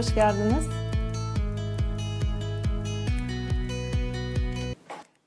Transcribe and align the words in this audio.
hoş 0.00 0.14
geldiniz. 0.14 0.68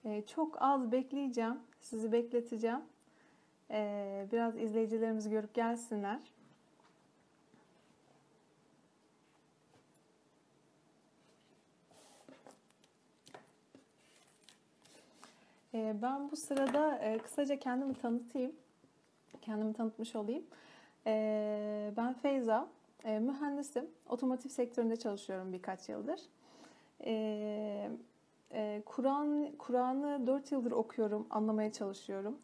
Ee, 0.06 0.24
çok 0.36 0.62
az 0.62 0.92
bekleyeceğim, 0.92 1.60
sizi 1.80 2.12
bekleteceğim. 2.12 2.80
Ee, 3.72 4.28
biraz 4.32 4.58
izleyicilerimiz 4.58 5.30
görüp 5.30 5.54
gelsinler. 5.54 6.20
Ee, 15.74 15.96
ben 16.02 16.32
bu 16.32 16.36
sırada 16.36 16.98
e, 16.98 17.18
kısaca 17.18 17.60
kendimi 17.60 17.94
tanıtayım. 17.94 18.52
Kendimi 19.42 19.74
tanıtmış 19.74 20.16
olayım. 20.16 20.44
Ee, 21.08 21.92
ben 21.98 22.14
Feyza, 22.14 22.68
e, 23.04 23.20
mühendisim. 23.20 23.90
Otomotiv 24.10 24.50
sektöründe 24.50 24.96
çalışıyorum 24.96 25.54
birkaç 25.54 25.90
yıldır. 25.90 26.22
Ee, 27.06 27.90
e, 28.52 28.82
Kur'an 28.86 29.52
Kur'an'ı 29.58 30.28
4 30.28 30.52
yıldır 30.52 30.72
okuyorum, 30.72 31.28
anlamaya 31.30 31.72
çalışıyorum. 31.72 32.38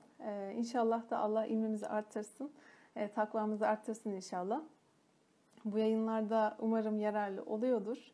İnşallah 0.56 1.10
da 1.10 1.18
Allah 1.18 1.46
ilmimizi 1.46 1.88
arttırsın, 1.88 2.52
takvamızı 3.16 3.68
arttırsın 3.68 4.12
inşallah. 4.12 4.62
Bu 5.66 5.78
yayınlarda 5.78 6.58
umarım 6.60 7.00
yararlı 7.00 7.44
oluyordur. 7.44 8.12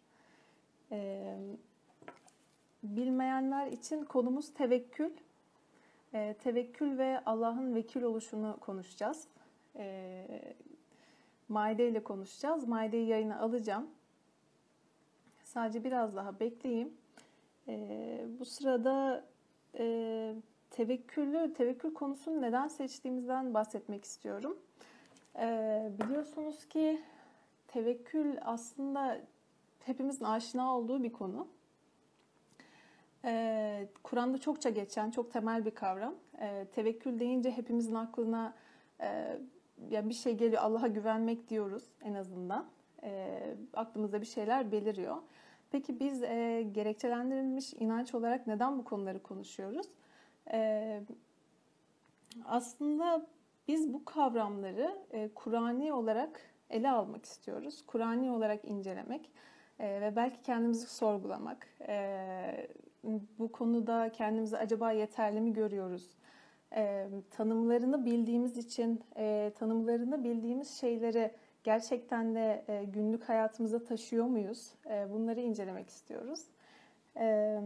Bilmeyenler 2.83 3.67
için 3.67 4.03
konumuz 4.03 4.53
tevekkül. 4.53 5.11
Tevekkül 6.43 6.97
ve 6.97 7.21
Allah'ın 7.25 7.75
vekil 7.75 8.01
oluşunu 8.01 8.57
konuşacağız. 8.59 9.27
Maide 11.49 11.89
ile 11.89 12.03
konuşacağız. 12.03 12.67
Maide'yi 12.67 13.07
yayına 13.07 13.39
alacağım. 13.39 13.87
Sadece 15.43 15.83
biraz 15.83 16.15
daha 16.15 16.39
bekleyeyim. 16.39 16.93
E, 17.67 18.25
bu 18.39 18.45
sırada 18.45 19.25
e, 19.79 20.35
tevekkülü, 20.71 21.53
tevekkül 21.53 21.93
konusunu 21.93 22.41
neden 22.41 22.67
seçtiğimizden 22.67 23.53
bahsetmek 23.53 24.03
istiyorum. 24.03 24.57
E, 25.39 25.89
biliyorsunuz 25.99 26.65
ki 26.65 27.01
tevekkül 27.67 28.37
aslında 28.41 29.21
hepimizin 29.79 30.25
aşina 30.25 30.77
olduğu 30.77 31.03
bir 31.03 31.13
konu. 31.13 31.47
E, 33.25 33.87
Kur'an'da 34.03 34.37
çokça 34.37 34.69
geçen, 34.69 35.11
çok 35.11 35.31
temel 35.31 35.65
bir 35.65 35.71
kavram. 35.71 36.15
Tevekkül 36.71 37.19
deyince 37.19 37.51
hepimizin 37.51 37.95
aklına 37.95 38.53
e, 39.01 39.39
yani 39.89 40.09
bir 40.09 40.13
şey 40.13 40.37
geliyor 40.37 40.61
Allah'a 40.61 40.87
güvenmek 40.87 41.49
diyoruz 41.49 41.83
en 42.01 42.13
azından. 42.13 42.65
E, 43.03 43.39
aklımızda 43.73 44.21
bir 44.21 44.25
şeyler 44.25 44.71
beliriyor. 44.71 45.17
Peki 45.71 45.99
biz 45.99 46.23
e, 46.23 46.67
gerekçelendirilmiş 46.71 47.73
inanç 47.73 48.15
olarak 48.15 48.47
neden 48.47 48.77
bu 48.77 48.83
konuları 48.83 49.23
konuşuyoruz? 49.23 49.87
E, 50.51 51.01
aslında 52.45 53.27
biz 53.67 53.93
bu 53.93 54.05
kavramları 54.05 54.97
e, 55.11 55.29
Kur'ani 55.35 55.93
olarak 55.93 56.41
ele 56.69 56.89
almak 56.89 57.25
istiyoruz. 57.25 57.83
Kur'ani 57.87 58.31
olarak 58.31 58.65
incelemek 58.65 59.31
e, 59.79 60.01
ve 60.01 60.15
belki 60.15 60.41
kendimizi 60.41 60.87
sorgulamak. 60.87 61.67
E, 61.87 62.67
bu 63.39 63.51
konuda 63.51 64.11
kendimizi 64.11 64.57
acaba 64.57 64.91
yeterli 64.91 65.41
mi 65.41 65.53
görüyoruz? 65.53 66.09
E, 66.75 67.07
tanımlarını 67.31 68.05
bildiğimiz 68.05 68.57
için 68.57 69.01
e, 69.17 69.51
tanımlarını 69.59 70.23
bildiğimiz 70.23 70.79
şeyleri 70.79 71.31
gerçekten 71.63 72.35
de 72.35 72.63
e, 72.67 72.83
günlük 72.83 73.29
hayatımıza 73.29 73.83
taşıyor 73.83 74.25
muyuz? 74.25 74.71
E, 74.89 75.07
bunları 75.11 75.41
incelemek 75.41 75.89
istiyoruz. 75.89 76.41
E, 77.17 77.59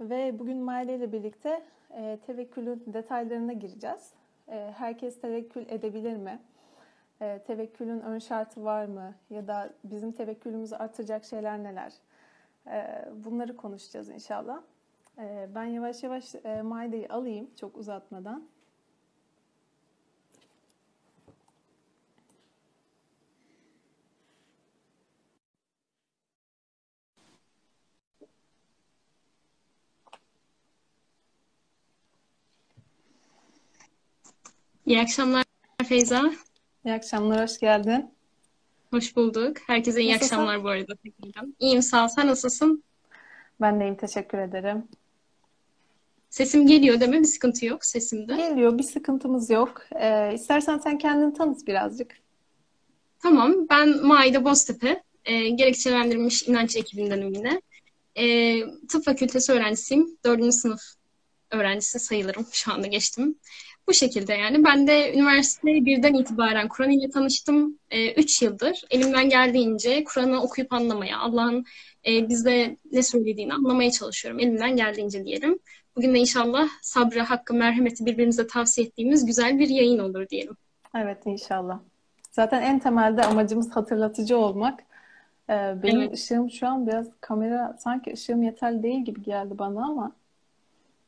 ve 0.00 0.38
bugün 0.38 0.58
Maile 0.58 0.96
ile 0.96 1.12
birlikte 1.12 1.62
e, 1.90 2.18
tevekkülün 2.26 2.82
detaylarına 2.86 3.52
gireceğiz. 3.52 4.12
E, 4.48 4.72
herkes 4.76 5.20
tevekkül 5.20 5.66
edebilir 5.68 6.16
mi? 6.16 6.38
E, 7.20 7.38
tevekkülün 7.46 8.00
ön 8.00 8.18
şartı 8.18 8.64
var 8.64 8.84
mı? 8.84 9.14
Ya 9.30 9.46
da 9.46 9.70
bizim 9.84 10.12
tevekkülümüzü 10.12 10.74
artıracak 10.74 11.24
şeyler 11.24 11.62
neler? 11.62 11.92
E, 12.66 13.04
bunları 13.24 13.56
konuşacağız 13.56 14.08
inşallah. 14.08 14.62
Ee, 15.18 15.48
ben 15.54 15.64
yavaş 15.64 16.02
yavaş 16.02 16.34
e, 16.34 16.62
Maide'yi 16.62 17.08
alayım 17.08 17.50
çok 17.60 17.76
uzatmadan. 17.76 18.48
İyi 34.86 35.00
akşamlar 35.00 35.44
Feyza. 35.88 36.32
İyi 36.84 36.94
akşamlar, 36.94 37.42
hoş 37.42 37.58
geldin. 37.58 38.14
Hoş 38.90 39.16
bulduk. 39.16 39.56
Herkese 39.66 40.02
iyi 40.02 40.14
Nasılsın? 40.14 40.34
akşamlar 40.34 40.64
bu 40.64 40.68
arada. 40.68 40.92
İyiyim 41.58 41.82
sağ 41.82 42.04
ol. 42.04 42.08
Sen 42.08 42.26
nasılsın? 42.26 42.84
Ben 43.60 43.80
de 43.80 43.84
iyiyim, 43.84 43.96
teşekkür 43.96 44.38
ederim. 44.38 44.88
Sesim 46.32 46.66
geliyor 46.66 47.00
değil 47.00 47.10
mi? 47.10 47.20
Bir 47.20 47.24
sıkıntı 47.24 47.66
yok 47.66 47.84
sesimde. 47.84 48.36
Geliyor, 48.36 48.78
bir 48.78 48.82
sıkıntımız 48.82 49.50
yok. 49.50 49.82
Ee, 50.00 50.34
istersen 50.34 50.78
sen 50.78 50.98
kendini 50.98 51.32
tanıt 51.34 51.66
birazcık. 51.66 52.14
Tamam. 53.22 53.54
Ben 53.70 54.06
Maide 54.06 54.44
Boztepe. 54.44 55.02
E, 55.24 55.48
gerekçelendirilmiş 55.48 56.42
inanç 56.42 56.76
ekibindenim 56.76 57.34
yine. 57.34 57.62
E, 58.16 58.56
tıp 58.88 59.04
fakültesi 59.04 59.52
öğrencisiyim. 59.52 60.18
Dördüncü 60.24 60.52
sınıf 60.52 60.80
öğrencisi 61.50 61.98
sayılırım. 61.98 62.46
Şu 62.52 62.72
anda 62.72 62.86
geçtim. 62.86 63.38
Bu 63.88 63.94
şekilde 63.94 64.34
yani. 64.34 64.64
Ben 64.64 64.86
de 64.86 65.14
üniversite 65.14 65.66
birden 65.66 66.14
itibaren 66.14 66.68
Kur'an 66.68 66.90
ile 66.90 67.10
tanıştım. 67.10 67.78
E, 67.90 68.12
üç 68.12 68.42
yıldır 68.42 68.82
elimden 68.90 69.28
geldiğince 69.28 70.04
Kur'an'ı 70.04 70.42
okuyup 70.42 70.72
anlamaya, 70.72 71.18
Allah'ın 71.18 71.64
e, 72.06 72.28
bizde 72.28 72.76
ne 72.92 73.02
söylediğini 73.02 73.54
anlamaya 73.54 73.90
çalışıyorum. 73.90 74.40
Elimden 74.40 74.76
geldiğince 74.76 75.24
diyelim. 75.24 75.58
Bugün 75.96 76.14
de 76.14 76.18
inşallah 76.18 76.68
sabrı, 76.82 77.20
hakkı, 77.20 77.54
merhameti 77.54 78.06
birbirimize 78.06 78.46
tavsiye 78.46 78.86
ettiğimiz 78.86 79.26
güzel 79.26 79.58
bir 79.58 79.68
yayın 79.68 79.98
olur 79.98 80.28
diyelim. 80.28 80.56
Evet 80.94 81.18
inşallah. 81.26 81.78
Zaten 82.30 82.62
en 82.62 82.78
temelde 82.78 83.22
amacımız 83.24 83.70
hatırlatıcı 83.76 84.36
olmak. 84.38 84.80
Ee, 85.50 85.74
benim 85.82 86.00
Evet. 86.00 86.14
ışığım 86.14 86.50
şu 86.50 86.68
an 86.68 86.86
biraz 86.86 87.06
kamera 87.20 87.76
sanki 87.78 88.12
ışığım 88.12 88.42
yeterli 88.42 88.82
değil 88.82 89.04
gibi 89.04 89.22
geldi 89.22 89.58
bana 89.58 89.84
ama 89.86 90.12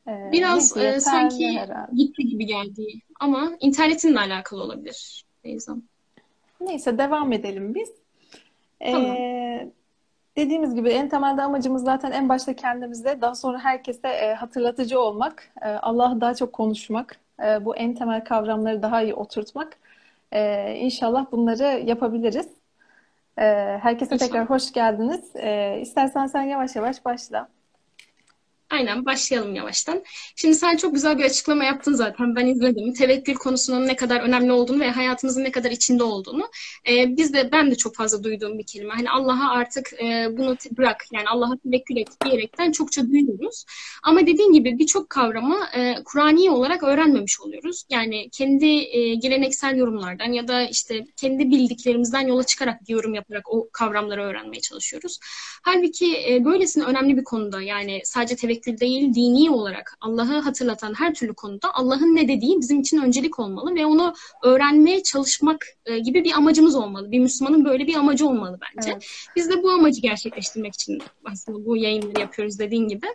e, 0.08 0.30
Biraz 0.32 0.76
e, 0.76 1.00
sanki 1.00 1.48
herhalde. 1.58 1.96
gitti 1.96 2.24
gibi 2.28 2.46
geldi 2.46 2.86
ama 3.20 3.52
internetinle 3.60 4.18
alakalı 4.20 4.62
olabilir. 4.62 5.24
Neyse 6.60 6.98
devam 6.98 7.32
edelim 7.32 7.74
biz. 7.74 7.88
Tamam. 8.80 9.16
Ee, 9.16 9.68
dediğimiz 10.36 10.74
gibi 10.74 10.88
en 10.90 11.08
temelde 11.08 11.42
amacımız 11.42 11.84
zaten 11.84 12.12
en 12.12 12.28
başta 12.28 12.56
kendimizde, 12.56 13.20
daha 13.20 13.34
sonra 13.34 13.58
herkese 13.58 14.08
e, 14.08 14.34
hatırlatıcı 14.34 15.00
olmak, 15.00 15.52
e, 15.62 15.68
Allah'ı 15.68 16.20
daha 16.20 16.34
çok 16.34 16.52
konuşmak, 16.52 17.20
e, 17.44 17.64
bu 17.64 17.76
en 17.76 17.94
temel 17.94 18.24
kavramları 18.24 18.82
daha 18.82 19.02
iyi 19.02 19.14
oturtmak. 19.14 19.78
E, 20.32 20.74
İnşallah 20.76 21.32
bunları 21.32 21.64
yapabiliriz. 21.86 22.48
E, 23.38 23.42
herkese 23.82 24.18
tekrar 24.18 24.50
hoş 24.50 24.72
geldiniz. 24.72 25.36
E, 25.36 25.78
istersen 25.82 26.26
sen 26.26 26.42
yavaş 26.42 26.76
yavaş 26.76 27.04
başla. 27.04 27.48
Aynen 28.74 29.04
başlayalım 29.04 29.54
yavaştan. 29.54 30.04
Şimdi 30.36 30.54
sen 30.54 30.76
çok 30.76 30.94
güzel 30.94 31.18
bir 31.18 31.24
açıklama 31.24 31.64
yaptın 31.64 31.92
zaten. 31.92 32.36
Ben 32.36 32.46
izledim. 32.46 32.92
Tevekkül 32.92 33.34
konusunun 33.34 33.86
ne 33.86 33.96
kadar 33.96 34.20
önemli 34.20 34.52
olduğunu 34.52 34.80
ve 34.80 34.90
hayatımızın 34.90 35.44
ne 35.44 35.50
kadar 35.50 35.70
içinde 35.70 36.02
olduğunu. 36.02 36.50
Ee, 36.88 37.16
biz 37.16 37.34
de 37.34 37.52
ben 37.52 37.70
de 37.70 37.74
çok 37.74 37.96
fazla 37.96 38.24
duyduğum 38.24 38.58
bir 38.58 38.66
kelime. 38.66 38.94
Hani 38.94 39.10
Allah'a 39.10 39.50
artık 39.50 39.92
e, 39.92 40.28
bunu 40.38 40.56
bırak 40.78 41.04
yani 41.12 41.28
Allah'a 41.28 41.56
tevekkül 41.56 41.96
et 41.96 42.08
diyerekten 42.24 42.72
çokça 42.72 43.08
duyuyoruz. 43.08 43.64
Ama 44.02 44.20
dediğin 44.20 44.52
gibi 44.52 44.78
birçok 44.78 45.10
kavramı 45.10 45.58
e, 45.76 45.94
Kur'ani 46.04 46.50
olarak 46.50 46.82
öğrenmemiş 46.82 47.40
oluyoruz. 47.40 47.84
Yani 47.90 48.30
kendi 48.30 48.66
e, 48.66 49.14
geleneksel 49.14 49.76
yorumlardan 49.76 50.32
ya 50.32 50.48
da 50.48 50.62
işte 50.62 51.04
kendi 51.16 51.50
bildiklerimizden 51.50 52.26
yola 52.26 52.44
çıkarak 52.44 52.88
bir 52.88 52.92
yorum 52.92 53.14
yaparak 53.14 53.52
o 53.52 53.68
kavramları 53.72 54.22
öğrenmeye 54.22 54.60
çalışıyoruz. 54.60 55.18
Halbuki 55.62 56.32
e, 56.32 56.44
böylesine 56.44 56.84
önemli 56.84 57.16
bir 57.16 57.24
konuda 57.24 57.62
yani 57.62 58.00
sadece 58.04 58.36
tevekkül 58.36 58.63
değil 58.66 59.14
dini 59.14 59.50
olarak 59.50 59.96
Allah'ı 60.00 60.38
hatırlatan 60.38 60.94
her 60.94 61.14
türlü 61.14 61.34
konuda 61.34 61.74
Allah'ın 61.74 62.16
ne 62.16 62.28
dediği 62.28 62.60
bizim 62.60 62.80
için 62.80 63.02
öncelik 63.02 63.38
olmalı 63.38 63.74
ve 63.74 63.86
onu 63.86 64.14
öğrenmeye 64.42 65.02
çalışmak 65.02 65.66
e, 65.86 65.98
gibi 65.98 66.24
bir 66.24 66.32
amacımız 66.32 66.74
olmalı. 66.74 67.10
Bir 67.10 67.18
Müslümanın 67.18 67.64
böyle 67.64 67.86
bir 67.86 67.94
amacı 67.94 68.28
olmalı 68.28 68.58
bence. 68.60 68.90
Evet. 68.92 69.06
Biz 69.36 69.50
de 69.50 69.62
bu 69.62 69.70
amacı 69.70 70.00
gerçekleştirmek 70.00 70.74
için 70.74 71.02
aslında 71.24 71.66
bu 71.66 71.76
yayınları 71.76 72.20
yapıyoruz 72.20 72.58
dediğin 72.58 72.88
gibi. 72.88 73.06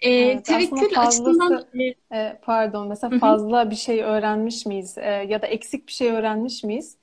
E, 0.00 0.10
Evet, 0.10 0.44
tevekkül 0.44 1.00
açısından 1.00 1.48
fazlası, 1.48 1.78
e, 2.10 2.16
e, 2.18 2.40
pardon, 2.42 2.88
mesela 2.88 3.18
fazla 3.18 3.70
bir 3.70 3.76
şey 3.76 4.02
öğrenmiş 4.02 4.66
miyiz? 4.66 4.98
E, 4.98 5.10
ya 5.10 5.42
da 5.42 5.46
eksik 5.46 5.86
bir 5.86 5.92
şey 5.92 6.10
öğrenmiş 6.10 6.64
miyiz? 6.64 6.96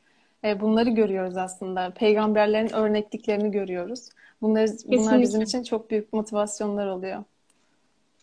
E, 0.44 0.62
bunları 0.62 0.90
görüyoruz 0.90 1.38
aslında. 1.38 1.94
Peygamberlerin 1.94 2.74
örnekliklerini 2.74 3.52
görüyoruz. 3.52 4.10
Bunlar, 4.42 4.70
bunlar 4.86 5.22
bizim 5.22 5.42
için 5.42 5.64
çok 5.64 5.92
büyük 5.92 6.14
motivasyonlar 6.14 6.88
oluyor. 6.88 7.24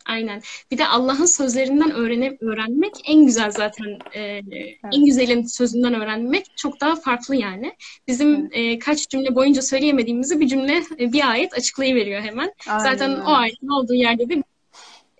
Aynen. 0.08 0.42
Bir 0.70 0.78
de 0.78 0.86
Allah'ın 0.86 1.24
sözlerinden 1.24 1.90
öğrene, 1.90 2.36
öğrenmek 2.40 2.92
en 3.04 3.26
güzel 3.26 3.50
zaten. 3.50 3.98
E, 4.14 4.20
evet. 4.20 4.78
En 4.92 5.04
güzelin 5.04 5.46
sözünden 5.46 5.94
öğrenmek 5.94 6.46
çok 6.56 6.80
daha 6.80 6.96
farklı 6.96 7.36
yani. 7.36 7.76
Bizim 8.06 8.34
evet. 8.34 8.50
e, 8.52 8.78
kaç 8.78 9.08
cümle 9.08 9.34
boyunca 9.34 9.62
söyleyemediğimizi 9.62 10.40
bir 10.40 10.48
cümle, 10.48 10.82
e, 11.00 11.12
bir 11.12 11.30
ayet 11.30 11.54
açıklayıveriyor 11.54 12.22
hemen. 12.22 12.52
Aynen. 12.68 12.78
Zaten 12.78 13.20
o 13.20 13.32
ayetin 13.32 13.68
olduğu 13.68 13.94
yerde 13.94 14.28
de 14.28 14.42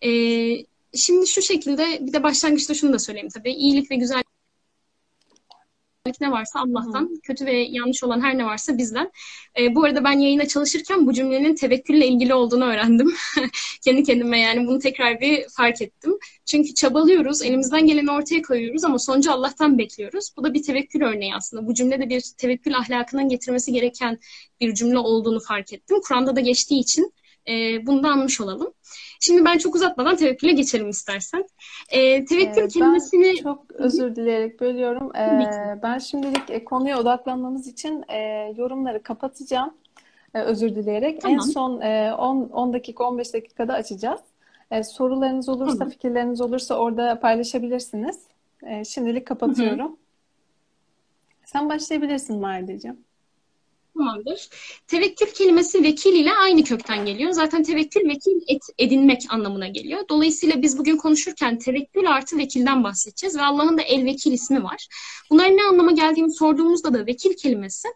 e, 0.03 0.11
şimdi 0.95 1.27
şu 1.27 1.43
şekilde 1.43 1.99
bir 2.01 2.13
de 2.13 2.23
başlangıçta 2.23 2.75
şunu 2.75 2.93
da 2.93 2.99
söyleyeyim 2.99 3.29
tabii. 3.35 3.53
İyilik 3.53 3.91
ve 3.91 3.97
güzel 3.97 4.23
ne 6.21 6.31
varsa 6.31 6.61
Allah'tan, 6.61 7.03
Hı. 7.03 7.21
kötü 7.23 7.47
ve 7.47 7.53
yanlış 7.53 8.05
olan 8.05 8.21
her 8.21 8.39
ne 8.39 8.45
varsa 8.45 8.79
bizden. 8.79 9.11
E, 9.59 9.75
bu 9.75 9.85
arada 9.85 10.05
ben 10.05 10.19
yayına 10.19 10.49
çalışırken 10.49 11.07
bu 11.07 11.13
cümlenin 11.13 11.55
tevekkülle 11.55 12.07
ilgili 12.07 12.35
olduğunu 12.35 12.65
öğrendim. 12.65 13.15
Kendi 13.85 14.03
kendime 14.03 14.41
yani 14.41 14.67
bunu 14.67 14.79
tekrar 14.79 15.21
bir 15.21 15.47
fark 15.57 15.83
ettim. 15.83 16.19
Çünkü 16.47 16.75
çabalıyoruz, 16.75 17.43
elimizden 17.43 17.87
geleni 17.87 18.11
ortaya 18.11 18.43
koyuyoruz 18.43 18.85
ama 18.85 18.99
sonucu 18.99 19.33
Allah'tan 19.33 19.79
bekliyoruz. 19.79 20.31
Bu 20.37 20.45
da 20.45 20.55
bir 20.55 20.63
tevekkül 20.63 21.03
örneği 21.03 21.35
aslında. 21.35 21.67
Bu 21.67 21.75
cümlede 21.75 22.09
bir 22.09 22.25
tevekkül 22.39 22.77
ahlakının 22.77 23.29
getirmesi 23.29 23.73
gereken 23.73 24.19
bir 24.61 24.75
cümle 24.75 24.99
olduğunu 24.99 25.41
fark 25.41 25.73
ettim. 25.73 25.97
Kur'an'da 26.09 26.37
da 26.37 26.41
geçtiği 26.41 26.81
için 26.81 27.13
e, 27.49 27.87
bunu 27.87 28.03
da 28.03 28.09
anmış 28.09 28.41
olalım. 28.41 28.73
Şimdi 29.21 29.45
ben 29.45 29.59
çok 29.59 29.75
uzatmadan 29.75 30.17
tevekküle 30.17 30.53
geçelim 30.53 30.89
istersen. 30.89 31.45
E, 31.89 32.25
tevekkül 32.25 32.63
ee, 32.63 32.69
kelimesini... 32.69 33.37
Çok 33.37 33.73
özür 33.73 34.17
dileyerek 34.17 34.61
bölüyorum. 34.61 35.17
Ee, 35.17 35.79
ben 35.83 35.99
şimdilik 35.99 36.51
e, 36.51 36.65
konuya 36.65 36.99
odaklanmamız 36.99 37.67
için 37.67 38.05
e, 38.09 38.19
yorumları 38.57 39.03
kapatacağım. 39.03 39.75
E, 40.35 40.41
özür 40.41 40.75
dileyerek. 40.75 41.21
Tamam. 41.21 41.37
En 41.37 41.41
son 41.41 41.81
e, 41.81 42.15
10, 42.15 42.37
10 42.37 42.73
dakika 42.73 43.05
15 43.05 43.35
dakikada 43.35 43.75
açacağız. 43.75 44.21
E, 44.71 44.83
sorularınız 44.83 45.49
olursa, 45.49 45.79
tamam. 45.79 45.91
fikirleriniz 45.91 46.41
olursa 46.41 46.75
orada 46.75 47.21
paylaşabilirsiniz. 47.21 48.19
E, 48.63 48.85
şimdilik 48.85 49.27
kapatıyorum. 49.27 49.87
Hı 49.87 49.93
hı. 49.93 49.97
Sen 51.45 51.69
başlayabilirsin 51.69 52.41
Mardeciğim. 52.41 53.08
Tamamdır. 53.99 54.49
Tevekkül 54.87 55.27
kelimesi 55.27 55.83
vekil 55.83 56.15
ile 56.15 56.33
aynı 56.33 56.65
kökten 56.65 57.07
geliyor. 57.07 57.33
Zaten 57.33 57.63
tevekkül 57.63 58.09
vekil 58.09 58.41
et, 58.49 58.63
edinmek 58.79 59.23
anlamına 59.29 59.69
geliyor. 59.69 60.01
Dolayısıyla 60.09 60.63
biz 60.63 60.79
bugün 60.79 60.97
konuşurken 60.97 61.59
tevekkül 61.59 62.11
artı 62.11 62.39
vekilden 62.39 62.85
bahsedeceğiz 62.85 63.37
ve 63.37 63.43
Allah'ın 63.43 63.79
da 63.79 63.83
el 63.83 64.05
vekil 64.05 64.33
ismi 64.33 64.65
var. 64.65 64.89
Bunların 65.31 65.57
ne 65.57 65.63
anlama 65.63 65.93
geldiğini 65.93 66.35
sorduğumuzda 66.35 66.95
da 66.95 67.07
vekil 67.07 67.37
kelimesi 67.37 67.89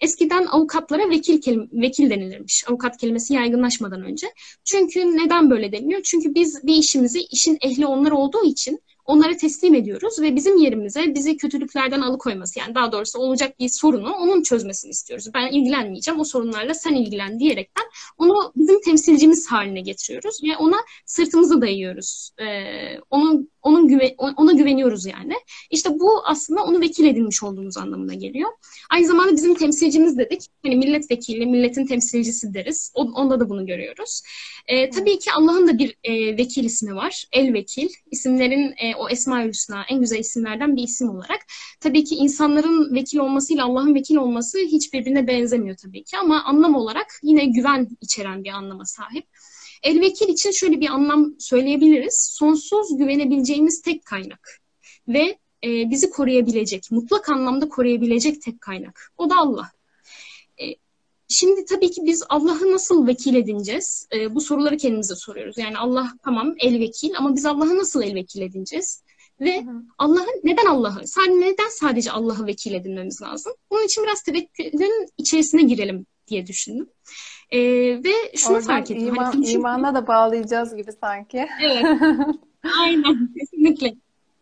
Eskiden 0.00 0.46
avukatlara 0.46 1.10
vekil 1.10 1.40
kelim 1.40 1.70
vekil 1.72 2.10
denilirmiş. 2.10 2.64
Avukat 2.68 2.96
kelimesi 2.96 3.34
yaygınlaşmadan 3.34 4.02
önce. 4.02 4.26
Çünkü 4.64 5.00
neden 5.00 5.50
böyle 5.50 5.72
deniliyor? 5.72 6.02
Çünkü 6.02 6.34
biz 6.34 6.66
bir 6.66 6.74
işimizi 6.74 7.20
işin 7.20 7.58
ehli 7.60 7.86
onlar 7.86 8.10
olduğu 8.10 8.44
için 8.44 8.80
onlara 9.04 9.36
teslim 9.36 9.74
ediyoruz 9.74 10.20
ve 10.20 10.36
bizim 10.36 10.56
yerimize 10.56 11.14
bizi 11.14 11.36
kötülüklerden 11.36 12.00
alıkoyması 12.00 12.58
yani 12.58 12.74
daha 12.74 12.92
doğrusu 12.92 13.18
olacak 13.18 13.58
bir 13.60 13.68
sorunu 13.68 14.12
onun 14.12 14.42
çözmesini 14.42 14.90
istiyoruz. 14.90 15.28
Ben 15.34 15.46
ilgilenmeyeceğim 15.46 16.20
o 16.20 16.24
sorunlarla 16.24 16.74
sen 16.74 16.94
ilgilen 16.94 17.38
diyerekten 17.38 17.84
onu 18.18 18.52
bizim 18.56 18.80
temsilcimiz 18.80 19.46
haline 19.52 19.80
getiriyoruz 19.80 20.40
ve 20.44 20.56
ona 20.56 20.76
sırtımızı 21.06 21.60
dayıyoruz. 21.60 22.30
Ee, 22.40 22.98
onun 23.10 23.50
onun 23.64 23.88
güve, 23.88 24.14
ona 24.18 24.52
güveniyoruz 24.52 25.06
yani. 25.06 25.34
İşte 25.70 25.90
bu 26.00 26.22
aslında 26.24 26.62
onu 26.64 26.80
vekil 26.80 27.04
edilmiş 27.04 27.42
olduğumuz 27.42 27.76
anlamına 27.76 28.14
geliyor. 28.14 28.50
Aynı 28.90 29.06
zamanda 29.06 29.32
bizim 29.32 29.54
temsilcimiz 29.54 30.18
dedik. 30.18 30.46
Hani 30.62 30.76
milletvekili, 30.76 31.46
milletin 31.46 31.86
temsilcisi 31.86 32.54
deriz. 32.54 32.92
Onda 32.94 33.40
da 33.40 33.48
bunu 33.48 33.66
görüyoruz. 33.66 34.22
E, 34.66 34.90
tabii 34.90 35.18
ki 35.18 35.32
Allah'ın 35.32 35.68
da 35.68 35.78
bir 35.78 35.96
e, 36.04 36.36
vekil 36.36 36.64
ismi 36.64 36.94
var. 36.94 37.24
El 37.32 37.52
vekil. 37.52 37.88
İsimlerin 38.10 38.74
e, 38.78 38.94
o 38.98 39.08
Esma-ül 39.08 39.48
Hüsna 39.48 39.84
en 39.90 40.00
güzel 40.00 40.18
isimlerden 40.18 40.76
bir 40.76 40.82
isim 40.82 41.10
olarak. 41.10 41.40
Tabii 41.80 42.04
ki 42.04 42.14
insanların 42.14 42.94
vekil 42.94 43.18
olmasıyla 43.18 43.64
Allah'ın 43.64 43.94
vekil 43.94 44.16
olması 44.16 44.58
hiçbirbirine 44.58 45.26
benzemiyor 45.26 45.76
tabii 45.76 46.04
ki 46.04 46.18
ama 46.18 46.44
anlam 46.44 46.74
olarak 46.74 47.06
yine 47.22 47.44
güven 47.44 47.88
içeren 48.00 48.44
bir 48.44 48.50
anlama 48.50 48.84
sahip. 48.84 49.26
El 49.84 50.00
vekil 50.00 50.28
için 50.28 50.50
şöyle 50.50 50.80
bir 50.80 50.88
anlam 50.88 51.34
söyleyebiliriz. 51.38 52.28
Sonsuz 52.38 52.98
güvenebileceğimiz 52.98 53.82
tek 53.82 54.04
kaynak 54.04 54.60
ve 55.08 55.38
e, 55.64 55.90
bizi 55.90 56.10
koruyabilecek, 56.10 56.90
mutlak 56.90 57.28
anlamda 57.28 57.68
koruyabilecek 57.68 58.42
tek 58.42 58.60
kaynak. 58.60 59.12
O 59.18 59.30
da 59.30 59.36
Allah. 59.36 59.70
E, 60.60 60.64
şimdi 61.28 61.64
tabii 61.64 61.90
ki 61.90 62.00
biz 62.04 62.24
Allah'ı 62.28 62.72
nasıl 62.72 63.06
vekil 63.06 63.34
edineceğiz? 63.34 64.08
E, 64.14 64.34
bu 64.34 64.40
soruları 64.40 64.76
kendimize 64.76 65.14
soruyoruz. 65.14 65.58
Yani 65.58 65.78
Allah 65.78 66.12
tamam 66.24 66.54
el 66.58 66.80
vekil 66.80 67.10
ama 67.18 67.36
biz 67.36 67.46
Allah'ı 67.46 67.78
nasıl 67.78 68.02
el 68.02 68.14
vekil 68.14 68.40
edineceğiz? 68.42 69.02
Ve 69.40 69.64
Allah'ı 69.98 70.26
neden 70.44 70.66
Allah'ı? 70.66 71.00
Neden 71.28 71.68
sadece 71.70 72.10
Allah'ı 72.10 72.46
vekil 72.46 72.74
edinmemiz 72.74 73.22
lazım? 73.22 73.52
Bunun 73.70 73.84
için 73.84 74.04
biraz 74.04 74.22
tevekkülün 74.22 75.08
içerisine 75.18 75.62
girelim 75.62 76.06
diye 76.28 76.46
düşündüm. 76.46 76.88
E, 77.50 77.60
ve 78.04 78.12
şunu 78.36 78.52
Oradan 78.52 78.66
fark 78.66 78.90
ettim. 78.90 79.06
Iman, 79.06 79.24
hani 79.24 79.50
imana 79.50 79.94
da 79.94 80.06
bağlayacağız 80.06 80.76
gibi 80.76 80.92
sanki. 80.92 81.46
Evet. 81.62 81.84
Aynen. 82.80 83.34
Kesinlikle. 83.38 83.94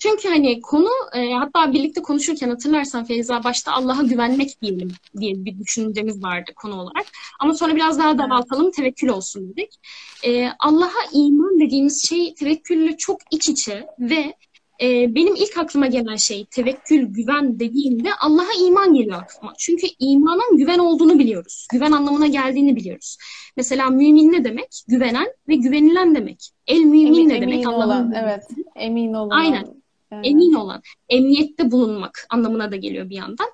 Çünkü 0.02 0.28
hani 0.28 0.60
konu 0.60 0.88
e, 1.14 1.32
hatta 1.32 1.72
birlikte 1.72 2.02
konuşurken 2.02 2.48
hatırlarsan 2.48 3.04
Feyza 3.04 3.44
başta 3.44 3.72
Allah'a 3.72 4.02
güvenmek 4.02 4.62
diyelim 4.62 4.92
diye 5.18 5.44
bir 5.44 5.58
düşüncemiz 5.58 6.22
vardı 6.22 6.50
konu 6.56 6.74
olarak. 6.74 7.06
Ama 7.40 7.54
sonra 7.54 7.76
biraz 7.76 7.98
daha 7.98 8.18
daraltalım 8.18 8.70
tevekkül 8.70 9.08
olsun 9.08 9.50
dedik. 9.50 9.70
E, 10.24 10.48
Allah'a 10.58 11.02
iman 11.12 11.60
dediğimiz 11.60 12.08
şey 12.08 12.34
tevekkülle 12.34 12.96
çok 12.96 13.20
iç 13.30 13.48
içe 13.48 13.86
ve 13.98 14.34
e, 14.82 15.14
benim 15.14 15.34
ilk 15.34 15.58
aklıma 15.58 15.86
gelen 15.86 16.16
şey 16.16 16.44
tevekkül, 16.44 17.06
güven 17.06 17.60
dediğimde 17.60 18.08
Allah'a 18.20 18.66
iman 18.66 18.94
geliyor 18.94 19.22
aklıma. 19.22 19.52
Çünkü 19.58 19.86
imanın 19.98 20.56
güven 20.56 20.78
olduğunu 20.78 21.18
biliyoruz. 21.18 21.66
Güven 21.72 21.92
anlamına 21.92 22.26
geldiğini 22.26 22.76
biliyoruz. 22.76 23.16
Mesela 23.56 23.90
mümin 23.90 24.32
ne 24.32 24.44
demek? 24.44 24.82
Güvenen 24.88 25.26
ve 25.48 25.54
güvenilen 25.54 26.14
demek. 26.14 26.50
El 26.66 26.80
mümin 26.80 27.06
emin, 27.06 27.28
ne 27.28 27.40
demek? 27.40 27.66
Allah'ın 27.66 28.12
evet. 28.12 28.42
Emin 28.76 29.12
olan. 29.12 29.36
Aynen. 29.36 29.66
Evet. 30.12 30.26
Emin 30.26 30.52
olan. 30.52 30.82
Emniyette 31.08 31.70
bulunmak 31.70 32.26
anlamına 32.30 32.72
da 32.72 32.76
geliyor 32.76 33.10
bir 33.10 33.16
yandan. 33.16 33.48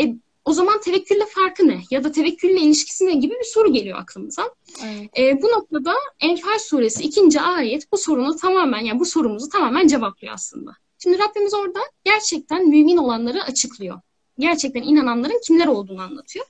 E, 0.00 0.14
o 0.44 0.52
zaman 0.52 0.80
tevekkülle 0.80 1.26
farkı 1.26 1.68
ne? 1.68 1.80
Ya 1.90 2.04
da 2.04 2.12
tevekkülle 2.12 2.60
ilişkisi 2.60 3.06
ne 3.06 3.12
gibi 3.12 3.34
bir 3.34 3.44
soru 3.44 3.72
geliyor 3.72 3.98
aklımıza. 3.98 4.42
Evet. 4.84 5.18
E, 5.18 5.42
bu 5.42 5.46
noktada 5.46 5.94
Enfal 6.20 6.58
suresi 6.58 7.02
ikinci 7.02 7.40
ayet 7.40 7.92
bu 7.92 7.98
sorunu 7.98 8.36
tamamen 8.36 8.80
yani 8.80 9.00
bu 9.00 9.04
sorumuzu 9.04 9.48
tamamen 9.48 9.86
cevaplıyor 9.86 10.34
aslında. 10.34 10.72
Şimdi 11.02 11.18
Rabbimiz 11.18 11.54
orada 11.54 11.80
gerçekten 12.04 12.68
mümin 12.68 12.96
olanları 12.96 13.42
açıklıyor. 13.42 14.00
Gerçekten 14.38 14.82
inananların 14.82 15.40
kimler 15.46 15.66
olduğunu 15.66 16.02
anlatıyor. 16.02 16.46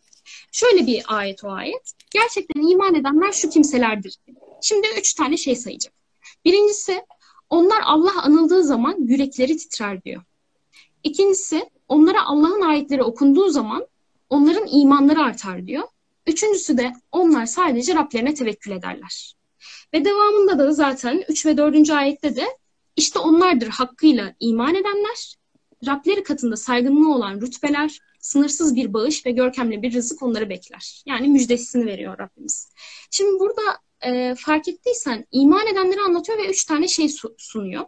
Şöyle 0.53 0.87
bir 0.87 1.05
ayet 1.07 1.45
o 1.45 1.51
ayet. 1.51 1.93
Gerçekten 2.11 2.69
iman 2.69 2.95
edenler 2.95 3.33
şu 3.33 3.51
kimselerdir. 3.51 4.17
Şimdi 4.63 4.87
üç 4.99 5.15
tane 5.15 5.37
şey 5.37 5.57
sayacak. 5.57 5.95
Birincisi 6.45 7.03
onlar 7.51 7.81
Allah 7.85 8.23
anıldığı 8.23 8.65
zaman 8.65 8.97
yürekleri 8.99 9.57
titrer 9.57 10.03
diyor. 10.05 10.23
İkincisi 11.05 11.71
onlara 11.89 12.27
Allah'ın 12.27 12.61
ayetleri 12.61 13.03
okunduğu 13.03 13.49
zaman 13.49 13.87
onların 14.31 14.67
imanları 14.71 15.21
artar 15.21 15.67
diyor. 15.67 15.85
Üçüncüsü 16.27 16.79
de 16.79 16.93
onlar 17.13 17.47
sadece 17.47 17.95
Rablerine 17.95 18.35
tevekkül 18.35 18.71
ederler. 18.71 19.35
Ve 19.95 20.05
devamında 20.05 20.59
da 20.59 20.73
zaten 20.73 21.25
3 21.29 21.47
ve 21.47 21.57
4. 21.57 21.91
ayette 21.91 22.37
de 22.37 22.47
işte 22.97 23.19
onlardır 23.19 23.69
hakkıyla 23.69 24.35
iman 24.41 24.75
edenler, 24.75 25.37
Rableri 25.87 26.23
katında 26.23 26.57
saygınlığı 26.57 27.15
olan 27.15 27.41
rütbeler, 27.41 27.99
sınırsız 28.21 28.77
bir 28.77 28.93
bağış 28.93 29.27
ve 29.27 29.31
görkemli 29.31 29.83
bir 29.83 29.93
rızık 29.93 30.23
onları 30.23 30.51
bekler. 30.51 31.03
Yani 31.07 31.29
müjdesini 31.29 31.87
veriyor 31.87 32.19
Rabbimiz. 32.19 32.73
Şimdi 33.11 33.41
burada 33.41 33.63
e, 34.01 34.35
fark 34.35 34.69
ettiysen 34.69 35.27
iman 35.31 35.67
edenleri 35.67 36.01
anlatıyor 36.01 36.39
ve 36.39 36.51
üç 36.51 36.65
tane 36.65 36.89
şey 36.89 37.09
sunuyor. 37.39 37.85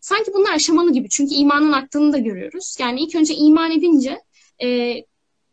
Sanki 0.00 0.32
bunlar 0.34 0.52
aşamalı 0.52 0.92
gibi 0.92 1.08
çünkü 1.08 1.34
imanın 1.34 1.72
arttığını 1.72 2.12
da 2.12 2.18
görüyoruz. 2.18 2.76
Yani 2.80 3.00
ilk 3.00 3.14
önce 3.14 3.34
iman 3.34 3.70
edince 3.70 4.22
e, 4.62 4.96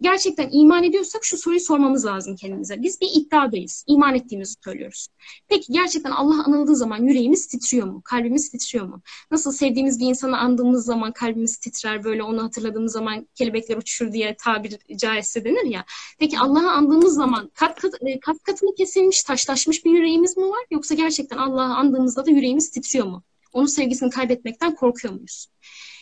gerçekten 0.01 0.49
iman 0.51 0.83
ediyorsak 0.83 1.25
şu 1.25 1.37
soruyu 1.37 1.59
sormamız 1.59 2.05
lazım 2.05 2.35
kendimize. 2.35 2.81
Biz 2.81 3.01
bir 3.01 3.07
iddiadayız. 3.15 3.83
İman 3.87 4.15
ettiğimizi 4.15 4.55
söylüyoruz. 4.63 5.07
Peki 5.47 5.73
gerçekten 5.73 6.11
Allah 6.11 6.43
anıldığı 6.43 6.75
zaman 6.75 7.03
yüreğimiz 7.03 7.47
titriyor 7.47 7.87
mu? 7.87 8.01
Kalbimiz 8.05 8.51
titriyor 8.51 8.85
mu? 8.85 9.01
Nasıl 9.31 9.51
sevdiğimiz 9.51 9.99
bir 9.99 10.05
insanı 10.05 10.37
andığımız 10.37 10.85
zaman 10.85 11.11
kalbimiz 11.11 11.57
titrer, 11.57 12.03
böyle 12.03 12.23
onu 12.23 12.43
hatırladığımız 12.43 12.91
zaman 12.91 13.27
kelebekler 13.35 13.77
uçuşur 13.77 14.11
diye 14.13 14.35
tabir 14.39 14.77
caizse 14.97 15.45
denir 15.45 15.65
ya. 15.65 15.85
Peki 16.19 16.39
Allah'ı 16.39 16.71
andığımız 16.71 17.15
zaman 17.15 17.51
kat, 17.53 17.81
kat, 17.81 17.93
e, 18.01 18.19
kat 18.19 18.43
katını 18.43 18.75
kesilmiş, 18.75 19.23
taşlaşmış 19.23 19.85
bir 19.85 19.91
yüreğimiz 19.91 20.37
mi 20.37 20.43
var? 20.43 20.65
Yoksa 20.71 20.95
gerçekten 20.95 21.37
Allah'ı 21.37 21.75
andığımızda 21.75 22.25
da 22.25 22.31
yüreğimiz 22.31 22.71
titriyor 22.71 23.05
mu? 23.05 23.23
Onun 23.53 23.65
sevgisini 23.65 24.09
kaybetmekten 24.09 24.75
korkuyor 24.75 25.13
muyuz? 25.13 25.47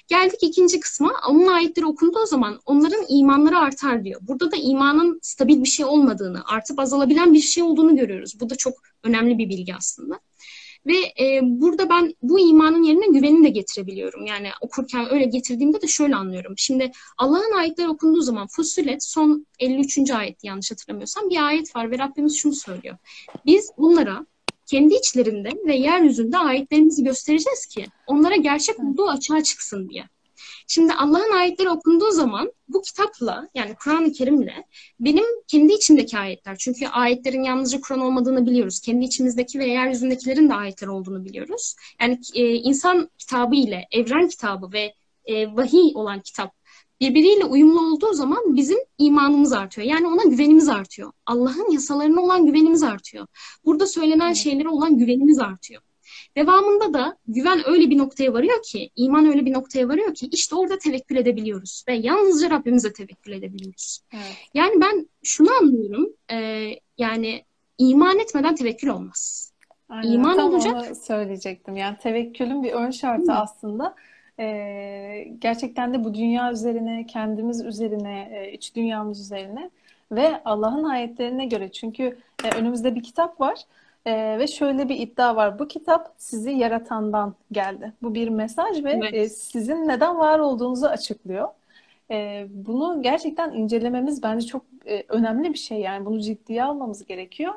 Geldik 0.07 0.39
ikinci 0.41 0.79
kısma. 0.79 1.13
Onun 1.29 1.47
ayetleri 1.47 1.85
okunduğu 1.85 2.25
zaman 2.25 2.59
onların 2.65 3.05
imanları 3.09 3.57
artar 3.57 4.03
diyor. 4.03 4.21
Burada 4.23 4.51
da 4.51 4.55
imanın 4.55 5.19
stabil 5.21 5.63
bir 5.63 5.69
şey 5.69 5.85
olmadığını, 5.85 6.41
artıp 6.45 6.79
azalabilen 6.79 7.33
bir 7.33 7.39
şey 7.39 7.63
olduğunu 7.63 7.95
görüyoruz. 7.95 8.39
Bu 8.39 8.49
da 8.49 8.55
çok 8.55 8.73
önemli 9.03 9.37
bir 9.37 9.49
bilgi 9.49 9.75
aslında. 9.75 10.19
Ve 10.85 10.97
e, 10.97 11.39
burada 11.43 11.89
ben 11.89 12.13
bu 12.21 12.39
imanın 12.39 12.83
yerine 12.83 13.07
güveni 13.07 13.43
de 13.43 13.49
getirebiliyorum. 13.49 14.25
Yani 14.25 14.49
okurken 14.61 15.13
öyle 15.13 15.25
getirdiğimde 15.25 15.81
de 15.81 15.87
şöyle 15.87 16.15
anlıyorum. 16.15 16.53
Şimdi 16.57 16.91
Allah'ın 17.17 17.57
ayetleri 17.57 17.89
okunduğu 17.89 18.21
zaman 18.21 18.47
Fussilet 18.47 19.03
son 19.03 19.47
53. 19.59 20.11
ayet 20.11 20.43
yanlış 20.43 20.71
hatırlamıyorsam 20.71 21.29
bir 21.29 21.47
ayet 21.47 21.75
var 21.75 21.91
ve 21.91 21.97
Rabbimiz 21.97 22.35
şunu 22.35 22.53
söylüyor. 22.53 22.97
Biz 23.45 23.71
bunlara 23.77 24.25
kendi 24.65 24.95
içlerinde 24.95 25.49
ve 25.65 25.75
yeryüzünde 25.75 26.37
ayetlerimizi 26.37 27.03
göstereceğiz 27.03 27.65
ki 27.65 27.85
onlara 28.07 28.35
gerçek 28.35 28.79
olduğu 28.79 29.09
açığa 29.09 29.43
çıksın 29.43 29.89
diye. 29.89 30.03
Şimdi 30.67 30.93
Allah'ın 30.93 31.31
ayetleri 31.31 31.69
okunduğu 31.69 32.11
zaman 32.11 32.53
bu 32.67 32.81
kitapla 32.81 33.49
yani 33.55 33.75
Kur'an-ı 33.83 34.11
Kerim'le 34.11 34.63
benim 34.99 35.25
kendi 35.47 35.73
içimdeki 35.73 36.17
ayetler 36.17 36.55
çünkü 36.59 36.87
ayetlerin 36.87 37.43
yalnızca 37.43 37.81
Kur'an 37.81 38.01
olmadığını 38.01 38.45
biliyoruz. 38.45 38.79
Kendi 38.79 39.05
içimizdeki 39.05 39.59
ve 39.59 39.65
yeryüzündekilerin 39.65 40.49
de 40.49 40.53
ayetler 40.53 40.87
olduğunu 40.87 41.25
biliyoruz. 41.25 41.75
Yani 42.01 42.19
e, 42.33 42.53
insan 42.53 43.09
kitabı 43.17 43.55
ile 43.55 43.87
evren 43.91 44.27
kitabı 44.27 44.73
ve 44.73 44.93
e, 45.25 45.55
vahiy 45.55 45.91
olan 45.95 46.19
kitap 46.19 46.64
birbiriyle 47.01 47.45
uyumlu 47.45 47.93
olduğu 47.93 48.13
zaman 48.13 48.55
bizim 48.55 48.77
imanımız 48.97 49.53
artıyor. 49.53 49.87
Yani 49.87 50.07
ona 50.07 50.23
güvenimiz 50.23 50.69
artıyor. 50.69 51.11
Allah'ın 51.25 51.71
yasalarına 51.71 52.21
olan 52.21 52.45
güvenimiz 52.45 52.83
artıyor. 52.83 53.27
Burada 53.65 53.87
söylenen 53.87 54.33
şeylere 54.33 54.69
olan 54.69 54.97
güvenimiz 54.97 55.39
artıyor. 55.39 55.81
Devamında 56.37 56.93
da 56.93 57.17
güven 57.27 57.61
öyle 57.65 57.89
bir 57.89 57.97
noktaya 57.97 58.33
varıyor 58.33 58.63
ki, 58.63 58.89
iman 58.95 59.25
öyle 59.25 59.45
bir 59.45 59.53
noktaya 59.53 59.89
varıyor 59.89 60.13
ki 60.13 60.29
işte 60.31 60.55
orada 60.55 60.77
tevekkül 60.77 61.15
edebiliyoruz 61.15 61.83
ve 61.87 61.93
yalnızca 61.93 62.49
Rabbimize 62.49 62.93
tevekkül 62.93 63.31
edebiliyoruz. 63.31 63.99
Evet. 64.13 64.37
Yani 64.53 64.81
ben 64.81 65.09
şunu 65.23 65.49
anlıyorum, 65.61 66.13
e, 66.31 66.69
yani 66.97 67.43
iman 67.77 68.19
etmeden 68.19 68.55
tevekkül 68.55 68.87
olmaz. 68.87 69.51
Aynen, 69.89 70.11
iman 70.11 70.35
tam 70.35 70.53
olacak. 70.53 70.85
Onu 70.87 70.95
söyleyecektim. 70.95 71.77
Yani 71.77 71.97
tevekkülün 71.97 72.63
bir 72.63 72.71
ön 72.71 72.91
şartı 72.91 73.31
Hı. 73.31 73.35
aslında 73.35 73.95
e, 74.39 75.27
gerçekten 75.39 75.93
de 75.93 76.03
bu 76.03 76.13
dünya 76.13 76.51
üzerine, 76.51 77.05
kendimiz 77.05 77.65
üzerine, 77.65 78.29
e, 78.31 78.51
iç 78.51 78.75
dünyamız 78.75 79.19
üzerine 79.19 79.69
ve 80.11 80.43
Allah'ın 80.45 80.83
ayetlerine 80.83 81.45
göre. 81.45 81.71
Çünkü 81.71 82.17
e, 82.43 82.57
önümüzde 82.57 82.95
bir 82.95 83.03
kitap 83.03 83.41
var 83.41 83.65
ee, 84.07 84.37
ve 84.39 84.47
şöyle 84.47 84.89
bir 84.89 84.99
iddia 84.99 85.35
var. 85.35 85.59
Bu 85.59 85.67
kitap 85.67 86.13
sizi 86.17 86.51
yaratandan 86.51 87.35
geldi. 87.51 87.93
Bu 88.01 88.15
bir 88.15 88.29
mesaj 88.29 88.83
ve 88.83 88.91
evet. 88.91 89.13
e, 89.13 89.29
sizin 89.29 89.87
neden 89.87 90.17
var 90.17 90.39
olduğunuzu 90.39 90.85
açıklıyor. 90.85 91.49
E, 92.11 92.47
bunu 92.49 93.01
gerçekten 93.01 93.53
incelememiz 93.53 94.23
bence 94.23 94.47
çok 94.47 94.61
e, 94.87 95.03
önemli 95.09 95.53
bir 95.53 95.57
şey. 95.57 95.79
Yani 95.79 96.05
bunu 96.05 96.19
ciddiye 96.21 96.63
almamız 96.63 97.05
gerekiyor. 97.05 97.53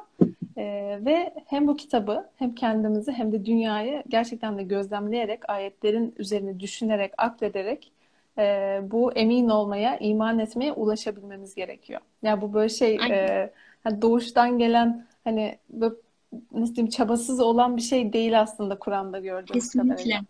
E, 0.59 0.99
ve 1.05 1.35
hem 1.47 1.67
bu 1.67 1.77
kitabı 1.77 2.29
hem 2.37 2.55
kendimizi 2.55 3.13
hem 3.13 3.33
de 3.33 3.45
dünyayı 3.45 4.03
gerçekten 4.09 4.59
de 4.59 4.63
gözlemleyerek, 4.63 5.51
ayetlerin 5.51 6.15
üzerine 6.19 6.61
düşünerek, 6.61 7.13
aklederek 7.19 7.93
e, 8.39 8.81
bu 8.83 9.13
emin 9.13 9.49
olmaya, 9.49 9.99
iman 9.99 10.39
etmeye 10.39 10.73
ulaşabilmemiz 10.73 11.55
gerekiyor. 11.55 12.01
Yani 12.23 12.41
bu 12.41 12.55
böyle 12.55 12.69
şey 12.69 12.97
e, 12.97 13.51
doğuştan 14.03 14.59
gelen 14.59 15.07
hani 15.25 15.59
böyle 15.71 15.95
nasıl 16.53 16.75
diyeyim 16.75 16.91
çabasız 16.91 17.41
olan 17.41 17.77
bir 17.77 17.83
şey 17.83 18.13
değil 18.13 18.41
aslında 18.41 18.79
Kur'an'da 18.79 19.19
gördüğümüz 19.19 19.65
Kesinlikle. 19.65 19.95
kadarıyla. 19.95 20.21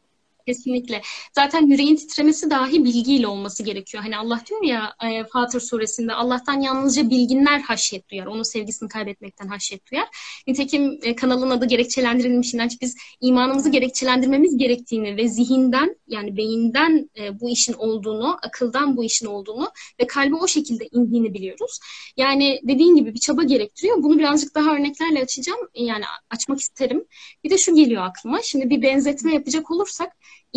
Kesinlikle. 0.49 1.03
Zaten 1.35 1.67
yüreğin 1.67 1.97
titremesi 1.97 2.51
dahi 2.51 2.85
bilgiyle 2.85 3.27
olması 3.27 3.63
gerekiyor. 3.63 4.03
Hani 4.03 4.17
Allah 4.17 4.41
diyor 4.49 4.63
ya 4.63 4.95
e, 5.11 5.25
Fatır 5.25 5.61
suresinde 5.61 6.13
Allah'tan 6.13 6.61
yalnızca 6.61 7.11
bilginler 7.11 7.61
haşyet 7.61 8.11
duyar. 8.11 8.27
Onun 8.27 8.43
sevgisini 8.43 8.89
kaybetmekten 8.89 9.47
haşyet 9.49 9.91
duyar. 9.91 10.07
Nitekim 10.47 10.99
e, 11.03 11.17
kanalın 11.17 11.51
adı 11.51 11.67
gerekçelendirilmiş 11.67 12.55
inanç. 12.55 12.81
Biz 12.81 12.97
imanımızı 13.21 13.71
gerekçelendirmemiz 13.71 14.57
gerektiğini 14.57 15.17
ve 15.17 15.29
zihinden 15.29 15.97
yani 16.07 16.37
beyinden 16.37 17.11
e, 17.19 17.41
bu 17.41 17.51
işin 17.51 17.73
olduğunu, 17.73 18.39
akıldan 18.43 18.97
bu 18.97 19.05
işin 19.05 19.27
olduğunu 19.27 19.71
ve 20.01 20.07
kalbe 20.07 20.35
o 20.35 20.49
şekilde 20.49 20.89
indiğini 20.93 21.35
biliyoruz. 21.35 21.79
Yani 22.17 22.61
dediğin 22.63 22.97
gibi 22.97 23.15
bir 23.15 23.21
çaba 23.21 23.43
gerektiriyor. 23.43 24.03
Bunu 24.03 24.19
birazcık 24.19 24.55
daha 24.55 24.75
örneklerle 24.75 25.23
açacağım. 25.23 25.61
Yani 25.75 26.05
açmak 26.31 26.61
isterim. 26.61 27.05
Bir 27.45 27.51
de 27.51 27.59
şu 27.59 27.75
geliyor 27.75 28.03
aklıma. 28.03 28.43
Şimdi 28.43 28.71
bir 28.71 28.83
benzetme 28.83 29.35
yapacak 29.35 29.71
olursak 29.71 30.13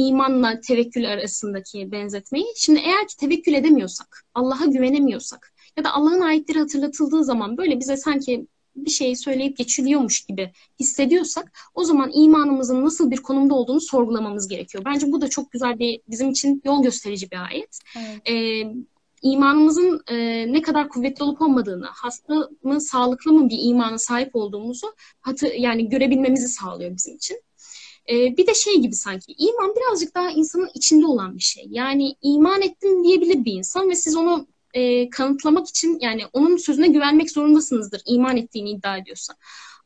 imanla 0.08 0.60
tevekkül 0.60 1.10
arasındaki 1.10 1.91
benzetmeyi. 1.91 2.46
Şimdi 2.55 2.79
eğer 2.79 3.08
ki 3.08 3.17
tevekkül 3.17 3.53
edemiyorsak, 3.53 4.25
Allah'a 4.36 4.65
güvenemiyorsak 4.65 5.53
ya 5.77 5.84
da 5.84 5.93
Allah'ın 5.93 6.22
ayetleri 6.22 6.60
hatırlatıldığı 6.60 7.24
zaman 7.24 7.58
böyle 7.58 7.79
bize 7.79 7.98
sanki 7.98 8.48
bir 8.75 8.91
şey 8.91 9.15
söyleyip 9.15 9.58
geçiliyormuş 9.58 10.25
gibi 10.25 10.51
hissediyorsak 10.79 11.51
o 11.75 11.84
zaman 11.84 12.12
imanımızın 12.13 12.86
nasıl 12.86 13.12
bir 13.12 13.17
konumda 13.17 13.53
olduğunu 13.53 13.81
sorgulamamız 13.81 14.48
gerekiyor. 14.48 14.86
Bence 14.86 15.12
bu 15.12 15.22
da 15.22 15.29
çok 15.29 15.51
güzel 15.51 15.79
bir 15.79 16.01
bizim 16.10 16.29
için 16.29 16.62
yol 16.65 16.84
gösterici 16.84 17.31
bir 17.31 17.46
ayet. 17.50 17.79
Evet. 17.98 18.29
Ee, 18.29 18.74
imanımızın 19.22 20.01
e, 20.08 20.15
ne 20.53 20.62
kadar 20.62 20.89
kuvvetli 20.89 21.24
olup 21.24 21.41
olmadığını, 21.41 21.86
hasta 21.86 22.50
mı, 22.63 22.81
sağlıklı 22.81 23.34
mı 23.34 23.50
bir 23.50 23.58
imana 23.62 23.98
sahip 23.98 24.36
olduğumuzu 24.36 24.88
hatı, 25.22 25.48
yani 25.48 25.89
görebilmemizi 25.89 26.48
sağlıyor 26.48 26.96
bizim 26.96 27.15
için. 27.15 27.41
E, 28.10 28.38
bir 28.38 28.48
de 28.48 28.53
şey 28.53 28.79
gibi 28.79 28.96
sanki 28.96 29.34
iman 29.38 29.75
birazcık 29.75 30.15
daha 30.15 30.31
insanın 30.31 30.70
içinde 30.74 31.05
olan 31.05 31.36
bir 31.36 31.43
şey. 31.43 31.67
Yani 31.70 32.15
iman 32.22 32.62
ettim 32.62 33.03
diyebilir 33.03 33.46
bir 33.46 33.53
insan 33.53 33.89
ve 33.89 33.96
siz 33.96 34.15
onu 34.15 34.48
e, 34.74 35.10
kanıtlamak 35.10 35.67
için 35.67 36.00
yani 36.01 36.24
onun 36.34 36.58
sözüne 36.58 36.88
güvenmek 36.88 37.31
zorundasınızdır 37.31 38.01
iman 38.05 38.38
ettiğini 38.38 38.70
iddia 38.70 38.98
ediyorsa. 38.98 39.34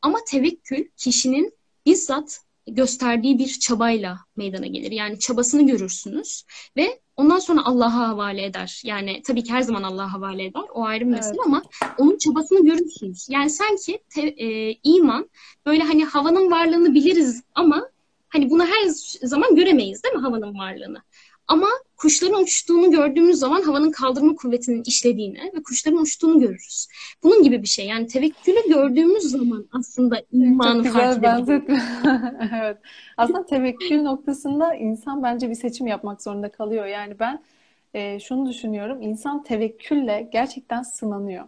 Ama 0.02 0.18
tevekkül 0.28 0.84
kişinin 0.96 1.52
bizzat 1.86 2.40
gösterdiği 2.66 3.38
bir 3.38 3.48
çabayla 3.48 4.18
meydana 4.36 4.66
gelir. 4.66 4.90
Yani 4.90 5.18
çabasını 5.18 5.66
görürsünüz 5.66 6.44
ve 6.76 7.00
ondan 7.16 7.38
sonra 7.38 7.64
Allah'a 7.64 8.08
havale 8.08 8.44
eder. 8.44 8.82
Yani 8.84 9.22
tabii 9.22 9.44
ki 9.44 9.52
her 9.52 9.62
zaman 9.62 9.82
Allah'a 9.82 10.12
havale 10.12 10.44
eder. 10.44 10.62
O 10.74 10.84
ayrı 10.84 11.04
bir 11.04 11.10
mesele 11.10 11.36
evet. 11.36 11.46
ama 11.46 11.62
onun 11.98 12.18
çabasını 12.18 12.64
görürsünüz. 12.64 13.26
Yani 13.30 13.50
sanki 13.50 13.98
te, 14.14 14.20
e, 14.20 14.72
iman 14.82 15.30
böyle 15.66 15.82
hani 15.82 16.04
havanın 16.04 16.50
varlığını 16.50 16.94
biliriz 16.94 17.42
ama 17.54 17.88
Hani 18.36 18.50
bunu 18.50 18.64
her 18.64 18.88
zaman 19.22 19.56
göremeyiz 19.56 20.04
değil 20.04 20.14
mi 20.14 20.20
havanın 20.20 20.58
varlığını? 20.58 21.02
Ama 21.48 21.66
kuşların 21.96 22.42
uçtuğunu 22.42 22.90
gördüğümüz 22.90 23.36
zaman 23.38 23.62
havanın 23.62 23.90
kaldırma 23.90 24.34
kuvvetinin 24.34 24.82
işlediğini 24.86 25.50
ve 25.54 25.62
kuşların 25.62 26.00
uçtuğunu 26.00 26.40
görürüz. 26.40 26.88
Bunun 27.22 27.42
gibi 27.42 27.62
bir 27.62 27.68
şey. 27.68 27.86
Yani 27.86 28.06
tevekkülü 28.06 28.68
gördüğümüz 28.68 29.22
zaman 29.22 29.68
aslında 29.72 30.22
imanı 30.32 30.84
Çok 30.84 30.92
fark 30.92 31.18
edebiliriz. 31.18 31.82
evet. 32.52 32.78
Aslında 33.16 33.46
tevekkül 33.46 34.02
noktasında 34.02 34.74
insan 34.74 35.22
bence 35.22 35.50
bir 35.50 35.54
seçim 35.54 35.86
yapmak 35.86 36.22
zorunda 36.22 36.50
kalıyor. 36.50 36.86
Yani 36.86 37.18
ben 37.18 37.42
e, 37.94 38.20
şunu 38.20 38.48
düşünüyorum. 38.48 39.02
İnsan 39.02 39.42
tevekkülle 39.42 40.28
gerçekten 40.32 40.82
sınanıyor. 40.82 41.44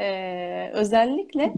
Ee, 0.00 0.70
özellikle 0.72 1.54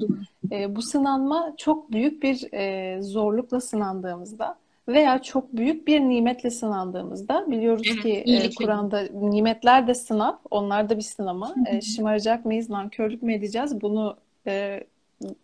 e, 0.53 0.77
bu 0.77 0.83
sınanma 0.83 1.55
çok 1.57 1.93
büyük 1.93 2.23
bir 2.23 2.53
e, 2.53 3.03
zorlukla 3.03 3.61
sınandığımızda 3.61 4.57
veya 4.89 5.23
çok 5.23 5.53
büyük 5.53 5.87
bir 5.87 6.01
nimetle 6.01 6.51
sınandığımızda 6.51 7.51
biliyoruz 7.51 7.97
ki 8.03 8.13
e, 8.13 8.51
Kur'an'da 8.55 9.03
nimetler 9.13 9.87
de 9.87 9.95
sınav, 9.95 10.33
onlar 10.51 10.89
da 10.89 10.97
bir 10.97 11.03
sınama. 11.03 11.55
E, 11.67 11.81
şımaracak 11.81 12.45
mıyız, 12.45 12.71
nankörlük 12.71 13.23
mü 13.23 13.35
edeceğiz? 13.35 13.81
Bunu 13.81 14.17
e, 14.47 14.85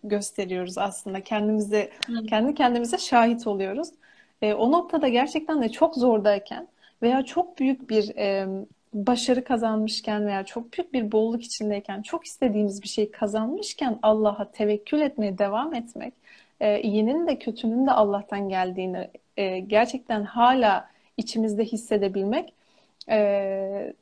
gösteriyoruz 0.04 0.78
aslında. 0.78 1.20
Kendimizi 1.20 1.90
kendi 2.28 2.54
kendimize 2.54 2.98
şahit 2.98 3.46
oluyoruz. 3.46 3.88
E, 4.42 4.54
o 4.54 4.72
noktada 4.72 5.08
gerçekten 5.08 5.62
de 5.62 5.68
çok 5.68 5.94
zordayken 5.94 6.68
veya 7.02 7.24
çok 7.24 7.58
büyük 7.58 7.90
bir 7.90 8.16
e, 8.16 8.46
başarı 8.96 9.44
kazanmışken 9.44 10.26
veya 10.26 10.44
çok 10.44 10.72
büyük 10.72 10.92
bir 10.92 11.12
bolluk 11.12 11.42
içindeyken, 11.42 12.02
çok 12.02 12.26
istediğimiz 12.26 12.82
bir 12.82 12.88
şey 12.88 13.10
kazanmışken 13.10 13.98
Allah'a 14.02 14.50
tevekkül 14.50 15.00
etmeye 15.00 15.38
devam 15.38 15.74
etmek, 15.74 16.14
e, 16.60 16.82
iyinin 16.82 17.26
de 17.26 17.38
kötünün 17.38 17.86
de 17.86 17.90
Allah'tan 17.90 18.48
geldiğini 18.48 19.10
e, 19.36 19.58
gerçekten 19.58 20.24
hala 20.24 20.88
içimizde 21.16 21.64
hissedebilmek 21.64 22.52
e, 23.10 23.92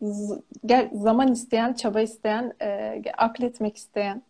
zaman 0.93 1.33
isteyen, 1.33 1.73
çaba 1.73 2.01
isteyen, 2.01 2.53
e, 2.63 3.03
akletmek 3.19 3.77
isteyen 3.77 4.23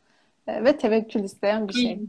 e, 0.47 0.65
ve 0.65 0.77
tevekkül 0.77 1.25
isteyen 1.25 1.69
bir 1.69 1.75
şey. 1.75 2.01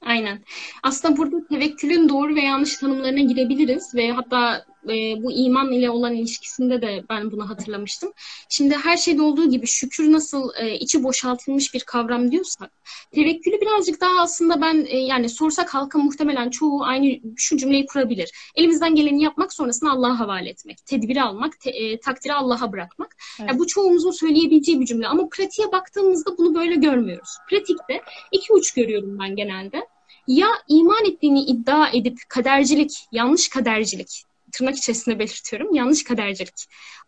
Aynen. 0.00 0.38
Aslında 0.82 1.16
burada 1.16 1.46
tevekkülün 1.46 2.08
doğru 2.08 2.34
ve 2.34 2.40
yanlış 2.40 2.76
tanımlarına 2.76 3.20
girebiliriz 3.20 3.94
ve 3.94 4.10
hatta 4.10 4.64
e, 4.84 5.22
bu 5.22 5.32
iman 5.32 5.72
ile 5.72 5.90
olan 5.90 6.14
ilişkisinde 6.14 6.82
de 6.82 7.04
ben 7.10 7.32
bunu 7.32 7.50
hatırlamıştım. 7.50 8.12
Şimdi 8.48 8.74
her 8.74 8.96
şeyde 8.96 9.22
olduğu 9.22 9.50
gibi 9.50 9.66
şükür 9.66 10.12
nasıl 10.12 10.50
e, 10.58 10.78
içi 10.78 11.04
boşaltılmış 11.04 11.74
bir 11.74 11.80
kavram 11.80 12.30
diyorsak, 12.30 12.70
tevekkülü 13.14 13.60
birazcık 13.60 14.00
daha 14.00 14.20
aslında 14.20 14.60
ben 14.60 14.86
e, 14.88 14.98
yani 14.98 15.28
sorsak 15.28 15.74
halka 15.74 15.98
muhtemelen 15.98 16.50
çoğu 16.50 16.84
aynı 16.84 17.20
şu 17.36 17.56
cümleyi 17.56 17.86
kurabilir. 17.86 18.32
Elimizden 18.54 18.94
geleni 18.94 19.22
yapmak 19.22 19.52
sonrasında 19.52 19.90
Allah'a 19.90 20.18
havale 20.18 20.50
etmek, 20.50 20.86
tedbiri 20.86 21.22
almak, 21.22 21.60
te, 21.60 21.70
e, 21.70 22.00
takdiri 22.00 22.32
Allah'a 22.32 22.72
bırakmak. 22.72 23.16
Evet. 23.40 23.50
Yani 23.50 23.58
bu 23.58 23.66
çoğumuzun 23.66 24.10
söyleyebileceği 24.10 24.80
bir 24.80 24.86
cümle 24.86 25.08
ama 25.08 25.28
pratiğe 25.28 25.72
baktığımızda 25.72 26.38
bunu 26.38 26.54
böyle 26.54 26.74
görmüyoruz. 26.74 27.30
Pratikte 27.50 28.02
iki 28.32 28.52
uç 28.52 28.72
görüyorum 28.72 29.18
ben 29.18 29.36
genelde 29.36 29.86
ya 30.26 30.48
iman 30.68 31.04
ettiğini 31.04 31.42
iddia 31.42 31.88
edip 31.88 32.18
kadercilik, 32.28 33.06
yanlış 33.12 33.48
kadercilik, 33.48 34.24
tırnak 34.52 34.76
içerisinde 34.76 35.18
belirtiyorum, 35.18 35.74
yanlış 35.74 36.04
kadercilik 36.04 36.54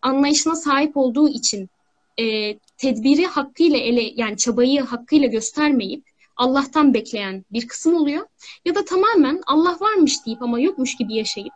anlayışına 0.02 0.54
sahip 0.54 0.96
olduğu 0.96 1.28
için 1.28 1.70
e, 2.18 2.58
tedbiri 2.76 3.26
hakkıyla 3.26 3.78
ele, 3.78 4.12
yani 4.16 4.36
çabayı 4.36 4.80
hakkıyla 4.80 5.28
göstermeyip 5.28 6.04
Allah'tan 6.36 6.94
bekleyen 6.94 7.44
bir 7.52 7.68
kısım 7.68 7.94
oluyor. 7.94 8.26
Ya 8.64 8.74
da 8.74 8.84
tamamen 8.84 9.40
Allah 9.46 9.76
varmış 9.80 10.26
deyip 10.26 10.42
ama 10.42 10.60
yokmuş 10.60 10.96
gibi 10.96 11.14
yaşayıp, 11.14 11.52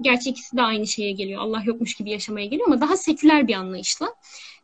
gerçi 0.00 0.30
ikisi 0.30 0.56
de 0.56 0.62
aynı 0.62 0.86
şeye 0.86 1.12
geliyor, 1.12 1.40
Allah 1.40 1.62
yokmuş 1.64 1.94
gibi 1.94 2.10
yaşamaya 2.10 2.46
geliyor 2.46 2.66
ama 2.66 2.80
daha 2.80 2.96
seküler 2.96 3.48
bir 3.48 3.54
anlayışla 3.54 4.14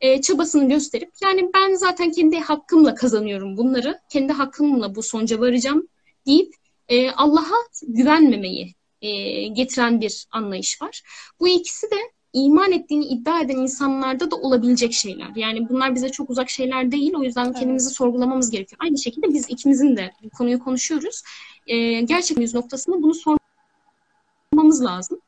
e, 0.00 0.20
çabasını 0.20 0.68
gösterip, 0.68 1.10
yani 1.22 1.50
ben 1.54 1.74
zaten 1.74 2.10
kendi 2.10 2.38
hakkımla 2.38 2.94
kazanıyorum 2.94 3.56
bunları, 3.56 4.00
kendi 4.08 4.32
hakkımla 4.32 4.94
bu 4.94 5.02
sonuca 5.02 5.40
varacağım 5.40 5.88
deyip 6.26 6.54
e, 6.88 7.10
Allah'a 7.10 7.56
güvenmemeyi 7.82 8.74
e, 9.04 9.48
getiren 9.48 10.00
bir 10.00 10.26
anlayış 10.30 10.82
var. 10.82 11.02
Bu 11.40 11.48
ikisi 11.48 11.90
de 11.90 11.96
iman 12.32 12.72
ettiğini 12.72 13.04
iddia 13.04 13.40
eden 13.40 13.56
insanlarda 13.56 14.30
da 14.30 14.36
olabilecek 14.36 14.92
şeyler. 14.92 15.30
Yani 15.36 15.68
bunlar 15.68 15.94
bize 15.94 16.08
çok 16.08 16.30
uzak 16.30 16.50
şeyler 16.50 16.92
değil. 16.92 17.14
O 17.16 17.22
yüzden 17.22 17.44
evet. 17.44 17.54
kendimizi 17.58 17.90
sorgulamamız 17.90 18.50
gerekiyor. 18.50 18.78
Aynı 18.82 18.98
şekilde 18.98 19.28
biz 19.28 19.50
ikimizin 19.50 19.96
de 19.96 20.12
bu 20.22 20.30
konuyu 20.30 20.58
konuşuyoruz. 20.58 21.22
E, 21.66 22.00
gerçekten 22.00 22.42
yüz 22.42 22.54
noktasında 22.54 23.02
bunu 23.02 23.14
sormamız 23.14 24.84
lazım. 24.84 25.20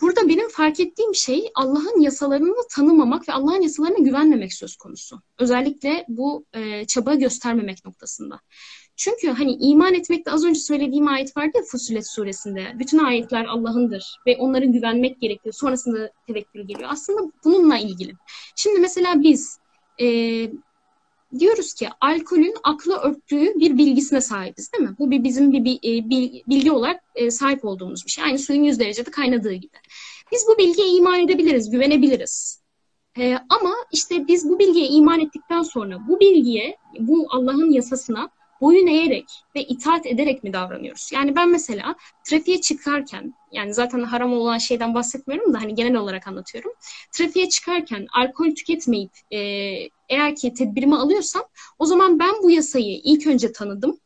Burada 0.00 0.28
benim 0.28 0.48
fark 0.48 0.80
ettiğim 0.80 1.14
şey 1.14 1.50
Allah'ın 1.54 2.00
yasalarını 2.00 2.54
tanımamak 2.70 3.28
ve 3.28 3.32
Allah'ın 3.32 3.60
yasalarına 3.60 3.98
güvenmemek 3.98 4.52
söz 4.52 4.76
konusu. 4.76 5.22
Özellikle 5.38 6.04
bu 6.08 6.44
e, 6.52 6.86
çaba 6.86 7.14
göstermemek 7.14 7.84
noktasında. 7.84 8.40
Çünkü 8.98 9.28
hani 9.28 9.52
iman 9.52 9.94
etmekte 9.94 10.30
az 10.30 10.44
önce 10.44 10.60
söylediğim 10.60 11.08
ayet 11.08 11.36
vardı 11.36 11.50
ya 11.54 11.62
Fusilet 11.62 12.10
suresinde. 12.10 12.72
Bütün 12.78 12.98
ayetler 12.98 13.44
Allah'ındır 13.44 14.16
ve 14.26 14.36
onlara 14.36 14.64
güvenmek 14.64 15.20
gerekiyor. 15.20 15.52
Sonrasında 15.52 16.10
tevekkül 16.26 16.60
geliyor. 16.60 16.88
Aslında 16.92 17.32
bununla 17.44 17.78
ilgili. 17.78 18.12
Şimdi 18.56 18.78
mesela 18.80 19.22
biz 19.22 19.58
e, 20.00 20.06
diyoruz 21.38 21.74
ki 21.74 21.88
alkolün 22.00 22.54
aklı 22.62 22.96
örttüğü 22.96 23.54
bir 23.60 23.78
bilgisine 23.78 24.20
sahibiz 24.20 24.72
değil 24.72 24.90
mi? 24.90 24.96
Bu 24.98 25.10
bir 25.10 25.24
bizim 25.24 25.52
bir, 25.52 25.64
bir, 25.64 25.76
e, 25.76 26.10
bir 26.10 26.42
bilgi 26.48 26.72
olarak 26.72 27.04
e, 27.14 27.30
sahip 27.30 27.64
olduğumuz 27.64 28.06
bir 28.06 28.10
şey. 28.10 28.24
Aynı 28.24 28.38
suyun 28.38 28.64
100 28.64 28.80
derecede 28.80 29.10
kaynadığı 29.10 29.54
gibi. 29.54 29.76
Biz 30.32 30.46
bu 30.48 30.58
bilgiye 30.58 30.88
iman 30.88 31.20
edebiliriz, 31.20 31.70
güvenebiliriz. 31.70 32.62
Ee, 33.18 33.38
ama 33.48 33.74
işte 33.92 34.28
biz 34.28 34.48
bu 34.48 34.58
bilgiye 34.58 34.88
iman 34.88 35.20
ettikten 35.20 35.62
sonra 35.62 35.98
bu 36.08 36.20
bilgiye, 36.20 36.76
bu 36.98 37.26
Allah'ın 37.30 37.70
yasasına 37.70 38.30
boyun 38.60 38.86
eğerek 38.86 39.24
ve 39.56 39.62
itaat 39.62 40.06
ederek 40.06 40.44
mi 40.44 40.52
davranıyoruz? 40.52 41.10
Yani 41.12 41.36
ben 41.36 41.48
mesela 41.48 41.96
trafiğe 42.24 42.60
çıkarken 42.60 43.34
yani 43.52 43.74
zaten 43.74 44.00
haram 44.00 44.32
olan 44.32 44.58
şeyden 44.58 44.94
bahsetmiyorum 44.94 45.54
da 45.54 45.60
hani 45.60 45.74
genel 45.74 45.96
olarak 45.96 46.28
anlatıyorum. 46.28 46.72
Trafiğe 47.12 47.48
çıkarken 47.48 48.06
alkol 48.14 48.54
tüketmeyip 48.54 49.10
e, 49.30 49.38
eğer 50.08 50.36
ki 50.36 50.54
tedbirimi 50.54 50.96
alıyorsam 50.96 51.42
o 51.78 51.86
zaman 51.86 52.18
ben 52.18 52.34
bu 52.42 52.50
yasayı 52.50 53.00
ilk 53.04 53.26
önce 53.26 53.52
tanıdım. 53.52 53.98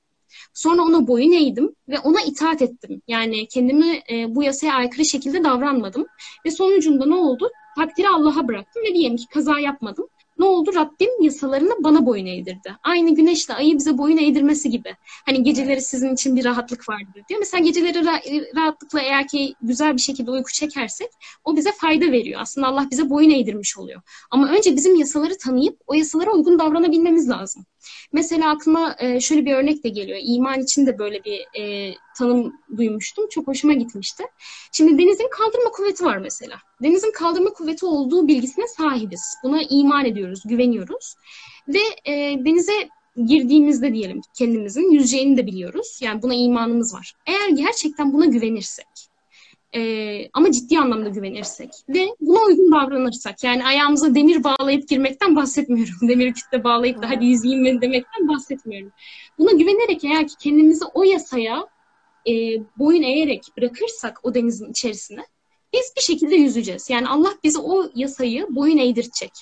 Sonra 0.54 0.82
ona 0.82 1.06
boyun 1.06 1.32
eğdim 1.32 1.75
ve 1.88 1.99
ona 1.99 2.23
itaat 2.23 2.62
ettim. 2.62 3.02
Yani 3.09 3.49
kendimi 3.49 4.00
e, 4.11 4.35
bu 4.35 4.42
yasaya 4.42 4.75
aykırı 4.75 5.04
şekilde 5.04 5.44
davranmadım. 5.44 6.06
Ve 6.47 6.50
sonucunda 6.50 7.06
ne 7.06 7.14
oldu? 7.14 7.50
Takdiri 7.76 8.09
Allah'a 8.09 8.49
bıraktım 8.49 8.82
ve 8.82 8.95
diyelim 8.95 9.17
ki 9.17 9.26
kaza 9.28 9.58
yapmadım 9.58 10.08
ne 10.43 10.49
oldu? 10.49 10.75
Rabbim 10.75 11.23
yasalarını 11.23 11.73
bana 11.85 12.07
boyun 12.07 12.26
eğdirdi. 12.26 12.76
Aynı 12.83 13.15
güneşle 13.15 13.55
ayı 13.55 13.78
bize 13.78 13.99
boyun 13.99 14.17
eğdirmesi 14.17 14.71
gibi. 14.71 14.97
Hani 15.26 15.43
geceleri 15.43 15.81
sizin 15.81 16.15
için 16.15 16.37
bir 16.37 16.45
rahatlık 16.45 16.89
vardır 16.89 17.23
diyor. 17.28 17.41
Mesela 17.41 17.65
geceleri 17.65 17.99
ra- 17.99 18.57
rahatlıkla 18.57 19.00
eğer 19.00 19.28
ki 19.28 19.55
güzel 19.63 19.95
bir 19.97 20.00
şekilde 20.00 20.31
uyku 20.31 20.52
çekersek 20.52 21.09
o 21.45 21.57
bize 21.57 21.73
fayda 21.73 22.13
veriyor. 22.13 22.41
Aslında 22.41 22.67
Allah 22.67 22.89
bize 22.91 23.11
boyun 23.11 23.31
eğdirmiş 23.31 23.78
oluyor. 23.78 24.02
Ama 24.31 24.49
önce 24.49 24.76
bizim 24.76 24.95
yasaları 24.95 25.39
tanıyıp 25.39 25.81
o 25.87 25.95
yasalara 25.95 26.31
uygun 26.31 26.59
davranabilmemiz 26.59 27.28
lazım. 27.28 27.67
Mesela 28.13 28.50
aklıma 28.50 28.97
e, 28.99 29.21
şöyle 29.21 29.47
bir 29.47 29.55
örnek 29.55 29.85
de 29.85 29.89
geliyor. 29.89 30.19
İman 30.23 30.61
için 30.61 30.87
de 30.87 30.99
böyle 30.99 31.25
bir 31.25 31.61
e, 31.61 31.95
tanım 32.23 32.52
duymuştum. 32.76 33.28
Çok 33.28 33.49
hoşuma 33.49 33.73
gitmişti. 33.73 34.25
Şimdi 34.73 35.02
denizin 35.02 35.28
kaldırma 35.30 35.71
kuvveti 35.71 36.04
var 36.04 36.17
mesela. 36.17 36.56
Denizin 36.82 37.13
kaldırma 37.13 37.50
kuvveti 37.50 37.87
olduğu 37.87 38.28
bilgisine 38.28 38.69
sahibiz. 38.69 39.23
Buna 39.45 39.63
iman 39.71 40.04
ediyoruz, 40.04 40.43
güveniyoruz. 40.45 41.15
Ve 41.69 41.80
e, 42.04 42.15
denize 42.45 42.89
girdiğimizde 43.26 43.95
diyelim 43.95 44.21
kendimizin 44.39 44.91
yüzeceğini 44.91 45.37
de 45.37 45.47
biliyoruz. 45.47 45.99
Yani 46.02 46.23
buna 46.23 46.35
imanımız 46.35 46.95
var. 46.95 47.13
Eğer 47.26 47.49
gerçekten 47.49 48.13
buna 48.13 48.25
güvenirsek, 48.25 48.87
e, 49.75 50.30
ama 50.32 50.52
ciddi 50.52 50.78
anlamda 50.78 51.08
güvenirsek 51.08 51.71
ve 51.89 52.08
buna 52.21 52.39
uygun 52.47 52.73
davranırsak 52.73 53.45
yani 53.45 53.65
ayağımıza 53.65 54.15
demir 54.15 54.45
bağlayıp 54.45 54.89
girmekten 54.89 55.37
bahsetmiyorum. 55.37 55.95
Demir 56.08 56.32
kütle 56.32 56.65
bağlayıp 56.65 57.02
da 57.02 57.11
hadi 57.11 57.26
yüzeyim 57.26 57.80
demekten 57.80 58.28
bahsetmiyorum. 58.28 58.93
Buna 59.39 59.50
güvenerek 59.50 60.04
eğer 60.04 60.28
ki 60.28 60.35
kendimizi 60.39 60.85
o 60.95 61.02
yasaya 61.02 61.67
e, 62.28 62.32
boyun 62.78 63.02
eğerek 63.02 63.43
bırakırsak 63.56 64.21
o 64.23 64.35
denizin 64.35 64.71
içerisine 64.71 65.26
biz 65.73 65.93
bir 65.97 66.02
şekilde 66.02 66.35
yüzeceğiz. 66.35 66.91
Yani 66.91 67.08
Allah 67.08 67.35
bize 67.45 67.58
o 67.58 67.91
yasayı 67.95 68.47
boyun 68.50 68.78
eğdirecek. 68.78 69.32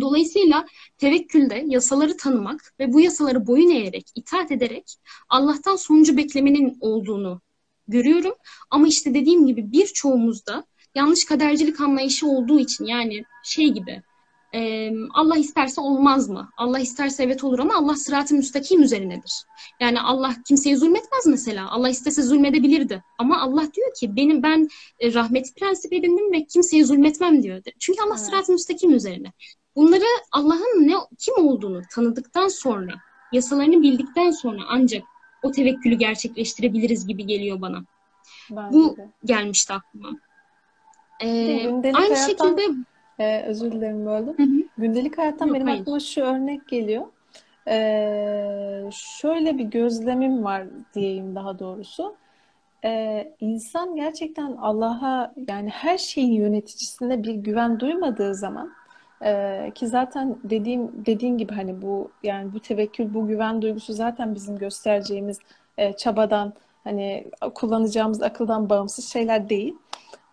Dolayısıyla 0.00 0.66
tevekkülde 0.98 1.64
yasaları 1.66 2.16
tanımak 2.16 2.74
ve 2.80 2.92
bu 2.92 3.00
yasaları 3.00 3.46
boyun 3.46 3.70
eğerek, 3.70 4.06
itaat 4.14 4.52
ederek 4.52 4.94
Allah'tan 5.28 5.76
sonucu 5.76 6.16
beklemenin 6.16 6.78
olduğunu 6.80 7.40
görüyorum. 7.88 8.34
Ama 8.70 8.88
işte 8.88 9.14
dediğim 9.14 9.46
gibi 9.46 9.72
birçoğumuzda 9.72 10.64
yanlış 10.94 11.24
kadercilik 11.24 11.80
anlayışı 11.80 12.26
olduğu 12.26 12.58
için 12.58 12.84
yani 12.84 13.24
şey 13.44 13.68
gibi 13.68 14.02
e, 14.58 14.92
Allah 15.14 15.36
isterse 15.36 15.80
olmaz 15.80 16.28
mı? 16.28 16.50
Allah 16.56 16.78
isterse 16.78 17.22
evet 17.22 17.44
olur 17.44 17.58
ama 17.58 17.76
Allah 17.76 17.96
sıratı 17.96 18.34
müstakim 18.34 18.82
üzerinedir. 18.82 19.32
Yani 19.80 20.00
Allah 20.00 20.34
kimseye 20.48 20.76
zulmetmez 20.76 21.26
mesela. 21.26 21.70
Allah 21.70 21.88
istese 21.88 22.22
zulmedebilirdi. 22.22 23.04
Ama 23.18 23.40
Allah 23.40 23.74
diyor 23.74 23.94
ki 24.00 24.16
benim 24.16 24.42
ben 24.42 24.68
e, 25.00 25.14
rahmeti 25.14 25.54
prensip 25.54 25.92
edindim 25.92 26.32
ve 26.32 26.44
kimseye 26.44 26.84
zulmetmem 26.84 27.42
diyor. 27.42 27.62
Çünkü 27.78 28.02
Allah 28.02 28.14
evet. 28.16 28.26
sıratı 28.26 28.52
müstakim 28.52 28.94
üzerine. 28.94 29.32
Bunları 29.76 30.04
Allah'ın 30.32 30.88
ne 30.88 30.94
kim 31.18 31.46
olduğunu 31.46 31.82
tanıdıktan 31.94 32.48
sonra, 32.48 32.92
yasalarını 33.32 33.82
bildikten 33.82 34.30
sonra 34.30 34.62
ancak 34.68 35.02
o 35.42 35.50
tevekkülü 35.50 35.94
gerçekleştirebiliriz 35.94 37.06
gibi 37.06 37.26
geliyor 37.26 37.60
bana. 37.60 37.84
Bence 38.50 38.78
Bu 38.78 38.96
de. 38.96 39.10
gelmişti 39.24 39.72
aklıma. 39.72 40.10
Ee, 41.20 41.68
aynı 41.68 41.92
hayattan, 41.92 42.26
şekilde 42.26 42.62
e, 43.18 43.42
özür 43.42 43.72
dilerim 43.72 44.06
böldüm. 44.06 44.38
Hı 44.38 44.42
hı. 44.42 44.68
Gündelik 44.78 45.18
hayattan 45.18 45.46
Yok, 45.46 45.54
benim 45.54 45.66
hayır. 45.66 45.80
aklıma 45.80 46.00
şu 46.00 46.20
örnek 46.20 46.68
geliyor. 46.68 47.06
Ee, 47.68 48.84
şöyle 48.92 49.58
bir 49.58 49.64
gözlemim 49.64 50.44
var 50.44 50.66
diyeyim 50.94 51.34
daha 51.34 51.58
doğrusu. 51.58 52.16
Ee, 52.84 53.32
insan 53.40 53.96
gerçekten 53.96 54.56
Allah'a 54.56 55.34
yani 55.48 55.68
her 55.68 55.98
şeyin 55.98 56.32
yöneticisine 56.32 57.22
bir 57.22 57.34
güven 57.34 57.80
duymadığı 57.80 58.34
zaman 58.34 58.72
ee, 59.24 59.72
ki 59.74 59.88
zaten 59.88 60.36
dediğim 60.44 61.06
dediğin 61.06 61.38
gibi 61.38 61.54
hani 61.54 61.82
bu 61.82 62.10
yani 62.22 62.52
bu 62.52 62.60
tevekkül, 62.60 63.14
bu 63.14 63.26
güven 63.26 63.62
duygusu 63.62 63.92
zaten 63.92 64.34
bizim 64.34 64.58
göstereceğimiz 64.58 65.38
e, 65.78 65.92
çabadan 65.92 66.52
hani 66.84 67.26
kullanacağımız 67.54 68.22
akıldan 68.22 68.70
bağımsız 68.70 69.04
şeyler 69.04 69.48
değil. 69.48 69.74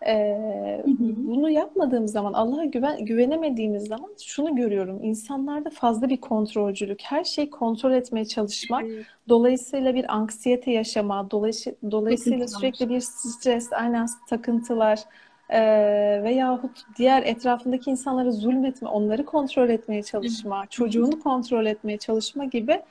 Ee, 0.06 0.82
bunu 1.16 1.50
yapmadığımız 1.50 2.12
zaman 2.12 2.32
Allah'a 2.32 2.64
güven, 2.64 3.04
güvenemediğimiz 3.04 3.86
zaman 3.86 4.10
şunu 4.24 4.56
görüyorum. 4.56 5.04
İnsanlarda 5.04 5.70
fazla 5.70 6.08
bir 6.08 6.16
kontrolcülük, 6.16 7.02
her 7.02 7.24
şeyi 7.24 7.50
kontrol 7.50 7.92
etmeye 7.92 8.24
çalışmak, 8.24 8.84
dolayısıyla 9.28 9.94
bir 9.94 10.14
anksiyete 10.14 10.70
yaşama, 10.70 11.30
dolayısıyla, 11.30 11.78
dolayısıyla 11.90 12.48
sürekli 12.48 12.88
bir 12.88 13.00
stres, 13.00 13.72
aynen 13.72 14.06
takıntılar, 14.28 14.98
e, 15.50 15.60
veyahut 16.24 16.82
diğer 16.96 17.22
etrafındaki 17.22 17.90
insanlara 17.90 18.30
zulmetme, 18.30 18.88
onları 18.88 19.24
kontrol 19.24 19.68
etmeye 19.68 20.02
çalışma, 20.02 20.66
çocuğunu 20.66 21.20
kontrol 21.20 21.66
etmeye 21.66 21.98
çalışma 21.98 22.44
gibi 22.44 22.82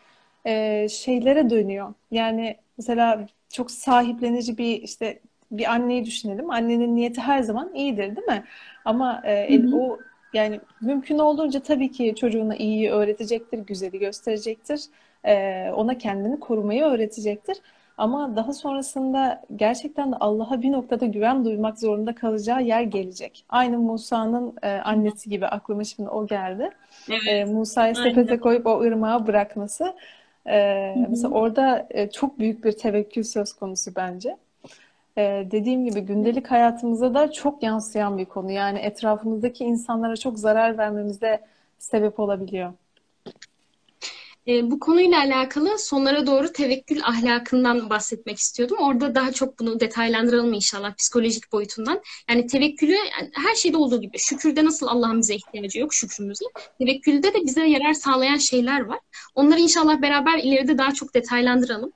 e, 0.45 0.87
şeylere 0.89 1.49
dönüyor. 1.49 1.93
Yani 2.11 2.57
mesela 2.77 3.27
çok 3.49 3.71
sahiplenici 3.71 4.57
bir 4.57 4.81
işte 4.81 5.19
bir 5.51 5.71
anneyi 5.73 6.05
düşünelim. 6.05 6.49
Annenin 6.51 6.95
niyeti 6.95 7.21
her 7.21 7.41
zaman 7.43 7.73
iyidir, 7.75 8.15
değil 8.15 8.27
mi? 8.27 8.43
Ama 8.85 9.21
e, 9.25 9.49
Hı 9.49 9.53
hı. 9.53 9.75
o 9.75 9.99
yani 10.33 10.59
mümkün 10.81 11.17
olduğunca 11.19 11.59
tabii 11.59 11.91
ki 11.91 12.15
çocuğuna 12.15 12.55
iyiyi 12.55 12.91
öğretecektir, 12.91 13.59
güzeli 13.59 13.99
gösterecektir. 13.99 14.81
E, 15.25 15.69
ona 15.75 15.97
kendini 15.97 16.39
korumayı 16.39 16.83
öğretecektir. 16.83 17.57
Ama 17.97 18.35
daha 18.35 18.53
sonrasında 18.53 19.41
gerçekten 19.55 20.11
de 20.11 20.15
Allah'a 20.19 20.61
bir 20.61 20.71
noktada 20.71 21.05
güven 21.05 21.45
duymak 21.45 21.79
zorunda 21.79 22.15
kalacağı 22.15 22.63
yer 22.63 22.81
gelecek. 22.81 23.45
Aynı 23.49 23.77
Musa'nın 23.79 24.53
e, 24.63 24.69
annesi 24.69 25.29
gibi 25.29 25.47
aklıma 25.47 25.83
şimdi 25.83 26.09
o 26.09 26.27
geldi. 26.27 26.69
Evet, 27.09 27.21
E, 27.27 27.45
Musa'yı 27.45 27.95
sepete 27.95 28.39
koyup 28.39 28.67
o 28.67 28.79
ırmağa 28.81 29.27
bırakması. 29.27 29.95
E, 30.47 30.95
mesela 31.09 31.29
orada 31.33 31.87
e, 31.89 32.09
çok 32.11 32.39
büyük 32.39 32.63
bir 32.65 32.71
tevekkül 32.71 33.23
söz 33.23 33.53
konusu 33.53 33.91
bence. 33.95 34.37
Ee, 35.17 35.47
dediğim 35.51 35.85
gibi 35.85 36.01
gündelik 36.01 36.51
hayatımıza 36.51 37.13
da 37.13 37.31
çok 37.31 37.63
yansıyan 37.63 38.17
bir 38.17 38.25
konu. 38.25 38.51
Yani 38.51 38.79
etrafımızdaki 38.79 39.63
insanlara 39.63 40.15
çok 40.15 40.39
zarar 40.39 40.77
vermemize 40.77 41.41
sebep 41.79 42.19
olabiliyor. 42.19 42.73
E, 44.47 44.71
bu 44.71 44.79
konuyla 44.79 45.19
alakalı 45.19 45.79
sonlara 45.79 46.27
doğru 46.27 46.53
tevekkül 46.53 47.03
ahlakından 47.03 47.89
bahsetmek 47.89 48.37
istiyordum. 48.37 48.77
Orada 48.79 49.15
daha 49.15 49.31
çok 49.31 49.59
bunu 49.59 49.79
detaylandıralım 49.79 50.53
inşallah 50.53 50.95
psikolojik 50.95 51.51
boyutundan. 51.51 52.01
Yani 52.29 52.47
tevekkülü 52.47 52.91
yani 52.93 53.31
her 53.33 53.55
şeyde 53.55 53.77
olduğu 53.77 54.01
gibi 54.01 54.19
şükürde 54.19 54.65
nasıl 54.65 54.87
Allah'ın 54.87 55.19
bize 55.19 55.35
ihtiyacı 55.35 55.79
yok 55.79 55.93
şükrümüzle. 55.93 56.45
Tevekkülde 56.79 57.33
de 57.33 57.41
bize 57.45 57.65
yarar 57.65 57.93
sağlayan 57.93 58.37
şeyler 58.37 58.81
var. 58.81 58.99
Onları 59.35 59.59
inşallah 59.59 60.01
beraber 60.01 60.37
ileride 60.37 60.77
daha 60.77 60.93
çok 60.93 61.13
detaylandıralım. 61.13 61.91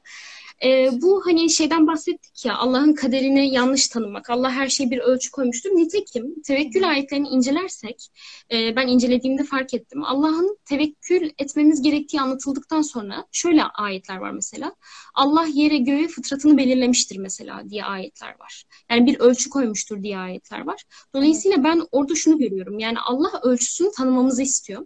E, 0.63 0.89
bu 1.01 1.25
hani 1.25 1.49
şeyden 1.49 1.87
bahsettik 1.87 2.45
ya 2.45 2.57
Allah'ın 2.57 2.93
kaderini 2.93 3.53
yanlış 3.53 3.87
tanımak. 3.87 4.29
Allah 4.29 4.51
her 4.51 4.67
şeye 4.67 4.91
bir 4.91 4.99
ölçü 4.99 5.31
koymuştur. 5.31 5.69
Nitekim 5.69 6.41
tevekkül 6.41 6.89
ayetlerini 6.89 7.27
incelersek 7.27 8.07
e, 8.51 8.75
ben 8.75 8.87
incelediğimde 8.87 9.43
fark 9.43 9.73
ettim. 9.73 10.03
Allah'ın 10.03 10.57
tevekkül 10.65 11.31
etmemiz 11.37 11.81
gerektiği 11.81 12.21
anlatıldıktan 12.21 12.81
sonra 12.81 13.25
şöyle 13.31 13.63
ayetler 13.63 14.17
var 14.17 14.31
mesela. 14.31 14.75
Allah 15.19 15.45
yere 15.53 15.77
göğe 15.77 16.07
fıtratını 16.07 16.57
belirlemiştir 16.57 17.17
mesela 17.17 17.69
diye 17.69 17.83
ayetler 17.83 18.39
var. 18.39 18.63
Yani 18.91 19.05
bir 19.05 19.19
ölçü 19.19 19.49
koymuştur 19.49 20.03
diye 20.03 20.17
ayetler 20.17 20.59
var. 20.59 20.83
Dolayısıyla 21.15 21.63
ben 21.63 21.81
orada 21.91 22.15
şunu 22.15 22.37
görüyorum. 22.37 22.79
Yani 22.79 22.99
Allah 22.99 23.41
ölçüsünü 23.43 23.91
tanımamızı 23.91 24.41
istiyor. 24.41 24.85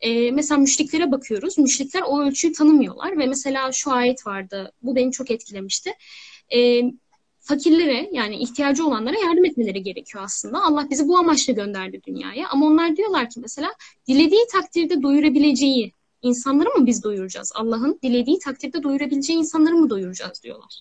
Ee, 0.00 0.30
mesela 0.30 0.58
müşriklere 0.58 1.12
bakıyoruz. 1.12 1.58
Müşrikler 1.58 2.02
o 2.06 2.22
ölçüyü 2.22 2.52
tanımıyorlar 2.52 3.18
ve 3.18 3.26
mesela 3.26 3.72
şu 3.72 3.92
ayet 3.92 4.26
vardı. 4.26 4.72
Bu 4.82 4.96
beni 4.96 5.12
çok 5.12 5.30
etkilemişti. 5.30 5.90
Ee, 6.54 6.82
fakirlere 7.40 8.08
yani 8.12 8.36
ihtiyacı 8.36 8.86
olanlara 8.86 9.18
yardım 9.18 9.44
etmeleri 9.44 9.82
gerekiyor 9.82 10.24
aslında. 10.24 10.62
Allah 10.62 10.90
bizi 10.90 11.08
bu 11.08 11.18
amaçla 11.18 11.52
gönderdi 11.52 12.00
dünyaya. 12.06 12.48
Ama 12.48 12.66
onlar 12.66 12.96
diyorlar 12.96 13.30
ki 13.30 13.40
mesela 13.40 13.74
dilediği 14.08 14.46
takdirde 14.52 15.02
doyurabileceği 15.02 15.92
insanları 16.24 16.68
mı 16.68 16.86
biz 16.86 17.02
doyuracağız? 17.02 17.52
Allah'ın 17.54 17.98
dilediği 18.02 18.38
takdirde 18.38 18.82
doyurabileceği 18.82 19.38
insanları 19.38 19.74
mı 19.76 19.90
doyuracağız 19.90 20.42
diyorlar. 20.42 20.80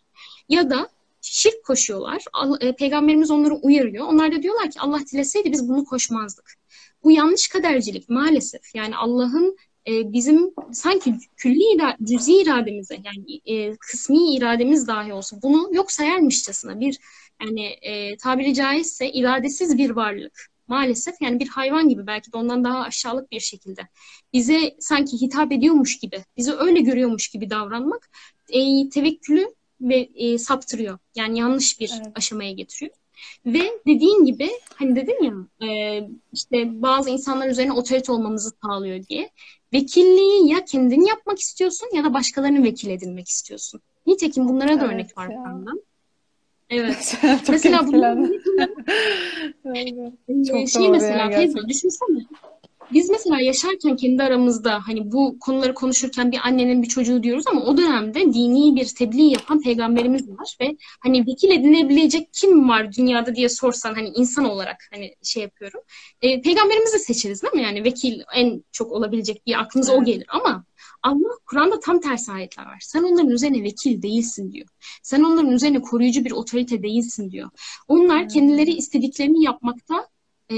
Ya 0.50 0.70
da 0.70 0.90
şirk 1.22 1.64
koşuyorlar. 1.66 2.24
E, 2.62 2.76
Peygamberimiz 2.76 3.32
onları 3.32 3.54
uyarıyor. 3.54 4.08
Onlar 4.08 4.32
da 4.32 4.44
diyorlar 4.44 4.72
ki 4.72 4.80
Allah 4.80 5.00
dileseydi 5.12 5.52
biz 5.52 5.70
bunu 5.70 5.86
koşmazdık. 5.86 6.54
Bu 7.04 7.12
yanlış 7.12 7.48
kadercilik 7.48 8.10
maalesef. 8.10 8.76
Yani 8.76 8.96
Allah'ın 8.98 9.58
e, 9.88 10.14
bizim 10.14 10.54
sanki 10.72 11.16
külli 11.38 11.76
ira 11.76 11.98
cüzi 12.04 12.34
irademize 12.34 12.98
yani 13.04 13.42
e, 13.46 13.76
kısmi 13.76 14.36
irademiz 14.36 14.88
dahi 14.88 15.14
olsa 15.14 15.38
bunu 15.44 15.76
yok 15.76 15.92
sayarmışçasına 15.92 16.80
bir 16.80 17.00
yani 17.42 17.66
e, 17.66 18.18
tabiri 18.18 18.54
caizse 18.54 19.12
iradesiz 19.12 19.78
bir 19.78 19.90
varlık. 19.90 20.53
Maalesef 20.68 21.16
yani 21.22 21.40
bir 21.40 21.48
hayvan 21.48 21.90
gibi 21.90 22.08
belki 22.08 22.34
de 22.34 22.38
ondan 22.38 22.64
daha 22.64 22.80
aşağılık 22.80 23.32
bir 23.32 23.40
şekilde 23.40 23.82
bize 24.34 24.76
sanki 24.80 25.22
hitap 25.22 25.52
ediyormuş 25.52 26.00
gibi, 26.00 26.24
bizi 26.38 26.54
öyle 26.54 26.80
görüyormuş 26.80 27.28
gibi 27.28 27.50
davranmak 27.50 28.10
e, 28.50 28.90
tevekkülü 28.90 29.54
ve 29.82 30.10
e, 30.16 30.38
saptırıyor. 30.38 31.00
Yani 31.16 31.40
yanlış 31.40 31.80
bir 31.80 31.92
Evet. 31.98 32.12
aşamaya 32.16 32.52
getiriyor. 32.52 32.92
Ve 33.46 33.72
dediğin 33.88 34.26
gibi 34.26 34.50
hani 34.76 34.96
dedin 34.96 35.24
ya 35.24 35.68
e, 35.68 36.02
işte 36.34 36.82
bazı 36.82 37.10
insanlar 37.10 37.48
üzerine 37.50 37.72
otorite 37.72 38.12
olmamızı 38.12 38.52
sağlıyor 38.64 39.04
diye. 39.04 39.30
Vekilliği 39.74 40.52
ya 40.52 40.66
kendin 40.66 41.06
yapmak 41.06 41.40
istiyorsun 41.40 41.90
ya 41.94 42.04
da 42.04 42.14
başkalarını 42.14 42.64
vekil 42.64 42.90
edinmek 42.90 43.30
istiyorsun. 43.30 43.82
Nitekim 44.08 44.48
bunlara 44.48 44.70
da 44.70 44.86
Evet 44.86 44.94
örnek 44.94 45.18
var 45.18 45.30
benden. 45.30 45.82
Evet. 46.74 47.18
Çok 47.22 47.50
Mesela. 47.50 47.86
Öyle. 49.66 50.12
Ee, 50.30 50.44
Çok 50.44 50.70
şey 50.70 50.90
mesela 50.90 51.26
gerçekten. 51.26 51.70
düşünsene. 51.70 52.20
Biz 52.94 53.10
mesela 53.10 53.42
yaşarken 53.42 53.96
kendi 53.96 54.24
aramızda 54.24 54.80
hani 54.88 55.12
bu 55.12 55.40
konuları 55.40 55.74
konuşurken 55.74 56.32
bir 56.32 56.40
annenin 56.44 56.84
bir 56.84 56.88
çocuğu 56.88 57.24
diyoruz 57.24 57.44
ama 57.48 57.62
o 57.62 57.78
dönemde 57.78 58.20
dini 58.34 58.76
bir 58.76 58.86
tebliğ 58.86 59.24
yapan 59.32 59.62
peygamberimiz 59.62 60.30
var 60.30 60.58
ve 60.62 60.78
hani 61.04 61.20
vekil 61.28 61.52
edinebilecek 61.52 62.30
kim 62.34 62.70
var 62.70 62.92
dünyada 62.94 63.36
diye 63.36 63.50
sorsan 63.50 63.94
hani 63.94 64.10
insan 64.10 64.46
olarak 64.46 64.78
hani 64.94 65.14
şey 65.24 65.44
yapıyorum. 65.44 65.80
E, 66.22 66.42
peygamberimizi 66.42 67.00
seçeriz 67.00 67.44
değil 67.44 67.54
mi? 67.54 67.62
Yani 67.62 67.84
vekil 67.84 68.22
en 68.36 68.64
çok 68.72 68.92
olabilecek 68.92 69.46
diye 69.46 69.58
aklımıza 69.58 69.94
o 69.94 69.98
Evet. 69.98 70.08
gelir 70.08 70.26
ama 70.28 70.66
Allah 71.04 71.30
Kur'an'da 71.46 71.80
tam 71.80 72.00
tersi 72.00 72.32
ayetler 72.32 72.66
var. 72.66 72.78
Sen 72.82 73.04
onların 73.04 73.30
üzerine 73.30 73.64
vekil 73.64 74.02
değilsin 74.02 74.52
diyor. 74.52 74.68
Sen 75.04 75.24
onların 75.24 75.52
üzerine 75.52 75.82
koruyucu 75.82 76.26
bir 76.26 76.32
otorite 76.32 76.84
değilsin 76.84 77.32
diyor. 77.32 77.50
Onlar 77.88 78.22
Hmm. 78.22 78.28
kendileri 78.28 78.72
istediklerini 78.74 79.44
yapmakta 79.44 80.08
e, 80.50 80.56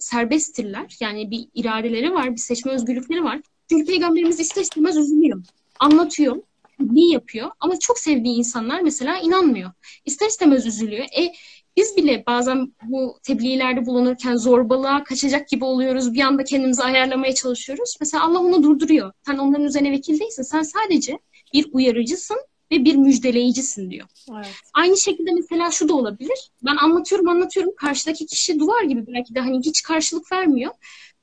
serbesttirler. 0.00 0.96
Yani 1.00 1.30
bir 1.30 1.48
iradeleri 1.54 2.12
var, 2.14 2.32
bir 2.32 2.40
seçme 2.40 2.72
özgürlükleri 2.72 3.24
var. 3.24 3.40
Çünkü 3.70 3.86
peygamberimiz 3.86 4.40
ister 4.40 4.62
istemez 4.62 4.96
üzülüyor. 4.96 5.42
Anlatıyor, 5.80 6.36
tebliğ 6.78 7.12
yapıyor 7.12 7.50
ama 7.60 7.78
çok 7.78 7.98
sevdiği 7.98 8.36
insanlar 8.36 8.80
mesela 8.80 9.18
inanmıyor. 9.18 9.70
İster 10.04 10.26
istemez 10.28 10.66
üzülüyor. 10.66 11.04
E 11.18 11.32
biz 11.76 11.96
bile 11.96 12.24
bazen 12.26 12.74
bu 12.82 13.18
tebliğlerde 13.22 13.86
bulunurken 13.86 14.36
zorbalığa 14.36 15.04
kaçacak 15.04 15.48
gibi 15.48 15.64
oluyoruz. 15.64 16.14
Bir 16.14 16.20
anda 16.20 16.44
kendimizi 16.44 16.82
ayarlamaya 16.82 17.34
çalışıyoruz. 17.34 17.96
Mesela 18.00 18.24
Allah 18.24 18.38
onu 18.38 18.62
durduruyor. 18.62 19.12
Sen 19.26 19.38
onların 19.38 19.64
üzerine 19.66 19.90
vekil 19.90 20.20
değilsin. 20.20 20.42
Sen 20.42 20.62
sadece 20.62 21.18
bir 21.54 21.66
uyarıcısın 21.72 22.36
ve 22.72 22.84
bir 22.84 22.96
müjdeleyicisin 22.96 23.90
diyor. 23.90 24.06
Evet. 24.36 24.54
Aynı 24.74 24.96
şekilde 24.96 25.30
mesela 25.30 25.70
şu 25.70 25.88
da 25.88 25.94
olabilir. 25.94 26.50
Ben 26.64 26.76
anlatıyorum 26.76 27.28
anlatıyorum. 27.28 27.72
Karşıdaki 27.76 28.26
kişi 28.26 28.58
duvar 28.58 28.82
gibi 28.82 29.06
belki 29.06 29.34
de 29.34 29.40
hani 29.40 29.58
hiç 29.58 29.82
karşılık 29.82 30.32
vermiyor. 30.32 30.72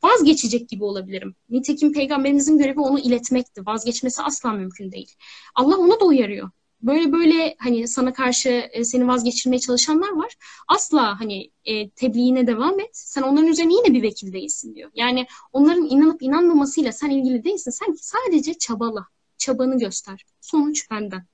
Vazgeçecek 0.04 0.70
gibi 0.70 0.84
olabilirim. 0.84 1.36
Nitekim 1.50 1.94
peygamberimizin 1.94 2.58
görevi 2.58 2.80
onu 2.80 3.00
iletmekti. 3.00 3.66
Vazgeçmesi 3.66 4.22
asla 4.22 4.52
mümkün 4.52 4.92
değil. 4.92 5.12
Allah 5.56 5.78
onu 5.78 6.00
da 6.00 6.06
uyarıyor. 6.06 6.50
Böyle 6.84 7.12
böyle 7.12 7.56
hani 7.60 7.88
sana 7.88 8.14
karşı 8.14 8.50
e, 8.50 8.84
seni 8.84 9.08
vazgeçirmeye 9.08 9.60
çalışanlar 9.60 10.10
var. 10.10 10.36
Asla 10.68 11.20
hani 11.20 11.52
e, 11.66 11.90
tebliğine 11.90 12.48
devam 12.48 12.80
et. 12.80 12.90
Sen 12.94 13.22
onların 13.22 13.48
üzerine 13.48 13.74
yine 13.74 13.94
bir 13.94 14.04
vekil 14.04 14.34
değilsin 14.34 14.76
diyor. 14.76 14.92
Yani 14.96 15.28
onların 15.54 15.86
inanıp 15.86 16.22
inanmamasıyla 16.22 16.92
sen 16.92 17.10
ilgili 17.10 17.44
değilsin. 17.44 17.72
Sen 17.72 17.96
sadece 18.02 18.54
çabala. 18.54 19.08
Çabanı 19.38 19.80
göster. 19.80 20.26
Sonuç 20.42 20.92
benden 20.92 21.26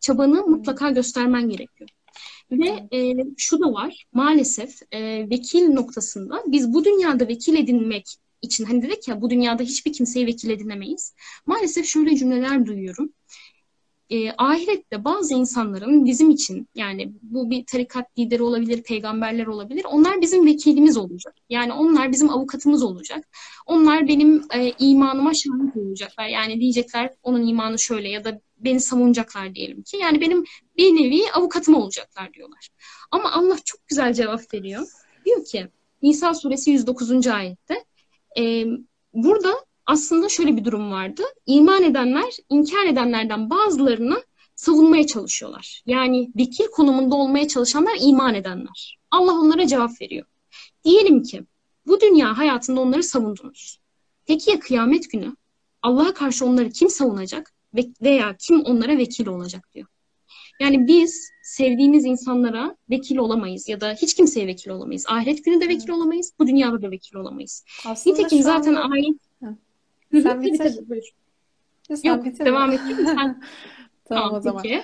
çabanı 0.00 0.46
mutlaka 0.46 0.90
göstermen 0.90 1.48
gerekiyor. 1.48 1.90
Ve 2.50 2.88
e, 2.92 3.14
şu 3.36 3.60
da 3.60 3.72
var 3.72 4.04
maalesef 4.12 4.82
e, 4.92 5.30
vekil 5.30 5.68
noktasında 5.68 6.42
biz 6.46 6.74
bu 6.74 6.84
dünyada 6.84 7.28
vekil 7.28 7.54
edinmek 7.54 8.16
için 8.42 8.64
hani 8.64 8.82
dedik 8.82 9.08
ya 9.08 9.20
bu 9.20 9.30
dünyada 9.30 9.62
hiçbir 9.62 9.92
kimseyi 9.92 10.26
vekil 10.26 10.50
edinemeyiz. 10.50 11.14
Maalesef 11.46 11.86
şöyle 11.86 12.16
cümleler 12.16 12.66
duyuyorum. 12.66 13.12
E, 14.10 14.32
ahirette 14.38 15.04
bazı 15.04 15.34
insanların 15.34 16.04
bizim 16.04 16.30
için 16.30 16.68
yani 16.74 17.12
bu 17.22 17.50
bir 17.50 17.66
tarikat 17.66 18.18
lideri 18.18 18.42
olabilir, 18.42 18.82
peygamberler 18.82 19.46
olabilir. 19.46 19.84
Onlar 19.90 20.20
bizim 20.20 20.46
vekilimiz 20.46 20.96
olacak. 20.96 21.34
Yani 21.48 21.72
onlar 21.72 22.12
bizim 22.12 22.30
avukatımız 22.30 22.82
olacak. 22.82 23.28
Onlar 23.66 24.08
benim 24.08 24.44
e, 24.54 24.72
imanıma 24.78 25.34
şahit 25.34 25.76
olacaklar. 25.76 26.26
Yani 26.26 26.60
diyecekler 26.60 27.10
onun 27.22 27.46
imanı 27.46 27.78
şöyle 27.78 28.08
ya 28.08 28.24
da 28.24 28.40
beni 28.58 28.80
savunacaklar 28.80 29.54
diyelim 29.54 29.82
ki. 29.82 29.96
Yani 29.96 30.20
benim 30.20 30.44
bir 30.76 30.94
nevi 30.94 31.20
avukatım 31.34 31.74
olacaklar 31.74 32.32
diyorlar. 32.32 32.68
Ama 33.10 33.32
Allah 33.32 33.56
çok 33.64 33.86
güzel 33.86 34.12
cevap 34.12 34.54
veriyor. 34.54 34.86
Diyor 35.26 35.44
ki 35.44 35.68
Nisa 36.02 36.34
suresi 36.34 36.70
109. 36.70 37.26
ayette 37.26 37.84
e, 38.38 38.66
burada 39.14 39.54
aslında 39.86 40.28
şöyle 40.28 40.56
bir 40.56 40.64
durum 40.64 40.90
vardı. 40.90 41.22
İman 41.46 41.82
edenler 41.82 42.36
inkar 42.48 42.86
edenlerden 42.86 43.50
bazılarını 43.50 44.22
savunmaya 44.54 45.06
çalışıyorlar. 45.06 45.82
Yani 45.86 46.30
vekil 46.36 46.64
konumunda 46.64 47.14
olmaya 47.14 47.48
çalışanlar 47.48 47.96
iman 48.00 48.34
edenler. 48.34 48.98
Allah 49.10 49.32
onlara 49.32 49.66
cevap 49.66 50.00
veriyor. 50.00 50.26
Diyelim 50.84 51.22
ki 51.22 51.44
bu 51.86 52.00
dünya 52.00 52.38
hayatında 52.38 52.80
onları 52.80 53.02
savundunuz. 53.02 53.80
Peki 54.26 54.50
ya 54.50 54.60
kıyamet 54.60 55.10
günü 55.10 55.36
Allah'a 55.82 56.14
karşı 56.14 56.46
onları 56.46 56.70
kim 56.70 56.90
savunacak 56.90 57.52
ve 57.74 57.86
veya 58.02 58.36
kim 58.38 58.60
onlara 58.60 58.98
vekil 58.98 59.26
olacak 59.26 59.68
diyor. 59.74 59.86
Yani 60.60 60.86
biz 60.86 61.30
sevdiğimiz 61.42 62.04
insanlara 62.04 62.76
vekil 62.90 63.16
olamayız 63.16 63.68
ya 63.68 63.80
da 63.80 63.92
hiç 63.92 64.14
kimseye 64.14 64.46
vekil 64.46 64.70
olamayız. 64.70 65.04
Ahiret 65.08 65.44
günü 65.44 65.60
de 65.60 65.68
vekil 65.68 65.88
olamayız, 65.88 66.32
bu 66.38 66.46
dünyada 66.46 66.82
da 66.82 66.90
vekil 66.90 67.16
olamayız. 67.16 67.64
Aslında 67.86 68.16
Nitekim 68.16 68.42
zaten 68.42 68.74
anda 68.74 68.94
ayet... 68.94 69.16
Sen 70.22 70.42
bitir. 70.42 70.88
buyur. 70.88 71.04
Sen 71.94 72.08
Yok, 72.08 72.24
bitir 72.24 72.44
devam 72.44 72.70
et 72.72 72.80
lütfen. 72.88 73.16
Tamam 73.16 73.42
Tamam, 74.04 74.34
o 74.34 74.40
zaman. 74.40 74.62
peki. 74.62 74.82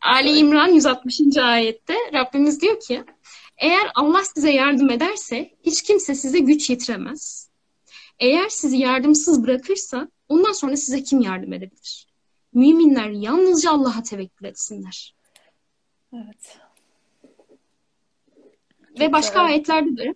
Ali. 0.00 0.38
İmran 0.38 0.68
160. 0.68 1.20
ayette 1.36 1.94
Rabbimiz 2.12 2.60
diyor 2.60 2.80
ki 2.80 3.04
eğer 3.56 3.90
Allah 3.94 4.24
size 4.24 4.50
yardım 4.50 4.90
ederse 4.90 5.50
hiç 5.62 5.82
kimse 5.82 6.14
size 6.14 6.38
güç 6.38 6.70
yetiremez. 6.70 7.50
Eğer 8.18 8.48
sizi 8.48 8.76
yardımsız 8.76 9.42
bırakırsa 9.42 10.08
ondan 10.28 10.52
sonra 10.52 10.76
size 10.76 11.02
kim 11.02 11.20
yardım 11.20 11.52
edebilir? 11.52 12.06
Müminler 12.54 13.10
yalnızca 13.10 13.70
Allah'a 13.70 14.02
tevekkül 14.02 14.46
etsinler. 14.46 15.14
Evet. 16.14 16.58
Ve 18.98 19.04
Çok 19.04 19.12
başka 19.12 19.34
da 19.34 19.40
ayetlerde 19.42 19.96
de 19.96 20.14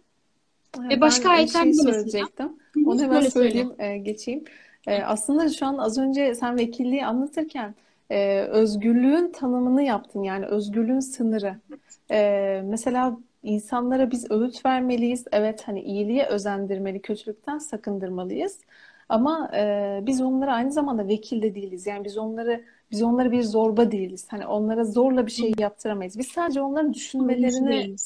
ve 0.79 1.01
başka 1.01 1.31
ayetlerde 1.31 1.65
şey 1.65 1.85
mesela 1.85 1.93
söyleyecektim. 1.93 2.47
Hı, 2.47 2.81
Onu 2.87 3.03
hemen 3.03 3.17
böyle 3.17 3.31
söyle. 3.31 3.51
söyleyeyim, 3.51 3.73
e, 3.79 3.99
geçeyim. 3.99 4.45
E, 4.87 5.03
aslında 5.03 5.49
şu 5.49 5.67
an 5.67 5.79
az 5.79 5.99
önce 5.99 6.35
sen 6.35 6.59
vekilliği 6.59 7.07
anlatırken 7.07 7.75
e, 8.11 8.41
özgürlüğün 8.41 9.33
tanımını 9.33 9.83
yaptın. 9.83 10.23
Yani 10.23 10.47
özgürlüğün 10.47 11.01
sınırı. 11.01 11.57
E, 12.11 12.63
mesela 12.65 13.19
insanlara 13.43 14.11
biz 14.11 14.31
öğüt 14.31 14.67
vermeliyiz. 14.67 15.25
Evet 15.33 15.63
hani 15.69 15.83
iyiliğe 15.83 16.27
özendirmeli, 16.27 17.03
kötülükten 17.03 17.59
sakındırmalıyız. 17.59 18.59
Ama 19.09 19.51
e, 19.57 20.01
biz 20.03 20.21
onlara 20.21 20.55
aynı 20.55 20.73
zamanda 20.73 21.09
vekil 21.09 21.43
de 21.43 21.55
değiliz. 21.55 21.87
Yani 21.87 22.05
biz 22.05 22.19
onları 22.19 22.65
biz 22.91 23.03
onlara 23.03 23.33
bir 23.33 23.43
zorba 23.43 23.91
değiliz. 23.91 24.27
Hani 24.31 24.47
onlara 24.47 24.85
zorla 24.85 25.27
bir 25.27 25.33
şey 25.33 25.53
yaptıramayız. 25.59 26.19
Biz 26.19 26.27
sadece 26.29 26.61
onların 26.61 26.95
düşünmelerini. 26.95 27.97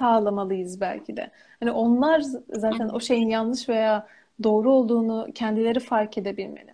Sağlamalıyız 0.00 0.80
belki 0.80 1.16
de. 1.16 1.30
Hani 1.60 1.70
onlar 1.70 2.20
zaten 2.52 2.88
o 2.88 3.00
şeyin 3.00 3.28
yanlış 3.28 3.68
veya 3.68 4.06
doğru 4.42 4.72
olduğunu 4.72 5.28
kendileri 5.34 5.80
fark 5.80 6.18
edebilmeli. 6.18 6.70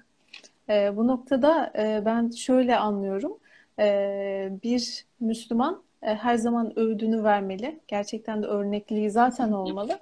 Ee, 0.69 0.97
bu 0.97 1.07
noktada 1.07 1.73
e, 1.79 2.03
ben 2.05 2.31
şöyle 2.31 2.77
anlıyorum. 2.77 3.39
Ee, 3.79 4.51
bir 4.63 5.05
Müslüman 5.21 5.83
e, 6.03 6.15
her 6.15 6.35
zaman 6.37 6.79
öğüdünü 6.79 7.25
vermeli. 7.25 7.81
Gerçekten 7.89 8.43
de 8.43 8.47
örnekliği 8.47 9.11
zaten 9.11 9.53
olmalı. 9.53 9.99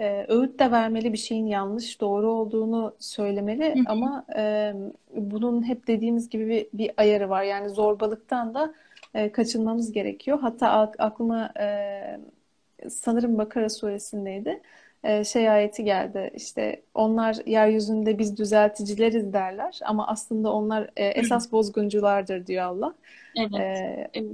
Ee, 0.00 0.24
öğüt 0.28 0.58
de 0.58 0.70
vermeli 0.70 1.12
bir 1.12 1.18
şeyin 1.18 1.46
yanlış, 1.46 2.00
doğru 2.00 2.30
olduğunu 2.32 2.94
söylemeli. 2.98 3.74
Ama 3.86 4.24
e, 4.36 4.74
bunun 5.16 5.68
hep 5.68 5.86
dediğimiz 5.86 6.28
gibi 6.30 6.48
bir, 6.48 6.66
bir 6.78 6.90
ayarı 6.96 7.30
var. 7.30 7.42
Yani 7.42 7.68
zorbalıktan 7.70 8.54
da 8.54 8.74
e, 9.14 9.32
kaçınmamız 9.32 9.92
gerekiyor. 9.92 10.38
Hatta 10.40 10.70
ak- 10.70 10.96
aklıma 11.00 11.50
e, 11.60 11.66
sanırım 12.90 13.38
Bakara 13.38 13.68
suresindeydi. 13.68 14.62
Ee, 15.04 15.24
şey 15.24 15.50
ayeti 15.50 15.84
geldi 15.84 16.30
işte 16.34 16.82
onlar 16.94 17.36
yeryüzünde 17.46 18.18
biz 18.18 18.38
düzelticileriz 18.38 19.32
derler 19.32 19.78
ama 19.84 20.06
aslında 20.06 20.52
onlar 20.52 20.90
e, 20.96 21.06
esas 21.06 21.52
bozgunculardır 21.52 22.46
diyor 22.46 22.64
Allah. 22.64 22.94
Evet. 23.36 24.10
Evet. 24.14 24.26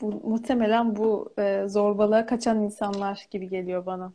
bu, 0.00 0.20
muhtemelen 0.24 0.96
bu 0.96 1.32
e, 1.38 1.64
zorbalığa 1.68 2.26
kaçan 2.26 2.62
insanlar 2.62 3.26
gibi 3.30 3.48
geliyor 3.48 3.86
bana. 3.86 4.12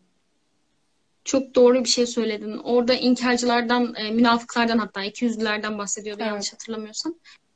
Çok 1.24 1.56
doğru 1.56 1.80
bir 1.80 1.89
şey 1.89 2.06
söyledin. 2.08 2.58
Orada 2.58 2.93
inkarcılardan, 2.93 3.95
e, 3.95 4.12
münafıklardan 4.12 4.78
hatta 4.78 5.04
ikiyüzlülerden 5.04 5.78
bahsediyordu 5.78 6.24
yanlış 6.24 6.50
Evet, 6.50 6.54
hatırlamıyorsam. 6.54 7.13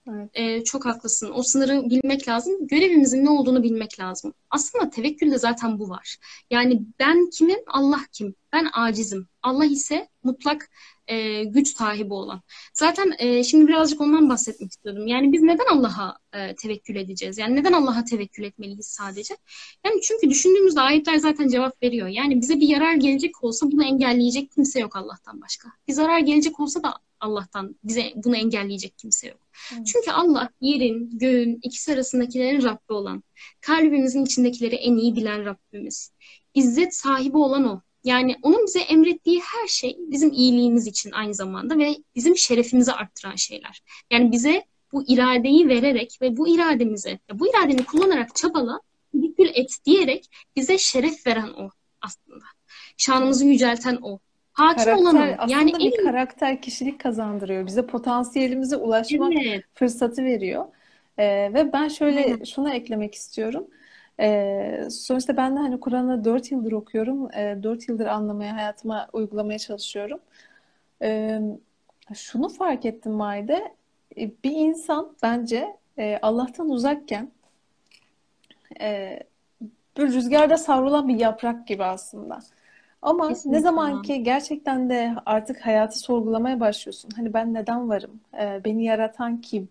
Evet. 0.08 0.30
E, 0.34 0.64
çok 0.64 0.86
haklısın. 0.86 1.32
O 1.36 1.44
sınırı 1.44 1.90
bilmek 1.90 2.28
lazım. 2.28 2.68
Görevimizin 2.68 3.26
ne 3.26 3.30
olduğunu 3.30 3.64
bilmek 3.64 4.00
lazım. 4.00 4.34
Aslında 4.50 4.90
tevekkülde 4.90 5.38
zaten 5.38 5.80
bu 5.80 5.90
var. 5.90 6.18
Yani 6.52 6.82
ben 7.00 7.30
kimim? 7.30 7.60
Allah 7.68 8.00
kim? 8.12 8.36
Ben 8.54 8.68
acizim. 8.74 9.28
Allah 9.44 9.66
ise 9.66 10.10
mutlak 10.24 10.70
e, 11.08 11.44
güç 11.44 11.78
sahibi 11.78 12.14
olan. 12.14 12.42
Zaten 12.74 13.14
e, 13.20 13.44
şimdi 13.44 13.68
birazcık 13.68 14.02
ondan 14.02 14.30
bahsetmek 14.30 14.72
istiyordum. 14.72 15.08
Yani 15.08 15.34
biz 15.34 15.42
neden 15.42 15.66
Allah'a 15.72 16.18
e, 16.34 16.56
tevekkül 16.56 16.96
edeceğiz? 16.96 17.38
Yani 17.38 17.56
neden 17.56 17.74
Allah'a 17.74 18.04
tevekkül 18.04 18.44
etmeliyiz 18.44 18.88
sadece? 18.88 19.38
Yani 19.86 20.02
çünkü 20.02 20.30
düşündüğümüzde 20.30 20.82
ayetler 20.82 21.18
zaten 21.18 21.48
cevap 21.48 21.84
veriyor. 21.84 22.08
Yani 22.08 22.42
bize 22.42 22.60
bir 22.60 22.68
yarar 22.68 22.94
gelecek 22.94 23.44
olsa 23.44 23.72
bunu 23.72 23.84
engelleyecek 23.84 24.52
kimse 24.52 24.80
yok 24.80 24.96
Allah'tan 24.96 25.42
başka. 25.42 25.70
Bir 25.88 25.94
zarar 25.94 26.20
gelecek 26.20 26.60
olsa 26.60 26.84
da 26.84 26.94
Allah'tan 27.20 27.76
bize 27.84 28.14
bunu 28.16 28.36
engelleyecek 28.36 28.98
kimse 28.98 29.28
yok. 29.28 29.40
Evet. 29.74 29.88
Çünkü 29.88 30.12
Allah 30.12 30.50
yerin, 30.62 31.10
göğün, 31.18 31.60
ikisi 31.64 31.94
arasındakilerin 31.94 32.64
Rabbi 32.64 32.94
olan, 32.94 33.24
kalbimizin 33.62 34.26
içindekileri 34.26 34.76
en 34.76 34.98
iyi 34.98 35.16
bilen 35.16 35.46
Rabbimiz. 35.46 36.12
İzzet 36.54 36.96
sahibi 36.96 37.38
olan 37.38 37.66
O. 37.66 37.82
Yani 38.04 38.36
onun 38.42 38.66
bize 38.66 38.80
emrettiği 38.80 39.42
her 39.42 39.68
şey 39.68 39.98
bizim 40.00 40.32
iyiliğimiz 40.32 40.88
için 40.88 41.12
aynı 41.12 41.34
zamanda 41.34 41.78
ve 41.78 41.96
bizim 42.16 42.38
şerefimizi 42.38 42.94
arttıran 42.94 43.36
şeyler. 43.36 43.82
Yani 44.12 44.32
bize 44.32 44.64
bu 44.92 45.04
iradeyi 45.08 45.68
vererek 45.68 46.18
ve 46.22 46.38
bu 46.38 46.48
irademize, 46.48 47.20
bu 47.34 47.48
iradeni 47.48 47.86
kullanarak 47.86 48.36
çabala, 48.36 48.80
tevekkül 49.38 49.62
et 49.62 49.78
diyerek 49.86 50.30
bize 50.56 50.78
şeref 50.78 51.28
veren 51.28 51.54
O 51.54 51.70
aslında. 52.02 52.46
Şanımızı 52.98 53.46
yücelten 53.46 53.98
O. 54.02 54.20
Hakim 54.56 54.84
Karakter 54.84 55.14
O. 55.14 55.18
Yani 55.18 55.36
aslında 55.38 55.80
bir 55.80 56.00
en 56.00 56.06
karakter 56.06 56.62
kişilik 56.62 57.00
kazandırıyor. 57.00 57.66
Bize 57.66 57.88
potansiyelimize 57.88 58.76
ulaşmak 58.76 59.34
evet, 59.46 59.64
fırsatı 59.74 60.24
veriyor. 60.24 60.66
Ee, 61.18 61.54
ve 61.54 61.74
ben 61.74 61.88
şöyle 61.88 62.26
aynen. 62.26 62.44
şunu 62.44 62.74
eklemek 62.74 63.16
istiyorum. 63.16 63.68
Ee, 64.20 64.88
sonuçta 64.90 65.38
ben 65.38 65.56
de 65.56 65.60
hani 65.60 65.80
Kur'an'ı 65.80 66.26
4 66.26 66.52
yıldır 66.52 66.72
okuyorum. 66.72 67.30
Ee, 67.36 67.58
4 67.64 67.90
yıldır 67.90 68.06
anlamaya, 68.06 68.56
hayatıma 68.56 69.08
uygulamaya 69.14 69.60
çalışıyorum. 69.60 70.20
Ee, 71.02 71.40
şunu 72.14 72.50
fark 72.50 72.86
ettim 72.86 73.12
Maide. 73.12 73.76
Ee, 74.18 74.32
Bir 74.44 74.52
insan 74.52 75.16
bence 75.24 75.78
e, 75.98 76.20
Allah'tan 76.22 76.70
uzakken 76.70 77.32
e, 78.82 79.20
bir 79.98 80.04
rüzgarda 80.04 80.58
savrulan 80.58 81.08
bir 81.08 81.20
yaprak 81.20 81.68
gibi 81.68 81.84
aslında. 81.84 82.40
Ama 83.02 83.28
ne 83.28 83.34
Kesinlikle. 83.34 83.60
zaman 83.62 84.02
ki 84.02 84.24
gerçekten 84.24 84.90
de 84.90 85.16
artık 85.26 85.66
hayatı 85.66 86.00
sorgulamaya 86.00 86.60
başlıyorsun. 86.60 87.10
Hani 87.16 87.34
ben 87.34 87.54
neden 87.54 87.90
varım? 87.90 88.20
Ee, 88.40 88.62
beni 88.66 88.84
yaratan 88.84 89.42
kim? 89.42 89.70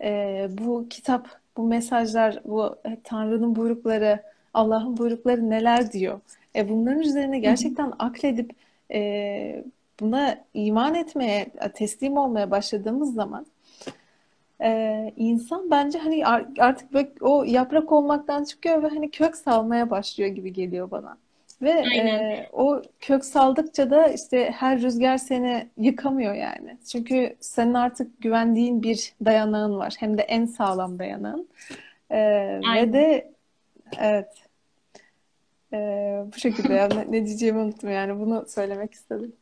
Ee, 0.00 0.48
bu 0.50 0.86
kitap, 0.90 1.28
bu 1.56 1.62
mesajlar, 1.62 2.40
bu 2.44 2.76
e, 2.84 2.98
Tanrı'nın 3.04 3.56
buyrukları, 3.56 4.22
Allah'ın 4.54 4.96
buyrukları 4.96 5.50
neler 5.50 5.92
diyor? 5.92 6.20
E, 6.56 6.68
bunların 6.68 7.00
üzerine 7.00 7.38
gerçekten 7.38 7.92
akledip 7.98 8.52
e, 8.92 9.64
buna 10.00 10.38
iman 10.54 10.94
etmeye, 10.94 11.46
teslim 11.74 12.16
olmaya 12.16 12.50
başladığımız 12.50 13.14
zaman 13.14 13.46
ee, 14.60 15.12
insan 15.16 15.70
bence 15.70 15.98
hani 15.98 16.26
ar- 16.26 16.46
artık 16.58 16.92
böyle 16.92 17.10
o 17.20 17.44
yaprak 17.44 17.92
olmaktan 17.92 18.44
çıkıyor 18.44 18.82
ve 18.82 18.88
hani 18.88 19.10
kök 19.10 19.36
salmaya 19.36 19.90
başlıyor 19.90 20.30
gibi 20.30 20.52
geliyor 20.52 20.90
bana. 20.90 21.18
Ve 21.62 21.74
Aynen. 21.74 22.06
e, 22.06 22.48
o 22.52 22.82
kök 23.00 23.24
saldıkça 23.24 23.90
da 23.90 24.06
işte 24.06 24.50
her 24.50 24.82
rüzgar 24.82 25.18
seni 25.18 25.68
yıkamıyor 25.76 26.34
yani. 26.34 26.78
Çünkü 26.92 27.36
senin 27.40 27.74
artık 27.74 28.22
güvendiğin 28.22 28.82
bir 28.82 29.12
dayanağın 29.24 29.78
var. 29.78 29.94
Hem 29.98 30.18
de 30.18 30.22
en 30.22 30.46
sağlam 30.46 30.98
dayanağın. 30.98 31.48
Ee, 32.10 32.60
ve 32.74 32.92
de 32.92 33.32
evet 33.98 34.46
ee, 35.72 36.24
bu 36.34 36.38
şekilde 36.38 36.74
ya 36.74 36.88
ne, 36.88 37.12
ne 37.12 37.26
diyeceğimi 37.26 37.58
unuttum 37.58 37.90
yani 37.90 38.20
bunu 38.20 38.44
söylemek 38.48 38.92
istedim. 38.92 39.32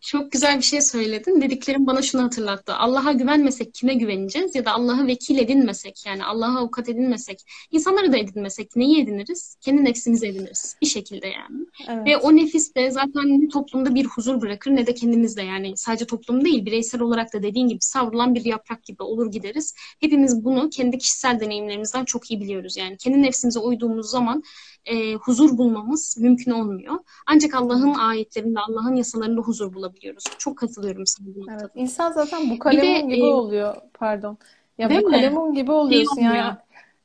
Çok 0.00 0.32
güzel 0.32 0.56
bir 0.58 0.62
şey 0.62 0.80
söyledin. 0.80 1.40
Dediklerim 1.40 1.86
bana 1.86 2.02
şunu 2.02 2.22
hatırlattı. 2.22 2.74
Allah'a 2.74 3.12
güvenmesek 3.12 3.74
kime 3.74 3.94
güveneceğiz? 3.94 4.54
Ya 4.54 4.64
da 4.64 4.72
Allah'ı 4.72 5.06
vekil 5.06 5.38
edinmesek 5.38 6.06
yani 6.06 6.24
Allah'a 6.24 6.58
avukat 6.58 6.88
edinmesek, 6.88 7.38
insanları 7.70 8.12
da 8.12 8.16
edinmesek 8.16 8.76
neyi 8.76 9.02
ediniriz? 9.02 9.56
Kendi 9.60 9.84
nefsimizi 9.84 10.26
ediniriz 10.26 10.76
bir 10.82 10.86
şekilde 10.86 11.26
yani. 11.26 11.66
Ve 12.04 12.10
Evet. 12.10 12.24
o 12.24 12.36
nefis 12.36 12.74
de 12.74 12.90
zaten 12.90 13.42
ne 13.42 13.48
toplumda 13.48 13.94
bir 13.94 14.04
huzur 14.04 14.40
bırakır 14.40 14.70
ne 14.70 14.86
de 14.86 14.94
kendimizde 14.94 15.42
yani 15.42 15.76
sadece 15.76 16.06
toplum 16.06 16.44
değil 16.44 16.66
bireysel 16.66 17.00
olarak 17.00 17.34
da 17.34 17.42
dediğin 17.42 17.68
gibi 17.68 17.78
savrulan 17.80 18.34
bir 18.34 18.44
yaprak 18.44 18.84
gibi 18.84 19.02
olur 19.02 19.30
gideriz. 19.30 19.74
Hepimiz 20.00 20.44
bunu 20.44 20.70
kendi 20.70 20.98
kişisel 20.98 21.40
deneyimlerimizden 21.40 22.04
çok 22.04 22.30
iyi 22.30 22.40
biliyoruz 22.40 22.76
yani. 22.76 22.96
Kendi 22.96 23.22
nefsimize 23.22 23.58
uyduğumuz 23.58 24.10
zaman 24.10 24.42
e, 24.84 25.14
huzur 25.14 25.58
bulmamız 25.58 26.16
mümkün 26.18 26.50
olmuyor. 26.50 26.98
Ancak 27.26 27.54
Allah'ın 27.54 27.94
ayetlerinde, 27.94 28.60
Allah'ın 28.60 28.96
yasalarında 28.96 29.40
huzur 29.40 29.74
bulabiliyoruz. 29.76 30.24
Çok 30.38 30.58
katılıyorum 30.58 31.06
sana 31.06 31.28
Evet, 31.50 31.70
insan 31.74 32.12
zaten 32.12 32.50
bu 32.50 32.58
kalemun 32.58 33.08
gibi 33.08 33.20
e, 33.20 33.24
oluyor. 33.24 33.76
Pardon. 33.94 34.38
Ya 34.78 34.90
bu 34.90 34.94
mi? 34.94 35.04
kalemun 35.04 35.54
gibi 35.54 35.72
oluyorsun 35.72 36.20
yani. 36.20 36.54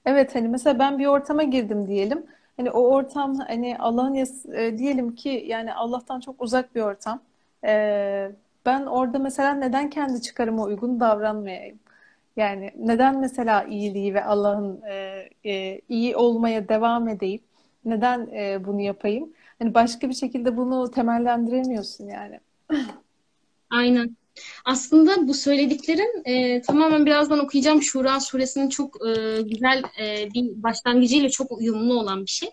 Evet 0.05 0.35
hani 0.35 0.47
mesela 0.47 0.79
ben 0.79 0.99
bir 0.99 1.05
ortama 1.05 1.43
girdim 1.43 1.87
diyelim. 1.87 2.25
Hani 2.57 2.71
o 2.71 2.81
ortam 2.81 3.35
hani 3.35 3.77
Allah'ın 3.79 4.15
e, 4.53 4.77
diyelim 4.77 5.15
ki 5.15 5.43
yani 5.47 5.73
Allah'tan 5.73 6.19
çok 6.19 6.41
uzak 6.41 6.75
bir 6.75 6.81
ortam. 6.81 7.21
Ee, 7.65 8.31
ben 8.65 8.85
orada 8.85 9.19
mesela 9.19 9.53
neden 9.53 9.89
kendi 9.89 10.21
çıkarıma 10.21 10.63
uygun 10.63 10.99
davranmayayım? 10.99 11.79
Yani 12.35 12.71
neden 12.77 13.19
mesela 13.19 13.63
iyiliği 13.63 14.13
ve 14.13 14.23
Allah'ın 14.25 14.81
e, 14.81 15.29
e, 15.45 15.81
iyi 15.89 16.15
olmaya 16.15 16.69
devam 16.69 17.07
edeyim? 17.07 17.41
Neden 17.85 18.27
e, 18.33 18.65
bunu 18.65 18.81
yapayım? 18.81 19.33
Hani 19.59 19.73
başka 19.73 20.09
bir 20.09 20.13
şekilde 20.13 20.57
bunu 20.57 20.91
temellendiremiyorsun 20.91 22.07
yani. 22.07 22.39
Aynen. 23.69 24.17
Aslında 24.65 25.27
bu 25.27 25.33
söylediklerin 25.33 26.21
e, 26.25 26.61
tamamen 26.61 27.05
birazdan 27.05 27.39
okuyacağım 27.39 27.81
Şura 27.81 28.19
suresinin 28.19 28.69
çok 28.69 29.07
e, 29.07 29.41
güzel 29.41 29.83
e, 30.01 30.33
bir 30.33 30.63
başlangıcıyla 30.63 31.29
çok 31.29 31.51
uyumlu 31.51 31.99
olan 31.99 32.25
bir 32.25 32.29
şey. 32.31 32.49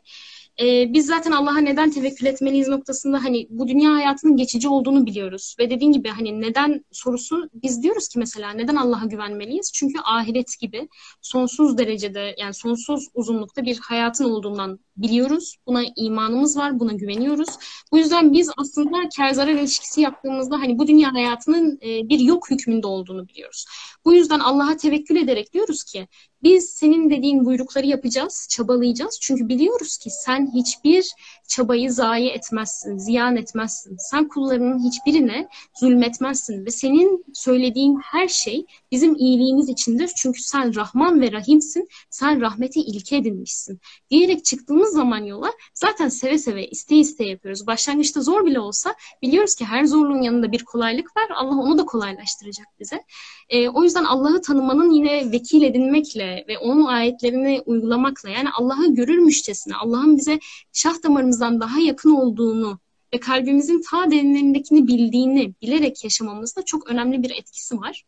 E, 0.61 0.93
biz 0.93 1.07
zaten 1.07 1.33
Allah'a 1.33 1.59
neden 1.59 1.91
tevekkül 1.91 2.27
etmeliyiz 2.27 2.69
noktasında 2.69 3.25
hani 3.25 3.47
bu 3.51 3.69
dünya 3.69 3.95
hayatının 3.95 4.37
geçici 4.37 4.69
olduğunu 4.69 5.07
biliyoruz. 5.07 5.57
Ve 5.59 5.71
dediğin 5.71 5.93
gibi 5.93 6.09
hani 6.09 6.41
neden 6.41 6.85
sorusu 6.93 7.51
biz 7.55 7.83
diyoruz 7.83 8.09
ki 8.09 8.19
mesela 8.19 8.51
neden 8.51 8.77
Allah'a 8.77 9.05
güvenmeliyiz? 9.05 9.73
Çünkü 9.73 10.01
ahiret 10.05 10.61
gibi 10.61 10.89
sonsuz 11.23 11.79
derecede 11.79 12.35
yani 12.39 12.55
sonsuz 12.55 13.09
uzunlukta 13.15 13.63
bir 13.65 13.79
hayatın 13.79 14.25
olduğundan 14.25 14.79
biliyoruz. 14.97 15.57
Buna 15.67 15.83
imanımız 15.97 16.57
var, 16.57 16.81
buna 16.81 16.93
güveniyoruz. 16.93 17.49
Bu 17.93 17.99
yüzden 17.99 18.33
biz 18.33 18.51
aslında 18.57 19.09
kar 19.17 19.31
zarar 19.31 19.53
ilişkisi 19.53 20.01
yaptığımızda 20.01 20.57
hani 20.57 20.79
bu 20.79 20.87
dünya 20.87 21.13
hayatının 21.13 21.79
e, 21.83 22.09
bir 22.09 22.21
yok 22.21 22.51
hükmünde 22.51 22.87
olduğunu 22.87 23.29
biliyoruz. 23.29 23.67
Bu 24.05 24.15
yüzden 24.15 24.39
Allah'a 24.39 24.77
tevekkül 24.77 25.17
ederek 25.17 25.53
diyoruz 25.53 25.85
ki 25.85 26.09
biz 26.43 26.71
senin 26.71 27.11
dediğin 27.11 27.45
buyrukları 27.45 27.87
yapacağız, 27.87 28.47
çabalayacağız. 28.51 29.19
Çünkü 29.21 29.49
biliyoruz 29.49 29.97
ki 29.97 30.11
sen 30.11 30.51
hiçbir 30.55 31.13
çabayı 31.49 31.93
zayi 31.93 32.29
etmezsin, 32.29 32.99
ziyan 32.99 33.37
etmezsin. 33.37 33.97
Sen 33.99 34.29
kullarının 34.29 34.89
hiçbirine 34.89 35.49
zulmetmezsin 35.81 36.67
ve 36.67 36.71
senin 36.71 37.25
söylediğin 37.35 38.01
her 38.05 38.29
şey 38.29 38.67
bizim 38.91 39.15
iyiliğimiz 39.17 39.69
içindir. 39.69 40.11
Çünkü 40.17 40.43
sen 40.43 40.75
Rahman 40.75 41.21
ve 41.21 41.33
Rahimsin, 41.33 41.89
sen 42.11 42.41
rahmeti 42.41 42.81
ilke 42.81 43.17
edinmişsin. 43.17 43.81
Diyerek 44.11 44.45
çıktığımız 44.45 44.93
zaman 44.93 45.25
yola 45.25 45.53
zaten 45.75 46.09
seve 46.09 46.39
seve, 46.39 46.69
iste 46.69 46.97
iste 46.97 47.25
yapıyoruz. 47.25 47.67
Başlangıçta 47.67 48.21
zor 48.21 48.47
bile 48.47 48.61
olsa 48.61 48.95
biliyoruz 49.23 49.55
ki 49.55 49.65
her 49.65 49.85
zorluğun 49.85 50.23
yanında 50.23 50.53
bir 50.53 50.65
kolaylık 50.65 51.17
var. 51.17 51.27
Allah 51.37 51.57
onu 51.57 51.79
da 51.79 51.85
kolaylaştıracak 51.85 52.67
bize. 52.81 53.03
E, 53.49 53.69
o 53.69 53.85
yüzden 53.85 54.05
Allah'ı 54.05 54.41
tanımanın 54.41 54.91
yine 54.91 55.33
vekil 55.33 55.63
edinmekle 55.63 56.45
ve 56.49 56.59
onun 56.59 56.85
ayetlerini 56.85 57.63
uygulamakla 57.67 58.29
yani 58.31 58.49
Allah'ı 58.59 58.95
görürmüşçesine, 58.95 59.75
Allah'ın 59.77 60.17
bize 60.17 60.39
şah 60.73 61.03
damarımızdan 61.03 61.61
daha 61.61 61.81
yakın 61.81 62.11
olduğunu 62.11 62.79
ve 63.15 63.21
kalbimizin 63.21 63.83
ta 63.91 64.11
derinlerindekini 64.11 64.87
bildiğini 64.87 65.55
bilerek 65.63 66.05
yaşamamızda 66.05 66.65
çok 66.65 66.91
önemli 66.91 67.23
bir 67.23 67.31
etkisi 67.31 67.79
var. 67.81 68.05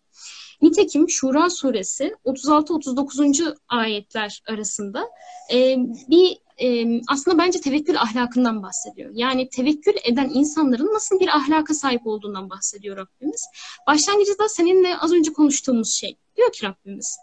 Nitekim 0.62 1.10
Şura 1.10 1.50
suresi 1.50 2.14
36-39. 2.24 3.56
ayetler 3.68 4.42
arasında 4.48 5.10
e, 5.52 5.76
bir 6.08 6.38
e, 6.58 7.00
aslında 7.08 7.38
bence 7.38 7.60
tevekkül 7.60 8.00
ahlakından 8.00 8.62
bahsediyor. 8.62 9.10
Yani 9.14 9.48
tevekkül 9.48 9.94
eden 10.04 10.30
insanların 10.34 10.94
nasıl 10.94 11.20
bir 11.20 11.28
ahlaka 11.28 11.74
sahip 11.74 12.06
olduğundan 12.06 12.50
bahsediyor 12.50 12.96
Rabbimiz. 12.96 13.46
Başlangıçta 13.86 14.48
seninle 14.48 14.96
az 14.96 15.12
önce 15.12 15.32
konuştuğumuz 15.32 15.92
şey. 15.92 16.16
Diyor 16.36 16.52
ki 16.52 16.66
Rabbimiz, 16.66 17.18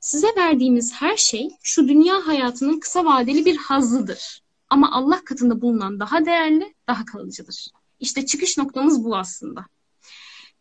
size 0.00 0.28
verdiğimiz 0.36 0.92
her 0.92 1.16
şey 1.16 1.50
şu 1.62 1.88
dünya 1.88 2.26
hayatının 2.26 2.80
kısa 2.80 3.04
vadeli 3.04 3.44
bir 3.44 3.56
hazzıdır. 3.56 4.42
Ama 4.70 4.92
Allah 4.92 5.24
katında 5.24 5.60
bulunan 5.60 6.00
daha 6.00 6.26
değerli, 6.26 6.74
daha 6.88 7.04
kalıcıdır. 7.04 7.66
İşte 8.00 8.26
çıkış 8.26 8.58
noktamız 8.58 9.04
bu 9.04 9.16
aslında. 9.16 9.66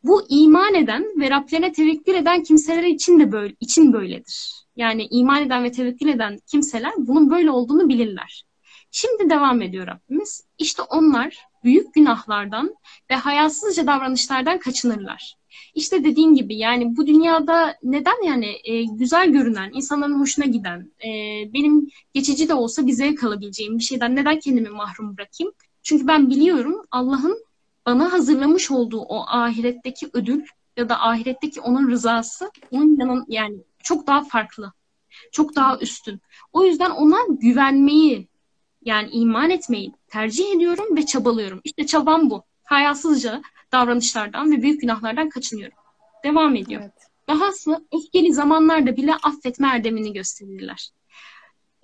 Bu 0.03 0.25
iman 0.29 0.75
eden 0.75 1.03
ve 1.19 1.29
Rablerine 1.29 1.71
tevekkül 1.71 2.13
eden 2.13 2.43
kimseler 2.43 2.83
için 2.83 3.19
de 3.19 3.31
böyle 3.31 3.55
için 3.59 3.93
böyledir. 3.93 4.51
Yani 4.75 5.07
iman 5.11 5.45
eden 5.45 5.63
ve 5.63 5.71
tevekkül 5.71 6.07
eden 6.07 6.39
kimseler 6.51 6.93
bunun 6.97 7.29
böyle 7.29 7.51
olduğunu 7.51 7.89
bilirler. 7.89 8.43
Şimdi 8.91 9.29
devam 9.29 9.61
ediyor 9.61 9.87
Rabbimiz. 9.87 10.43
İşte 10.57 10.81
onlar 10.81 11.37
büyük 11.63 11.93
günahlardan 11.93 12.75
ve 13.11 13.15
hayasızca 13.15 13.87
davranışlardan 13.87 14.59
kaçınırlar. 14.59 15.35
İşte 15.75 16.03
dediğim 16.03 16.35
gibi 16.35 16.57
yani 16.57 16.97
bu 16.97 17.07
dünyada 17.07 17.75
neden 17.83 18.25
yani 18.25 18.55
e, 18.63 18.83
güzel 18.83 19.29
görünen, 19.31 19.71
insanların 19.73 20.19
hoşuna 20.19 20.45
giden, 20.45 20.91
e, 21.05 21.09
benim 21.53 21.89
geçici 22.13 22.49
de 22.49 22.53
olsa 22.53 22.87
bir 22.87 22.91
zevk 22.91 23.23
alabileceğim 23.23 23.77
bir 23.77 23.83
şeyden 23.83 24.15
neden 24.15 24.39
kendimi 24.39 24.69
mahrum 24.69 25.17
bırakayım? 25.17 25.53
Çünkü 25.83 26.07
ben 26.07 26.29
biliyorum 26.29 26.81
Allah'ın 26.91 27.46
bana 27.87 28.13
hazırlamış 28.13 28.71
olduğu 28.71 29.01
o 29.01 29.25
ahiretteki 29.27 30.09
ödül 30.13 30.45
ya 30.77 30.89
da 30.89 31.01
ahiretteki 31.01 31.61
onun 31.61 31.91
rızası 31.91 32.51
onun 32.71 32.99
yanın 32.99 33.25
yani 33.27 33.57
çok 33.83 34.07
daha 34.07 34.23
farklı. 34.23 34.73
Çok 35.31 35.55
daha 35.55 35.77
üstün. 35.77 36.21
O 36.53 36.63
yüzden 36.63 36.89
ona 36.89 37.17
güvenmeyi 37.29 38.27
yani 38.85 39.09
iman 39.09 39.49
etmeyi 39.49 39.93
tercih 40.07 40.55
ediyorum 40.55 40.97
ve 40.97 41.05
çabalıyorum. 41.05 41.61
İşte 41.63 41.85
çabam 41.85 42.29
bu. 42.29 42.43
Hayasızca 42.63 43.41
davranışlardan 43.71 44.51
ve 44.51 44.61
büyük 44.61 44.81
günahlardan 44.81 45.29
kaçınıyorum. 45.29 45.77
Devam 46.23 46.55
ediyor. 46.55 46.81
Evet. 46.81 46.93
Dahası 47.29 47.87
öfkeli 47.93 48.33
zamanlarda 48.33 48.97
bile 48.97 49.15
affetme 49.15 49.67
erdemini 49.67 50.13
gösterirler. 50.13 50.89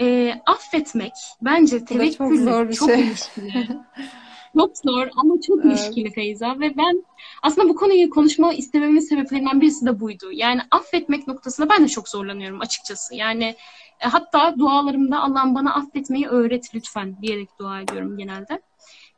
E, 0.02 0.34
affetmek 0.46 1.14
bence 1.42 1.86
tevekkülle 1.86 2.52
çok, 2.52 2.74
çok 2.74 2.90
şey. 2.90 3.02
ilişkili. 3.02 3.68
çok 4.58 4.78
zor 4.78 5.08
ama 5.16 5.42
çok 5.48 5.66
evet. 5.66 5.80
ilişkili 5.80 6.12
Feyza 6.12 6.60
ve 6.60 6.78
ben 6.78 7.06
aslında 7.44 7.70
bu 7.70 7.76
konuyu 7.76 8.10
konuşma 8.10 8.54
istememin 8.54 9.00
sebeplerinden 9.00 9.62
birisi 9.62 9.86
de 9.86 10.00
buydu. 10.00 10.32
Yani 10.32 10.62
affetmek 10.72 11.28
noktasında 11.28 11.70
ben 11.70 11.84
de 11.84 11.88
çok 11.88 12.10
zorlanıyorum 12.10 12.62
açıkçası. 12.62 13.16
Yani 13.16 13.56
e, 14.00 14.08
hatta 14.08 14.56
dualarımda 14.60 15.20
Allah'ım 15.22 15.56
bana 15.56 15.76
affetmeyi 15.76 16.28
öğret 16.28 16.76
lütfen 16.76 17.18
diyerek 17.22 17.50
dua 17.60 17.82
ediyorum 17.82 18.18
genelde. 18.18 18.62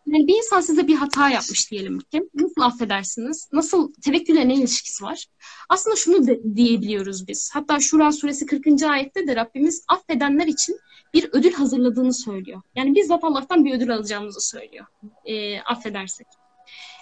Yani 0.08 0.28
bir 0.28 0.38
insan 0.38 0.62
size 0.62 0.88
bir 0.88 0.96
hata 0.96 1.30
yapmış 1.30 1.72
diyelim 1.72 2.00
ki. 2.00 2.30
Nasıl 2.34 2.62
affedersiniz? 2.62 3.50
Nasıl 3.52 3.94
tevekkülle 3.94 4.48
ne 4.48 4.56
ilişkisi 4.56 5.04
var? 5.04 5.26
Aslında 5.70 5.96
şunu 5.96 6.28
de, 6.28 6.56
diyebiliyoruz 6.56 7.28
biz. 7.28 7.50
Hatta 7.54 7.80
Şura 7.80 8.12
suresi 8.12 8.46
40. 8.46 8.84
ayette 8.84 9.28
de 9.28 9.36
Rabbimiz 9.36 9.86
affedenler 9.88 10.48
için 10.48 10.80
bir 11.14 11.30
ödül 11.32 11.54
hazırladığını 11.54 12.14
söylüyor. 12.14 12.62
Yani 12.76 12.96
bizzat 12.96 13.24
Allah'tan 13.24 13.66
bir 13.66 13.74
ödül 13.74 13.94
alacağımızı 13.94 14.42
söylüyor. 14.42 14.86
E, 15.26 15.60
affedersek. 15.60 16.28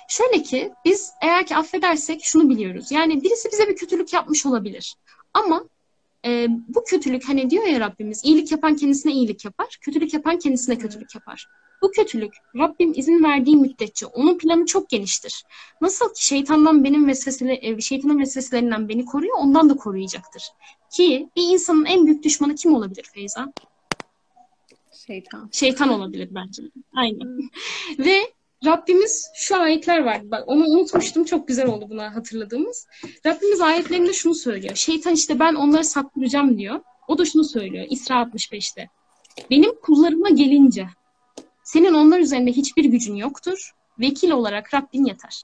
Şöyle 0.10 0.44
ki 0.44 0.72
biz 0.86 1.12
eğer 1.22 1.46
ki 1.46 1.56
affedersek 1.56 2.24
şunu 2.24 2.50
biliyoruz. 2.50 2.92
Yani 2.92 3.24
birisi 3.24 3.50
bize 3.52 3.68
bir 3.68 3.76
kötülük 3.76 4.14
yapmış 4.14 4.46
olabilir. 4.46 4.96
Ama 5.34 5.64
e, 6.26 6.48
bu 6.50 6.84
kötülük 6.84 7.30
hani 7.30 7.50
diyor 7.50 7.66
ya 7.66 7.80
Rabbimiz 7.80 8.22
iyilik 8.26 8.52
yapan 8.52 8.76
kendisine 8.76 9.12
iyilik 9.12 9.46
yapar, 9.46 9.78
kötülük 9.82 10.14
yapan 10.14 10.40
kendisine 10.40 10.78
kötülük 10.78 11.16
yapar. 11.16 11.48
Bu 11.82 11.92
kötülük 11.92 12.34
Rabbim 12.58 12.94
izin 12.96 13.24
verdiği 13.24 13.56
müddetçe 13.56 14.06
onun 14.06 14.38
planı 14.38 14.66
çok 14.66 14.90
geniştir. 14.90 15.44
Nasıl 15.82 16.14
ki 16.14 16.26
şeytandan 16.26 16.84
benim 16.84 17.08
vesvesele, 17.08 17.60
e, 17.62 17.82
şeytanın 17.82 18.20
vesveselerinden 18.20 18.90
beni 18.90 19.06
koruyor, 19.06 19.38
ondan 19.40 19.70
da 19.70 19.76
koruyacaktır. 19.76 20.44
Ki 20.92 21.30
bir 21.36 21.54
insanın 21.54 21.86
en 21.86 22.06
büyük 22.06 22.24
düşmanı 22.24 22.56
kim 22.56 22.76
olabilir 22.76 23.10
Feyza? 23.14 23.54
Şeytan. 25.08 25.50
Şeytan 25.52 25.90
olabilir 25.90 26.30
bence. 26.32 26.64
Aynen. 26.94 27.40
Ve 28.00 28.33
Rabbimiz 28.66 29.30
şu 29.36 29.58
ayetler 29.58 30.04
var. 30.04 30.32
Bak 30.32 30.44
onu 30.48 30.66
unutmuştum. 30.66 31.24
Çok 31.24 31.48
güzel 31.48 31.68
oldu 31.68 31.86
buna 31.90 32.16
hatırladığımız. 32.16 32.88
Rabbimiz 33.26 33.62
ayetlerinde 33.62 34.14
şunu 34.14 34.36
söylüyor. 34.36 34.76
Şeytan 34.76 35.14
işte 35.14 35.40
ben 35.40 35.56
onları 35.56 35.84
saklayacağım 35.84 36.58
diyor. 36.58 36.80
O 37.08 37.18
da 37.18 37.26
şunu 37.26 37.44
söylüyor. 37.44 37.86
İsra 37.90 38.16
65'te. 38.16 38.90
Benim 39.50 39.76
kullarıma 39.82 40.30
gelince 40.30 40.88
senin 41.64 41.94
onlar 41.94 42.20
üzerinde 42.20 42.52
hiçbir 42.52 42.86
gücün 42.86 43.16
yoktur. 43.16 43.72
Vekil 44.00 44.32
olarak 44.32 44.74
Rabbin 44.74 45.06
yeter. 45.06 45.42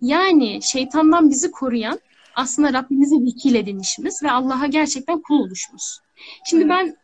Yani 0.00 0.60
şeytandan 0.62 1.30
bizi 1.30 1.50
koruyan 1.50 2.00
aslında 2.36 2.72
Rabbimizi 2.72 3.24
vekil 3.24 3.54
edinişimiz 3.54 4.22
ve 4.22 4.30
Allah'a 4.30 4.66
gerçekten 4.66 5.20
kul 5.20 5.40
oluşumuz. 5.40 6.00
Şimdi 6.44 6.62
evet. 6.64 6.70
ben 6.70 6.96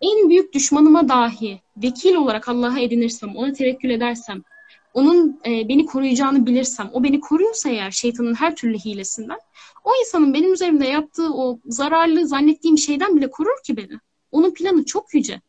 en 0.00 0.28
büyük 0.28 0.52
düşmanıma 0.52 1.08
dahi 1.08 1.60
vekil 1.76 2.14
olarak 2.14 2.48
Allah'a 2.48 2.78
edinirsem, 2.78 3.36
ona 3.36 3.52
tevekkül 3.52 3.90
edersem, 3.90 4.42
onun 4.94 5.40
e, 5.46 5.68
beni 5.68 5.86
koruyacağını 5.86 6.46
bilirsem, 6.46 6.90
o 6.92 7.04
beni 7.04 7.20
koruyorsa 7.20 7.68
eğer 7.68 7.90
şeytanın 7.90 8.34
her 8.34 8.56
türlü 8.56 8.78
hilesinden, 8.78 9.38
o 9.84 9.90
insanın 10.00 10.34
benim 10.34 10.52
üzerimde 10.52 10.86
yaptığı 10.86 11.34
o 11.34 11.58
zararlı 11.66 12.28
zannettiğim 12.28 12.78
şeyden 12.78 13.16
bile 13.16 13.30
korur 13.30 13.62
ki 13.66 13.76
beni. 13.76 13.98
Onun 14.32 14.54
planı 14.54 14.84
çok 14.84 15.14
yüce. 15.14 15.40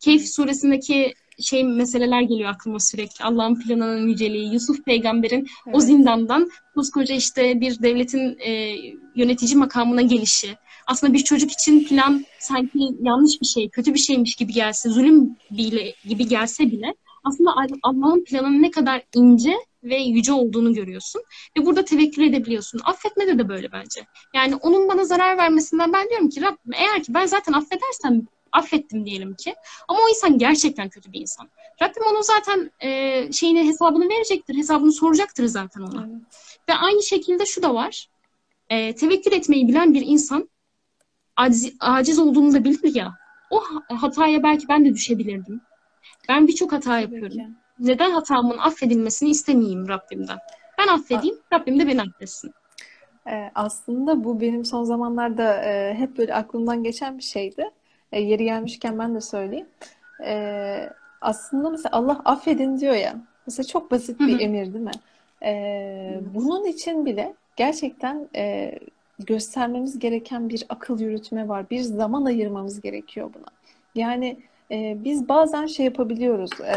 Keyif 0.00 0.28
suresindeki 0.28 1.14
şey 1.40 1.64
meseleler 1.64 2.22
geliyor 2.22 2.50
aklıma 2.50 2.80
sürekli. 2.80 3.24
Allah'ın 3.24 3.60
planının 3.60 4.08
yüceliği, 4.08 4.52
Yusuf 4.52 4.84
peygamberin 4.84 5.46
evet. 5.66 5.76
o 5.76 5.80
zindandan 5.80 6.50
koskoca 6.74 7.14
işte 7.14 7.60
bir 7.60 7.82
devletin 7.82 8.38
e, 8.38 8.76
yönetici 9.16 9.56
makamına 9.56 10.02
gelişi. 10.02 10.56
Aslında 10.86 11.12
bir 11.12 11.24
çocuk 11.24 11.52
için 11.52 11.84
plan 11.84 12.24
sanki 12.38 12.78
yanlış 13.00 13.40
bir 13.40 13.46
şey, 13.46 13.68
kötü 13.68 13.94
bir 13.94 13.98
şeymiş 13.98 14.34
gibi 14.34 14.52
gelse, 14.52 14.88
zulüm 14.88 15.36
bile, 15.50 15.94
gibi 16.04 16.28
gelse 16.28 16.70
bile 16.70 16.94
aslında 17.24 17.54
Allah'ın 17.82 18.24
planının 18.24 18.62
ne 18.62 18.70
kadar 18.70 19.02
ince 19.14 19.56
ve 19.84 19.96
yüce 19.96 20.32
olduğunu 20.32 20.74
görüyorsun. 20.74 21.22
Ve 21.58 21.66
burada 21.66 21.84
tevekkül 21.84 22.22
edebiliyorsun. 22.22 22.80
Affetmede 22.84 23.38
de 23.38 23.48
böyle 23.48 23.72
bence. 23.72 24.06
Yani 24.34 24.56
onun 24.56 24.88
bana 24.88 25.04
zarar 25.04 25.38
vermesinden 25.38 25.92
ben 25.92 26.08
diyorum 26.08 26.28
ki 26.28 26.42
Rabbim 26.42 26.72
eğer 26.74 27.02
ki 27.02 27.14
ben 27.14 27.26
zaten 27.26 27.52
affedersem 27.52 28.26
affettim 28.52 29.06
diyelim 29.06 29.34
ki. 29.34 29.54
Ama 29.88 29.98
o 29.98 30.08
insan 30.08 30.38
gerçekten 30.38 30.88
kötü 30.88 31.12
bir 31.12 31.20
insan. 31.20 31.48
Rabbim 31.82 32.02
onun 32.10 32.22
zaten 32.22 32.70
e, 32.80 33.32
şeyini 33.32 33.68
hesabını 33.68 34.08
verecektir. 34.08 34.56
Hesabını 34.56 34.92
soracaktır 34.92 35.44
zaten 35.44 35.80
ona. 35.80 36.06
Evet. 36.10 36.58
Ve 36.68 36.74
aynı 36.74 37.02
şekilde 37.02 37.46
şu 37.46 37.62
da 37.62 37.74
var. 37.74 38.08
E, 38.68 38.94
tevekkül 38.94 39.32
etmeyi 39.32 39.68
bilen 39.68 39.94
bir 39.94 40.02
insan 40.06 40.48
aciz, 41.36 41.74
aciz 41.80 42.18
olduğunu 42.18 42.54
da 42.54 42.64
bilir 42.64 42.94
ya. 42.94 43.14
O 43.50 43.62
hataya 43.88 44.42
belki 44.42 44.68
ben 44.68 44.84
de 44.84 44.94
düşebilirdim. 44.94 45.60
Ben 46.28 46.48
birçok 46.48 46.72
hata 46.72 47.00
yapıyorum. 47.00 47.38
Neden 47.78 48.10
hatamın 48.10 48.58
affedilmesini 48.58 49.30
istemeyeyim 49.30 49.88
Rabbimden? 49.88 50.38
Ben 50.78 50.88
affedeyim, 50.88 51.38
Rabbim 51.52 51.80
de 51.80 51.86
beni 51.86 52.02
affetsin. 52.02 52.54
Ee, 53.26 53.50
aslında 53.54 54.24
bu 54.24 54.40
benim 54.40 54.64
son 54.64 54.84
zamanlarda 54.84 55.62
e, 55.64 55.94
hep 55.94 56.18
böyle 56.18 56.34
aklımdan 56.34 56.82
geçen 56.82 57.18
bir 57.18 57.22
şeydi. 57.22 57.70
E, 58.12 58.20
yeri 58.20 58.44
gelmişken 58.44 58.98
ben 58.98 59.14
de 59.14 59.20
söyleyeyim. 59.20 59.66
E, 60.24 60.90
aslında 61.20 61.70
mesela 61.70 61.96
Allah 61.96 62.20
affedin 62.24 62.78
diyor 62.78 62.94
ya. 62.94 63.16
Mesela 63.46 63.66
çok 63.66 63.90
basit 63.90 64.20
bir 64.20 64.40
emir 64.40 64.74
değil 64.74 64.84
mi? 64.84 64.90
E, 65.44 66.20
bunun 66.34 66.64
için 66.64 67.06
bile 67.06 67.34
gerçekten 67.56 68.28
e, 68.36 68.78
göstermemiz 69.18 69.98
gereken 69.98 70.48
bir 70.48 70.66
akıl 70.68 71.00
yürütme 71.00 71.48
var. 71.48 71.70
Bir 71.70 71.80
zaman 71.80 72.24
ayırmamız 72.24 72.80
gerekiyor 72.80 73.30
buna. 73.34 73.46
Yani 73.94 74.38
e, 74.70 75.04
biz 75.04 75.28
bazen 75.28 75.66
şey 75.66 75.86
yapabiliyoruz. 75.86 76.50
E, 76.60 76.76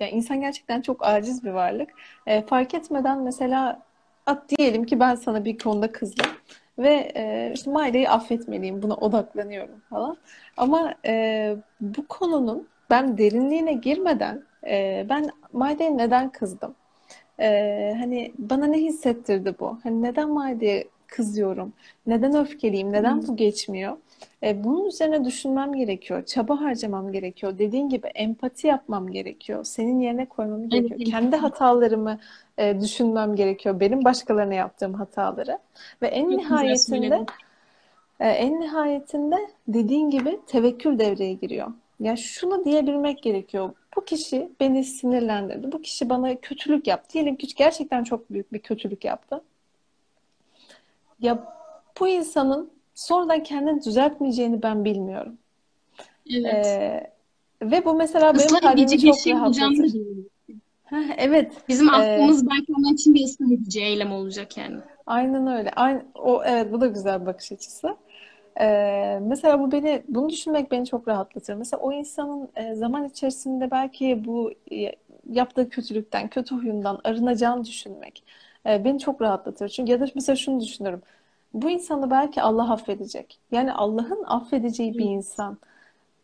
yani 0.00 0.10
insan 0.10 0.40
gerçekten 0.40 0.80
çok 0.80 1.06
aciz 1.06 1.44
bir 1.44 1.50
varlık. 1.50 1.90
E, 2.26 2.42
fark 2.42 2.74
etmeden 2.74 3.22
mesela 3.22 3.82
at 4.26 4.48
diyelim 4.48 4.84
ki 4.84 5.00
ben 5.00 5.14
sana 5.14 5.44
bir 5.44 5.58
konuda 5.58 5.92
kızdım 5.92 6.26
ve 6.78 7.12
e, 7.16 7.52
işte 7.54 7.70
Maide'yi 7.70 8.08
affetmeliyim. 8.08 8.82
Buna 8.82 8.94
odaklanıyorum 8.94 9.80
falan. 9.90 10.16
Ama 10.56 10.94
e, 11.06 11.56
bu 11.80 12.06
konunun 12.06 12.68
ben 12.90 13.18
derinliğine 13.18 13.72
girmeden 13.72 14.42
e, 14.66 15.06
ben 15.08 15.30
Maide'ye 15.52 15.96
neden 15.96 16.30
kızdım? 16.30 16.74
E, 17.40 17.94
hani 17.98 18.32
bana 18.38 18.66
ne 18.66 18.78
hissettirdi 18.78 19.54
bu? 19.60 19.78
Hani 19.82 20.02
neden 20.02 20.30
Maide'ye 20.30 20.88
kızıyorum? 21.06 21.72
Neden 22.06 22.34
öfkeliyim? 22.36 22.92
Neden 22.92 23.26
bu 23.26 23.36
geçmiyor? 23.36 23.96
E, 24.42 24.64
bunun 24.64 24.84
üzerine 24.84 25.24
düşünmem 25.24 25.74
gerekiyor. 25.74 26.24
Çaba 26.24 26.60
harcamam 26.60 27.12
gerekiyor. 27.12 27.58
Dediğin 27.58 27.88
gibi 27.88 28.06
empati 28.06 28.66
yapmam 28.66 29.10
gerekiyor. 29.10 29.64
Senin 29.64 30.00
yerine 30.00 30.26
koymam 30.26 30.68
gerekiyor. 30.68 31.00
Evet. 31.00 31.10
Kendi 31.10 31.36
hatalarımı 31.36 32.18
e, 32.58 32.80
düşünmem 32.80 33.36
gerekiyor. 33.36 33.80
Benim 33.80 34.04
başkalarına 34.04 34.54
yaptığım 34.54 34.94
hataları. 34.94 35.58
Ve 36.02 36.06
en 36.06 36.30
Çok 36.30 36.38
nihayetinde 36.38 37.26
e, 38.20 38.28
en 38.28 38.60
nihayetinde 38.60 39.36
dediğin 39.68 40.10
gibi 40.10 40.40
tevekkül 40.46 40.98
devreye 40.98 41.32
giriyor. 41.32 41.68
Ya 42.00 42.16
şunu 42.16 42.64
diyebilmek 42.64 43.22
gerekiyor. 43.22 43.70
Bu 43.96 44.04
kişi 44.04 44.50
beni 44.60 44.84
sinirlendirdi. 44.84 45.72
Bu 45.72 45.82
kişi 45.82 46.08
bana 46.08 46.34
kötülük 46.34 46.86
yaptı. 46.86 47.12
Diyelim 47.12 47.36
ki 47.36 47.46
gerçekten 47.56 48.04
çok 48.04 48.30
büyük 48.30 48.52
bir 48.52 48.58
kötülük 48.58 49.04
yaptı. 49.04 49.42
Ya 51.20 51.54
bu 52.00 52.08
insanın 52.08 52.75
sonradan 52.96 53.42
kendini 53.42 53.84
düzeltmeyeceğini 53.84 54.62
ben 54.62 54.84
bilmiyorum. 54.84 55.38
Evet. 56.30 56.66
Ee, 56.66 57.10
ve 57.62 57.84
bu 57.84 57.94
mesela 57.94 58.34
benim 58.34 58.46
ıslah 58.46 58.60
kalbimi 58.60 58.98
çok 58.98 59.18
şey 59.18 59.32
rahatlatır. 59.32 59.92
evet. 61.16 61.52
Bizim 61.68 61.94
aklımız 61.94 62.42
ee, 62.42 62.46
belki 62.50 62.72
onun 62.78 62.94
için 62.94 63.14
bir 63.14 63.24
ıslah 63.24 63.46
edici 63.46 63.80
eylem 63.80 64.12
olacak 64.12 64.56
yani. 64.56 64.76
Aynen 65.06 65.46
öyle. 65.46 65.70
Aynı, 65.70 66.02
o 66.14 66.42
evet 66.44 66.72
bu 66.72 66.80
da 66.80 66.86
güzel 66.86 67.20
bir 67.20 67.26
bakış 67.26 67.52
açısı. 67.52 67.96
Ee, 68.60 69.18
mesela 69.22 69.60
bu 69.60 69.72
beni 69.72 70.02
bunu 70.08 70.28
düşünmek 70.28 70.70
beni 70.70 70.86
çok 70.86 71.08
rahatlatır. 71.08 71.54
Mesela 71.54 71.80
o 71.80 71.92
insanın 71.92 72.48
e, 72.56 72.74
zaman 72.74 73.04
içerisinde 73.04 73.70
belki 73.70 74.24
bu 74.24 74.52
e, 74.72 74.92
yaptığı 75.30 75.68
kötülükten, 75.68 76.28
kötü 76.28 76.54
huyundan 76.54 77.00
arınacağını 77.04 77.64
düşünmek 77.64 78.24
e, 78.66 78.84
beni 78.84 78.98
çok 78.98 79.22
rahatlatır. 79.22 79.68
Çünkü 79.68 79.92
ya 79.92 80.00
da 80.00 80.06
mesela 80.14 80.36
şunu 80.36 80.60
düşünürüm 80.60 81.02
bu 81.62 81.70
insanı 81.70 82.10
belki 82.10 82.42
Allah 82.42 82.72
affedecek. 82.72 83.38
Yani 83.52 83.72
Allah'ın 83.72 84.24
affedeceği 84.24 84.98
bir 84.98 85.04
insan. 85.04 85.58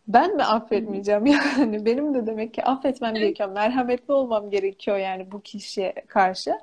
Ben 0.09 0.37
mi 0.37 0.43
affetmeyeceğim 0.43 1.27
yani? 1.59 1.87
Benim 1.87 2.15
de 2.15 2.27
demek 2.27 2.55
ki 2.55 2.65
affetmem 2.65 3.15
gerekiyor. 3.15 3.49
Merhametli 3.49 4.15
olmam 4.15 4.51
gerekiyor 4.51 4.97
yani 4.99 5.33
bu 5.33 5.41
kişiye 5.41 5.95
karşı. 6.09 6.59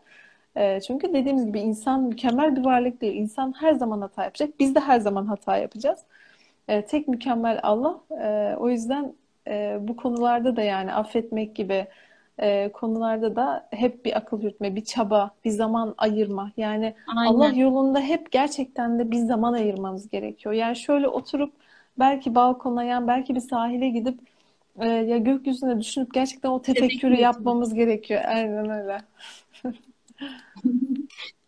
E, 0.55 0.81
çünkü 0.81 1.13
dediğimiz 1.13 1.45
gibi 1.45 1.59
insan 1.59 2.03
mükemmel 2.03 2.55
bir 2.55 2.65
varlık 2.65 3.01
değil. 3.01 3.15
İnsan 3.15 3.53
her 3.59 3.73
zaman 3.73 4.01
hata 4.01 4.23
yapacak. 4.23 4.59
Biz 4.59 4.75
de 4.75 4.79
her 4.79 4.99
zaman 4.99 5.25
hata 5.25 5.57
yapacağız. 5.57 5.99
E, 6.67 6.85
tek 6.85 7.07
mükemmel 7.07 7.59
Allah. 7.63 8.01
E, 8.21 8.55
o 8.59 8.69
yüzden 8.69 9.13
e, 9.47 9.77
bu 9.81 9.95
konularda 9.95 10.55
da 10.55 10.61
yani 10.61 10.93
affetmek 10.93 11.55
gibi 11.55 11.87
e, 12.41 12.71
konularda 12.71 13.35
da 13.35 13.67
hep 13.71 14.05
bir 14.05 14.17
akıl 14.17 14.41
yürütme, 14.41 14.75
bir 14.75 14.83
çaba, 14.83 15.31
bir 15.45 15.49
zaman 15.49 15.95
ayırma. 15.97 16.51
Yani 16.57 16.95
Aynen. 17.17 17.33
Allah 17.33 17.49
yolunda 17.49 17.99
hep 17.99 18.31
gerçekten 18.31 18.99
de 18.99 19.11
bir 19.11 19.17
zaman 19.17 19.53
ayırmamız 19.53 20.09
gerekiyor. 20.09 20.55
Yani 20.55 20.75
şöyle 20.75 21.07
oturup 21.07 21.53
belki 21.99 22.35
balkona 22.35 22.83
yani 22.83 23.07
belki 23.07 23.35
bir 23.35 23.39
sahile 23.39 23.89
gidip 23.89 24.19
e, 24.79 24.87
ya 24.87 25.17
gökyüzüne 25.17 25.79
düşünüp 25.79 26.13
gerçekten 26.13 26.49
o 26.49 26.61
tefekkürü 26.61 27.15
yapmamız 27.15 27.73
gerekiyor. 27.73 28.21
Aynen 28.25 28.69
öyle. 28.69 28.97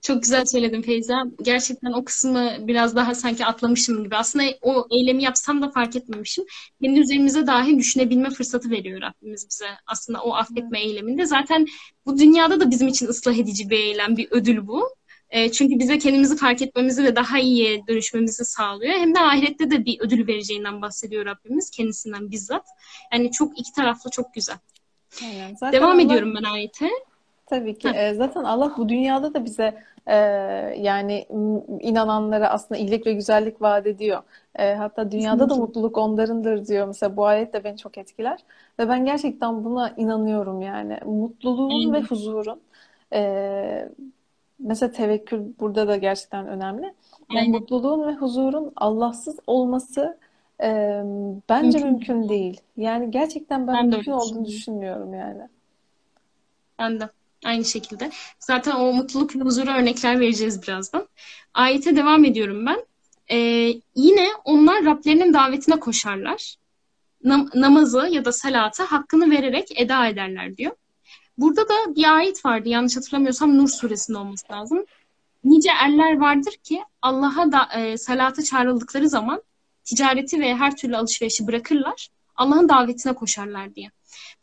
Çok 0.02 0.24
güzel 0.24 0.46
söyledin 0.46 0.82
Feyza. 0.82 1.24
Gerçekten 1.42 1.92
o 1.92 2.06
kısmı 2.06 2.52
biraz 2.60 2.96
daha 2.96 3.16
sanki 3.16 3.46
atlamışım 3.46 4.04
gibi. 4.04 4.16
Aslında 4.16 4.46
o 4.62 4.88
eylemi 4.92 5.24
yapsam 5.24 5.62
da 5.62 5.70
fark 5.70 5.96
etmemişim. 5.96 6.46
Kendi 6.84 7.00
üzerimize 7.00 7.48
dahi 7.48 7.78
düşünebilme 7.78 8.30
fırsatı 8.30 8.70
veriyor 8.70 9.02
Rabbimiz 9.02 9.48
bize. 9.50 9.68
Aslında 9.88 10.24
o 10.24 10.34
affetme 10.34 10.80
evet. 10.80 10.88
eyleminde. 10.88 11.26
Zaten 11.26 11.66
bu 12.06 12.18
dünyada 12.18 12.60
da 12.60 12.72
bizim 12.72 12.88
için 12.88 13.08
ıslah 13.08 13.36
edici 13.36 13.70
bir 13.70 13.80
eylem, 13.80 14.18
bir 14.18 14.28
ödül 14.32 14.68
bu. 14.68 14.96
E, 15.30 15.52
çünkü 15.52 15.80
bize 15.80 15.98
kendimizi 15.98 16.38
fark 16.38 16.62
etmemizi 16.62 17.04
ve 17.04 17.16
daha 17.16 17.40
iyiye 17.40 17.88
dönüşmemizi 17.88 18.46
sağlıyor. 18.46 18.94
Hem 18.94 19.16
de 19.16 19.20
ahirette 19.20 19.72
de 19.72 19.86
bir 19.86 20.00
ödül 20.00 20.28
vereceğinden 20.28 20.82
bahsediyor 20.82 21.26
Rabbimiz 21.26 21.70
kendisinden 21.70 22.32
bizzat. 22.32 22.66
Yani 23.14 23.32
çok 23.32 23.60
iki 23.60 23.72
taraflı 23.72 24.10
çok 24.10 24.34
güzel. 24.34 24.58
Zaten 25.60 25.74
Devam 25.74 25.92
Allah... 25.92 26.02
ediyorum 26.02 26.36
ben 26.36 26.44
ayete. 26.44 26.90
Tabii 27.52 27.78
ki. 27.78 27.90
Heh. 27.90 28.14
Zaten 28.14 28.44
Allah 28.44 28.74
bu 28.78 28.90
dünyada 28.90 29.34
da 29.34 29.46
bize 29.46 29.84
e, 30.08 30.16
yani 30.78 31.26
inananlara 31.80 32.50
aslında 32.50 32.80
iyilik 32.80 33.06
ve 33.06 33.14
güzellik 33.14 33.62
vaat 33.62 33.88
ediyor. 33.88 34.22
E, 34.56 34.74
hatta 34.74 35.12
dünyada 35.12 35.50
da 35.50 35.56
mutluluk 35.56 35.98
onlarındır 35.98 36.66
diyor. 36.68 36.88
Mesela 36.88 37.18
bu 37.18 37.26
ayet 37.26 37.54
de 37.54 37.64
beni 37.64 37.78
çok 37.78 37.98
etkiler. 37.98 38.40
Ve 38.80 38.90
ben 38.90 39.06
gerçekten 39.06 39.64
buna 39.64 39.90
inanıyorum 39.90 40.62
yani. 40.62 40.98
Mutluluğun 41.06 41.94
ve 41.94 42.02
huzurun. 42.02 42.62
E, 43.14 43.90
mesela 44.60 44.92
tevekkül 44.92 45.42
burada 45.60 45.88
da 45.88 45.96
gerçekten 45.96 46.48
önemli. 46.48 46.94
Yani 47.34 47.50
mutluluğun 47.50 48.08
ve 48.08 48.14
huzurun 48.14 48.72
Allahsız 48.76 49.40
olması 49.48 50.18
e, 50.64 51.02
bence 51.50 51.80
mümkün, 51.80 51.92
mümkün 51.92 52.30
değil. 52.30 52.62
Yani 52.78 53.12
gerçekten 53.12 53.68
ben, 53.68 53.76
ben 53.76 53.88
mümkün 53.88 54.12
olduğunu 54.12 54.46
düşünmüyorum 54.46 55.14
yani. 55.14 55.48
Ben 56.80 57.00
de. 57.00 57.10
Aynı 57.46 57.66
şekilde. 57.66 58.12
Zaten 58.40 58.76
o 58.76 58.94
mutluluk 58.94 59.36
ve 59.36 59.40
huzura 59.40 59.78
örnekler 59.78 60.20
vereceğiz 60.20 60.62
birazdan. 60.64 61.08
Ayete 61.54 61.96
devam 61.96 62.26
ediyorum 62.26 62.66
ben. 62.66 62.86
Ee, 63.32 63.38
yine 63.96 64.28
onlar 64.44 64.86
Rablerinin 64.86 65.34
davetine 65.34 65.80
koşarlar. 65.80 66.56
Nam- 67.24 67.62
namazı 67.62 68.08
ya 68.12 68.26
da 68.26 68.32
salatı 68.32 68.84
hakkını 68.84 69.32
vererek 69.32 69.80
eda 69.80 70.08
ederler 70.08 70.58
diyor. 70.58 70.72
Burada 71.38 71.70
da 71.70 71.96
bir 71.96 72.16
ayet 72.16 72.46
vardı. 72.46 72.70
Yanlış 72.70 72.98
hatırlamıyorsam 72.98 73.58
Nur 73.58 73.68
suresinde 73.68 74.18
olması 74.18 74.46
lazım. 74.54 74.86
Nice 75.44 75.72
erler 75.72 76.20
vardır 76.20 76.54
ki 76.64 76.84
Allah'a 77.02 77.52
da 77.52 77.80
e, 77.80 77.98
salata 77.98 78.44
çağrıldıkları 78.44 79.10
zaman 79.10 79.42
ticareti 79.84 80.40
ve 80.40 80.56
her 80.56 80.76
türlü 80.76 80.98
alışverişi 80.98 81.48
bırakırlar. 81.48 82.10
Allah'ın 82.36 82.70
davetine 82.70 83.14
koşarlar 83.14 83.76
diye. 83.76 83.92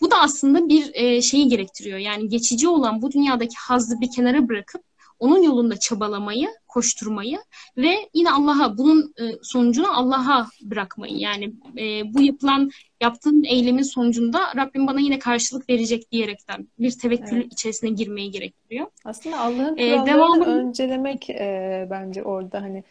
Bu 0.01 0.11
da 0.11 0.17
aslında 0.21 0.69
bir 0.69 0.91
e, 0.95 1.23
şeyi 1.23 1.49
gerektiriyor. 1.49 1.99
Yani 1.99 2.29
geçici 2.29 2.69
olan 2.69 3.03
bu 3.03 3.13
dünyadaki 3.13 3.57
hazzı 3.59 4.01
bir 4.01 4.11
kenara 4.11 4.49
bırakıp 4.49 4.83
onun 5.19 5.43
yolunda 5.43 5.77
çabalamayı, 5.77 6.49
koşturmayı 6.69 7.39
ve 7.77 8.09
yine 8.15 8.31
Allah'a 8.31 8.79
bunun 8.79 9.15
e, 9.21 9.25
sonucunu 9.43 9.99
Allah'a 9.99 10.47
bırakmayı. 10.63 11.17
Yani 11.17 11.53
e, 11.79 12.15
bu 12.15 12.23
yapılan 12.23 12.71
yaptığın 13.01 13.45
eylemin 13.45 13.83
sonucunda 13.83 14.41
Rabbim 14.57 14.87
bana 14.87 15.01
yine 15.01 15.19
karşılık 15.19 15.71
verecek 15.71 16.13
diyerekten 16.13 16.69
bir 16.79 16.91
tevekkül 16.91 17.37
evet. 17.37 17.53
içerisine 17.53 17.91
girmeyi 17.91 18.31
gerektiriyor. 18.31 18.87
Aslında 19.05 19.41
Allah'ın 19.41 19.77
kurallarını 19.77 20.03
ee, 20.03 20.07
devamlı... 20.07 20.45
öncelemek 20.45 21.31
e, 21.31 21.89
bence 21.91 22.23
orada 22.23 22.63
hani 22.63 22.85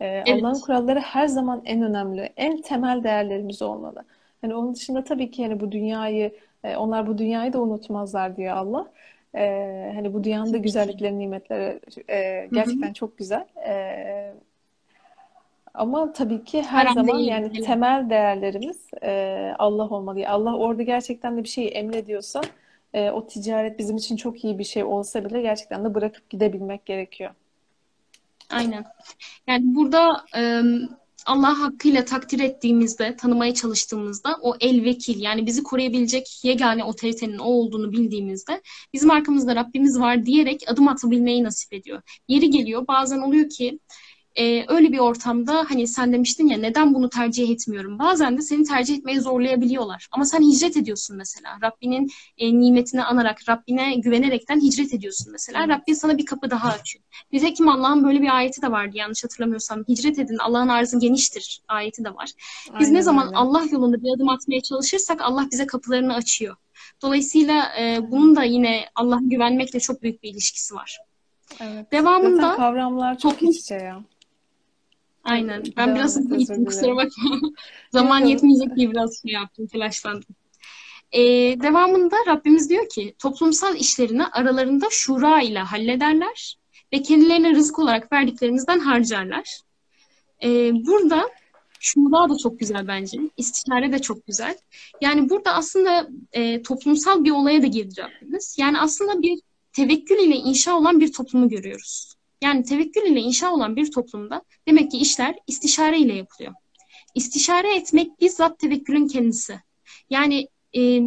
e, 0.00 0.06
evet. 0.06 0.28
Allah'ın 0.42 0.60
kuralları 0.60 1.00
her 1.00 1.26
zaman 1.26 1.62
en 1.64 1.82
önemli, 1.82 2.32
en 2.36 2.62
temel 2.62 3.04
değerlerimiz 3.04 3.62
olmalı. 3.62 4.04
Hani 4.44 4.54
onun 4.54 4.74
dışında 4.74 5.04
tabii 5.04 5.30
ki 5.30 5.42
hani 5.42 5.60
bu 5.60 5.72
dünyayı 5.72 6.34
e, 6.64 6.76
onlar 6.76 7.06
bu 7.06 7.18
dünyayı 7.18 7.52
da 7.52 7.62
unutmazlar 7.62 8.36
diye 8.36 8.52
Allah. 8.52 8.86
Ee, 9.34 9.92
hani 9.94 10.14
bu 10.14 10.24
dünyanın 10.24 10.52
da 10.52 10.56
güzellikleri, 10.56 11.18
nimetleri 11.18 11.80
e, 12.10 12.48
gerçekten 12.52 12.92
çok 12.92 13.18
güzel. 13.18 13.44
Ee, 13.66 14.34
ama 15.74 16.12
tabii 16.12 16.44
ki 16.44 16.62
her 16.62 16.86
Haram 16.86 16.94
zaman 16.94 17.18
değil. 17.18 17.28
yani 17.28 17.54
helal. 17.54 17.64
temel 17.64 18.10
değerlerimiz 18.10 18.90
e, 19.02 19.54
Allah 19.58 19.88
olmalı. 19.88 20.28
Allah 20.28 20.56
orada 20.56 20.82
gerçekten 20.82 21.36
de 21.36 21.44
bir 21.44 21.48
şeyi 21.48 21.68
emrediyorsa 21.68 22.40
e, 22.94 23.10
o 23.10 23.26
ticaret 23.26 23.78
bizim 23.78 23.96
için 23.96 24.16
çok 24.16 24.44
iyi 24.44 24.58
bir 24.58 24.64
şey 24.64 24.84
olsa 24.84 25.24
bile 25.24 25.42
gerçekten 25.42 25.84
de 25.84 25.94
bırakıp 25.94 26.30
gidebilmek 26.30 26.86
gerekiyor. 26.86 27.30
Aynen. 28.50 28.84
Yani 29.46 29.74
burada 29.74 30.24
e, 30.36 30.62
Allah 31.26 31.60
hakkıyla 31.60 32.04
takdir 32.04 32.40
ettiğimizde, 32.40 33.16
tanımaya 33.16 33.54
çalıştığımızda 33.54 34.36
o 34.42 34.56
el 34.60 34.84
vekil 34.84 35.20
yani 35.20 35.46
bizi 35.46 35.62
koruyabilecek 35.62 36.44
yegane 36.44 36.84
otoritenin 36.84 37.38
o 37.38 37.44
olduğunu 37.44 37.92
bildiğimizde 37.92 38.62
bizim 38.92 39.10
arkamızda 39.10 39.56
Rabbimiz 39.56 40.00
var 40.00 40.26
diyerek 40.26 40.62
adım 40.66 40.88
atabilmeyi 40.88 41.44
nasip 41.44 41.72
ediyor. 41.72 42.02
Yeri 42.28 42.50
geliyor 42.50 42.86
bazen 42.88 43.18
oluyor 43.18 43.48
ki 43.48 43.78
e, 44.38 44.64
öyle 44.68 44.92
bir 44.92 44.98
ortamda 44.98 45.64
hani 45.68 45.88
sen 45.88 46.12
demiştin 46.12 46.46
ya 46.48 46.58
neden 46.58 46.94
bunu 46.94 47.10
tercih 47.10 47.50
etmiyorum? 47.50 47.98
Bazen 47.98 48.38
de 48.38 48.42
seni 48.42 48.64
tercih 48.64 48.96
etmeye 48.96 49.20
zorlayabiliyorlar. 49.20 50.08
Ama 50.12 50.24
sen 50.24 50.42
hicret 50.42 50.76
ediyorsun 50.76 51.16
mesela. 51.16 51.58
Rabbinin 51.62 52.10
e, 52.38 52.58
nimetini 52.60 53.04
anarak, 53.04 53.48
Rabbine 53.48 53.94
güvenerekten 53.94 54.60
hicret 54.60 54.94
ediyorsun 54.94 55.32
mesela. 55.32 55.68
Rabbin 55.68 55.94
sana 55.94 56.18
bir 56.18 56.26
kapı 56.26 56.50
daha 56.50 56.68
açıyor. 56.68 57.04
Nitekim 57.32 57.68
Allah'ın 57.68 58.04
böyle 58.04 58.22
bir 58.22 58.36
ayeti 58.36 58.62
de 58.62 58.70
vardı 58.70 58.96
yanlış 58.96 59.24
hatırlamıyorsam. 59.24 59.84
Hicret 59.88 60.18
edin 60.18 60.38
Allah'ın 60.38 60.68
arzı 60.68 60.98
geniştir 60.98 61.60
ayeti 61.68 62.04
de 62.04 62.14
var. 62.14 62.30
Biz 62.80 62.88
ne 62.88 62.94
Aynen 62.94 63.00
zaman 63.00 63.26
öyle. 63.26 63.36
Allah 63.36 63.62
yolunda 63.72 64.02
bir 64.02 64.14
adım 64.16 64.28
atmaya 64.28 64.60
çalışırsak 64.60 65.20
Allah 65.22 65.48
bize 65.52 65.66
kapılarını 65.66 66.14
açıyor. 66.14 66.56
Dolayısıyla 67.02 67.66
e, 67.80 68.10
bunun 68.10 68.36
da 68.36 68.44
yine 68.44 68.84
Allah'a 68.94 69.20
güvenmekle 69.22 69.80
çok 69.80 70.02
büyük 70.02 70.22
bir 70.22 70.30
ilişkisi 70.30 70.74
var. 70.74 70.98
Evet. 71.60 71.92
Devamında 71.92 72.42
Zaten 72.42 72.56
kavramlar 72.56 73.18
çok 73.18 73.32
toplum- 73.32 73.50
iç 73.50 73.56
içe 73.60 73.74
ya. 73.74 74.02
Aynen 75.24 75.62
ben 75.76 75.86
Devam 75.86 75.94
biraz 75.94 76.16
hızlı 76.16 76.36
gittim 76.36 76.64
kusura 76.64 76.96
bakma. 76.96 77.40
Zaman 77.90 78.24
yetmeyecek 78.24 78.76
diye 78.76 78.90
biraz 78.90 79.22
şey 79.22 79.32
yaptım 79.32 79.66
telaşlandım. 79.66 80.34
E, 81.12 81.20
devamında 81.62 82.16
Rabbimiz 82.26 82.70
diyor 82.70 82.88
ki 82.88 83.14
toplumsal 83.18 83.76
işlerini 83.76 84.26
aralarında 84.26 84.86
şura 84.90 85.42
ile 85.42 85.58
hallederler 85.58 86.56
ve 86.92 87.02
kendilerine 87.02 87.54
rızık 87.54 87.78
olarak 87.78 88.12
verdiklerimizden 88.12 88.78
harcarlar. 88.78 89.60
E, 90.42 90.48
burada 90.86 91.30
şura 91.80 92.28
da 92.28 92.36
çok 92.42 92.60
güzel 92.60 92.88
bence. 92.88 93.18
İstişare 93.36 93.92
de 93.92 93.98
çok 93.98 94.26
güzel. 94.26 94.58
Yani 95.00 95.30
burada 95.30 95.54
aslında 95.54 96.08
e, 96.32 96.62
toplumsal 96.62 97.24
bir 97.24 97.30
olaya 97.30 97.62
da 97.62 97.66
girdi 97.66 97.94
Rabbimiz. 97.98 98.56
Yani 98.58 98.80
aslında 98.80 99.22
bir 99.22 99.40
tevekkül 99.72 100.16
ile 100.16 100.36
inşa 100.36 100.78
olan 100.78 101.00
bir 101.00 101.12
toplumu 101.12 101.48
görüyoruz. 101.48 102.13
Yani 102.44 102.62
tevekkül 102.62 103.02
ile 103.02 103.20
inşa 103.20 103.52
olan 103.52 103.76
bir 103.76 103.92
toplumda 103.92 104.42
demek 104.68 104.90
ki 104.90 104.98
işler 104.98 105.34
istişare 105.46 105.98
ile 105.98 106.14
yapılıyor. 106.14 106.54
İstişare 107.14 107.76
etmek 107.76 108.20
bizzat 108.20 108.58
tevekkülün 108.58 109.08
kendisi. 109.08 109.60
Yani 110.10 110.48
e, 110.76 111.00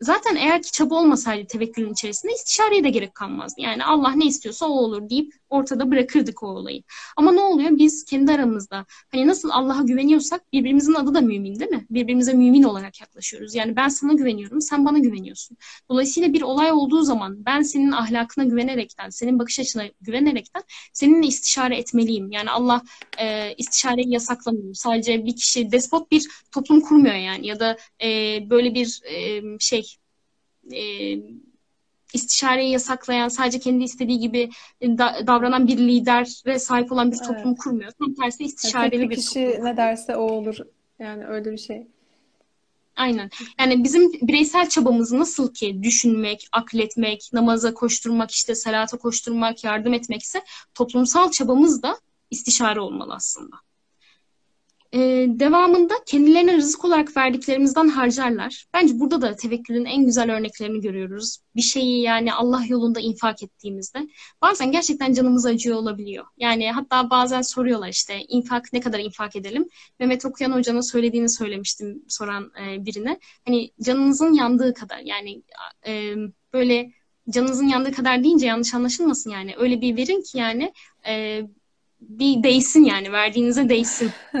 zaten 0.00 0.36
eğer 0.36 0.62
ki 0.62 0.72
çaba 0.72 0.94
olmasaydı 0.94 1.46
tevekkülün 1.46 1.92
içerisinde 1.92 2.32
istişareye 2.32 2.84
de 2.84 2.90
gerek 2.90 3.14
kalmazdı. 3.14 3.60
Yani 3.60 3.84
Allah 3.84 4.10
ne 4.10 4.26
istiyorsa 4.26 4.66
o 4.66 4.72
olur 4.72 5.10
deyip 5.10 5.34
ortada 5.54 5.90
bırakırdık 5.90 6.42
o 6.42 6.46
olayı. 6.46 6.82
Ama 7.16 7.32
ne 7.32 7.40
oluyor? 7.40 7.70
Biz 7.78 8.04
kendi 8.04 8.32
aramızda 8.32 8.86
hani 9.12 9.26
nasıl 9.26 9.50
Allah'a 9.50 9.82
güveniyorsak 9.82 10.52
birbirimizin 10.52 10.94
adı 10.94 11.14
da 11.14 11.20
mümin 11.20 11.60
değil 11.60 11.70
mi? 11.70 11.86
Birbirimize 11.90 12.32
mümin 12.32 12.62
olarak 12.62 13.00
yaklaşıyoruz. 13.00 13.54
Yani 13.54 13.76
ben 13.76 13.88
sana 13.88 14.12
güveniyorum, 14.12 14.60
sen 14.60 14.84
bana 14.84 14.98
güveniyorsun. 14.98 15.56
Dolayısıyla 15.88 16.32
bir 16.32 16.42
olay 16.42 16.72
olduğu 16.72 17.02
zaman 17.02 17.46
ben 17.46 17.62
senin 17.62 17.92
ahlakına 17.92 18.44
güvenerekten, 18.44 19.08
senin 19.08 19.38
bakış 19.38 19.60
açına 19.60 19.84
güvenerekten 20.00 20.62
seninle 20.92 21.26
istişare 21.26 21.76
etmeliyim. 21.76 22.32
Yani 22.32 22.50
Allah 22.50 22.82
e, 23.18 23.54
istişareyi 23.54 24.12
yasaklamıyor. 24.12 24.74
Sadece 24.74 25.26
bir 25.26 25.36
kişi 25.36 25.72
despot 25.72 26.10
bir 26.10 26.28
toplum 26.52 26.80
kurmuyor 26.80 27.14
yani 27.14 27.46
ya 27.46 27.60
da 27.60 27.76
e, 28.02 28.06
böyle 28.50 28.74
bir 28.74 29.00
e, 29.04 29.42
şey 29.58 29.96
e, 30.72 31.16
istişareyi 32.14 32.70
yasaklayan, 32.72 33.28
sadece 33.28 33.58
kendi 33.58 33.84
istediği 33.84 34.18
gibi 34.18 34.50
da- 34.82 35.26
davranan 35.26 35.66
bir 35.68 35.78
lidere 35.78 36.58
sahip 36.58 36.92
olan 36.92 37.12
bir 37.12 37.18
toplum 37.18 37.46
Evet. 37.48 37.58
kurmuyor. 37.58 37.92
Tam 37.98 38.14
tersi 38.14 38.42
Yani 38.42 38.48
istişareli 38.48 39.00
bir 39.00 39.10
bir 39.10 39.16
kişi 39.16 39.46
toplum. 39.46 39.64
ne 39.64 39.76
derse 39.76 40.16
o 40.16 40.22
olur. 40.22 40.56
Yani 40.98 41.26
öyle 41.26 41.52
bir 41.52 41.58
şey. 41.58 41.86
Aynen. 42.96 43.30
Yani 43.60 43.84
bizim 43.84 44.12
bireysel 44.12 44.68
çabamız 44.68 45.12
nasıl 45.12 45.54
ki 45.54 45.82
düşünmek, 45.82 46.48
akletmek, 46.52 47.30
namaza 47.32 47.74
koşturmak, 47.74 48.30
işte 48.30 48.54
salata 48.54 48.96
koşturmak, 48.98 49.64
yardım 49.64 49.94
etmekse 49.94 50.42
toplumsal 50.74 51.30
çabamız 51.30 51.82
da 51.82 51.98
istişare 52.30 52.80
olmalı 52.80 53.14
aslında. 53.14 53.56
Ee, 54.94 55.26
devamında 55.28 55.94
kendilerine 56.06 56.56
rızık 56.56 56.84
olarak 56.84 57.16
verdiklerimizden 57.16 57.88
harcarlar. 57.88 58.66
Bence 58.74 59.00
burada 59.00 59.22
da 59.22 59.36
tevekkülün 59.36 59.84
en 59.84 60.04
güzel 60.04 60.36
örneklerini 60.36 60.80
görüyoruz. 60.80 61.38
Bir 61.56 61.62
şeyi 61.62 62.02
yani 62.02 62.32
Allah 62.34 62.62
yolunda 62.68 63.00
infak 63.00 63.42
ettiğimizde 63.42 63.98
bazen 64.42 64.72
gerçekten 64.72 65.12
canımız 65.12 65.46
acıyor 65.46 65.76
olabiliyor. 65.76 66.24
Yani 66.36 66.72
hatta 66.72 67.10
bazen 67.10 67.42
soruyorlar 67.42 67.88
işte 67.88 68.20
infak 68.28 68.72
ne 68.72 68.80
kadar 68.80 68.98
infak 68.98 69.36
edelim? 69.36 69.68
Mehmet 70.00 70.24
Okuyan 70.24 70.52
Hoca'nın 70.52 70.80
söylediğini 70.80 71.28
söylemiştim 71.28 72.02
soran 72.08 72.52
e, 72.66 72.86
birine. 72.86 73.18
Hani 73.46 73.70
canınızın 73.82 74.32
yandığı 74.32 74.74
kadar 74.74 74.98
yani 74.98 75.42
e, 75.86 76.14
böyle 76.52 76.90
canınızın 77.30 77.68
yandığı 77.68 77.92
kadar 77.92 78.24
deyince 78.24 78.46
yanlış 78.46 78.74
anlaşılmasın 78.74 79.30
yani. 79.30 79.54
Öyle 79.58 79.80
bir 79.80 79.96
verin 79.96 80.22
ki 80.22 80.38
yani 80.38 80.72
e, 81.06 81.42
bir 82.00 82.42
değsin 82.42 82.84
yani 82.84 83.12
verdiğinize 83.12 83.68
değsin. 83.68 84.10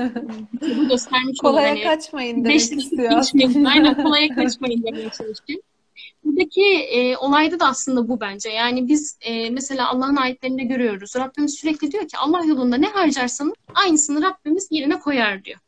Bu 0.76 0.88
göstermiş. 0.88 1.38
Kolaya 1.38 1.70
Hani 1.70 1.82
kaçmayın 1.82 2.44
demek 2.44 2.60
istiyor. 2.60 3.24
Aynen 3.66 4.02
kolaya 4.02 4.34
kaçmayın 4.34 4.82
demeye 4.82 5.10
çalışıyor. 5.10 5.60
Buradaki 6.24 6.62
e, 6.74 7.16
olayda 7.16 7.60
da 7.60 7.66
aslında 7.66 8.08
bu 8.08 8.20
bence. 8.20 8.48
Yani 8.48 8.88
biz 8.88 9.18
e, 9.20 9.50
mesela 9.50 9.88
Allah'ın 9.88 10.16
ayetlerinde 10.16 10.64
görüyoruz. 10.64 11.16
Rabbimiz 11.16 11.54
sürekli 11.54 11.92
diyor 11.92 12.08
ki 12.08 12.18
Allah 12.18 12.44
yolunda 12.44 12.76
ne 12.76 12.86
harcarsanız 12.86 13.54
aynısını 13.74 14.22
Rabbimiz 14.22 14.68
yerine 14.70 14.98
koyar 14.98 15.44
diyor. 15.44 15.58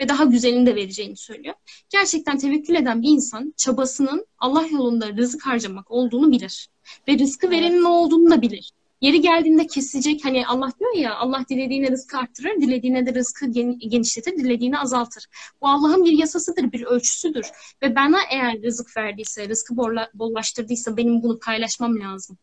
Ve 0.00 0.08
daha 0.08 0.24
güzelini 0.24 0.66
de 0.66 0.74
vereceğini 0.74 1.16
söylüyor. 1.16 1.54
Gerçekten 1.90 2.38
tevekkül 2.38 2.74
eden 2.74 3.02
bir 3.02 3.08
insan 3.08 3.54
çabasının 3.56 4.26
Allah 4.38 4.66
yolunda 4.66 5.16
rızık 5.16 5.46
harcamak 5.46 5.90
olduğunu 5.90 6.30
bilir. 6.30 6.68
Ve 7.08 7.18
rızkı 7.18 7.50
verenin 7.50 7.84
ne 7.84 7.88
olduğunu 7.88 8.30
da 8.30 8.42
bilir. 8.42 8.72
Yeri 9.04 9.20
geldiğinde 9.20 9.66
kesecek. 9.66 10.24
Hani 10.24 10.46
Allah 10.46 10.72
diyor 10.80 10.94
ya 10.94 11.14
Allah 11.14 11.44
dilediğine 11.50 11.90
rızkı 11.90 12.18
arttırır, 12.18 12.60
dilediğine 12.60 13.06
de 13.06 13.14
rızkı 13.14 13.46
gen- 13.46 13.78
genişletir, 13.78 14.32
dilediğine 14.32 14.78
azaltır. 14.78 15.26
Bu 15.60 15.68
Allah'ın 15.68 16.04
bir 16.04 16.12
yasasıdır, 16.12 16.72
bir 16.72 16.82
ölçüsüdür. 16.82 17.46
Ve 17.82 17.96
bana 17.96 18.18
eğer 18.30 18.62
rızık 18.62 18.96
verdiyse, 18.96 19.48
rızkı 19.48 19.76
bollaştırdıysa 20.14 20.96
benim 20.96 21.22
bunu 21.22 21.38
paylaşmam 21.38 22.00
lazım. 22.00 22.38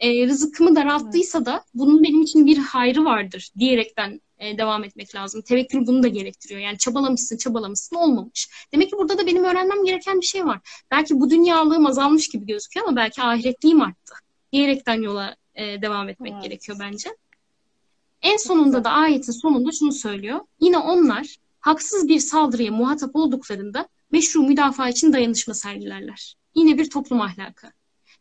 E, 0.00 0.26
rızkımı 0.26 0.76
daralttıysa 0.76 1.46
da 1.46 1.64
bunun 1.74 2.02
benim 2.02 2.22
için 2.22 2.46
bir 2.46 2.58
hayrı 2.58 3.04
vardır 3.04 3.50
diyerekten 3.58 4.20
e, 4.38 4.58
devam 4.58 4.84
etmek 4.84 5.14
lazım. 5.14 5.42
Tevekkül 5.42 5.86
bunu 5.86 6.02
da 6.02 6.08
gerektiriyor. 6.08 6.60
Yani 6.60 6.78
çabalamışsın, 6.78 7.36
çabalamışsın 7.36 7.96
olmamış. 7.96 8.48
Demek 8.72 8.90
ki 8.90 8.96
burada 8.98 9.18
da 9.18 9.26
benim 9.26 9.44
öğrenmem 9.44 9.84
gereken 9.84 10.20
bir 10.20 10.26
şey 10.26 10.46
var. 10.46 10.84
Belki 10.90 11.20
bu 11.20 11.30
dünyalığım 11.30 11.86
azalmış 11.86 12.28
gibi 12.28 12.46
gözüküyor 12.46 12.86
ama 12.86 12.96
belki 12.96 13.22
ahiretliğim 13.22 13.80
arttı. 13.80 14.14
Diyerekten 14.52 15.02
yola 15.02 15.36
e, 15.54 15.82
devam 15.82 16.08
etmek 16.08 16.32
Evet. 16.32 16.42
gerekiyor 16.44 16.78
bence. 16.80 17.16
En 18.22 18.36
sonunda 18.36 18.84
da 18.84 18.90
ayetin 18.90 19.32
sonunda 19.32 19.72
şunu 19.72 19.92
söylüyor. 19.92 20.40
Yine 20.60 20.78
onlar 20.78 21.36
haksız 21.60 22.08
bir 22.08 22.18
saldırıya 22.18 22.72
muhatap 22.72 23.16
olduklarında 23.16 23.88
meşru 24.12 24.42
müdafaa 24.42 24.88
için 24.88 25.12
dayanışma 25.12 25.54
sergilerler. 25.54 26.34
Yine 26.54 26.78
bir 26.78 26.90
toplum 26.90 27.20
ahlakı. 27.20 27.66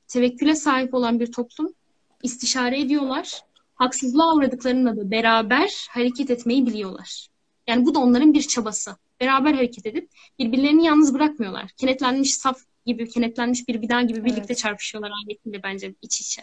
Tevekküle 0.08 0.56
sahip 0.56 0.94
olan 0.94 1.20
bir 1.20 1.32
toplum 1.32 1.74
istişare 2.24 2.80
ediyorlar. 2.80 3.42
Haksızlığa 3.76 4.36
uğradıklarında 4.36 4.98
da 4.98 5.12
beraber 5.12 5.88
hareket 5.90 6.32
etmeyi 6.32 6.66
biliyorlar. 6.66 7.28
Yani 7.68 7.86
bu 7.86 7.96
da 7.96 8.00
onların 8.00 8.34
bir 8.34 8.42
çabası. 8.42 8.96
Beraber 9.20 9.54
hareket 9.54 9.86
edip 9.86 10.10
birbirlerini 10.40 10.86
yalnız 10.86 11.14
bırakmıyorlar. 11.14 11.70
Kenetlenmiş 11.78 12.36
saf 12.36 12.60
gibi, 12.86 13.10
kenetlenmiş 13.10 13.68
bir 13.68 13.82
bina 13.82 14.02
gibi 14.02 14.26
birlikte 14.26 14.44
Evet. 14.46 14.58
çarpışıyorlar 14.58 15.12
ayetinde 15.28 15.64
bence 15.64 15.96
iç 16.02 16.22
içe. 16.22 16.42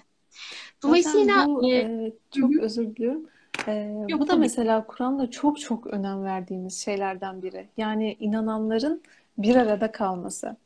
Dolayısıyla 0.82 1.46
bu 1.46 1.64
e, 1.64 1.76
e, 1.76 2.12
çok 2.30 2.50
hı 2.54 2.60
özür 2.60 2.96
diliyorum. 2.96 3.26
E, 3.66 3.72
Yok, 4.08 4.20
bu 4.20 4.28
da 4.28 4.32
tabii. 4.32 4.40
mesela 4.40 4.86
Kur'an'da 4.86 5.30
çok 5.30 5.60
çok 5.60 5.86
önem 5.86 6.24
verdiğimiz 6.24 6.84
şeylerden 6.84 7.42
biri. 7.42 7.68
Yani 7.76 8.16
inananların 8.20 9.02
bir 9.38 9.56
arada 9.56 9.92
kalması, 9.92 10.56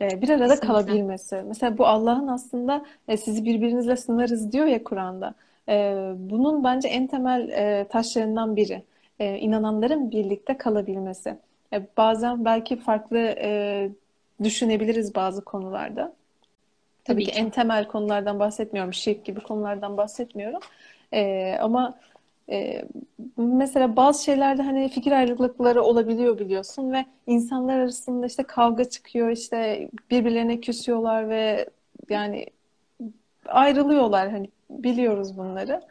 e, 0.00 0.22
bir 0.22 0.28
arada 0.28 0.60
Kesinlikle. 0.60 0.66
kalabilmesi. 0.66 1.42
Mesela 1.48 1.78
bu 1.78 1.86
Allah'ın 1.86 2.26
aslında 2.28 2.86
e, 3.08 3.16
sizi 3.16 3.44
birbirinizle 3.44 3.96
sınarız 3.96 4.52
diyor 4.52 4.66
ya 4.66 4.84
Kur'an'da. 4.84 5.34
Bunun 6.30 6.64
bence 6.64 6.88
en 6.88 7.06
temel 7.06 7.50
taşlarından 7.88 8.56
biri. 8.56 8.82
İnananların 9.20 10.10
birlikte 10.10 10.56
kalabilmesi. 10.58 11.38
Bazen 11.96 12.44
belki 12.44 12.76
farklı 12.76 13.36
düşünebiliriz 14.42 15.14
bazı 15.14 15.44
konularda. 15.44 16.14
Tabii, 17.04 17.22
Tabii 17.22 17.24
ki 17.24 17.32
ki. 17.32 17.38
en 17.38 17.50
temel 17.50 17.86
konulardan 17.88 18.38
bahsetmiyorum. 18.38 18.94
Şirk 18.94 19.24
gibi 19.24 19.40
konulardan 19.40 19.96
bahsetmiyorum. 19.96 20.60
Ee, 21.12 21.56
ama 21.60 21.94
e, 22.50 22.84
mesela 23.36 23.96
bazı 23.96 24.24
şeylerde 24.24 24.62
hani 24.62 24.88
fikir 24.88 25.12
ayrılıkları 25.12 25.82
olabiliyor 25.82 26.38
biliyorsun 26.38 26.92
ve 26.92 27.06
insanlar 27.26 27.78
arasında 27.78 28.26
işte 28.26 28.42
kavga 28.42 28.84
çıkıyor, 28.84 29.30
işte 29.30 29.88
birbirlerine 30.10 30.60
küsüyorlar 30.60 31.28
ve 31.28 31.68
yani 32.10 32.46
ayrılıyorlar 33.46 34.30
hani 34.30 34.50
biliyoruz 34.70 35.38
bunları. 35.38 35.82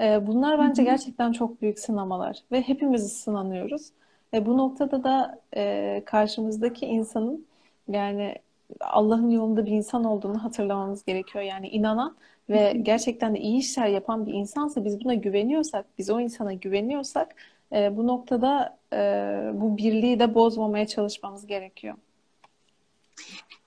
Ee, 0.00 0.26
bunlar 0.26 0.58
bence 0.58 0.84
gerçekten 0.84 1.32
çok 1.32 1.62
büyük 1.62 1.78
sınamalar 1.78 2.38
ve 2.52 2.62
hepimiz 2.62 3.12
sınanıyoruz. 3.12 3.90
E, 4.34 4.46
bu 4.46 4.58
noktada 4.58 5.04
da 5.04 5.40
e, 5.56 6.02
karşımızdaki 6.06 6.86
insanın 6.86 7.46
yani 7.88 8.34
Allah'ın 8.80 9.30
yolunda 9.30 9.66
bir 9.66 9.70
insan 9.70 10.04
olduğunu 10.04 10.44
hatırlamamız 10.44 11.04
gerekiyor. 11.04 11.44
Yani 11.44 11.68
inanan 11.68 12.16
ve 12.50 12.72
gerçekten 12.82 13.34
de 13.34 13.40
iyi 13.40 13.58
işler 13.58 13.86
yapan 13.86 14.26
bir 14.26 14.32
insansa 14.32 14.84
biz 14.84 15.04
buna 15.04 15.14
güveniyorsak, 15.14 15.86
biz 15.98 16.10
o 16.10 16.20
insana 16.20 16.52
güveniyorsak 16.52 17.34
e, 17.72 17.96
bu 17.96 18.06
noktada 18.06 18.78
e, 18.92 18.96
bu 19.54 19.76
birliği 19.76 20.20
de 20.20 20.34
bozmamaya 20.34 20.86
çalışmamız 20.86 21.46
gerekiyor. 21.46 21.94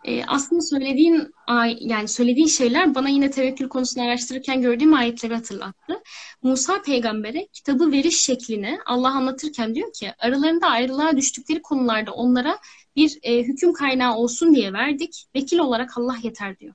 E, 0.05 0.25
aslında 0.25 0.61
söylediğin 0.61 1.33
yani 1.79 2.07
söylediğin 2.07 2.47
şeyler 2.47 2.95
bana 2.95 3.09
yine 3.09 3.31
tevekkül 3.31 3.69
konusunu 3.69 4.03
araştırırken 4.03 4.61
gördüğüm 4.61 4.93
ayetleri 4.93 5.33
hatırlattı. 5.33 6.01
Musa 6.41 6.81
peygambere 6.81 7.47
kitabı 7.53 7.91
veriş 7.91 8.21
şeklini 8.21 8.79
Allah 8.85 9.09
anlatırken 9.09 9.75
diyor 9.75 9.93
ki 9.93 10.11
aralarında 10.19 10.67
ayrılığa 10.67 11.17
düştükleri 11.17 11.61
konularda 11.61 12.11
onlara 12.11 12.57
bir 12.95 13.19
e, 13.23 13.43
hüküm 13.43 13.73
kaynağı 13.73 14.15
olsun 14.15 14.55
diye 14.55 14.73
verdik. 14.73 15.25
Vekil 15.35 15.57
olarak 15.59 15.97
Allah 15.97 16.17
yeter 16.23 16.59
diyor. 16.59 16.73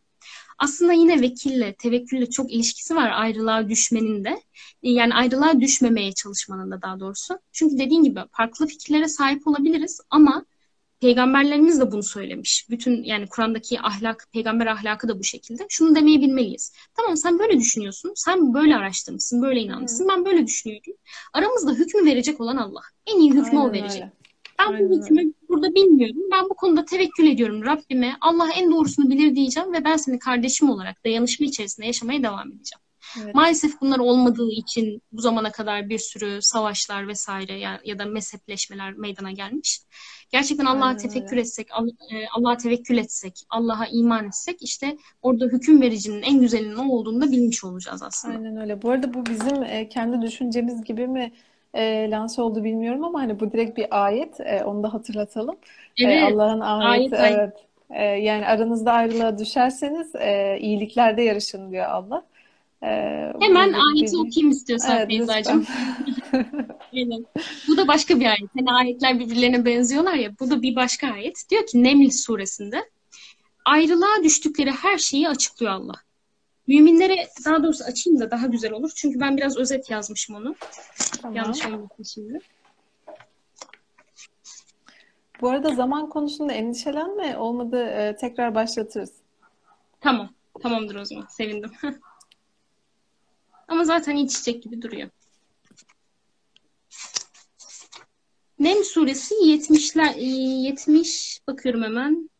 Aslında 0.58 0.92
yine 0.92 1.20
vekille, 1.20 1.74
tevekkülle 1.74 2.30
çok 2.30 2.52
ilişkisi 2.52 2.96
var 2.96 3.10
ayrılığa 3.14 3.68
düşmenin 3.68 4.24
de. 4.24 4.42
E, 4.82 4.90
Yani 4.90 5.14
ayrılığa 5.14 5.60
düşmemeye 5.60 6.12
çalışmanın 6.12 6.70
da 6.70 6.82
daha 6.82 7.00
doğrusu. 7.00 7.38
Çünkü 7.52 7.78
dediğin 7.78 8.02
gibi 8.02 8.20
farklı 8.32 8.66
fikirlere 8.66 9.08
sahip 9.08 9.46
olabiliriz 9.46 10.00
ama 10.10 10.44
Peygamberlerimiz 11.00 11.80
de 11.80 11.92
bunu 11.92 12.02
söylemiş. 12.02 12.66
Bütün 12.70 13.02
yani 13.02 13.26
Kur'an'daki 13.26 13.80
ahlak, 13.80 14.26
peygamber 14.32 14.66
ahlakı 14.66 15.08
da 15.08 15.18
bu 15.18 15.24
şekilde. 15.24 15.66
Şunu 15.68 15.94
demeyi 15.94 16.20
bilmeliyiz. 16.20 16.72
Tamam 16.94 17.16
sen 17.16 17.38
böyle 17.38 17.58
düşünüyorsun. 17.58 18.12
Sen 18.16 18.54
böyle 18.54 18.76
araştırmışsın, 18.76 19.42
böyle 19.42 19.60
inanmışsın. 19.60 20.08
Ben 20.08 20.24
böyle 20.24 20.46
düşünüyorum. 20.46 20.92
Aramızda 21.32 21.72
hükmü 21.72 22.04
verecek 22.04 22.40
olan 22.40 22.56
Allah. 22.56 22.80
En 23.06 23.20
iyi 23.20 23.32
hükmü 23.32 23.58
o 23.58 23.62
Aynen 23.62 23.72
verecek. 23.72 24.02
öyle. 24.02 24.12
Ben 24.58 24.68
bu 24.68 24.72
Aynen 24.72 24.92
öyle. 25.18 25.32
Burada 25.48 25.74
bilmiyorum. 25.74 26.16
Ben 26.32 26.44
bu 26.44 26.54
konuda 26.54 26.84
tevekkül 26.84 27.26
ediyorum 27.26 27.64
Rabbime. 27.64 28.16
Allah 28.20 28.48
en 28.56 28.70
doğrusunu 28.70 29.10
bilir 29.10 29.34
diyeceğim 29.34 29.72
ve 29.72 29.84
ben 29.84 29.96
seni 29.96 30.18
kardeşim 30.18 30.70
olarak 30.70 31.04
dayanışma 31.04 31.46
içerisinde 31.46 31.86
yaşamaya 31.86 32.22
devam 32.22 32.48
edeceğim. 32.48 32.80
Evet. 33.22 33.34
Maalesef 33.34 33.80
bunlar 33.80 33.98
olmadığı 33.98 34.50
için 34.50 35.02
bu 35.12 35.20
zamana 35.20 35.52
kadar 35.52 35.88
bir 35.88 35.98
sürü 35.98 36.38
savaşlar 36.42 37.08
vesaire 37.08 37.58
ya, 37.58 37.80
ya 37.84 37.98
da 37.98 38.04
mezhepleşmeler 38.04 38.92
meydana 38.92 39.30
gelmiş. 39.32 39.80
Gerçekten 40.30 40.64
Allah'a 40.64 40.84
Aynen 40.84 40.98
tefekkür 40.98 41.36
etsek, 41.36 41.68
e, 41.70 42.28
Allah'a 42.36 42.56
tevekkül 42.56 42.98
etsek, 42.98 43.46
Allah'a 43.50 43.86
iman 43.86 44.26
etsek 44.26 44.62
işte 44.62 44.96
orada 45.22 45.44
hüküm 45.44 45.82
vericinin 45.82 46.22
en 46.22 46.40
güzelinin 46.40 46.76
o 46.76 46.92
olduğunu 46.92 47.20
da 47.20 47.32
bilmiş 47.32 47.64
olacağız 47.64 48.02
aslında. 48.02 48.34
Aynen 48.34 48.56
öyle. 48.56 48.82
Bu 48.82 48.90
arada 48.90 49.14
bu 49.14 49.26
bizim 49.26 49.62
e, 49.62 49.88
kendi 49.88 50.26
düşüncemiz 50.26 50.84
gibi 50.84 51.06
mi 51.06 51.32
e, 51.74 52.10
lanse 52.10 52.42
oldu 52.42 52.64
bilmiyorum 52.64 53.04
ama 53.04 53.20
hani 53.20 53.40
bu 53.40 53.52
direkt 53.52 53.78
bir 53.78 53.86
ayet. 54.06 54.40
E, 54.40 54.64
onu 54.64 54.82
da 54.82 54.94
hatırlatalım. 54.94 55.56
E, 55.98 56.04
Evet, 56.04 56.22
Allah'ın 56.32 56.60
ayeti 56.60 57.16
ayet 57.16 57.38
evet. 57.38 57.64
E, 57.90 58.04
yani 58.04 58.46
aranızda 58.46 58.92
ayrılığa 58.92 59.38
düşerseniz 59.38 60.14
e, 60.14 60.58
iyiliklerde 60.60 61.22
yarışın 61.22 61.70
diyor 61.70 61.86
Allah. 61.86 62.26
E, 62.82 62.86
Hemen 63.40 63.72
ayeti 63.72 64.12
bir, 64.12 64.18
okuyayım 64.18 64.50
istiyorsan 64.50 64.96
evet 64.96 65.08
Feyza'cığım. 65.08 65.60
lütfen. 65.60 65.76
Aynen. 66.94 67.26
Bu 67.68 67.76
da 67.76 67.88
başka 67.88 68.20
bir 68.20 68.26
ayet. 68.26 68.50
Hani 68.58 68.72
ayetler 68.72 69.18
birbirlerine 69.18 69.64
benziyorlar 69.64 70.14
ya. 70.14 70.30
Bu 70.40 70.50
da 70.50 70.62
bir 70.62 70.76
başka 70.76 71.12
ayet. 71.12 71.44
Diyor 71.50 71.66
ki 71.66 71.82
Neml 71.82 72.10
suresinde 72.10 72.90
ayrılığa 73.64 74.24
düştükleri 74.24 74.70
her 74.70 74.98
şeyi 74.98 75.28
açıklıyor 75.28 75.72
Allah. 75.72 75.94
Müminlere 76.68 77.28
daha 77.44 77.62
doğrusu 77.62 77.84
açayım 77.84 78.20
da 78.20 78.30
daha 78.30 78.46
güzel 78.46 78.72
olur. 78.72 78.92
Çünkü 78.94 79.20
ben 79.20 79.36
biraz 79.36 79.56
özet 79.56 79.90
yazmışım 79.90 80.36
onu. 80.36 80.56
Tamam. 81.22 81.36
Yanlış 81.36 81.66
olmasın 81.66 82.02
şimdi. 82.02 82.40
Bu 85.40 85.50
arada 85.50 85.74
zaman 85.74 86.08
konusunda 86.08 86.52
endişelenme. 86.52 87.36
Olmadı 87.38 87.82
e, 87.82 88.16
tekrar 88.16 88.54
başlatırız. 88.54 89.12
Tamam. 90.00 90.34
Tamamdır 90.62 90.94
o 90.94 91.04
zaman. 91.04 91.26
Sevindim. 91.26 91.70
Ama 93.68 93.84
zaten 93.84 94.16
iç 94.16 94.32
içecek 94.32 94.62
gibi 94.62 94.82
duruyor. 94.82 95.10
Nem 98.58 98.84
suresi 98.84 99.34
70'ler 99.34 100.18
70 100.18 101.40
bakıyorum 101.48 101.82
hemen. 101.82 102.30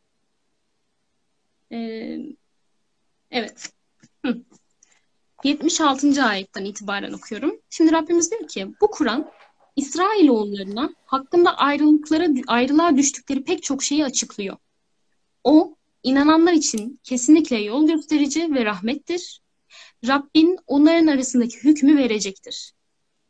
Ee, 1.72 2.18
evet. 3.30 3.77
Hı. 5.42 5.48
76. 5.48 6.24
ayetten 6.24 6.64
itibaren 6.64 7.12
okuyorum. 7.12 7.60
Şimdi 7.70 7.92
Rabbimiz 7.92 8.30
diyor 8.30 8.48
ki 8.48 8.74
bu 8.80 8.90
Kur'an 8.90 9.30
İsrailoğullarına 9.76 10.94
hakkında 11.06 11.56
ayrılıklara 11.56 12.28
ayrılığa 12.46 12.96
düştükleri 12.96 13.44
pek 13.44 13.62
çok 13.62 13.82
şeyi 13.82 14.04
açıklıyor. 14.04 14.56
O 15.44 15.74
inananlar 16.02 16.52
için 16.52 17.00
kesinlikle 17.02 17.56
yol 17.56 17.86
gösterici 17.86 18.54
ve 18.54 18.64
rahmettir. 18.64 19.40
Rabbin 20.06 20.58
onların 20.66 21.06
arasındaki 21.06 21.64
hükmü 21.64 21.96
verecektir. 21.96 22.72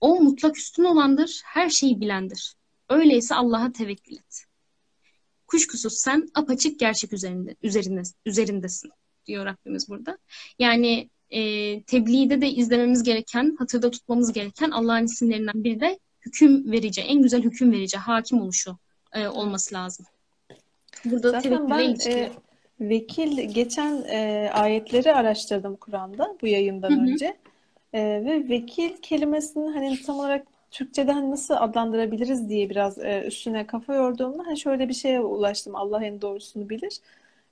O 0.01 0.21
mutlak 0.21 0.59
üstün 0.59 0.85
olandır, 0.85 1.43
her 1.45 1.71
şeyi 1.71 2.01
bilendir. 2.01 2.55
Öyleyse 2.89 3.35
Allah'a 3.35 3.73
tevekkül 3.73 4.17
et. 4.17 4.45
Kuşkusuz 5.47 5.95
sen 5.95 6.29
apaçık 6.35 6.81
gerçek 6.81 7.13
üzerinde, 7.13 7.57
üzerinde, 7.63 8.03
üzerindesin 8.27 8.91
diyor 9.27 9.47
Rabbimiz 9.47 9.89
burada. 9.89 10.19
Yani 10.59 11.11
e, 11.31 11.83
tebliğde 11.83 12.41
de 12.41 12.51
izlememiz 12.51 13.03
gereken, 13.03 13.57
hatırda 13.59 13.91
tutmamız 13.91 14.33
gereken 14.33 14.71
Allah'ın 14.71 15.05
isimlerinden 15.05 15.65
biri 15.65 15.81
de 15.81 15.99
hüküm 16.21 16.73
verici, 16.73 17.01
en 17.01 17.23
güzel 17.23 17.43
hüküm 17.43 17.73
verici, 17.73 17.97
hakim 17.97 18.41
oluşu 18.41 18.77
e, 19.13 19.29
olması 19.29 19.75
lazım. 19.75 20.07
Burada 21.05 21.31
Zaten 21.31 21.71
ben 21.71 21.79
ilişkili. 21.79 22.15
e, 22.15 22.31
vekil 22.81 23.55
geçen 23.55 24.05
e, 24.09 24.51
ayetleri 24.53 25.15
araştırdım 25.15 25.77
Kur'an'da 25.77 26.37
bu 26.43 26.47
yayından 26.47 26.91
Hı 26.91 26.95
hı. 26.95 27.13
önce. 27.13 27.37
E, 27.93 28.01
ve 28.03 28.49
vekil 28.49 28.97
kelimesini 29.03 29.71
hani 29.71 30.03
tam 30.03 30.19
olarak 30.19 30.47
Türkçe'de 30.71 31.13
hani 31.13 31.31
nasıl 31.31 31.55
adlandırabiliriz 31.55 32.49
diye 32.49 32.71
biraz 32.71 32.99
e, 32.99 33.23
üstüne 33.27 33.67
kafa 33.67 33.95
yorduğumda 33.95 34.47
hani 34.47 34.59
şöyle 34.59 34.89
bir 34.89 34.95
şeye 34.95 35.21
ulaştım. 35.21 35.77
Allah 35.77 36.05
en 36.05 36.21
doğrusunu 36.21 36.69
bilir. 36.69 37.01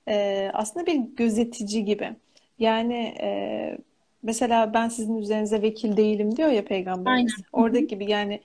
E, 0.08 0.50
aslında 0.54 0.86
bir 0.86 0.94
gözetici 0.94 1.84
gibi. 1.84 2.16
Yani 2.58 3.14
e, 3.20 3.78
mesela 4.22 4.74
ben 4.74 4.88
sizin 4.88 5.16
üzerinize 5.16 5.62
vekil 5.62 5.96
değilim 5.96 6.36
diyor 6.36 6.48
ya 6.48 6.54
Aynen. 6.54 6.64
Peygamberimiz. 6.64 7.38
Hı. 7.38 7.42
Oradaki 7.52 7.86
gibi 7.86 8.10
yani 8.10 8.40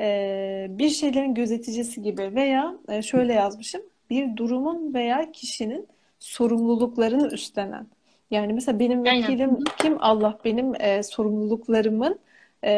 e, 0.00 0.66
bir 0.70 0.88
şeylerin 0.90 1.34
gözeticisi 1.34 2.02
gibi 2.02 2.34
veya 2.34 2.74
e, 2.88 3.02
şöyle 3.02 3.32
yazmışım 3.32 3.82
bir 4.10 4.36
durumun 4.36 4.94
veya 4.94 5.32
kişinin 5.32 5.88
sorumluluklarını 6.18 7.28
üstlenen. 7.28 7.86
Yani 8.30 8.52
mesela 8.52 8.78
benim 8.78 9.02
Aynen. 9.02 9.22
Vekilim 9.22 9.50
hı. 9.50 9.64
kim? 9.78 9.96
Allah 10.02 10.38
benim 10.44 10.74
e, 10.80 11.02
sorumluluklarımın 11.02 12.18
e, 12.64 12.72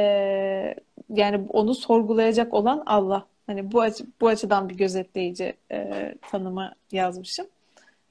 yani 1.14 1.46
onu 1.48 1.74
sorgulayacak 1.74 2.54
olan 2.54 2.82
Allah. 2.86 3.26
Hani 3.46 3.72
bu 3.72 3.80
açı, 3.80 4.06
bu 4.20 4.28
açıdan 4.28 4.68
bir 4.68 4.74
gözetleyici 4.74 5.54
e, 5.72 6.14
tanımı 6.30 6.72
yazmışım. 6.92 7.46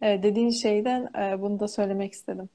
E, 0.02 0.24
dediğin 0.24 0.50
şeyden 0.50 1.10
e, 1.20 1.42
bunu 1.42 1.60
da 1.60 1.68
söylemek 1.68 2.14
istedim. 2.14 2.50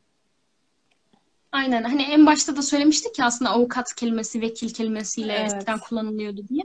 Aynen. 1.53 1.83
Hani 1.83 2.03
en 2.03 2.27
başta 2.27 2.57
da 2.57 2.63
söylemiştik 2.63 3.19
ya 3.19 3.27
aslında 3.27 3.51
avukat 3.51 3.95
kelimesi 3.95 4.41
vekil 4.41 4.75
kelimesiyle 4.75 5.33
eskiden 5.33 5.73
Evet. 5.73 5.89
kullanılıyordu 5.89 6.49
diye. 6.49 6.63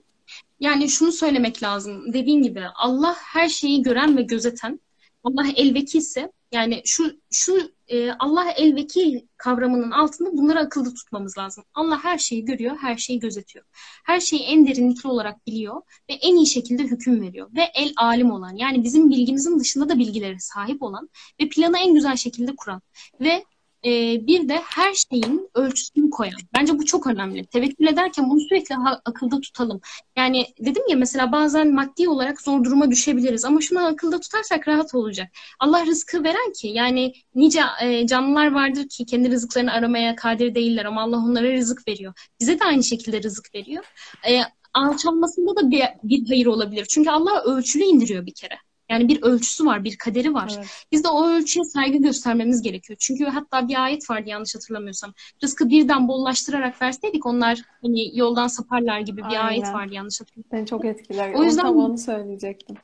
Yani 0.60 0.90
şunu 0.90 1.12
söylemek 1.12 1.64
lazım. 1.64 2.14
Dediğim 2.14 2.44
gibi 2.44 2.64
Allah 2.76 3.16
her 3.20 3.50
şeyi 3.50 3.84
gören 3.84 4.18
ve 4.18 4.22
gözeten. 4.22 4.80
Allah 5.24 5.46
el 5.56 5.74
vekilse 5.74 6.32
yani 6.52 6.82
şu 6.86 7.20
şu 7.32 7.72
e, 7.88 8.12
Allah 8.12 8.52
el 8.52 8.76
vekil 8.76 9.20
kavramının 9.38 9.92
altında 9.92 10.38
bunları 10.38 10.60
akılda 10.60 10.94
tutmamız 10.94 11.38
lazım. 11.38 11.64
Allah 11.74 12.04
her 12.04 12.18
şeyi 12.18 12.46
görüyor, 12.46 12.78
her 12.82 12.98
şeyi 12.98 13.20
gözetiyor. 13.20 13.66
Her 14.06 14.20
şeyi 14.20 14.42
en 14.42 14.68
derinlikli 14.68 15.08
olarak 15.08 15.48
biliyor 15.48 15.82
ve 16.10 16.14
en 16.14 16.36
iyi 16.36 16.48
şekilde 16.48 16.84
hüküm 16.84 17.22
veriyor. 17.22 17.50
Ve 17.56 17.62
el 17.76 17.94
alim 17.98 18.32
olan 18.32 18.56
yani 18.56 18.84
bizim 18.84 19.10
bilgimizin 19.10 19.60
dışında 19.60 19.90
da 19.90 20.00
bilgilere 20.00 20.40
sahip 20.40 20.84
olan 20.84 21.10
ve 21.42 21.50
planı 21.50 21.78
en 21.78 21.94
güzel 21.94 22.16
şekilde 22.16 22.56
kuran 22.56 22.82
ve 23.22 23.44
e, 23.86 23.90
bir 24.28 24.50
de 24.50 24.62
her 24.66 24.94
şeyin 24.94 25.50
ölçüsünü 25.56 26.10
koyan. 26.10 26.34
Bence 26.58 26.80
bu 26.80 26.86
çok 26.86 27.08
önemli. 27.08 27.46
Tevekkül 27.46 27.88
ederken 27.88 28.30
bunu 28.30 28.40
sürekli 28.40 28.76
ha- 28.76 29.02
akılda 29.06 29.42
tutalım. 29.42 29.82
Yani 30.18 30.46
dedim 30.60 30.84
ya 30.90 30.98
mesela 30.98 31.32
bazen 31.32 31.74
maddi 31.74 32.10
olarak 32.10 32.42
zor 32.42 32.64
duruma 32.64 32.92
düşebiliriz 32.92 33.46
ama 33.46 33.62
şunu 33.62 33.86
akılda 33.86 34.20
tutarsak 34.20 34.68
rahat 34.68 34.96
olacak. 34.96 35.28
Allah 35.60 35.86
rızkı 35.86 36.24
veren 36.24 36.52
ki 36.54 36.68
yani 36.68 37.14
nice 37.36 37.62
e, 37.82 38.08
canlılar 38.08 38.52
vardır 38.52 38.88
ki 38.90 39.06
kendi 39.06 39.32
rızıklarını 39.32 39.72
aramaya 39.72 40.16
kadir 40.16 40.56
değiller 40.56 40.86
ama 40.86 41.02
Allah 41.02 41.18
onlara 41.18 41.54
rızık 41.54 41.88
veriyor. 41.88 42.14
Bize 42.40 42.60
de 42.60 42.64
aynı 42.64 42.84
şekilde 42.84 43.24
rızık 43.24 43.56
veriyor. 43.56 43.84
E, 44.30 44.42
alçalmasında 44.74 45.56
da 45.56 45.72
bir, 45.72 45.84
bir 46.04 46.28
hayır 46.28 46.46
olabilir. 46.46 46.86
Çünkü 46.86 47.10
Allah 47.10 47.44
ölçülü 47.44 47.84
indiriyor 47.84 48.26
bir 48.26 48.34
kere. 48.34 48.58
Yani 48.90 49.08
bir 49.08 49.22
ölçüsü 49.22 49.66
var, 49.66 49.84
bir 49.84 49.98
kaderi 49.98 50.34
var. 50.34 50.54
Evet. 50.58 50.68
Biz 50.92 51.04
de 51.04 51.08
o 51.08 51.28
ölçüye 51.30 51.66
saygı 51.66 51.98
göstermemiz 51.98 52.62
gerekiyor. 52.62 52.98
Çünkü 53.00 53.26
hatta 53.26 53.68
bir 53.68 53.84
ayet 53.84 54.10
vardı 54.10 54.30
yanlış 54.30 54.56
hatırlamıyorsam. 54.56 55.14
Rızkı 55.44 55.70
birden 55.70 56.08
bollaştırarak 56.08 56.82
verseydik 56.82 57.26
onlar 57.26 57.62
hani 57.82 58.18
yoldan 58.18 58.48
saparlar 58.48 59.00
gibi 59.00 59.18
bir 59.18 59.48
ayet 59.48 59.64
Aynen. 59.66 59.74
vardı 59.74 59.94
yanlış 59.94 60.22
hatırlamıyorsam. 60.22 60.60
Beni 60.60 60.68
çok 60.68 60.86
etkiler. 60.86 61.34
O 61.34 61.44
yüzden- 61.44 61.64
Onu 61.66 61.74
tam 61.76 61.86
onu 61.86 61.98
söyleyecektim. 61.98 62.76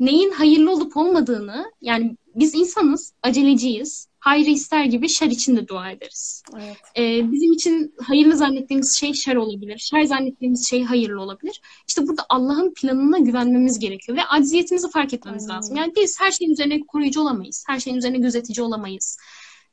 Neyin 0.00 0.30
hayırlı 0.30 0.72
olup 0.72 0.96
olmadığını 0.96 1.72
yani 1.82 2.16
biz 2.40 2.54
insanız, 2.54 3.12
aceleciyiz. 3.22 4.10
Hayrı 4.18 4.50
ister 4.50 4.84
gibi 4.84 5.08
şer 5.08 5.26
için 5.26 5.56
de 5.56 5.68
dua 5.68 5.90
ederiz. 5.90 6.42
Evet. 6.56 6.76
Ee, 6.96 7.32
bizim 7.32 7.52
için 7.52 7.94
hayırlı 8.02 8.36
zannettiğimiz 8.36 8.92
şey 8.92 9.14
şer 9.14 9.36
olabilir. 9.36 9.78
Şer 9.78 10.02
zannettiğimiz 10.02 10.68
şey 10.68 10.84
hayırlı 10.84 11.20
olabilir. 11.20 11.60
İşte 11.88 12.06
burada 12.06 12.22
Allah'ın 12.28 12.74
planına 12.74 13.18
güvenmemiz 13.18 13.78
gerekiyor 13.78 14.18
ve 14.18 14.24
acziyetimizi 14.24 14.90
fark 14.90 15.14
etmemiz 15.14 15.42
Aynen 15.42 15.56
lazım. 15.56 15.76
Yani 15.76 15.92
biz 15.96 16.20
her 16.20 16.30
şeyin 16.30 16.52
üzerine 16.52 16.80
koruyucu 16.80 17.20
olamayız. 17.20 17.64
Her 17.66 17.80
şeyin 17.80 17.96
üzerine 17.96 18.18
gözetici 18.18 18.66
olamayız. 18.66 19.18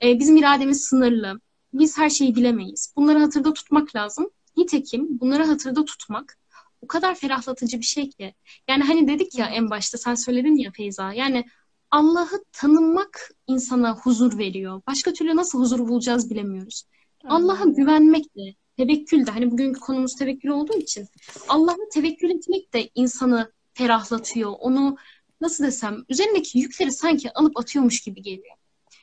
Ee, 0.03 0.20
bizim 0.20 0.38
irademiz 0.38 0.84
sınırlı. 0.84 1.39
Biz 1.74 1.97
her 1.97 2.09
şeyi 2.09 2.36
bilemeyiz. 2.36 2.93
Bunları 2.95 3.20
hatırda 3.20 3.53
tutmak 3.53 3.95
lazım. 3.95 4.30
Nitekim 4.57 5.20
bunları 5.20 5.43
hatırda 5.43 5.86
tutmak 5.86 6.38
o 6.82 6.88
kadar 6.88 7.15
ferahlatıcı 7.15 7.80
bir 7.80 7.86
şey 7.86 8.09
ki. 8.09 8.36
Yani 8.68 8.84
hani 8.84 9.07
dedik 9.07 9.38
ya 9.38 9.45
en 9.45 9.70
başta 9.70 9.97
sen 9.97 10.15
söyledin 10.15 10.55
ya 10.55 10.72
Feyza. 10.72 11.13
Yani 11.13 11.45
Allah'ı 11.91 12.43
tanımak 12.51 13.31
insana 13.47 13.95
huzur 13.97 14.38
veriyor. 14.38 14.81
Başka 14.88 15.13
türlü 15.13 15.35
nasıl 15.35 15.59
huzur 15.59 15.79
bulacağız 15.79 16.29
bilemiyoruz. 16.29 16.83
Allah'a 17.27 17.65
güvenmek 17.65 18.35
de, 18.35 18.53
tevekkül 18.77 19.25
de, 19.25 19.31
hani 19.31 19.51
bugünkü 19.51 19.79
konumuz 19.79 20.15
tevekkül 20.15 20.49
olduğu 20.49 20.77
için 20.77 21.07
Allah'a 21.49 21.89
tevekkül 21.93 22.29
etmek 22.29 22.73
de 22.73 22.89
insanı 22.95 23.51
ferahlatıyor. 23.73 24.53
Onu 24.59 24.97
nasıl 25.41 25.63
desem, 25.63 26.03
üzerindeki 26.09 26.59
yükleri 26.59 26.91
sanki 26.91 27.33
alıp 27.33 27.57
atıyormuş 27.59 28.01
gibi 28.01 28.21
geliyor. 28.21 28.55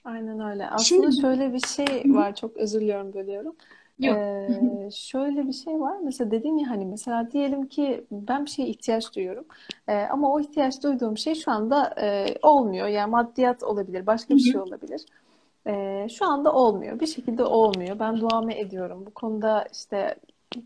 Aynen 0.05 0.41
öyle. 0.41 0.67
Aslında 0.71 1.11
Şimdi- 1.11 1.21
şöyle 1.21 1.53
bir 1.53 1.61
şey 1.61 2.03
var. 2.07 2.35
Çok 2.35 2.57
özür 2.57 2.81
diliyorum 2.81 3.15
bölüyorum. 3.15 3.57
Yok. 3.99 4.17
Ee, 4.17 4.89
şöyle 4.93 5.47
bir 5.47 5.53
şey 5.53 5.81
var. 5.81 5.99
Mesela 6.05 6.31
dedin 6.31 6.59
ya 6.59 6.71
hani 6.71 6.85
mesela 6.85 7.31
diyelim 7.31 7.67
ki 7.69 8.05
ben 8.11 8.45
bir 8.45 8.51
şeye 8.51 8.69
ihtiyaç 8.69 9.17
duyuyorum. 9.17 9.45
Ee, 9.89 9.95
ama 9.95 10.33
o 10.33 10.41
ihtiyaç 10.41 10.83
duyduğum 10.83 11.19
şey 11.19 11.35
şu 11.35 11.51
anda 11.51 11.95
e, 12.01 12.27
olmuyor. 12.43 12.87
Yani 12.89 13.11
maddiyat 13.11 13.63
olabilir, 13.63 14.07
başka 14.07 14.35
bir 14.35 14.41
şey 14.41 14.61
olabilir. 14.61 15.07
Ee, 15.67 16.07
şu 16.11 16.27
anda 16.27 16.53
olmuyor. 16.53 17.01
Bir 17.01 17.07
şekilde 17.07 17.45
olmuyor. 17.45 17.99
Ben 17.99 18.21
duamı 18.21 18.53
ediyorum. 18.53 19.07
Bu 19.07 19.11
konuda 19.15 19.67
işte 19.73 20.17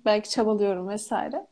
belki 0.05 0.31
çabalıyorum 0.31 0.89
vesaire. 0.89 1.47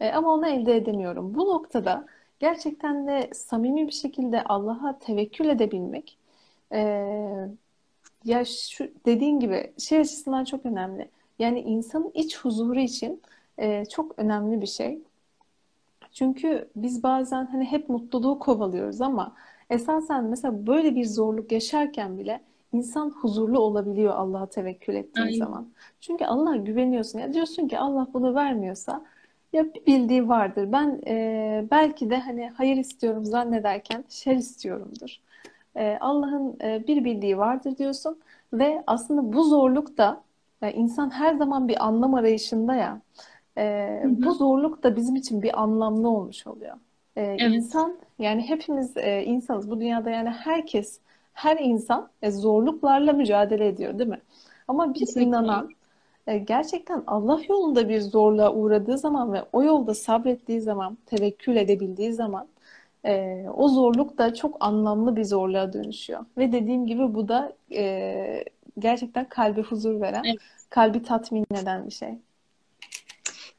Ee, 0.00 0.10
ama 0.12 0.34
onu 0.34 0.48
elde 0.48 0.76
edemiyorum. 0.76 1.34
Bu 1.34 1.46
noktada 1.46 2.06
gerçekten 2.38 3.06
de 3.06 3.30
samimi 3.34 3.86
bir 3.86 3.92
şekilde 3.92 4.44
Allah'a 4.44 4.98
tevekkül 4.98 5.48
edebilmek 5.48 6.18
ee, 6.72 7.48
ya 8.24 8.44
şu 8.44 8.88
dediğin 9.06 9.40
gibi 9.40 9.72
şey 9.78 9.98
açısından 10.00 10.44
çok 10.44 10.66
önemli. 10.66 11.08
Yani 11.38 11.60
insanın 11.60 12.10
iç 12.14 12.38
huzuru 12.38 12.80
için 12.80 13.22
e, 13.58 13.84
çok 13.84 14.18
önemli 14.18 14.60
bir 14.60 14.66
şey. 14.66 14.98
Çünkü 16.12 16.68
biz 16.76 17.02
bazen 17.02 17.46
hani 17.46 17.64
hep 17.64 17.88
mutluluğu 17.88 18.38
kovalıyoruz 18.38 19.00
ama 19.00 19.34
esasen 19.70 20.24
mesela 20.24 20.66
böyle 20.66 20.94
bir 20.96 21.04
zorluk 21.04 21.52
yaşarken 21.52 22.18
bile 22.18 22.40
insan 22.72 23.10
huzurlu 23.10 23.58
olabiliyor 23.58 24.14
Allah'a 24.14 24.46
tevekkül 24.46 24.94
ettiği 24.94 25.22
Aynen. 25.22 25.38
zaman. 25.38 25.68
Çünkü 26.00 26.24
Allah'a 26.24 26.56
güveniyorsun. 26.56 27.18
Ya 27.18 27.32
diyorsun 27.32 27.68
ki 27.68 27.78
Allah 27.78 28.06
bunu 28.14 28.34
vermiyorsa 28.34 29.04
ya 29.52 29.74
bir 29.74 29.86
bildiği 29.86 30.28
vardır. 30.28 30.72
Ben 30.72 31.00
e, 31.06 31.64
belki 31.70 32.10
de 32.10 32.18
hani 32.18 32.50
hayır 32.56 32.76
istiyorum 32.76 33.24
zannederken 33.24 34.04
şer 34.08 34.36
istiyorumdur. 34.36 35.20
E, 35.76 35.98
Allah'ın 36.00 36.56
e, 36.62 36.86
bir 36.86 37.04
bildiği 37.04 37.38
vardır 37.38 37.76
diyorsun 37.76 38.18
ve 38.52 38.84
aslında 38.86 39.32
bu 39.32 39.44
zorluk 39.44 39.98
da 39.98 40.22
e, 40.68 40.72
insan 40.72 41.10
her 41.10 41.34
zaman 41.34 41.68
bir 41.68 41.84
anlam 41.86 42.14
arayışında 42.14 42.74
ya. 42.74 43.00
E, 43.58 44.02
Hı 44.02 44.08
hı. 44.08 44.24
bu 44.24 44.34
zorluk 44.34 44.82
da 44.82 44.96
bizim 44.96 45.16
için 45.16 45.42
bir 45.42 45.62
anlamlı 45.62 46.08
olmuş 46.08 46.46
oluyor. 46.46 46.76
E, 47.16 47.38
Evet. 47.38 47.44
insan 47.44 47.98
yani 48.18 48.42
hepimiz 48.48 48.96
e, 48.96 49.22
insanız. 49.24 49.70
Bu 49.70 49.80
dünyada 49.80 50.10
yani 50.10 50.28
herkes, 50.30 51.00
her 51.32 51.56
insan 51.60 52.10
e, 52.22 52.30
zorluklarla 52.30 53.12
mücadele 53.12 53.68
ediyor, 53.68 53.98
değil 53.98 54.10
mi? 54.10 54.20
Ama 54.68 54.94
bir 54.94 55.06
Kesinlikle. 55.06 55.16
inanan 55.16 55.74
e, 56.26 56.38
gerçekten 56.38 57.04
Allah 57.06 57.40
yolunda 57.48 57.88
bir 57.88 58.00
zorluğa 58.00 58.54
uğradığı 58.54 58.98
zaman 58.98 59.32
ve 59.32 59.44
o 59.52 59.62
yolda 59.62 59.94
sabrettiği 59.94 60.60
zaman, 60.60 60.98
tevekkül 61.06 61.56
edebildiği 61.56 62.12
zaman 62.12 62.48
e, 63.04 63.44
o 63.56 63.68
zorluk 63.68 64.18
da 64.18 64.34
çok 64.34 64.56
anlamlı 64.64 65.16
bir 65.16 65.24
zorluğa 65.24 65.72
dönüşüyor. 65.72 66.24
Ve 66.38 66.52
dediğim 66.52 66.86
gibi 66.86 67.14
bu 67.14 67.28
da 67.28 67.52
e, 67.72 68.44
gerçekten 68.78 69.28
kalbe 69.28 69.62
huzur 69.62 70.00
veren, 70.00 70.30
Evet. 70.30 70.40
Kalbi 70.70 71.02
tatmin 71.02 71.46
eden 71.54 71.86
bir 71.86 71.92
şey. 71.92 72.18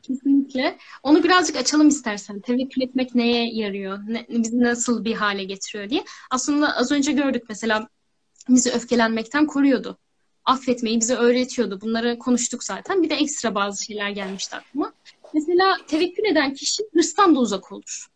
Kesinlikle. 0.02 0.78
Onu 1.04 1.24
birazcık 1.24 1.56
açalım 1.56 1.88
istersen. 1.88 2.40
Tevekkül 2.40 2.82
etmek 2.82 3.16
neye 3.16 3.54
yarıyor? 3.54 4.00
Ne, 4.08 4.26
bizi 4.30 4.60
nasıl 4.60 5.06
bir 5.06 5.14
hale 5.14 5.44
getiriyor 5.44 5.90
diye. 5.90 6.04
Aslında 6.32 6.76
az 6.76 6.92
önce 6.92 7.12
gördük 7.12 7.44
mesela 7.50 7.88
bizi 8.50 8.72
öfkelenmekten 8.72 9.46
koruyordu. 9.46 9.98
Affetmeyi 10.46 11.00
bize 11.00 11.16
öğretiyordu. 11.16 11.82
Bunları 11.82 12.20
konuştuk 12.20 12.64
zaten. 12.64 13.04
Bir 13.04 13.10
de 13.10 13.16
ekstra 13.16 13.56
bazı 13.56 13.84
şeyler 13.84 14.10
gelmişti 14.10 14.56
aklıma. 14.56 14.94
Mesela 15.34 15.78
tevekkül 15.88 16.26
eden 16.26 16.54
kişi 16.54 16.84
hırstan 16.94 17.36
da 17.36 17.40
uzak 17.40 17.72
olur. 17.72 18.08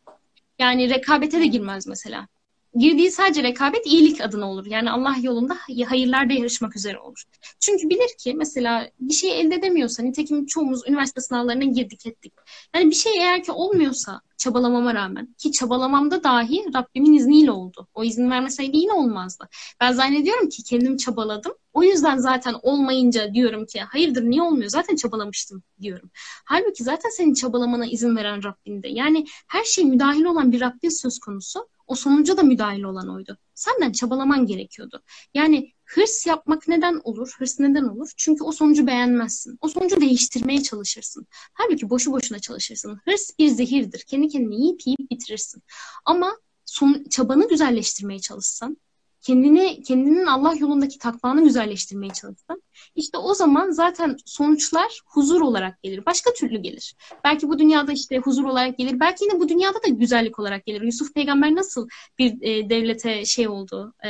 Yani 0.60 0.90
rekabete 0.90 1.40
de 1.40 1.46
girmez 1.46 1.88
mesela. 1.88 2.28
Girdiği 2.76 3.12
sadece 3.12 3.44
rekabet 3.44 3.86
iyilik 3.86 4.22
adına 4.22 4.52
olur. 4.52 4.66
Yani 4.66 4.92
Allah 4.92 5.16
yolunda 5.22 5.58
hayırlarda 5.88 6.34
yarışmak 6.34 6.76
üzere 6.76 7.00
olur. 7.00 7.24
Çünkü 7.60 7.90
bilir 7.90 8.18
ki 8.20 8.34
mesela 8.34 8.90
bir 9.00 9.14
şey 9.14 9.42
elde 9.42 9.56
edemiyorsa, 9.56 10.04
nitekim 10.04 10.46
çoğumuz 10.46 10.82
üniversite 10.88 11.22
sınavlarına 11.22 11.64
girdik 11.64 12.06
ettik. 12.06 12.34
Yani 12.76 12.90
bir 12.90 12.96
şey 12.96 13.18
eğer 13.18 13.44
ki 13.44 13.52
olmuyorsa 13.52 14.22
çabalamama 14.38 14.94
rağmen 14.94 15.36
ki 15.38 15.52
çabalamamda 15.52 16.24
dahi 16.24 16.66
Rabbimin 16.76 17.14
izniyle 17.14 17.52
oldu. 17.52 17.88
O 17.94 18.04
izin 18.04 18.30
vermeseydi 18.30 18.78
yine 18.78 18.94
olmazdı. 18.94 19.50
Ben 19.82 19.92
zannediyorum 19.92 20.50
ki 20.50 20.64
kendim 20.64 20.98
çabaladım. 20.98 21.54
O 21.74 21.84
yüzden 21.84 22.18
zaten 22.18 22.56
olmayınca 22.62 23.34
diyorum 23.34 23.66
ki 23.66 23.80
hayırdır 23.82 24.24
niye 24.24 24.42
olmuyor? 24.42 24.70
Zaten 24.70 24.96
çabalamıştım 24.96 25.64
diyorum. 25.82 26.12
Halbuki 26.46 26.84
zaten 26.84 27.10
senin 27.10 27.34
çabalamana 27.34 27.86
izin 27.86 28.16
veren 28.16 28.44
Rabbinde. 28.44 28.88
Yani 28.88 29.26
her 29.48 29.64
şey 29.64 29.86
müdahil 29.86 30.24
olan 30.24 30.52
bir 30.52 30.62
Rabbin 30.62 30.90
söz 30.90 31.20
konusu. 31.20 31.68
O 31.92 31.96
sonuca 31.96 32.38
da 32.38 32.44
müdahil 32.44 32.84
olan 32.84 33.10
oydu. 33.10 33.38
Senden 33.56 33.92
çabalaman 33.92 34.46
gerekiyordu. 34.46 35.04
Yani 35.34 35.74
hırs 35.86 36.26
yapmak 36.26 36.68
neden 36.68 37.02
olur? 37.04 37.36
Hırs 37.38 37.60
neden 37.60 37.84
olur? 37.84 38.12
Çünkü 38.18 38.44
o 38.44 38.52
sonucu 38.52 38.88
beğenmezsin. 38.88 39.58
O 39.62 39.68
sonucu 39.68 40.02
değiştirmeye 40.02 40.64
çalışırsın. 40.64 41.28
Halbuki 41.54 41.90
boşu 41.90 42.12
boşuna 42.12 42.40
çalışırsın. 42.40 43.00
Hırs 43.06 43.30
bir 43.40 43.48
zehirdir. 43.48 44.04
Kendi 44.08 44.28
kendine 44.28 44.56
yiyip 44.56 44.88
yiyip 44.88 45.12
bitirirsin. 45.12 45.64
Ama 46.06 46.38
son, 46.66 47.04
çabanı 47.10 47.48
güzelleştirmeye 47.48 48.20
çalışsan, 48.20 48.78
kendini 49.22 49.84
kendinin 49.84 50.26
Allah 50.26 50.54
yolundaki 50.56 50.98
takvanı 50.98 51.44
güzelleştirmeye 51.44 52.14
çalışsan, 52.14 52.62
işte 52.96 53.18
o 53.18 53.34
zaman 53.34 53.72
zaten 53.72 54.18
sonuçlar 54.26 55.02
huzur 55.06 55.42
olarak 55.42 55.84
gelir. 55.84 56.06
Başka 56.06 56.34
türlü 56.34 56.58
gelir. 56.58 56.96
Belki 57.24 57.50
bu 57.50 57.60
dünyada 57.60 57.92
işte 57.92 58.18
huzur 58.18 58.44
olarak 58.44 58.78
gelir. 58.78 59.00
Belki 59.00 59.24
yine 59.24 59.40
bu 59.40 59.50
dünyada 59.50 59.84
da 59.84 59.88
güzellik 59.88 60.40
olarak 60.40 60.66
gelir. 60.66 60.82
Yusuf 60.82 61.14
peygamber 61.14 61.56
nasıl 61.56 61.88
bir 62.20 62.42
e, 62.42 62.70
devlete 62.70 63.26
şey 63.26 63.48
oldu, 63.48 63.94
e, 64.04 64.10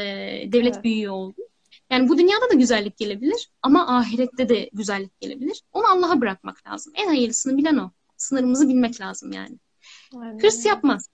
devlet 0.52 0.74
Evet. 0.74 0.84
büyüğü 0.84 1.10
oldu. 1.10 1.42
Yani 1.90 2.10
bu 2.10 2.18
dünyada 2.18 2.50
da 2.50 2.54
güzellik 2.54 2.98
gelebilir 2.98 3.50
ama 3.62 3.98
ahirette 3.98 4.50
de 4.50 4.70
güzellik 4.74 5.22
gelebilir. 5.22 5.62
Onu 5.74 5.88
Allah'a 5.88 6.22
bırakmak 6.22 6.68
lazım. 6.68 6.94
En 6.96 7.08
hayırlısını 7.08 7.58
bilen 7.58 7.78
o. 7.78 7.92
Sınırımızı 8.18 8.70
bilmek 8.70 9.02
lazım 9.02 9.32
yani. 9.32 9.58
Aynen 10.16 10.40
Hırs 10.40 10.66
yapmaz. 10.66 11.10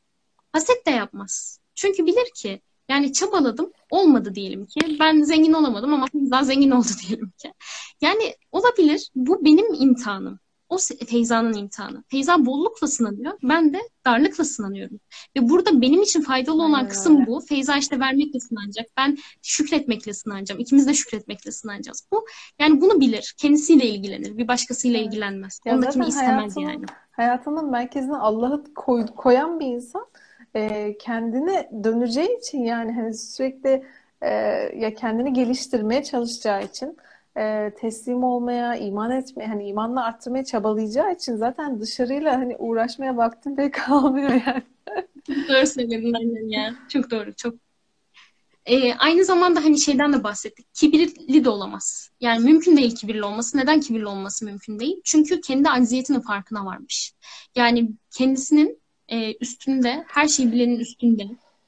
Haset 0.52 0.86
de 0.88 0.92
yapmaz. 0.92 1.60
Çünkü 1.76 2.06
bilir 2.06 2.32
ki 2.36 2.62
yani 2.90 3.14
çabaladım 3.14 3.72
olmadı 3.92 4.36
diyelim 4.36 4.66
ki. 4.66 4.80
Ben 5.00 5.22
zengin 5.22 5.54
olamadım 5.54 5.94
ama 5.94 6.08
daha 6.14 6.44
zengin 6.44 6.72
oldu 6.72 6.88
diyelim 7.08 7.32
ki. 7.42 7.54
Yani 8.02 8.34
olabilir. 8.52 9.10
Bu 9.16 9.46
benim 9.46 9.74
imtihanım. 9.74 10.40
O 10.70 10.78
Feyza'nın 11.08 11.54
imtihanı. 11.54 12.04
Feyza 12.08 12.46
bollukla 12.46 12.88
sınanıyor. 12.88 13.34
Ben 13.44 13.74
de 13.74 13.80
darlıkla 14.06 14.44
sınanıyorum. 14.44 15.00
Ve 15.38 15.50
burada 15.50 15.82
benim 15.82 16.02
için 16.02 16.22
faydalı 16.22 16.64
olan 16.64 16.74
Aynen 16.74 16.90
kısım 16.90 17.16
öyle. 17.16 17.28
bu. 17.28 17.40
Feyza 17.42 17.78
işte 17.78 18.00
vermekle 18.00 18.40
sınanacak. 18.40 18.86
Ben 18.98 19.18
şükretmekle 19.42 20.14
sınanacağım. 20.14 20.62
İkimiz 20.62 20.88
de 20.88 20.94
şükretmekle 20.94 21.52
sınanacağız. 21.52 22.08
Bu 22.14 22.26
yani 22.60 22.82
bunu 22.82 23.00
bilir. 23.02 23.36
Kendisiyle 23.38 23.86
ilgilenir. 23.86 24.38
Bir 24.38 24.48
başkasıyla 24.48 25.00
Evet. 25.00 25.08
ilgilenmez. 25.08 25.60
Ya 25.66 25.76
Ondakini 25.76 26.08
istemez 26.08 26.38
hayatının 26.38 26.66
yani. 26.66 26.86
hayatının 27.12 27.70
merkezine 27.72 28.16
Allah'ı 28.18 28.64
koy- 28.76 29.08
koyan 29.18 29.60
bir 29.60 29.66
insan 29.66 30.06
e, 30.56 30.98
kendine 30.98 31.70
döneceği 31.84 32.38
için 32.40 32.64
yani 32.64 32.92
hani 32.92 33.14
sürekli 33.14 33.84
e, 34.22 34.30
ya 34.76 34.94
kendini 34.94 35.34
geliştirmeye 35.34 36.04
çalışacağı 36.04 36.64
için 36.64 36.98
e, 37.38 37.74
teslim 37.80 38.24
olmaya, 38.24 38.76
iman 38.76 39.12
etmeye, 39.12 39.48
hani 39.48 39.68
imanla 39.68 40.04
arttırmaya 40.06 40.44
çabalayacağı 40.46 41.14
için 41.14 41.36
zaten 41.36 41.82
dışarıyla 41.82 42.38
hani 42.38 42.58
uğraşmaya 42.58 43.18
vaktin 43.18 43.56
pek 43.56 43.74
kalmıyor 43.88 44.30
yani. 44.30 44.64
Doğru 45.50 45.68
söyledin 45.68 46.14
annem 46.14 46.50
ya. 46.50 46.76
Çok 46.90 47.12
doğru. 47.12 47.34
Çok 47.34 47.56
Ee, 48.66 48.94
aynı 48.94 49.26
zamanda 49.26 49.64
hani 49.64 49.80
şeyden 49.80 50.14
de 50.14 50.24
bahsettik. 50.24 50.74
Kibirli 50.74 51.46
de 51.46 51.50
olamaz. 51.50 52.12
Yani 52.22 52.44
mümkün 52.44 52.78
değil 52.78 52.96
kibirli 52.96 53.24
olması. 53.24 53.58
Neden 53.58 53.80
kibirli 53.80 54.08
olması 54.08 54.46
mümkün 54.46 54.80
değil? 54.80 55.02
Çünkü 55.04 55.42
kendi 55.42 55.70
acziyetinin 55.70 56.20
farkına 56.20 56.66
varmış. 56.66 57.14
Yani 57.56 57.92
kendisinin 58.12 58.82
e, 59.10 59.38
üstünde, 59.38 60.06
her 60.08 60.28
şeyi 60.28 60.52
bilenin 60.52 60.80
üstünde 60.80 61.24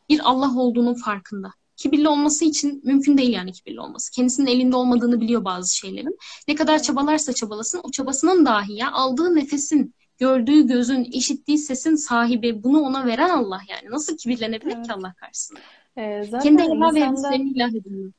bir 0.10 0.20
Allah 0.24 0.58
olduğunun 0.58 0.94
farkında. 0.94 1.52
Kibirli 1.76 2.08
olması 2.08 2.46
için 2.46 2.82
mümkün 2.84 3.18
değil 3.18 3.34
yani 3.34 3.52
kibirli 3.52 3.82
olması. 3.82 4.12
Kendisinin 4.12 4.48
elinde 4.48 4.76
olmadığını 4.76 5.22
biliyor 5.22 5.46
bazı 5.46 5.78
şeylerin. 5.78 6.18
Ne 6.48 6.56
kadar 6.56 6.82
çabalarsa 6.82 7.34
çabalasın, 7.34 7.82
o 7.84 7.92
çabasının 7.92 8.46
dahi 8.46 8.74
ya 8.74 8.92
aldığı 8.92 9.36
nefesin, 9.36 9.94
gördüğü 10.18 10.68
gözün, 10.68 11.04
işittiği 11.04 11.58
sesin 11.58 11.96
sahibi, 11.96 12.64
bunu 12.64 12.82
ona 12.82 13.06
veren 13.06 13.30
Allah 13.30 13.60
yani. 13.70 13.92
Nasıl 13.92 14.18
kibirlenebilir 14.18 14.76
Evet. 14.76 14.88
ki 14.88 14.94
Allah 14.94 15.14
karşısında? 15.14 15.60
E, 15.98 16.24
zaten 16.24 16.40
Kendi 16.40 16.64
helal 16.64 16.96
ve 16.96 17.04
hadislerini 17.04 17.50
ilah 17.50 17.70
ediniyor. 17.70 18.12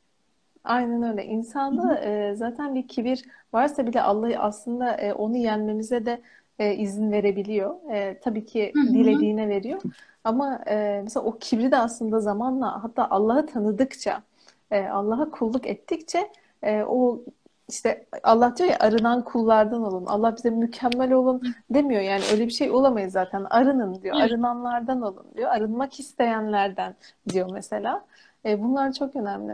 Aynen 0.64 1.02
öyle. 1.02 1.24
İnsanda 1.24 1.98
e, 1.98 2.34
zaten 2.36 2.74
bir 2.74 2.88
kibir 2.88 3.22
varsa 3.52 3.86
bile 3.86 4.02
Allah 4.02 4.38
aslında 4.38 4.92
e, 4.92 5.12
onu 5.12 5.36
yenmemize 5.36 6.06
de 6.06 6.22
e, 6.60 6.74
izin 6.74 7.12
verebiliyor. 7.12 7.74
E, 7.90 8.20
tabii 8.20 8.46
ki 8.46 8.72
Hı 8.74 8.80
hı. 8.80 8.94
dilediğine 8.94 9.48
veriyor. 9.48 9.80
Ama 10.24 10.60
e, 10.66 11.00
mesela 11.04 11.24
o 11.24 11.38
kibri 11.38 11.70
de 11.70 11.76
aslında 11.76 12.20
zamanla 12.20 12.84
hatta 12.84 13.10
Allah'ı 13.10 13.46
tanıdıkça, 13.46 14.22
e, 14.70 14.86
Allah'a 14.86 15.30
kulluk 15.30 15.66
ettikçe 15.66 16.30
e, 16.62 16.82
o 16.82 17.20
işte 17.68 18.06
Allah 18.22 18.56
diyor 18.56 18.68
ya 18.68 18.76
arınan 18.80 19.24
kullardan 19.24 19.82
olun. 19.82 20.06
Allah 20.06 20.36
bize 20.36 20.50
mükemmel 20.50 21.12
olun 21.12 21.42
demiyor. 21.70 22.00
Yani 22.00 22.22
öyle 22.32 22.46
bir 22.46 22.52
şey 22.52 22.70
olamayız 22.70 23.12
zaten. 23.12 23.46
Arının 23.50 24.02
diyor. 24.02 24.16
Arınanlardan 24.16 25.02
olun 25.02 25.26
diyor. 25.36 25.50
Arınmak 25.50 26.00
isteyenlerden 26.00 26.94
diyor 27.28 27.50
mesela. 27.52 28.04
E, 28.44 28.62
bunlar 28.62 28.92
çok 28.92 29.16
önemli. 29.16 29.52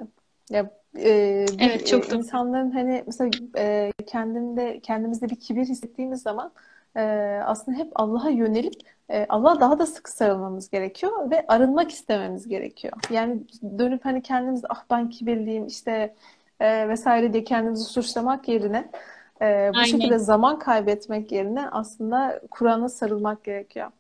Ya 0.50 0.70
e, 0.98 1.10
Evet 1.58 1.86
çok 1.86 2.12
e, 2.12 2.16
insanların 2.16 2.70
hani 2.70 3.02
mesela 3.06 3.30
e, 3.58 3.92
kendinde 4.06 4.80
kendimizde 4.80 5.28
bir 5.28 5.36
kibir 5.36 5.64
hissettiğimiz 5.64 6.22
zaman 6.22 6.52
e, 6.96 7.02
aslında 7.44 7.78
hep 7.78 7.92
Allah'a 7.94 8.30
yönelip 8.30 8.74
e, 9.10 9.26
Allah'a 9.28 9.60
daha 9.60 9.78
da 9.78 9.86
sıkı 9.86 10.12
sarılmamız 10.12 10.70
gerekiyor 10.70 11.30
ve 11.30 11.44
arınmak 11.48 11.90
istememiz 11.90 12.48
gerekiyor. 12.48 12.94
Yani 13.10 13.40
dönüp 13.78 14.04
hani 14.04 14.22
kendimiz 14.22 14.62
ah 14.68 14.84
ben 14.90 15.10
kibirliyim 15.10 15.66
işte 15.66 16.14
e, 16.60 16.88
vesaire 16.88 17.32
diye 17.32 17.44
kendimizi 17.44 17.84
suçlamak 17.84 18.48
yerine 18.48 18.90
e, 19.42 19.70
bu 19.74 19.84
şekilde 19.84 20.04
Aynen. 20.04 20.18
zaman 20.18 20.58
kaybetmek 20.58 21.32
yerine 21.32 21.68
aslında 21.70 22.40
Kur'an'a 22.50 22.88
sarılmak 22.88 23.44
gerekiyor. 23.44 23.90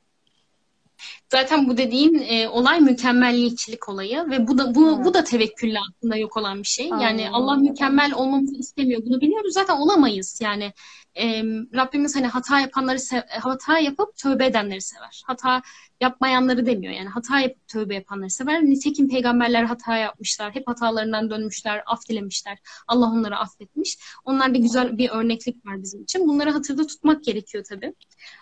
Zaten 1.32 1.68
bu 1.68 1.76
dediğin 1.76 2.26
e, 2.28 2.48
olay 2.48 2.80
mükemmelliyetçilik 2.80 3.88
olayı 3.88 4.30
ve 4.30 4.48
bu 4.48 4.58
da 4.58 4.74
bu 4.74 4.80
bu 4.80 5.02
Evet. 5.02 5.14
da 5.14 5.24
tevekkülle 5.24 5.78
aslında 5.90 6.16
yok 6.16 6.36
olan 6.36 6.58
bir 6.58 6.66
şey. 6.68 6.88
Yani 6.88 7.04
Aynen 7.04 7.32
Allah 7.32 7.56
öyle. 7.56 7.70
mükemmel 7.70 8.14
olmamızı 8.14 8.56
istemiyor. 8.56 9.02
Bunu 9.06 9.20
biliyoruz. 9.20 9.54
Zaten 9.54 9.76
olamayız. 9.76 10.40
Yani 10.42 10.72
e, 11.18 11.42
Rabbimiz 11.74 12.16
hani 12.16 12.26
hata 12.26 12.60
yapanları 12.60 12.98
hata 13.28 13.78
yapıp 13.78 14.16
tövbe 14.16 14.46
edenleri 14.46 14.80
sever. 14.80 15.22
Hata 15.26 15.62
yapmayanları 16.00 16.66
demiyor. 16.66 16.92
Yani 16.92 17.08
hata 17.08 17.40
yapıp 17.40 17.68
tövbe 17.68 17.94
yapanları 17.94 18.30
sever. 18.30 18.64
Nitekim 18.64 19.08
peygamberler 19.08 19.64
hata 19.64 19.96
yapmışlar. 19.96 20.54
Hep 20.54 20.68
hatalarından 20.68 21.30
dönmüşler, 21.30 21.82
af 21.86 22.08
dilemişler. 22.08 22.58
Allah 22.88 23.06
onları 23.06 23.36
affetmiş. 23.36 23.98
Onlar 24.24 24.54
da 24.54 24.58
güzel 24.58 24.98
bir 24.98 25.10
örneklik 25.10 25.66
var 25.66 25.82
bizim 25.82 26.02
için. 26.02 26.28
Bunları 26.28 26.50
hatırda 26.50 26.86
tutmak 26.86 27.24
gerekiyor 27.24 27.64
tabii. 27.68 27.94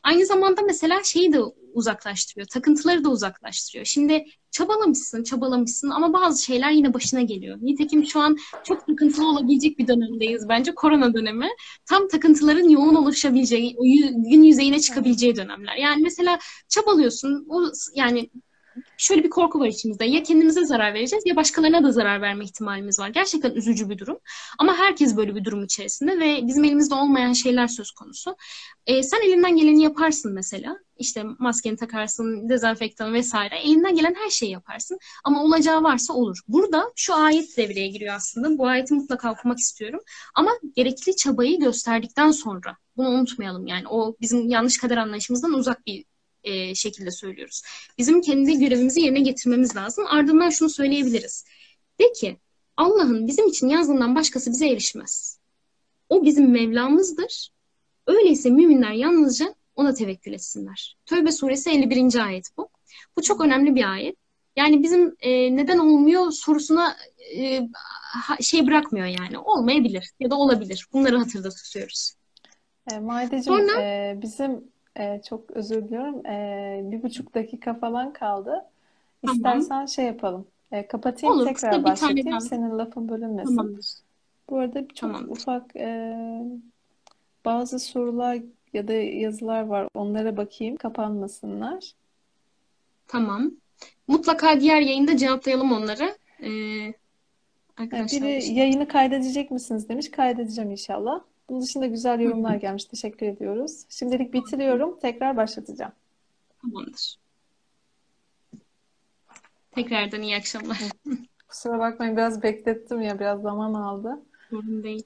Aynı 0.03 0.27
zamanda 0.27 0.62
mesela 0.62 1.03
şeyi 1.05 1.33
de 1.33 1.41
uzaklaştırıyor. 1.75 2.47
Takıntıları 2.47 3.05
da 3.05 3.09
uzaklaştırıyor. 3.09 3.87
Şimdi 3.87 4.25
çabalamışsın, 4.55 5.23
çabalamışsın 5.23 5.91
ama 5.91 6.13
bazı 6.13 6.45
şeyler 6.45 6.71
yine 6.71 6.95
başına 6.95 7.23
geliyor. 7.23 7.59
Nitekim 7.63 8.05
şu 8.07 8.21
an 8.21 8.37
çok 8.65 8.87
takıntılı 8.87 9.29
olabilecek 9.29 9.79
bir 9.79 9.89
dönemdeyiz 9.89 10.49
bence. 10.49 10.75
Korona 10.75 11.15
dönemi. 11.15 11.49
Tam 11.87 12.09
takıntıların 12.09 12.69
yoğun 12.69 12.95
oluşabileceği, 12.95 13.77
gün 14.31 14.43
yüzeyine 14.43 14.81
çıkabileceği 14.81 15.37
dönemler. 15.37 15.77
Yani 15.77 16.03
mesela 16.03 16.39
çabalıyorsun. 16.69 17.47
O 17.49 17.63
yani 17.95 18.31
şöyle 18.99 19.24
bir 19.24 19.30
korku 19.30 19.61
var 19.61 19.66
içimizde. 19.66 20.05
Ya 20.05 20.22
kendimize 20.22 20.64
zarar 20.64 20.95
vereceğiz 20.95 21.26
ya 21.26 21.36
başkalarına 21.36 21.82
da 21.82 21.92
zarar 21.92 22.20
verme 22.22 22.45
ihtimalimiz 22.45 22.99
var. 22.99 23.09
Gerçekten 23.09 23.51
üzücü 23.51 23.90
bir 23.90 23.99
durum. 23.99 24.18
Ama 24.59 24.76
herkes 24.76 25.16
böyle 25.16 25.34
bir 25.34 25.45
durum 25.45 25.64
içerisinde 25.64 26.18
ve 26.20 26.47
bizim 26.47 26.64
elimizde 26.64 26.95
olmayan 26.95 27.32
şeyler 27.32 27.66
söz 27.66 27.90
konusu. 27.90 28.36
Ee, 28.86 29.03
sen 29.03 29.20
elinden 29.28 29.57
geleni 29.57 29.82
yaparsın 29.82 30.32
mesela. 30.32 30.78
İşte 30.99 31.24
maskeni 31.38 31.76
takarsın, 31.76 32.49
dezenfektan 32.49 33.14
vesaire. 33.14 33.59
Elinden 33.59 33.95
gelen 33.95 34.14
her 34.14 34.30
şeyi 34.30 34.53
yaparsın. 34.53 34.99
Ama 35.24 35.42
olacağı 35.45 35.82
varsa 35.82 36.12
olur. 36.14 36.38
Burada 36.49 36.92
şu 36.97 37.14
ayet 37.14 37.57
devreye 37.57 37.88
giriyor 37.88 38.14
aslında. 38.14 38.59
Bu 38.59 38.66
ayeti 38.66 38.95
mutlaka 38.95 39.32
okumak 39.32 39.59
istiyorum. 39.59 40.01
Ama 40.34 40.51
gerekli 40.76 41.16
çabayı 41.16 41.61
gösterdikten 41.61 42.30
sonra. 42.30 42.76
Bunu 42.97 43.09
unutmayalım 43.09 43.66
yani. 43.66 43.88
O 43.88 44.16
bizim 44.20 44.49
yanlış 44.49 44.78
kader 44.78 44.97
anlayışımızdan 44.97 45.53
uzak 45.53 45.86
bir 45.86 46.05
e, 46.45 46.74
şekilde 46.74 47.11
söylüyoruz. 47.11 47.62
Bizim 47.99 48.20
kendi 48.20 48.59
görevimizi 48.59 49.01
yerine 49.01 49.20
getirmemiz 49.20 49.76
lazım. 49.76 50.05
Ardından 50.09 50.51
şunu 50.51 50.68
söyleyebiliriz. 50.70 51.45
De 52.01 52.12
ki 52.12 52.36
Allah'ın 52.76 53.26
bizim 53.26 53.49
için 53.49 53.68
yazdığından 53.68 54.14
başkası 54.14 54.51
bize 54.51 54.68
erişmez. 54.68 55.38
O 56.09 56.24
bizim 56.24 56.51
Mevlamızdır. 56.51 57.51
Öyleyse 58.07 58.51
müminler 58.51 58.92
yalnızca 58.92 59.55
ona 59.76 59.95
tevekkül 59.95 60.32
etsinler. 60.32 60.97
Tövbe 61.07 61.32
suresi 61.32 61.70
51. 61.70 62.26
ayet 62.26 62.49
bu. 62.57 62.68
Bu 63.16 63.22
çok 63.22 63.40
önemli 63.40 63.74
bir 63.74 63.92
ayet. 63.92 64.16
Yani 64.57 64.82
bizim 64.82 65.16
e, 65.20 65.57
neden 65.57 65.78
olmuyor 65.78 66.32
sorusuna 66.32 66.97
e, 67.36 67.61
şey 68.40 68.66
bırakmıyor 68.66 69.07
yani. 69.07 69.38
Olmayabilir 69.38 70.11
ya 70.20 70.30
da 70.30 70.36
olabilir. 70.36 70.86
Bunları 70.92 71.18
hatırda 71.18 71.51
tutuyoruz. 71.51 72.14
E, 72.92 72.99
Maideciğim, 72.99 73.42
Sonra 73.61 73.82
e, 73.82 74.18
bizim 74.22 74.74
e, 74.97 75.22
çok 75.28 75.51
özür 75.51 75.84
diliyorum. 75.84 76.26
E, 76.26 76.80
bir 76.92 77.03
buçuk 77.03 77.34
dakika 77.34 77.74
falan 77.74 78.12
kaldı. 78.12 78.64
tamam. 79.22 79.36
İstersen 79.36 79.86
şey 79.86 80.05
yapalım. 80.05 80.47
E, 80.72 80.86
kapatayım 80.86 81.36
Olur. 81.36 81.47
tekrar 81.47 81.70
tane 81.70 81.84
başlatayım. 81.84 82.40
Senin 82.40 82.78
lafın 82.78 83.09
bölünmesin. 83.09 83.57
Tamamdır. 83.57 83.86
Bu 84.51 84.59
arada 84.59 84.80
çok 84.88 84.97
Tamamdır. 84.97 85.28
ufak 85.30 85.76
e, 85.76 86.16
bazı 87.45 87.78
sorular 87.78 88.38
ya 88.72 88.88
da 88.88 88.92
yazılar 88.92 89.62
var. 89.62 89.88
Onlara 89.95 90.36
bakayım. 90.36 90.76
Kapanmasınlar. 90.76 91.92
Tamam. 93.09 93.51
Mutlaka 94.09 94.61
diğer 94.61 94.80
yayında 94.80 95.16
cevaplayalım 95.16 95.72
onları. 95.72 96.16
Ee, 96.40 96.49
E, 97.78 97.82
arkadaşlar 97.82 98.20
biri 98.22 98.45
yayını 98.55 98.88
kaydedecek 98.88 99.51
misiniz 99.51 99.88
demiş. 99.88 100.11
Kaydedeceğim 100.11 100.70
inşallah. 100.70 101.20
Bunun 101.49 101.62
dışında 101.62 101.86
güzel 101.86 102.20
yorumlar 102.20 102.55
gelmiş. 102.55 102.84
Teşekkür 102.84 103.26
ediyoruz. 103.26 103.84
Şimdilik 103.88 104.32
bitiriyorum. 104.32 104.99
Tekrar 105.01 105.36
başlatacağım. 105.36 105.92
Tamamdır. 106.62 107.16
Tekrardan 109.70 110.22
iyi 110.22 110.36
akşamlar. 110.36 110.78
Kusura 111.49 111.78
bakmayın 111.78 112.16
biraz 112.16 112.42
beklettim 112.42 113.03
ya. 113.03 113.20
Biraz 113.20 113.42
zaman 113.42 113.74
aldı. 113.74 114.22
Sorun 114.51 114.82
değil. 114.82 115.05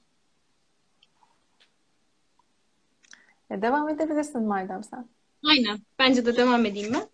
E, 3.50 3.62
devam 3.62 3.88
edebilirsin 3.88 4.42
Maydem 4.42 4.84
sen. 4.84 5.08
Aynen. 5.44 5.78
Bence 5.98 6.26
de 6.26 6.36
devam 6.36 6.66
edeyim 6.66 6.94
ben. 6.94 7.08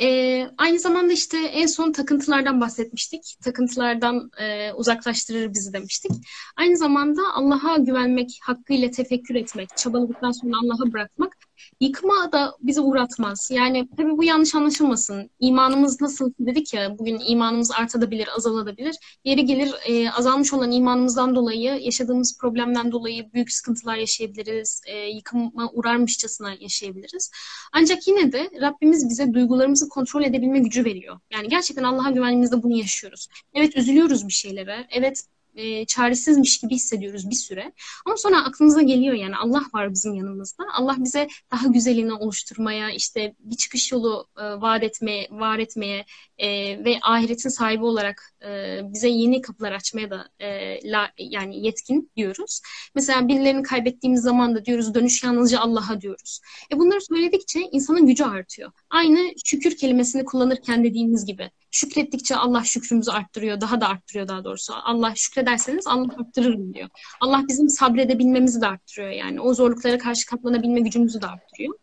Ee, 0.00 0.50
aynı 0.58 0.78
zamanda 0.78 1.12
işte 1.12 1.38
en 1.38 1.66
son 1.66 1.92
takıntılardan 1.92 2.60
bahsetmiştik. 2.60 3.36
Takıntılardan 3.44 4.30
e, 4.40 4.72
uzaklaştırır 4.72 5.54
bizi 5.54 5.72
demiştik. 5.72 6.12
Aynı 6.56 6.76
zamanda 6.76 7.22
Allah'a 7.34 7.76
güvenmek, 7.76 8.38
hakkıyla 8.42 8.90
tefekkür 8.90 9.34
etmek, 9.34 9.76
çabaladıktan 9.76 10.30
sonra 10.30 10.56
Allah'a 10.62 10.92
bırakmak 10.92 11.36
yıkıma 11.80 12.32
da 12.32 12.54
bizi 12.60 12.80
uğratmaz. 12.80 13.50
Yani 13.52 13.88
tabii 13.96 14.16
bu 14.16 14.24
yanlış 14.24 14.54
anlaşılmasın. 14.54 15.30
İmanımız 15.40 16.00
nasıl 16.00 16.32
dedik 16.40 16.74
ya 16.74 16.98
bugün 16.98 17.20
imanımız 17.26 17.70
artabilir, 17.70 18.28
azalabilir. 18.36 18.96
Yeri 19.24 19.46
gelir 19.46 19.74
e, 19.86 20.10
azalmış 20.10 20.52
olan 20.52 20.72
imanımızdan 20.72 21.34
dolayı 21.34 21.78
yaşadığımız 21.80 22.38
problemden 22.38 22.92
dolayı 22.92 23.32
büyük 23.32 23.52
sıkıntılar 23.52 23.96
yaşayabiliriz. 23.96 24.82
E, 24.86 25.08
yıkıma 25.08 25.70
uğrarmışçasına 25.72 26.54
yaşayabiliriz. 26.60 27.30
Ancak 27.72 28.06
yine 28.06 28.32
de 28.32 28.50
Rabbimiz 28.60 29.08
bize 29.08 29.34
duygularımızı 29.34 29.88
kontrol 29.88 30.22
edebilme 30.22 30.58
gücü 30.58 30.84
veriyor. 30.84 31.20
Yani 31.32 31.48
gerçekten 31.48 31.84
Allah'a 31.84 32.10
güvendiğimizde 32.10 32.62
bunu 32.62 32.76
yaşıyoruz. 32.76 33.28
Evet 33.54 33.76
üzülüyoruz 33.76 34.28
bir 34.28 34.32
şeylere. 34.32 34.86
Evet 34.90 35.24
e, 35.54 35.84
çaresizmiş 35.86 36.58
gibi 36.60 36.74
hissediyoruz 36.74 37.30
bir 37.30 37.34
süre. 37.34 37.72
Ama 38.06 38.16
sonra 38.16 38.44
aklımıza 38.44 38.82
geliyor 38.82 39.14
yani 39.14 39.36
Allah 39.36 39.62
var 39.74 39.92
bizim 39.92 40.14
yanımızda. 40.14 40.64
Allah 40.74 40.96
bize 40.98 41.28
daha 41.50 41.66
güzelini 41.66 42.12
oluşturmaya, 42.12 42.90
işte 42.90 43.34
bir 43.38 43.56
çıkış 43.56 43.92
yolu 43.92 44.28
e, 44.38 44.42
vaat 44.42 44.82
etmeye, 44.82 45.28
var 45.30 45.58
etmeye 45.58 46.04
e, 46.42 46.48
ve 46.84 46.98
ahiretin 47.02 47.48
sahibi 47.48 47.84
olarak 47.84 48.32
e, 48.44 48.80
bize 48.84 49.08
yeni 49.08 49.40
kapılar 49.40 49.72
açmaya 49.72 50.10
da 50.10 50.28
e, 50.40 50.78
la, 50.90 51.10
yani 51.18 51.66
yetkin 51.66 52.10
diyoruz. 52.16 52.60
Mesela 52.94 53.28
birilerini 53.28 53.62
kaybettiğimiz 53.62 54.22
zaman 54.22 54.54
da 54.54 54.64
diyoruz 54.64 54.94
dönüş 54.94 55.22
yalnızca 55.24 55.60
Allah'a 55.60 56.00
diyoruz. 56.00 56.40
E 56.72 56.78
bunları 56.78 57.00
söyledikçe 57.00 57.60
insanın 57.60 58.06
gücü 58.06 58.24
artıyor. 58.24 58.72
Aynı 58.90 59.18
şükür 59.44 59.76
kelimesini 59.76 60.24
kullanırken 60.24 60.84
dediğimiz 60.84 61.24
gibi. 61.26 61.50
Şükrettikçe 61.70 62.36
Allah 62.36 62.64
şükrümüzü 62.64 63.10
arttırıyor, 63.10 63.60
daha 63.60 63.80
da 63.80 63.88
arttırıyor 63.88 64.28
daha 64.28 64.44
doğrusu. 64.44 64.74
Allah 64.84 65.12
şükrederseniz 65.16 65.86
Allah 65.86 66.08
arttırırım 66.18 66.74
diyor. 66.74 66.88
Allah 67.20 67.42
bizim 67.48 67.68
sabredebilmemizi 67.68 68.60
de 68.60 68.66
arttırıyor 68.66 69.10
yani. 69.10 69.40
O 69.40 69.54
zorluklara 69.54 69.98
karşı 69.98 70.26
katlanabilme 70.26 70.80
gücümüzü 70.80 71.22
de 71.22 71.26
arttırıyor. 71.26 71.74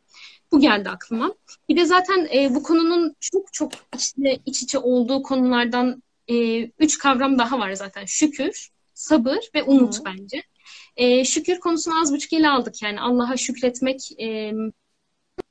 Bu 0.51 0.59
geldi 0.59 0.89
aklıma. 0.89 1.35
Bir 1.69 1.77
de 1.77 1.85
zaten 1.85 2.27
e, 2.35 2.55
bu 2.55 2.63
konunun 2.63 3.15
çok 3.19 3.53
çok 3.53 3.71
içine, 3.95 4.39
iç 4.45 4.63
içe 4.63 4.77
olduğu 4.77 5.23
konulardan 5.23 6.03
e, 6.27 6.63
üç 6.63 6.97
kavram 6.97 7.39
daha 7.39 7.59
var 7.59 7.73
zaten. 7.73 8.05
Şükür, 8.05 8.69
sabır 8.93 9.37
ve 9.55 9.63
umut 9.63 9.99
Hı. 9.99 10.05
bence. 10.05 10.43
E, 10.95 11.25
şükür 11.25 11.59
konusunu 11.59 12.01
az 12.01 12.13
buçuk 12.13 12.33
ele 12.33 12.49
aldık. 12.49 12.81
Yani 12.81 13.01
Allah'a 13.01 13.37
şükretmek 13.37 14.11
e, 14.21 14.53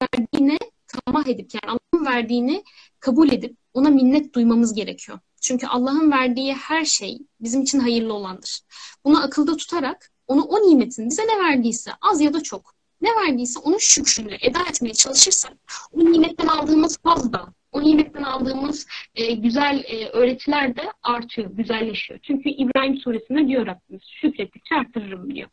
verdiğine 0.02 0.58
tamah 0.86 1.26
edip 1.26 1.50
yani 1.54 1.78
Allah'ın 1.78 2.06
verdiğini 2.06 2.64
kabul 3.00 3.32
edip 3.32 3.56
ona 3.74 3.90
minnet 3.90 4.34
duymamız 4.34 4.74
gerekiyor. 4.74 5.18
Çünkü 5.40 5.66
Allah'ın 5.66 6.12
verdiği 6.12 6.54
her 6.54 6.84
şey 6.84 7.18
bizim 7.40 7.62
için 7.62 7.78
hayırlı 7.78 8.14
olandır. 8.14 8.60
Bunu 9.04 9.24
akılda 9.24 9.56
tutarak 9.56 10.12
onu 10.26 10.42
o 10.42 10.68
nimetin 10.68 11.10
bize 11.10 11.22
ne 11.22 11.44
verdiyse 11.44 11.90
az 12.00 12.20
ya 12.20 12.34
da 12.34 12.42
çok 12.42 12.77
ne 13.00 13.08
verdiyse 13.08 13.60
onun 13.60 13.78
şükrünü 13.78 14.34
eda 14.40 14.58
etmeye 14.70 14.94
çalışırsak 14.94 15.52
o 15.92 15.98
nimetten 15.98 16.46
aldığımız 16.46 16.98
faz 17.02 17.32
da 17.32 17.46
o 17.72 17.82
nimetten 17.82 18.22
aldığımız 18.22 18.86
e, 19.14 19.34
güzel 19.34 19.84
e, 19.86 20.08
öğretiler 20.08 20.76
de 20.76 20.82
artıyor, 21.02 21.50
güzelleşiyor. 21.50 22.20
Çünkü 22.22 22.48
İbrahim 22.48 22.96
suresinde 22.96 23.48
diyor 23.48 23.66
Rabbimiz 23.66 24.02
şükrettikçe 24.20 24.74
arttırırım 24.74 25.34
diyor. 25.34 25.48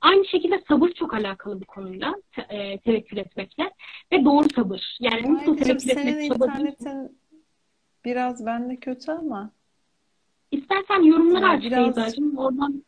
Aynı 0.00 0.26
şekilde 0.26 0.62
sabır 0.68 0.88
çok 0.88 1.14
alakalı 1.14 1.60
bu 1.60 1.64
konuyla, 1.64 2.14
te, 2.32 2.42
e, 2.42 2.78
tevekkül 2.78 3.16
etmekle 3.16 3.70
ve 4.12 4.24
doğru 4.24 4.46
sabır. 4.54 4.98
Yani 5.00 5.34
nasıl 5.34 5.56
tevekkül 5.56 5.90
etmek 5.90 6.06
senin 6.06 6.20
internetin 6.20 7.18
biraz 8.04 8.46
bende 8.46 8.76
kötü 8.76 9.12
ama. 9.12 9.50
İstersen 10.50 11.02
yorumlar 11.02 11.40
yani 11.40 11.56
aç 11.56 11.62
biraz... 11.64 12.18
Oradan 12.36 12.84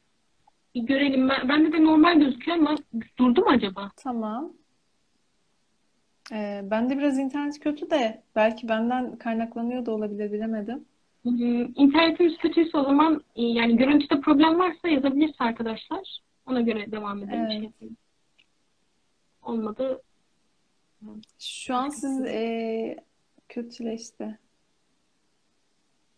bir 0.74 0.82
görelim. 0.82 1.28
Ben, 1.28 1.48
bende 1.48 1.72
de 1.72 1.84
normal 1.84 2.20
gözüküyor 2.20 2.58
ama 2.58 2.76
durdu 3.18 3.40
mu 3.40 3.50
acaba? 3.50 3.90
Tamam. 3.96 4.52
Ee, 6.32 6.60
bende 6.64 6.98
biraz 6.98 7.18
internet 7.18 7.60
kötü 7.60 7.90
de 7.90 8.22
belki 8.36 8.68
benden 8.68 9.16
kaynaklanıyor 9.16 9.86
da 9.86 9.92
olabilir 9.92 10.32
bilemedim. 10.32 10.84
İnternetimiz 11.76 12.38
kötüyse 12.38 12.78
o 12.78 12.84
zaman 12.84 13.24
e, 13.36 13.42
yani 13.42 13.76
görüntüde 13.76 14.20
problem 14.20 14.58
varsa 14.58 14.88
yazabilirse 14.88 15.44
arkadaşlar. 15.44 16.18
Ona 16.46 16.60
göre 16.60 16.92
devam 16.92 17.22
edelim. 17.22 17.72
Evet. 17.80 17.92
Olmadı. 19.42 20.02
Şu 21.38 21.74
an 21.74 21.88
siz 21.88 22.20
e, 22.24 23.04
kötüleşti. 23.48 24.38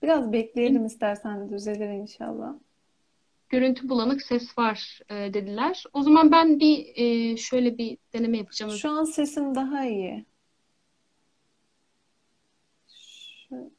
Biraz 0.03 0.33
bekleyelim 0.33 0.87
istersen 0.87 1.49
düzelir 1.49 1.89
inşallah. 1.89 2.55
Görüntü 3.55 3.89
bulanık 3.89 4.23
ses 4.23 4.59
var 4.59 5.01
e, 5.09 5.15
dediler. 5.15 5.85
O 5.93 6.03
zaman 6.03 6.33
ben 6.33 6.61
bir 6.61 6.93
e, 6.97 7.37
şöyle 7.37 7.79
bir 7.79 7.99
deneme 8.13 8.39
yapacağım. 8.39 8.73
Şu 8.73 8.91
an 8.91 9.05
sesim 9.05 9.55
daha 9.55 9.85
iyi. 9.85 10.25
Şu... 12.89 13.73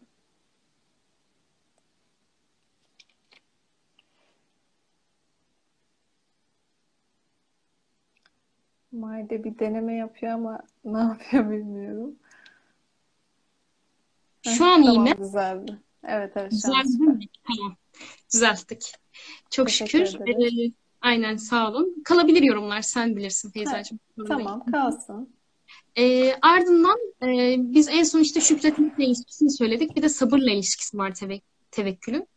Mayde 8.91 9.43
bir 9.43 9.59
deneme 9.59 9.95
yapıyor 9.95 10.33
ama 10.33 10.59
ne 10.85 10.99
yapıyor 10.99 11.51
bilmiyorum. 11.51 12.15
Şu 14.41 14.65
an 14.65 14.81
iyi 14.81 14.99
mi? 14.99 15.17
Düzeldi. 15.17 15.79
Evet 16.03 16.33
evet. 16.35 16.51
Düzeldi 16.51 16.97
mi? 17.03 17.19
Tamam. 17.47 17.75
Düzelttik. 18.33 19.04
Çok 19.49 19.67
Teşekkür 19.67 20.05
şükür. 20.05 20.27
Ee, 20.27 20.71
aynen 21.01 21.35
sağ 21.35 21.69
olun. 21.71 22.03
Kalabilir 22.05 22.41
yorumlar. 22.41 22.81
Sen 22.81 23.15
bilirsin 23.15 23.51
Feyza'cığım. 23.51 23.99
Tamam 24.27 24.65
kalsın. 24.71 25.35
E, 25.97 26.33
ardından 26.41 26.97
e, 27.23 27.55
biz 27.57 27.87
en 27.87 28.03
son 28.03 28.19
işte 28.19 28.41
şükretmekle 28.41 29.05
ilişkisini 29.05 29.51
söyledik. 29.51 29.95
Bir 29.95 30.01
de 30.01 30.09
sabırla 30.09 30.51
ilişkisi 30.51 30.97
var 30.97 31.15
teve 31.15 31.41
tevekkülün. 31.71 32.27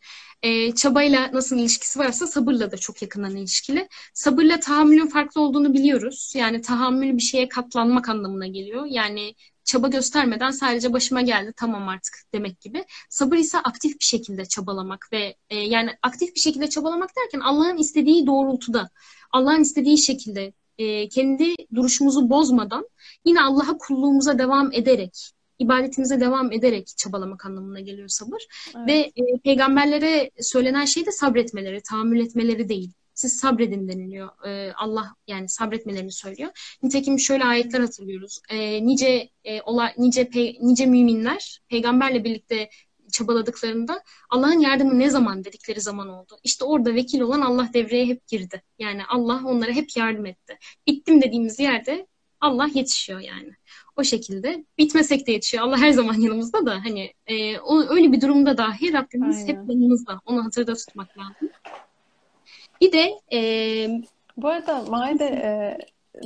E, 0.41 0.75
çabayla 0.75 1.29
nasıl 1.33 1.57
ilişkisi 1.57 1.99
varsa 1.99 2.27
sabırla 2.27 2.71
da 2.71 2.77
çok 2.77 3.01
yakından 3.01 3.35
ilişkili. 3.35 3.87
Sabırla 4.13 4.59
tahammülün 4.59 5.07
farklı 5.07 5.41
olduğunu 5.41 5.73
biliyoruz. 5.73 6.33
Yani 6.35 6.61
tahammül 6.61 7.17
bir 7.17 7.21
şeye 7.21 7.49
katlanmak 7.49 8.09
anlamına 8.09 8.47
geliyor. 8.47 8.85
Yani 8.89 9.35
çaba 9.63 9.87
göstermeden 9.87 10.51
sadece 10.51 10.93
başıma 10.93 11.21
geldi 11.21 11.53
tamam 11.57 11.87
artık 11.87 12.13
demek 12.33 12.61
gibi. 12.61 12.85
Sabır 13.09 13.37
ise 13.37 13.57
aktif 13.57 13.99
bir 13.99 14.05
şekilde 14.05 14.45
çabalamak 14.45 15.09
ve 15.11 15.35
e, 15.49 15.55
yani 15.55 15.91
aktif 16.01 16.35
bir 16.35 16.39
şekilde 16.39 16.69
çabalamak 16.69 17.09
derken 17.17 17.39
Allah'ın 17.39 17.77
istediği 17.77 18.27
doğrultuda, 18.27 18.89
Allah'ın 19.31 19.61
istediği 19.61 19.97
şekilde 19.97 20.53
e, 20.77 21.09
kendi 21.09 21.55
duruşumuzu 21.75 22.29
bozmadan 22.29 22.89
yine 23.25 23.41
Allah'a 23.41 23.77
kulluğumuza 23.77 24.39
devam 24.39 24.73
ederek 24.73 25.31
ibadetimize 25.59 26.19
devam 26.19 26.51
ederek 26.51 26.87
çabalamak 26.97 27.45
anlamına 27.45 27.79
geliyor 27.79 28.07
sabır. 28.07 28.41
Evet. 28.77 28.87
Ve 28.87 28.93
e, 28.93 29.39
peygamberlere 29.43 30.31
söylenen 30.41 30.85
şey 30.85 31.05
de 31.05 31.11
sabretmeleri, 31.11 31.81
tahammül 31.81 32.19
etmeleri 32.19 32.69
değil 32.69 32.91
siz 33.19 33.39
sabredin 33.39 33.87
deniliyor. 33.87 34.45
E, 34.47 34.73
Allah 34.73 35.15
yani 35.27 35.49
sabretmelerini 35.49 36.11
söylüyor. 36.11 36.77
Nitekim 36.83 37.19
şöyle 37.19 37.43
ayetler 37.43 37.79
hatırlıyoruz. 37.79 38.39
E, 38.49 38.85
nice 38.85 39.29
e, 39.43 39.61
olay, 39.61 39.93
nice 39.97 40.29
pe, 40.29 40.53
nice 40.61 40.85
müminler 40.85 41.59
peygamberle 41.69 42.23
birlikte 42.23 42.69
çabaladıklarında 43.11 44.03
Allah'ın 44.29 44.59
yardımı 44.59 44.99
ne 44.99 45.09
zaman 45.09 45.43
dedikleri 45.43 45.81
zaman 45.81 46.09
oldu. 46.09 46.37
İşte 46.43 46.65
orada 46.65 46.95
vekil 46.95 47.21
olan 47.21 47.41
Allah 47.41 47.69
devreye 47.73 48.05
hep 48.05 48.27
girdi. 48.27 48.63
Yani 48.79 49.01
Allah 49.05 49.41
onlara 49.45 49.71
hep 49.71 49.97
yardım 49.97 50.25
etti. 50.25 50.57
Bittim 50.87 51.21
dediğimiz 51.21 51.59
yerde 51.59 52.07
Allah 52.41 52.69
yetişiyor 52.73 53.19
yani. 53.19 53.51
O 53.99 54.03
şekilde 54.03 54.63
bitmesek 54.77 55.27
de 55.27 55.31
yetişiyor. 55.31 55.63
Allah 55.63 55.77
her 55.77 55.91
zaman 55.91 56.13
yanımızda 56.13 56.65
da 56.65 56.75
hani 56.83 57.13
e, 57.27 57.59
o, 57.59 57.83
öyle 57.89 58.11
bir 58.11 58.21
durumda 58.21 58.57
dahi 58.57 58.93
Rabbimiz 58.93 59.37
Aynen. 59.37 59.47
hep 59.47 59.69
yanımızda. 59.69 60.19
Onu 60.25 60.45
hatırda 60.45 60.73
tutmak 60.73 61.17
lazım. 61.17 61.49
Bir 62.81 62.91
de 62.91 63.11
e, 63.33 63.41
bu 64.37 64.47
arada 64.47 64.83
Maide 64.83 65.25
e, 65.25 65.77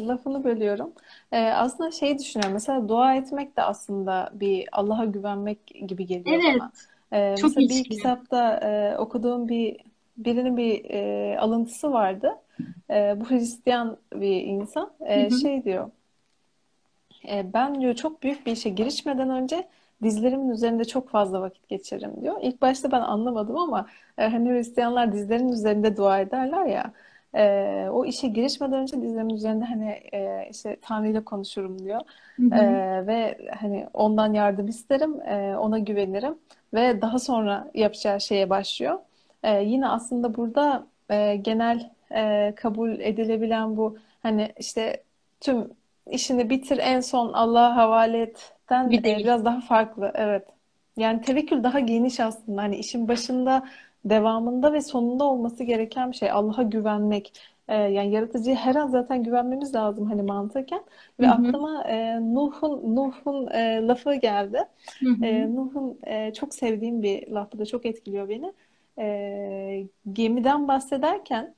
lafını 0.08 0.44
bölüyorum. 0.44 0.92
E, 1.32 1.40
aslında 1.40 1.92
şey 1.92 2.20
düşünüyorum. 2.20 2.54
Mesela 2.54 2.90
dua 2.90 3.16
etmek 3.16 3.58
de 3.58 3.62
aslında 3.62 4.32
bir 4.34 4.70
Allah'a 4.72 5.06
güvenmek 5.06 5.68
gibi 5.88 6.06
geliyor 6.06 6.42
evet. 6.46 6.60
bana. 6.60 6.72
E, 7.22 7.36
Çok 7.36 7.56
mesela 7.58 7.70
bir 7.70 7.84
kitapta 7.84 8.58
e, 8.58 8.98
okuduğum 8.98 9.50
bir 9.50 9.78
birinin 10.18 10.58
bir 10.58 10.86
e, 10.90 11.38
alıntısı 11.40 11.92
vardı. 11.92 12.32
E, 12.90 13.16
bu 13.20 13.30
Hristiyan 13.30 13.98
bir 14.16 14.42
insan. 14.42 14.92
E, 15.00 15.24
hı 15.24 15.36
hı. 15.36 15.40
Şey 15.40 15.64
diyor. 15.64 15.92
E, 17.30 17.54
ben 17.54 17.82
diyor 17.82 17.94
çok 17.96 18.24
büyük 18.24 18.46
bir 18.46 18.52
işe 18.52 18.70
girişmeden 18.70 19.30
önce 19.30 19.68
dizlerimin 20.04 20.50
üzerinde 20.50 20.86
çok 20.86 21.10
fazla 21.10 21.42
vakit 21.42 21.70
geçiririm 21.70 22.22
diyor. 22.22 22.38
İlk 22.42 22.62
başta 22.62 22.92
ben 22.92 23.02
anlamadım 23.02 23.58
ama 23.58 23.88
e, 24.18 24.28
hani 24.28 24.50
Hristiyanlar 24.50 25.14
dizlerin 25.14 25.50
üzerinde 25.50 25.98
dua 25.98 26.20
ederler 26.20 26.66
ya. 26.66 26.94
E, 27.36 27.90
o 27.92 28.06
işe 28.06 28.28
girişmeden 28.28 28.80
önce 28.80 29.02
dizlerimin 29.02 29.36
üzerinde 29.36 29.66
hani 29.66 29.90
e, 30.14 30.48
işte 30.52 30.78
Tanrı 30.82 31.08
ile 31.10 31.24
konuşurum 31.26 31.80
diyor. 31.80 32.02
Hı 32.40 32.44
hı. 32.44 32.56
E, 32.56 33.08
ve 33.08 33.38
hani 33.60 33.88
ondan 33.94 34.34
yardım 34.34 34.68
isterim, 34.68 35.22
e, 35.22 35.58
ona 35.58 35.80
güvenirim 35.80 36.38
ve 36.74 37.02
daha 37.02 37.20
sonra 37.20 37.72
yapacağı 37.74 38.22
şeye 38.22 38.50
başlıyor. 38.50 39.00
E, 39.44 39.64
yine 39.64 39.88
aslında 39.88 40.36
burada 40.36 40.88
e, 41.10 41.36
genel 41.36 41.92
e, 42.12 42.54
kabul 42.56 42.90
edilebilen 43.00 43.78
bu 43.78 43.98
hani 44.24 44.54
işte 44.60 45.04
tüm 45.42 45.70
işini 46.12 46.50
bitir 46.50 46.78
en 46.78 47.00
son 47.00 47.34
Allah'a 47.34 47.76
havale 47.76 48.22
etten 48.22 48.92
Bir 48.92 49.04
e, 49.04 49.04
değil. 49.04 49.18
biraz 49.18 49.46
daha 49.46 49.62
farklı. 49.62 50.12
Evet. 50.16 50.48
Yani 50.98 51.22
tevekkül 51.22 51.64
daha 51.64 51.80
geniş 51.80 52.20
aslında. 52.20 52.62
Hani 52.62 52.76
işin 52.78 53.08
başında, 53.08 53.68
devamında 54.06 54.74
ve 54.74 54.82
sonunda 54.82 55.24
olması 55.24 55.64
gereken 55.64 56.12
bir 56.12 56.16
şey. 56.18 56.32
Allah'a 56.32 56.64
güvenmek. 56.64 57.34
E, 57.68 57.76
yani 57.76 58.12
yaratıcıya 58.12 58.56
her 58.56 58.76
an 58.76 58.88
zaten 58.88 59.24
güvenmemiz 59.24 59.76
lazım 59.76 60.06
hani 60.10 60.24
mantıken. 60.24 60.84
Hı 61.20 61.24
Ve 61.24 61.30
hı. 61.30 61.58
aklıma 61.58 61.84
e, 61.88 62.20
Nuh'un 62.34 62.96
Nuh'un 62.96 63.48
e, 63.48 63.88
lafı 63.88 64.16
geldi. 64.16 64.60
Hı 65.04 65.10
hı. 65.10 65.18
E, 65.22 65.56
Nuh'un 65.56 66.00
e, 66.04 66.34
çok 66.34 66.54
sevdiğim 66.56 67.02
bir 67.04 67.28
laf 67.32 67.52
bu 67.54 67.60
da 67.60 67.66
çok 67.66 67.86
etkiliyor 67.86 68.30
beni. 68.30 68.54
E, 69.00 69.88
gemiden 70.14 70.68
bahsederken 70.68 71.56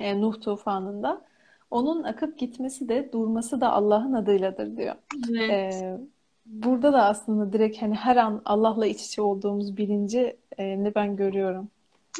e, 0.00 0.20
Nuh 0.20 0.40
tufanında 0.40 1.24
onun 1.70 2.02
akıp 2.02 2.38
gitmesi 2.38 2.88
de 2.88 3.12
durması 3.12 3.60
da 3.60 3.72
Allah'ın 3.72 4.12
adıyladır 4.12 4.76
diyor. 4.76 4.94
Evet. 5.30 5.74
E, 5.74 5.98
burada 6.46 6.92
da 6.92 7.04
aslında 7.04 7.52
direkt 7.52 7.82
hani 7.82 7.94
her 7.94 8.16
an 8.16 8.42
Allah'la 8.44 8.86
iç 8.86 9.06
içe 9.06 9.22
olduğumuz 9.22 9.76
bilinci 9.76 10.36
e, 10.58 10.84
ne 10.84 10.94
ben 10.94 11.16
görüyorum. 11.16 11.68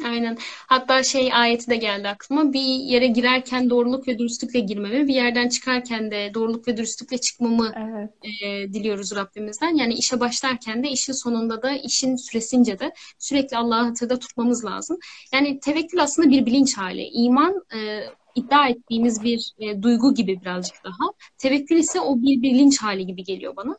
Aynen. 0.05 0.37
Hatta 0.67 1.03
şey 1.03 1.33
ayeti 1.33 1.69
de 1.69 1.75
geldi 1.75 2.07
aklıma. 2.07 2.53
Bir 2.53 2.61
yere 2.61 3.07
girerken 3.07 3.69
doğruluk 3.69 4.07
ve 4.07 4.19
dürüstlükle 4.19 4.59
girmemi, 4.59 5.07
bir 5.07 5.13
yerden 5.13 5.49
çıkarken 5.49 6.11
de 6.11 6.31
doğruluk 6.33 6.67
ve 6.67 6.77
dürüstlükle 6.77 7.17
çıkmamı 7.17 7.71
Evet, 7.77 8.09
e, 8.43 8.73
diliyoruz 8.73 9.15
Rabbimizden. 9.15 9.75
Yani 9.75 9.93
işe 9.93 10.19
başlarken 10.19 10.83
de 10.83 10.89
işin 10.89 11.13
sonunda 11.13 11.61
da 11.61 11.71
işin 11.71 12.15
süresince 12.15 12.79
de 12.79 12.93
sürekli 13.19 13.57
Allah'ı 13.57 13.83
hatırda 13.83 14.19
tutmamız 14.19 14.65
lazım. 14.65 14.97
Yani 15.33 15.59
tevekkül 15.59 16.03
aslında 16.03 16.29
bir 16.29 16.45
bilinç 16.45 16.77
hali. 16.77 17.03
İman 17.03 17.63
e, 17.75 18.03
iddia 18.35 18.67
ettiğimiz 18.67 19.23
bir 19.23 19.51
e, 19.59 19.81
duygu 19.81 20.13
gibi 20.13 20.41
birazcık 20.41 20.75
daha. 20.83 21.11
Tevekkül 21.37 21.75
ise 21.75 22.01
o 22.01 22.21
bir 22.21 22.41
bilinç 22.41 22.81
hali 22.81 23.05
gibi 23.05 23.23
geliyor 23.23 23.55
bana. 23.55 23.77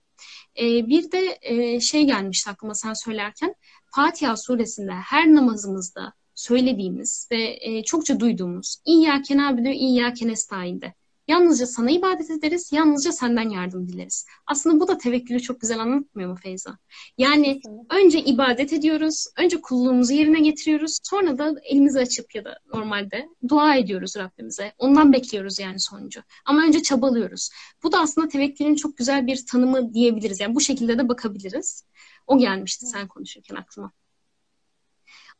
E, 0.61 0.87
bir 0.89 1.13
de 1.13 1.39
e, 1.43 1.81
şey 1.81 2.05
gelmişti 2.07 2.51
aklıma 2.51 2.75
sen 2.75 2.93
söylerken. 2.93 3.55
Fatiha 3.95 4.37
suresinde 4.37 4.93
her 4.93 5.35
namazımızda 5.35 6.13
söylediğimiz 6.35 7.29
ve 7.33 7.59
e, 7.61 7.85
çokça 7.85 8.21
duyduğumuz 8.21 8.77
İyyâke 8.85 9.37
nâbudu, 9.37 9.69
İyyâke 9.69 10.29
nestaîn'de. 10.29 10.95
Yalnızca 11.33 11.67
sana 11.67 11.91
ibadet 11.91 12.31
ederiz, 12.31 12.73
yalnızca 12.73 13.13
senden 13.13 13.49
yardım 13.49 13.89
dileriz. 13.89 14.27
Aslında 14.47 14.81
bu 14.81 14.89
da 14.89 14.99
tevekkülü 14.99 15.41
çok 15.41 15.61
güzel 15.61 15.79
anlatmıyor 15.79 16.31
mu 16.31 16.37
Feyza? 16.37 16.79
Yani 17.19 17.61
kesinlikle. 17.61 17.97
önce 17.97 18.21
ibadet 18.21 18.73
ediyoruz, 18.73 19.27
önce 19.39 19.61
kulluğumuzu 19.61 20.13
yerine 20.13 20.41
getiriyoruz, 20.41 20.99
sonra 21.03 21.39
da 21.39 21.55
elimizi 21.65 21.99
açıp 21.99 22.35
ya 22.35 22.45
da 22.45 22.59
normalde 22.75 23.29
dua 23.49 23.77
ediyoruz 23.77 24.17
Rabbimize. 24.17 24.73
Ondan 24.79 25.13
bekliyoruz 25.13 25.59
yani 25.59 25.81
sonucu. 25.81 26.21
Ama 26.45 26.63
önce 26.63 26.83
çabalıyoruz. 26.83 27.51
Bu 27.83 27.93
da 27.93 28.01
aslında 28.01 28.29
tevekkülün 28.29 28.75
çok 28.75 28.97
güzel 28.97 29.27
bir 29.27 29.47
tanımı 29.47 29.95
diyebiliriz. 29.95 30.41
Yani 30.41 30.55
bu 30.55 30.61
şekilde 30.61 30.99
de 30.99 31.09
bakabiliriz. 31.09 31.85
O 32.27 32.39
gelmişti 32.39 32.87
sen 32.87 33.09
konuşurken 33.09 33.57
aklıma. 33.57 33.93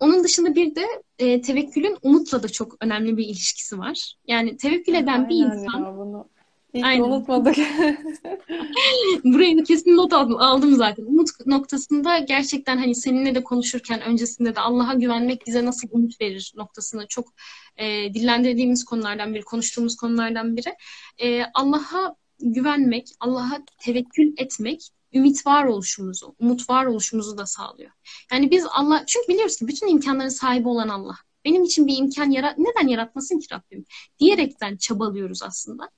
Onun 0.03 0.25
dışında 0.25 0.55
bir 0.55 0.75
de 0.75 0.87
e, 1.19 1.41
tevekkülün 1.41 1.97
umutla 2.03 2.43
da 2.43 2.49
çok 2.49 2.77
önemli 2.81 3.17
bir 3.17 3.25
ilişkisi 3.25 3.79
var. 3.79 4.15
Yani 4.27 4.57
tevekkül 4.57 4.95
eden 4.95 5.29
bir 5.29 5.35
Aynen 5.35 5.59
insan 5.59 5.81
ya 5.81 5.97
bunu. 5.97 6.29
İyi 6.75 6.85
Aynen. 6.85 7.05
unutmadık. 7.05 7.57
Buraya 9.25 9.59
da 9.59 9.65
kesin 9.65 9.97
not 9.97 10.13
aldım, 10.13 10.37
aldım 10.37 10.75
zaten. 10.75 11.05
Umut 11.05 11.47
noktasında 11.47 12.19
gerçekten 12.19 12.77
hani 12.77 12.95
seninle 12.95 13.35
de 13.35 13.45
konuşurken 13.45 14.01
öncesinde 14.01 14.57
de 14.57 14.61
Allah'a 14.61 14.95
güvenmek 14.95 15.47
bize 15.47 15.65
nasıl 15.65 15.89
umut 15.91 16.21
verir 16.21 16.53
noktasını 16.57 17.07
çok 17.09 17.29
e, 17.77 18.15
dillendirdiğimiz 18.15 18.85
konulardan 18.85 19.35
biri, 19.35 19.43
konuştuğumuz 19.43 19.97
konulardan 19.97 20.57
biri. 20.57 20.75
E, 21.23 21.45
Allah'a 21.55 22.17
güvenmek, 22.41 23.09
Allah'a 23.21 23.63
tevekkül 23.79 24.33
etmek 24.37 24.81
ümit 25.15 25.47
var 25.47 25.65
oluşumuzu, 25.65 26.35
umut 26.39 26.71
var 26.71 26.87
oluşumuzu 26.87 27.39
da 27.39 27.47
sağlıyor. 27.47 27.91
Yani 28.33 28.51
biz 28.51 28.67
Allah, 28.71 29.05
çünkü 29.07 29.29
biliyoruz 29.29 29.57
ki 29.57 29.69
bütün 29.69 29.87
imkanların 29.89 30.29
sahibi 30.29 30.69
olan 30.69 30.89
Allah. 30.89 31.15
Benim 31.45 31.65
için 31.65 31.87
bir 31.87 31.97
imkan 31.97 32.31
yarat, 32.31 32.59
neden 32.59 32.89
yaratmasın 32.89 33.39
ki 33.39 33.47
Rabbim? 33.53 33.85
Diyerekten 34.19 34.77
çabalıyoruz 34.77 35.43
aslında. 35.43 35.91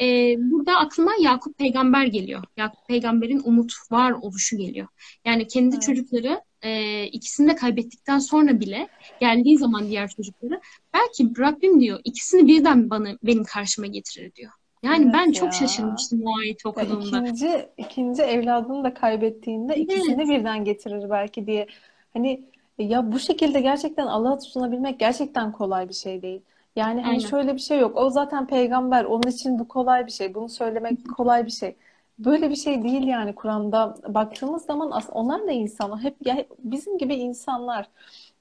Ee, 0.00 0.34
burada 0.38 0.76
aklıma 0.76 1.12
Yakup 1.20 1.58
peygamber 1.58 2.06
geliyor. 2.06 2.44
Yakup 2.56 2.88
peygamberin 2.88 3.42
umut 3.44 3.72
var 3.90 4.12
oluşu 4.12 4.56
geliyor. 4.56 4.88
Yani 5.24 5.46
kendi 5.46 5.74
Evet. 5.74 5.82
çocukları 5.82 6.40
e, 6.62 7.04
ikisini 7.04 7.50
de 7.50 7.56
kaybettikten 7.56 8.18
sonra 8.18 8.60
bile 8.60 8.88
geldiği 9.20 9.58
zaman 9.58 9.88
diğer 9.88 10.08
çocukları 10.08 10.60
belki 10.94 11.40
Rabbim 11.40 11.80
diyor 11.80 12.00
ikisini 12.04 12.48
birden 12.48 12.90
bana 12.90 13.08
benim 13.22 13.44
karşıma 13.44 13.86
getirir 13.86 14.34
diyor. 14.34 14.52
Yani 14.82 15.04
Evet 15.04 15.14
ben 15.14 15.32
çok 15.32 15.52
ya. 15.52 15.52
şaşırmıştım 15.52 16.22
o 16.26 16.38
ayeti 16.38 16.68
Ya 16.76 16.88
okuduğumda. 16.90 17.18
ikinci 17.18 17.68
ikinci 17.76 18.22
evladını 18.22 18.84
da 18.84 18.94
kaybettiğinde 18.94 19.74
Evet. 19.74 19.82
ikisini 19.84 20.28
birden 20.28 20.64
getirir 20.64 21.10
belki 21.10 21.46
diye. 21.46 21.66
Hani 22.12 22.50
ya 22.78 23.12
bu 23.12 23.18
şekilde 23.18 23.60
gerçekten 23.60 24.06
Allah'a 24.06 24.38
tutunabilmek 24.38 25.00
gerçekten 25.00 25.52
kolay 25.52 25.88
bir 25.88 25.94
şey 25.94 26.22
değil. 26.22 26.42
Yani 26.76 27.02
hani 27.02 27.08
Aynen. 27.10 27.18
şöyle 27.20 27.54
bir 27.54 27.58
şey 27.60 27.78
yok. 27.78 27.96
O 27.96 28.10
zaten 28.10 28.46
peygamber. 28.46 29.04
Onun 29.04 29.28
için 29.30 29.58
bu 29.58 29.68
kolay 29.68 30.06
bir 30.06 30.10
şey. 30.12 30.34
Bunu 30.34 30.48
söylemek 30.48 30.98
kolay 31.16 31.46
bir 31.46 31.50
şey. 31.50 31.76
Böyle 32.18 32.50
bir 32.50 32.56
şey 32.56 32.82
değil 32.82 33.02
yani 33.06 33.34
Kur'an'da 33.34 33.96
baktığımız 34.08 34.64
zaman 34.64 34.92
onlar 35.12 35.46
da 35.46 35.52
insan. 35.52 36.02
Hep 36.04 36.26
ya 36.26 36.44
bizim 36.58 36.98
gibi 36.98 37.14
insanlar. 37.14 37.88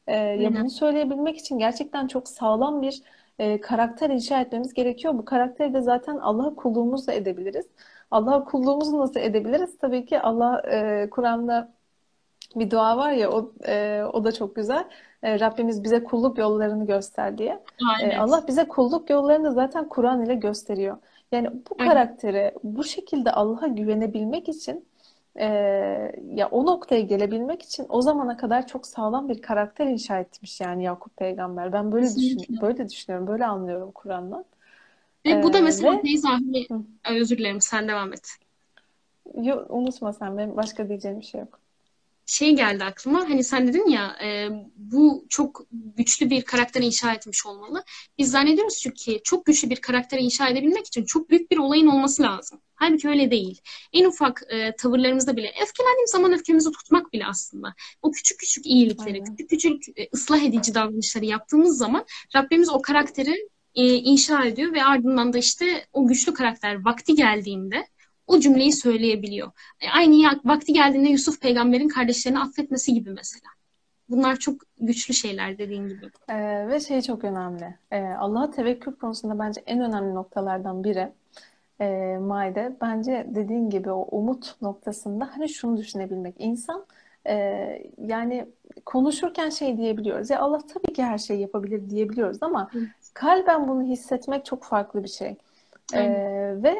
Ee, 0.08 0.16
ya 0.16 0.56
bunu 0.56 0.70
söyleyebilmek 0.70 1.38
için 1.38 1.60
gerçekten 1.60 2.08
çok 2.08 2.28
sağlam 2.28 2.82
bir 2.82 3.02
e, 3.40 3.62
karakter 3.62 4.10
inşa 4.10 4.42
etmemiz 4.42 4.74
gerekiyor. 4.74 5.14
Bu 5.18 5.26
karakteri 5.26 5.74
de 5.74 5.82
zaten 5.82 6.18
Allah'a 6.18 6.56
kulluğumuzla 6.56 7.14
edebiliriz. 7.14 7.66
Allah'a 8.12 8.44
kulluğumuzu 8.44 9.00
nasıl 9.00 9.20
edebiliriz? 9.20 9.78
Tabii 9.78 10.06
ki 10.06 10.20
Allah 10.20 10.62
e, 10.72 11.10
Kur'an'da 11.10 11.74
bir 12.56 12.72
dua 12.72 12.98
var 12.98 13.12
ya 13.12 13.32
o 13.32 13.54
e, 13.68 14.04
o 14.14 14.24
da 14.24 14.32
çok 14.32 14.56
güzel. 14.56 14.86
E, 15.24 15.40
Rabbimiz 15.40 15.84
bize 15.84 16.04
kulluk 16.04 16.38
yollarını 16.38 16.86
göster 16.86 17.38
diye. 17.38 17.64
E. 18.04 18.18
Allah 18.18 18.44
bize 18.48 18.68
kulluk 18.68 19.10
yollarını 19.10 19.44
da 19.44 19.52
zaten 19.52 19.90
Kur'an 19.90 20.26
ile 20.26 20.36
gösteriyor. 20.36 20.98
Yani 21.32 21.48
bu 21.52 21.76
Aynen. 21.80 21.94
karaktere 21.94 22.54
bu 22.64 22.84
şekilde 22.84 23.32
Allah'a 23.32 23.68
güvenebilmek 23.68 24.50
için 24.50 24.89
e, 25.36 25.46
ya 26.36 26.48
o 26.52 26.66
noktaya 26.66 27.02
gelebilmek 27.02 27.62
için 27.62 27.86
o 27.90 28.02
zamana 28.02 28.38
kadar 28.38 28.68
çok 28.68 28.88
sağlam 28.88 29.30
bir 29.30 29.42
karakter 29.42 29.86
inşa 29.88 30.20
etmiş 30.20 30.62
yani 30.62 30.84
Yakup 30.84 31.18
peygamber. 31.18 31.74
Ben 31.74 31.92
böyle 31.92 32.16
düşün 32.16 32.62
böyle 32.62 32.90
düşünüyorum, 32.90 33.28
böyle 33.28 33.46
anlıyorum 33.46 33.92
Kur'an'dan. 33.92 34.46
Ve 35.26 35.44
bu 35.44 35.54
da 35.54 35.58
E, 35.58 35.62
mesela 35.62 35.92
ve 35.92 36.66
Hı. 36.72 36.82
Ay, 37.04 37.20
özür 37.20 37.38
dilerim 37.38 37.62
sen 37.62 37.88
devam 37.88 38.14
et. 38.14 38.30
yo, 39.42 39.66
unutma 39.70 40.14
sen 40.14 40.38
benim 40.38 40.58
başka 40.58 40.90
diyeceğim 40.90 41.20
bir 41.20 41.26
şey 41.26 41.42
yok. 41.42 41.60
şey 42.26 42.56
geldi 42.56 42.84
aklıma. 42.84 43.20
Hani 43.20 43.44
sen 43.44 43.68
dedin 43.68 43.88
ya 43.90 44.16
e, 44.24 44.50
bu 44.78 45.26
çok 45.30 45.66
güçlü 45.72 46.30
bir 46.30 46.42
karakter 46.42 46.82
inşa 46.82 47.14
etmiş 47.14 47.46
olmalı. 47.46 47.84
Biz 48.18 48.32
zannediyoruz 48.32 48.78
çünkü 48.78 49.24
çok 49.24 49.46
güçlü 49.46 49.70
bir 49.70 49.82
karakter 49.82 50.20
inşa 50.20 50.48
edebilmek 50.50 50.88
için 50.88 51.06
çok 51.06 51.30
büyük 51.30 51.52
bir 51.52 51.58
olayın 51.58 51.88
olması 51.88 52.24
lazım. 52.24 52.62
Halbuki 52.80 53.10
öyle 53.10 53.32
değil. 53.32 53.62
En 53.94 54.06
ufak 54.06 54.44
e, 54.50 54.76
tavırlarımızda 54.76 55.38
bile 55.38 55.48
öfkelendiğimiz 55.64 56.12
zaman 56.12 56.34
öfkemizi 56.34 56.72
tutmak 56.72 57.14
bile 57.14 57.26
aslında. 57.26 57.74
O 58.02 58.12
küçük 58.12 58.40
küçük 58.40 58.66
iyilikleri, 58.66 59.14
Aynen. 59.14 59.36
küçük 59.36 59.50
küçük 59.50 60.00
e, 60.00 60.10
ıslah 60.14 60.44
edici 60.44 60.76
davranışları 60.76 61.26
yaptığımız 61.26 61.78
zaman 61.78 62.06
Rabbimiz 62.36 62.70
o 62.70 62.82
karakteri 62.82 63.50
e, 63.76 63.94
inşa 63.94 64.46
ediyor 64.46 64.74
ve 64.74 64.84
ardından 64.84 65.34
da 65.34 65.38
işte 65.38 65.86
o 65.94 66.08
güçlü 66.08 66.34
karakter 66.34 66.86
vakti 66.86 67.16
geldiğinde 67.16 67.88
o 68.28 68.40
cümleyi 68.40 68.74
söyleyebiliyor. 68.74 69.52
E, 69.82 69.90
Aynı 69.90 70.16
ya, 70.16 70.40
vakti 70.46 70.74
geldiğinde 70.74 71.10
Yusuf 71.10 71.42
peygamberin 71.42 71.88
kardeşlerini 71.88 72.40
affetmesi 72.40 72.94
gibi 72.94 73.10
mesela. 73.10 73.50
Bunlar 74.10 74.36
çok 74.36 74.62
güçlü 74.80 75.14
şeyler 75.14 75.58
dediğin 75.58 75.88
gibi. 75.88 76.06
Ee, 76.30 76.68
ve 76.68 76.80
şey 76.80 77.02
çok 77.02 77.24
önemli. 77.24 77.76
Ee, 77.92 78.02
Allah'a 78.02 78.52
tevekkül 78.52 78.92
konusunda 78.92 79.40
bence 79.40 79.64
en 79.66 79.82
önemli 79.82 80.16
noktalardan 80.16 80.84
biri 80.84 81.12
e, 81.82 82.18
Maide. 82.22 82.76
Bence 82.82 83.28
dediğin 83.30 83.70
gibi 83.70 83.92
o 83.92 84.08
umut 84.12 84.62
noktasında 84.62 85.30
hani 85.36 85.50
şunu 85.50 85.78
düşünebilmek. 85.78 86.36
İnsan 86.40 86.86
e, 87.28 87.36
yani 88.06 88.46
konuşurken 88.86 89.50
şey 89.50 89.78
diyebiliyoruz. 89.78 90.30
Ya 90.30 90.40
Allah 90.40 90.60
tabii 90.74 90.94
ki 90.94 91.04
her 91.04 91.18
şeyi 91.18 91.42
yapabilir 91.42 91.90
diyebiliyoruz 91.90 92.44
ama 92.44 92.70
Evet. 92.76 92.88
kalben 93.14 93.68
bunu 93.68 93.84
hissetmek 93.84 94.46
çok 94.46 94.64
farklı 94.64 95.04
bir 95.04 95.10
şey. 95.10 95.36
Ee, 95.94 95.98
Aynen. 96.00 96.64
ve 96.64 96.76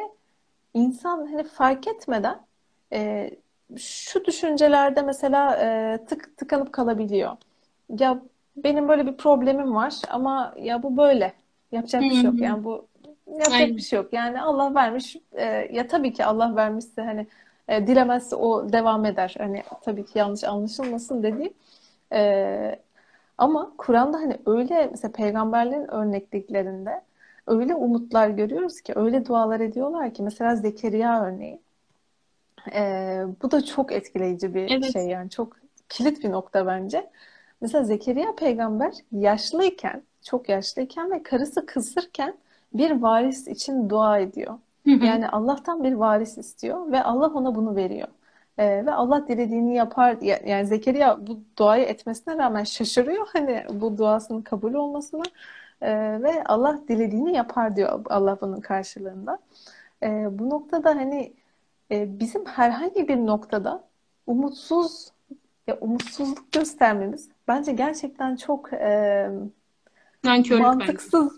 insan 0.74 1.26
hani 1.26 1.44
fark 1.44 1.88
etmeden 1.88 2.40
e, 2.92 3.30
şu 3.76 4.24
düşüncelerde 4.24 5.02
mesela 5.02 5.56
e, 5.56 5.98
tık 6.06 6.36
tıkanıp 6.36 6.72
kalabiliyor. 6.72 7.36
Ya 7.98 8.22
benim 8.56 8.88
böyle 8.88 9.06
bir 9.06 9.16
problemim 9.16 9.74
var 9.74 9.94
ama 10.10 10.54
ya 10.58 10.82
bu 10.82 10.96
böyle. 10.96 11.32
Yapacak 11.72 12.02
bir 12.02 12.10
şey 12.10 12.24
yok. 12.24 12.40
Yani 12.40 12.64
bu 12.64 12.86
yapacak 13.38 13.52
Aynen. 13.52 13.76
bir 13.76 13.82
şey 13.82 13.96
yok. 13.96 14.12
Yani 14.12 14.42
Allah 14.42 14.74
vermiş. 14.74 15.16
e, 15.32 15.44
ya 15.72 15.86
tabii 15.88 16.12
ki 16.12 16.24
Allah 16.24 16.56
vermişse 16.56 17.02
hani 17.02 17.26
e, 17.68 17.86
dilemezse 17.86 18.36
o 18.36 18.72
devam 18.72 19.04
eder. 19.04 19.34
Hani 19.38 19.62
tabii 19.82 20.04
ki 20.06 20.18
yanlış 20.18 20.44
anlaşılmasın 20.44 21.22
dediğim. 21.22 21.52
E, 22.12 22.80
ama 23.38 23.72
Kur'an'da 23.78 24.16
hani 24.18 24.36
öyle 24.46 24.88
mesela 24.90 25.12
peygamberlerin 25.12 25.90
örnekliklerinde 25.90 27.00
öyle 27.46 27.74
umutlar 27.74 28.28
görüyoruz 28.28 28.80
ki, 28.80 28.92
öyle 28.96 29.26
dualar 29.26 29.60
ediyorlar 29.60 30.14
ki. 30.14 30.22
Mesela 30.22 30.56
Zekeriya 30.56 31.24
örneği. 31.24 31.60
Ee, 32.72 33.24
bu 33.42 33.50
da 33.50 33.64
çok 33.64 33.92
etkileyici 33.92 34.54
bir 34.54 34.70
Evet. 34.70 34.92
şey 34.92 35.02
yani 35.02 35.30
çok 35.30 35.56
kilit 35.88 36.24
bir 36.24 36.30
nokta 36.30 36.66
bence. 36.66 37.10
Mesela 37.60 37.84
Zekeriya 37.84 38.34
peygamber 38.34 38.92
yaşlıyken, 39.12 40.02
çok 40.22 40.48
yaşlıyken 40.48 41.10
ve 41.10 41.22
karısı 41.22 41.66
kısırken 41.66 42.34
bir 42.74 42.90
varis 42.90 43.48
için 43.48 43.90
dua 43.90 44.18
ediyor. 44.18 44.58
Hı 44.86 44.90
hı. 44.92 45.04
Yani 45.06 45.28
Allah'tan 45.28 45.84
bir 45.84 45.92
varis 45.92 46.38
istiyor 46.38 46.92
ve 46.92 47.02
Allah 47.02 47.26
ona 47.34 47.54
bunu 47.54 47.76
veriyor. 47.76 48.08
Ee, 48.58 48.86
ve 48.86 48.92
Allah 48.94 49.28
dilediğini 49.28 49.74
yapar. 49.74 50.16
Ya- 50.22 50.40
Yani 50.46 50.66
Zekeriya 50.66 51.26
bu 51.26 51.40
duayı 51.58 51.84
etmesine 51.84 52.38
rağmen 52.38 52.64
şaşırıyor 52.64 53.26
hani 53.32 53.64
bu 53.72 53.98
duasının 53.98 54.42
kabul 54.42 54.74
olmasına. 54.74 55.22
Ee, 55.82 56.22
ve 56.22 56.44
Allah 56.44 56.80
dilediğini 56.88 57.36
yapar 57.36 57.76
diyor 57.76 58.04
Allah 58.10 58.38
bunun 58.40 58.60
karşılığında. 58.60 59.38
Ee, 60.02 60.38
bu 60.38 60.50
noktada 60.50 60.90
hani 60.96 61.32
e, 61.90 62.20
bizim 62.20 62.46
herhangi 62.46 63.08
bir 63.08 63.16
noktada 63.16 63.84
umutsuz 64.26 65.12
ya 65.66 65.78
umutsuzluk 65.80 66.52
göstermemiz 66.52 67.28
bence 67.48 67.72
gerçekten 67.72 68.36
çok 68.36 68.72
e, 68.72 69.30
Nankörlük 70.24 70.62
mantıksız 70.62 71.32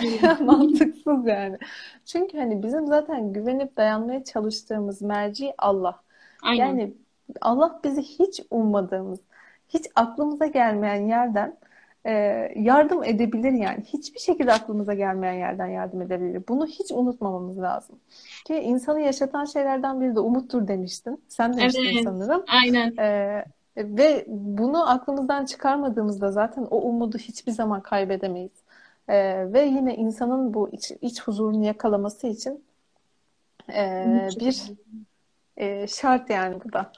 mantıksız 0.40 1.26
yani. 1.26 1.58
Çünkü 2.04 2.38
hani 2.38 2.62
bizim 2.62 2.86
zaten 2.86 3.32
güvenip 3.32 3.76
dayanmaya 3.76 4.24
çalıştığımız 4.24 5.02
merci 5.02 5.54
Allah. 5.58 6.00
Aynen. 6.42 6.66
Yani 6.66 6.94
Allah 7.40 7.80
bizi 7.84 8.02
hiç 8.02 8.40
ummadığımız, 8.50 9.20
hiç 9.68 9.84
aklımıza 9.94 10.46
gelmeyen 10.46 11.06
yerden 11.06 11.56
e, 12.06 12.12
yardım 12.56 13.04
edebilir 13.04 13.52
yani. 13.52 13.84
Hiçbir 13.84 14.20
şekilde 14.20 14.52
aklımıza 14.52 14.94
gelmeyen 14.94 15.34
yerden 15.34 15.66
yardım 15.66 16.02
edebilir. 16.02 16.42
Bunu 16.48 16.66
hiç 16.66 16.92
unutmamamız 16.92 17.58
lazım. 17.58 18.00
Ki 18.46 18.54
insanı 18.54 19.00
yaşatan 19.00 19.44
şeylerden 19.44 20.00
biri 20.00 20.14
de 20.14 20.20
umuttur 20.20 20.68
demiştin. 20.68 21.24
Sen 21.28 21.56
demiştin 21.56 21.82
Evet. 21.92 22.04
sanırım. 22.04 22.44
Aynen. 22.48 22.96
E, 22.96 23.44
ve 23.76 24.24
bunu 24.28 24.90
aklımızdan 24.90 25.44
çıkarmadığımızda 25.44 26.32
zaten 26.32 26.66
o 26.70 26.76
umudu 26.76 27.18
hiçbir 27.18 27.52
zaman 27.52 27.80
kaybedemeyiz. 27.80 28.64
E, 29.08 29.16
ve 29.52 29.64
yine 29.64 29.96
insanın 29.96 30.54
bu 30.54 30.68
iç, 30.72 30.92
iç 31.00 31.22
huzurunu 31.22 31.64
yakalaması 31.64 32.26
için 32.26 32.64
e, 33.74 34.28
bir 34.40 34.62
e, 35.56 35.86
şart 35.86 36.30
yani 36.30 36.56
bu 36.64 36.72
da. 36.72 36.92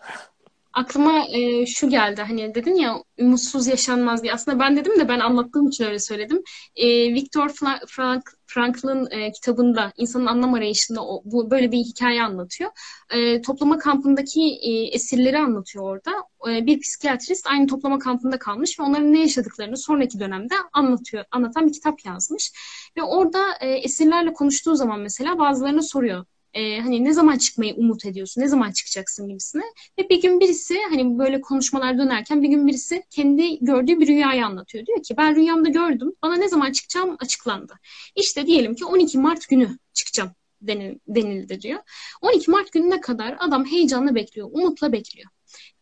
Aklıma 0.77 1.24
e, 1.32 1.66
şu 1.66 1.90
geldi 1.90 2.23
hani 2.23 2.55
dedin 2.55 2.74
ya 2.74 2.97
umutsuz 3.19 3.66
yaşanmaz 3.66 4.23
diye. 4.23 4.32
Aslında 4.32 4.59
ben 4.61 4.77
dedim 4.77 5.01
de 5.01 5.09
ben 5.09 5.20
anlattığım 5.20 5.69
için 5.69 5.85
öyle 5.85 5.98
söyledim. 5.98 6.43
E, 6.77 7.15
Viktor 7.15 7.48
Fra- 7.48 7.86
Frank, 7.89 8.23
Frankl'ın 8.47 9.11
e, 9.11 9.32
kitabında 9.32 9.93
insanın 9.97 10.27
anlam 10.27 10.55
arayışında 10.55 11.01
o, 11.07 11.23
bu 11.24 11.51
böyle 11.51 11.73
bir 11.73 11.78
hikaye 11.78 12.23
anlatıyor. 12.23 12.70
E, 13.11 13.43
toplama 13.43 13.78
kampındaki 13.78 14.40
e, 14.62 14.70
esirleri 14.94 15.39
anlatıyor 15.39 15.85
orada. 15.85 16.12
E, 16.51 16.66
bir 16.66 16.81
psikiyatrist 16.81 17.47
aynı 17.47 17.66
toplama 17.66 17.98
kampında 17.98 18.39
kalmış 18.39 18.78
ve 18.81 18.82
onların 18.82 19.12
ne 19.12 19.20
yaşadıklarını 19.20 19.77
sonraki 19.77 20.20
dönemde 20.20 20.55
anlatıyor, 20.73 21.24
anlatan 21.31 21.66
bir 21.66 21.73
kitap 21.73 22.05
yazmış. 22.07 22.53
Ve 22.97 23.03
orada 23.03 23.44
e, 23.61 23.69
esirlerle 23.70 24.32
konuştuğu 24.32 24.74
zaman 24.77 25.01
mesela 25.01 25.39
bazılarına 25.39 25.82
soruyor. 25.82 26.24
E, 26.57 26.81
hani 26.81 27.05
ne 27.05 27.12
zaman 27.12 27.39
çıkmayı 27.39 27.74
umut 27.74 28.07
ediyorsun, 28.07 28.41
ne 28.43 28.49
zaman 28.49 28.73
çıkacaksın 28.73 29.28
gibisine. 29.28 29.62
Ve 29.99 30.09
bir 30.09 30.23
gün 30.23 30.41
birisi 30.41 30.78
hani 30.91 31.19
böyle 31.19 31.41
konuşmalar 31.41 31.99
dönerken 31.99 32.43
bir 32.43 32.49
gün 32.49 32.66
birisi 32.66 33.03
kendi 33.11 33.59
gördüğü 33.65 34.01
bir 34.01 34.07
rüyayı 34.07 34.47
anlatıyor. 34.47 34.87
Diyor 34.87 35.03
ki 35.03 35.15
ben 35.16 35.37
rüyamda 35.37 35.69
gördüm. 35.69 36.12
Bana 36.23 36.37
ne 36.37 36.49
zaman 36.49 36.73
çıkacağım 36.73 37.16
açıklandı. 37.20 37.74
İşte 38.16 38.47
diyelim 38.47 38.74
ki 38.74 38.85
12 38.85 39.19
Mart 39.19 39.49
günü 39.49 39.78
çıkacağım 39.93 40.31
denil- 40.62 40.99
denildi 41.09 41.61
diyor. 41.61 41.81
12 42.23 42.51
Mart 42.51 42.73
gününe 42.73 43.01
kadar 43.01 43.37
adam 43.41 43.65
heyecanla 43.65 44.15
bekliyor, 44.15 44.49
umutla 44.53 44.93
bekliyor. 44.93 45.31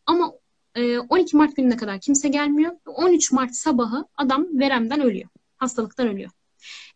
Ama 0.06 0.32
e, 0.74 0.98
12 0.98 1.36
Mart 1.36 1.56
gününe 1.56 1.76
kadar 1.76 2.00
kimse 2.00 2.28
gelmiyor. 2.28 2.72
13 2.86 3.32
Mart 3.32 3.54
sabahı 3.54 4.04
adam 4.16 4.46
veremden 4.60 5.00
ölüyor. 5.00 5.28
Hastalıktan 5.56 6.08
ölüyor. 6.08 6.30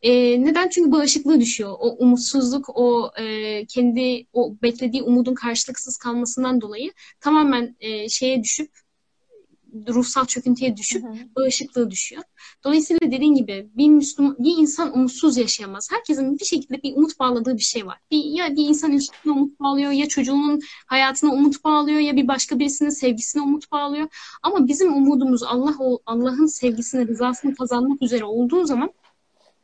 E, 0.03 0.13
neden? 0.45 0.69
Çünkü 0.69 0.93
bağışıklığı 0.93 1.41
düşüyor. 1.41 1.77
O 1.81 1.97
umutsuzluk, 1.99 2.69
o 2.75 3.11
e, 3.19 3.67
kendi 3.67 4.27
o 4.33 4.57
beklediği 4.63 5.03
umudun 5.03 5.35
karşılıksız 5.35 5.97
kalmasından 5.97 6.61
dolayı 6.61 6.93
tamamen 7.21 7.77
e, 7.81 8.09
şeye 8.09 8.43
düşüp 8.43 8.71
ruhsal 9.89 10.25
çöküntüye 10.25 10.77
düşüp 10.77 11.05
Hı 11.05 11.09
hı. 11.09 11.35
bağışıklığı 11.37 11.91
düşüyor. 11.91 12.23
Dolayısıyla 12.65 13.01
dediğin 13.01 13.35
gibi 13.35 13.71
bir 13.75 13.89
Müslüman, 13.89 14.37
bir 14.39 14.57
insan 14.59 14.97
umutsuz 14.99 15.37
yaşayamaz. 15.37 15.89
Herkesin 15.93 16.39
bir 16.39 16.45
şekilde 16.45 16.83
bir 16.83 16.97
umut 16.97 17.19
bağladığı 17.21 17.57
bir 17.57 17.63
şey 17.63 17.87
var. 17.87 17.99
Bir, 18.11 18.25
ya 18.25 18.57
bir 18.57 18.69
insan 18.69 18.93
ilişkisine 18.93 19.33
umut 19.33 19.61
bağlıyor, 19.61 19.91
ya 19.91 20.09
çocuğunun 20.09 20.61
hayatına 20.87 21.33
umut 21.33 21.65
bağlıyor, 21.65 21.99
ya 21.99 22.17
bir 22.17 22.29
başka 22.29 22.59
birisinin 22.59 22.91
sevgisine 22.91 23.43
umut 23.43 23.73
bağlıyor. 23.73 24.09
Ama 24.43 24.67
bizim 24.69 24.95
umudumuz 24.95 25.43
Allah 25.43 25.75
Allah'ın 26.07 26.47
sevgisini, 26.47 27.09
rızasını 27.09 27.55
kazanmak 27.55 28.03
üzere 28.03 28.25
olduğu 28.25 28.67
zaman 28.67 28.91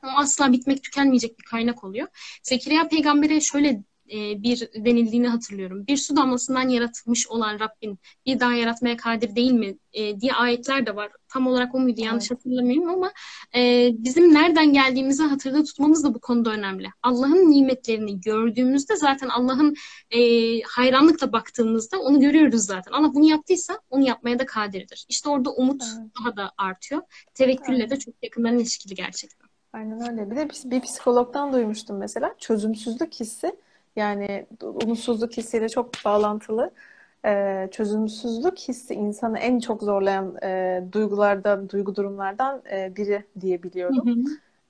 o 0.05 0.19
asla 0.19 0.53
bitmek 0.53 0.83
tükenmeyecek 0.83 1.39
bir 1.39 1.45
kaynak 1.45 1.85
oluyor. 1.85 2.09
Zekeriya 2.43 2.89
peygambere 2.89 3.41
şöyle 3.41 3.83
e, 4.13 4.43
bir 4.43 4.69
denildiğini 4.75 5.29
hatırlıyorum. 5.29 5.87
Bir 5.87 5.97
su 5.97 6.17
damlasından 6.17 6.69
yaratılmış 6.69 7.29
olan 7.29 7.61
Rabbin 7.61 7.99
bir 8.27 8.41
daha 8.41 8.55
yaratmaya 8.55 8.97
kadir 8.97 9.37
değil 9.37 9.53
mi 9.53 9.79
e, 9.93 10.21
diye 10.21 10.33
ayetler 10.33 10.87
de 10.87 10.97
var. 10.97 11.13
Tam 11.29 11.47
olarak 11.47 11.75
o 11.75 11.81
muydu 11.81 12.01
yanlış 12.01 12.25
Evet. 12.31 12.39
hatırlamıyorum 12.39 12.89
ama 12.89 13.13
e, 13.57 13.91
bizim 13.99 14.35
nereden 14.35 14.73
geldiğimizi 14.73 15.23
hatırda 15.23 15.65
tutmamız 15.65 16.05
da 16.05 16.15
bu 16.15 16.21
konuda 16.21 16.51
önemli. 16.51 16.89
Allah'ın 17.03 17.51
nimetlerini 17.51 18.21
gördüğümüzde 18.21 18.97
zaten 18.97 19.29
Allah'ın 19.29 19.75
hayranlıkla 20.67 21.33
baktığımızda 21.33 22.01
onu 22.01 22.21
görüyoruz 22.21 22.63
zaten. 22.67 22.93
Allah 22.93 23.15
bunu 23.15 23.31
yaptıysa 23.31 23.81
onu 23.91 24.07
yapmaya 24.07 24.39
da 24.39 24.47
kadirdir. 24.47 25.07
İşte 25.09 25.29
orada 25.29 25.51
umut 25.51 25.83
Evet. 25.99 26.11
daha 26.21 26.37
da 26.37 26.53
artıyor. 26.59 27.03
Tevekkülle 27.35 27.79
de 27.79 27.85
Aynen. 27.85 27.99
çok 27.99 28.15
yakından 28.23 28.59
ilişkili 28.59 28.95
gerçekten. 28.95 29.44
Aynen 29.75 30.11
öyle. 30.13 30.31
Bir 30.31 30.37
de 30.37 30.49
bir 30.51 30.71
bir 30.71 30.81
psikologdan 30.81 31.53
duymuştum 31.53 31.97
mesela. 31.99 32.35
Çözümsüzlük 32.39 33.15
hissi 33.15 33.57
yani 33.97 34.47
umutsuzluk 34.63 35.37
hissiyle 35.37 35.69
çok 35.69 35.91
bağlantılı. 36.05 36.71
Ee, 37.25 37.69
çözümsüzlük 37.73 38.59
hissi 38.59 38.95
insanı 38.95 39.39
en 39.39 39.59
çok 39.61 39.83
zorlayan 39.83 40.37
e, 40.43 40.83
duygulardan, 40.93 41.69
duygu 41.69 41.97
durumlardan 41.97 42.63
e, 42.73 42.97
biri 42.97 43.25
diyebiliyorum. 43.41 44.07
hı. 44.11 44.15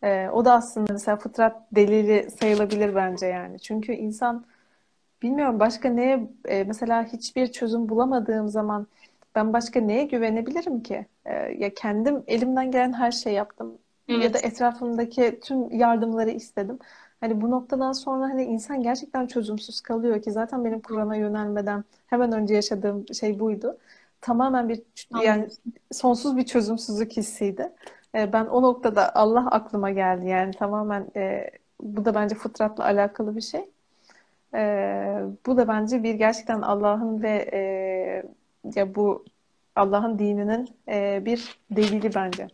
Ee, 0.02 0.28
o 0.32 0.44
da 0.44 0.52
aslında 0.54 0.92
mesela 0.92 1.16
fıtrat 1.16 1.56
delili 1.72 2.30
sayılabilir 2.30 2.94
bence 2.94 3.26
yani. 3.26 3.60
Çünkü 3.60 3.92
insan 3.92 4.46
bilmiyorum 5.22 5.60
başka 5.60 5.88
neye 5.88 6.28
e, 6.44 6.64
mesela 6.64 7.04
hiçbir 7.04 7.46
çözüm 7.52 7.88
bulamadığım 7.88 8.48
zaman 8.48 8.86
ben 9.34 9.52
başka 9.52 9.80
neye 9.80 10.04
güvenebilirim 10.04 10.82
ki? 10.82 11.06
Ya 11.58 11.74
kendim 11.74 12.24
elimden 12.26 12.70
gelen 12.70 12.92
her 12.92 13.12
şeyi 13.12 13.36
yaptım. 13.36 13.78
Ya 14.08 14.34
da 14.34 14.38
Evet. 14.38 14.44
etrafımdaki 14.44 15.40
tüm 15.42 15.70
yardımları 15.70 16.30
istedim. 16.30 16.78
Hani 17.20 17.40
bu 17.40 17.50
noktadan 17.50 17.92
sonra 17.92 18.24
hani 18.24 18.44
insan 18.44 18.82
gerçekten 18.82 19.26
çözümsüz 19.26 19.80
kalıyor 19.80 20.22
ki 20.22 20.32
zaten 20.32 20.64
benim 20.64 20.80
Kur'an'a 20.82 21.16
yönelmeden 21.16 21.84
hemen 22.06 22.32
önce 22.32 22.54
yaşadığım 22.54 23.14
şey 23.14 23.38
buydu. 23.40 23.78
Tamamen 24.20 24.68
bir 24.68 24.82
yani 25.10 25.48
sonsuz 25.92 26.36
bir 26.36 26.46
çözümsüzlük 26.46 27.12
hissiydi. 27.16 27.72
Ee, 28.14 28.32
ben 28.32 28.46
o 28.46 28.62
noktada 28.62 29.14
Allah 29.14 29.50
aklıma 29.50 29.90
geldi 29.90 30.26
yani 30.28 30.54
tamamen 30.54 31.08
e, 31.16 31.50
bu 31.80 32.04
da 32.04 32.14
bence 32.14 32.34
fıtratla 32.34 32.84
alakalı 32.84 33.36
bir 33.36 33.40
şey. 33.40 33.70
Ee, 34.54 35.22
bu 35.46 35.56
da 35.56 35.68
bence 35.68 36.02
bir 36.02 36.14
gerçekten 36.14 36.62
Allah'ın 36.62 37.22
ve 37.22 37.50
e, 37.52 37.60
ya 38.80 38.94
bu 38.94 39.24
Allah'ın 39.76 40.18
dininin 40.18 40.68
e, 40.88 41.22
bir 41.24 41.60
delili 41.70 42.14
bence. 42.14 42.48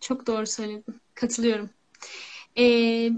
Çok 0.00 0.26
doğru 0.26 0.46
söyledin. 0.46 0.84
Katılıyorum. 1.14 1.70
Ee, 2.58 3.10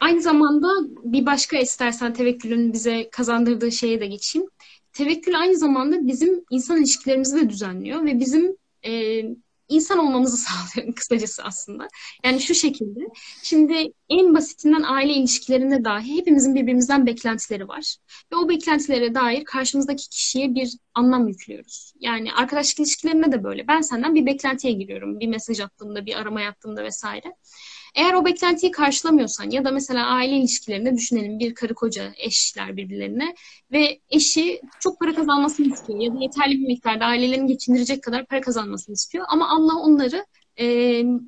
aynı 0.00 0.22
zamanda 0.22 0.68
bir 1.04 1.26
başka 1.26 1.58
istersen 1.58 2.12
tevekkülün 2.12 2.72
bize 2.72 3.10
kazandırdığı 3.10 3.72
şeye 3.72 4.00
de 4.00 4.06
geçeyim. 4.06 4.48
Tevekkül 4.92 5.40
aynı 5.40 5.58
zamanda 5.58 6.06
bizim 6.06 6.44
insan 6.50 6.78
ilişkilerimizi 6.78 7.36
de 7.36 7.50
düzenliyor 7.50 8.04
ve 8.04 8.20
bizim 8.20 8.56
e, 8.84 9.22
insan 9.68 9.98
olmamızı 9.98 10.36
sağlıyor 10.46 10.94
kısacası 10.94 11.42
aslında. 11.44 11.88
Yani 12.24 12.40
şu 12.40 12.54
şekilde. 12.54 13.00
Şimdi 13.42 13.92
en 14.08 14.34
basitinden 14.34 14.82
aile 14.82 15.12
ilişkilerinde 15.12 15.84
dahi 15.84 16.16
hepimizin 16.18 16.54
birbirimizden 16.54 17.06
beklentileri 17.06 17.68
var. 17.68 17.96
Ve 18.32 18.36
o 18.36 18.48
beklentilere 18.48 19.14
dair 19.14 19.44
karşımızdaki 19.44 20.08
kişiye 20.08 20.54
bir 20.54 20.72
anlam 20.94 21.28
yüklüyoruz. 21.28 21.92
Yani 22.00 22.32
arkadaşlık 22.32 22.80
ilişkilerinde 22.80 23.32
de 23.32 23.44
böyle. 23.44 23.68
Ben 23.68 23.80
senden 23.80 24.14
bir 24.14 24.26
beklentiye 24.26 24.72
giriyorum. 24.72 25.20
Bir 25.20 25.28
mesaj 25.28 25.60
attığımda, 25.60 26.06
bir 26.06 26.14
arama 26.14 26.40
yaptığımda 26.40 26.84
vesaire. 26.84 27.34
Eğer 27.96 28.14
o 28.14 28.24
beklentiyi 28.24 28.72
karşılamıyorsan 28.72 29.50
ya 29.50 29.64
da 29.64 29.70
mesela 29.70 30.06
aile 30.06 30.36
ilişkilerinde 30.36 30.94
düşünelim 30.94 31.38
bir 31.38 31.54
karı 31.54 31.74
koca 31.74 32.12
eşler 32.16 32.76
birbirlerine 32.76 33.34
ve 33.72 34.00
eşi 34.10 34.60
çok 34.80 35.00
para 35.00 35.14
kazanmasını 35.14 35.74
istiyor 35.74 36.00
ya 36.00 36.14
da 36.14 36.18
yeterli 36.20 36.52
bir 36.52 36.66
miktarda 36.66 37.04
ailelerini 37.04 37.46
geçindirecek 37.46 38.02
kadar 38.02 38.26
para 38.26 38.40
kazanmasını 38.40 38.94
istiyor 38.94 39.24
ama 39.28 39.48
Allah 39.48 39.74
onları 39.74 40.26
e, 40.58 40.66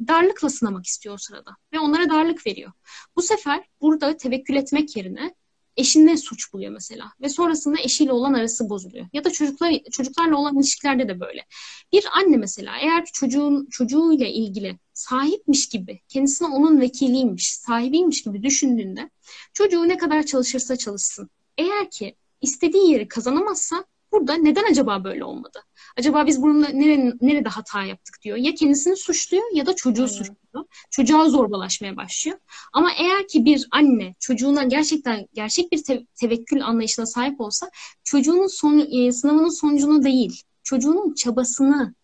darlıkla 0.09 0.51
sınamak 0.51 0.87
istiyor 0.87 1.15
o 1.15 1.19
sırada. 1.19 1.51
Ve 1.73 1.79
onlara 1.79 2.11
darlık 2.11 2.47
veriyor. 2.47 2.73
Bu 3.17 3.23
sefer 3.23 3.65
burada 3.81 4.17
tevekkül 4.17 4.57
etmek 4.57 4.97
yerine 4.97 5.35
eşinde 5.77 6.17
suç 6.17 6.53
buluyor 6.53 6.73
mesela 6.73 7.13
ve 7.21 7.29
sonrasında 7.29 7.81
eşiyle 7.81 8.13
olan 8.13 8.35
arası 8.35 8.69
bozuluyor. 8.69 9.07
Ya 9.13 9.25
da 9.25 9.31
çocuklar 9.31 9.73
çocuklarla 9.93 10.37
olan 10.37 10.57
ilişkilerde 10.57 11.09
de 11.09 11.21
böyle. 11.21 11.45
Bir 11.93 12.05
anne 12.13 12.37
mesela 12.37 12.79
eğer 12.79 13.05
çocuğun 13.05 13.67
çocuğuyla 13.71 14.27
ilgili 14.27 14.79
sahipmiş 14.99 15.69
gibi, 15.69 16.01
kendisine 16.09 16.49
onun 16.49 16.81
vekiliymiş, 16.81 17.55
sahibiymiş 17.55 18.23
gibi 18.23 18.43
düşündüğünde 18.43 19.11
çocuğu 19.53 19.89
ne 19.89 19.97
kadar 19.97 20.23
çalışırsa 20.23 20.77
çalışsın. 20.77 21.31
Eğer 21.59 21.91
ki 21.91 22.17
istediği 22.41 22.91
yeri 22.93 23.09
kazanamazsa 23.09 23.85
burada 24.13 24.35
neden 24.35 24.65
acaba 24.71 25.05
böyle 25.05 25.25
olmadı? 25.25 25.63
Acaba 25.97 26.27
biz 26.27 26.43
bununla 26.43 26.69
nerede, 26.69 27.17
nerede 27.21 27.49
hata 27.49 27.83
yaptık 27.83 28.19
diyor. 28.23 28.37
Ya 28.37 28.55
kendisini 28.55 28.97
suçluyor 28.97 29.45
ya 29.55 29.67
da 29.67 29.77
çocuğu 29.77 30.03
Aynen. 30.03 30.13
suçluyor. 30.13 30.67
Çocuğa 30.91 31.29
zorbalaşmaya 31.29 31.97
başlıyor. 31.97 32.39
Ama 32.73 32.93
eğer 32.93 33.29
ki 33.29 33.45
bir 33.45 33.69
anne 33.71 34.15
çocuğuna 34.21 34.63
gerçekten 34.65 35.27
gerçek 35.35 35.73
bir 35.73 35.85
te- 35.85 36.07
tevekkül 36.15 36.65
anlayışına 36.65 37.07
sahip 37.07 37.41
olsa 37.41 37.71
çocuğunun 38.05 38.47
son, 38.47 38.79
e, 38.79 39.13
sınavının 39.13 39.61
sonucunu 39.61 40.05
değil, 40.05 40.43
çocuğunun 40.63 41.15
çabasını 41.15 41.95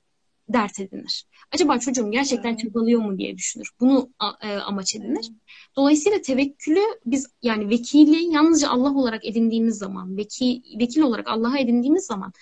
dert 0.48 0.80
edinir. 0.80 1.24
Acaba 1.54 1.78
çocuğum 1.78 2.10
gerçekten 2.10 2.56
çabalıyor 2.56 3.00
mu 3.00 3.18
diye 3.18 3.36
düşünür. 3.36 3.70
Bunu 3.80 4.10
e, 4.42 4.54
amaç 4.54 4.94
edinir. 4.96 5.30
Dolayısıyla 5.76 6.20
tevekkülü 6.20 6.80
biz 7.06 7.26
yani 7.42 7.70
vekili 7.70 8.34
yalnızca 8.34 8.68
Allah 8.68 8.94
olarak 8.94 9.26
edindiğimiz 9.26 9.78
zaman, 9.78 10.16
vekil, 10.16 10.62
vekil 10.80 11.00
olarak 11.00 11.28
Allah'a 11.28 11.58
edindiğimiz 11.58 12.06
zaman 12.06 12.32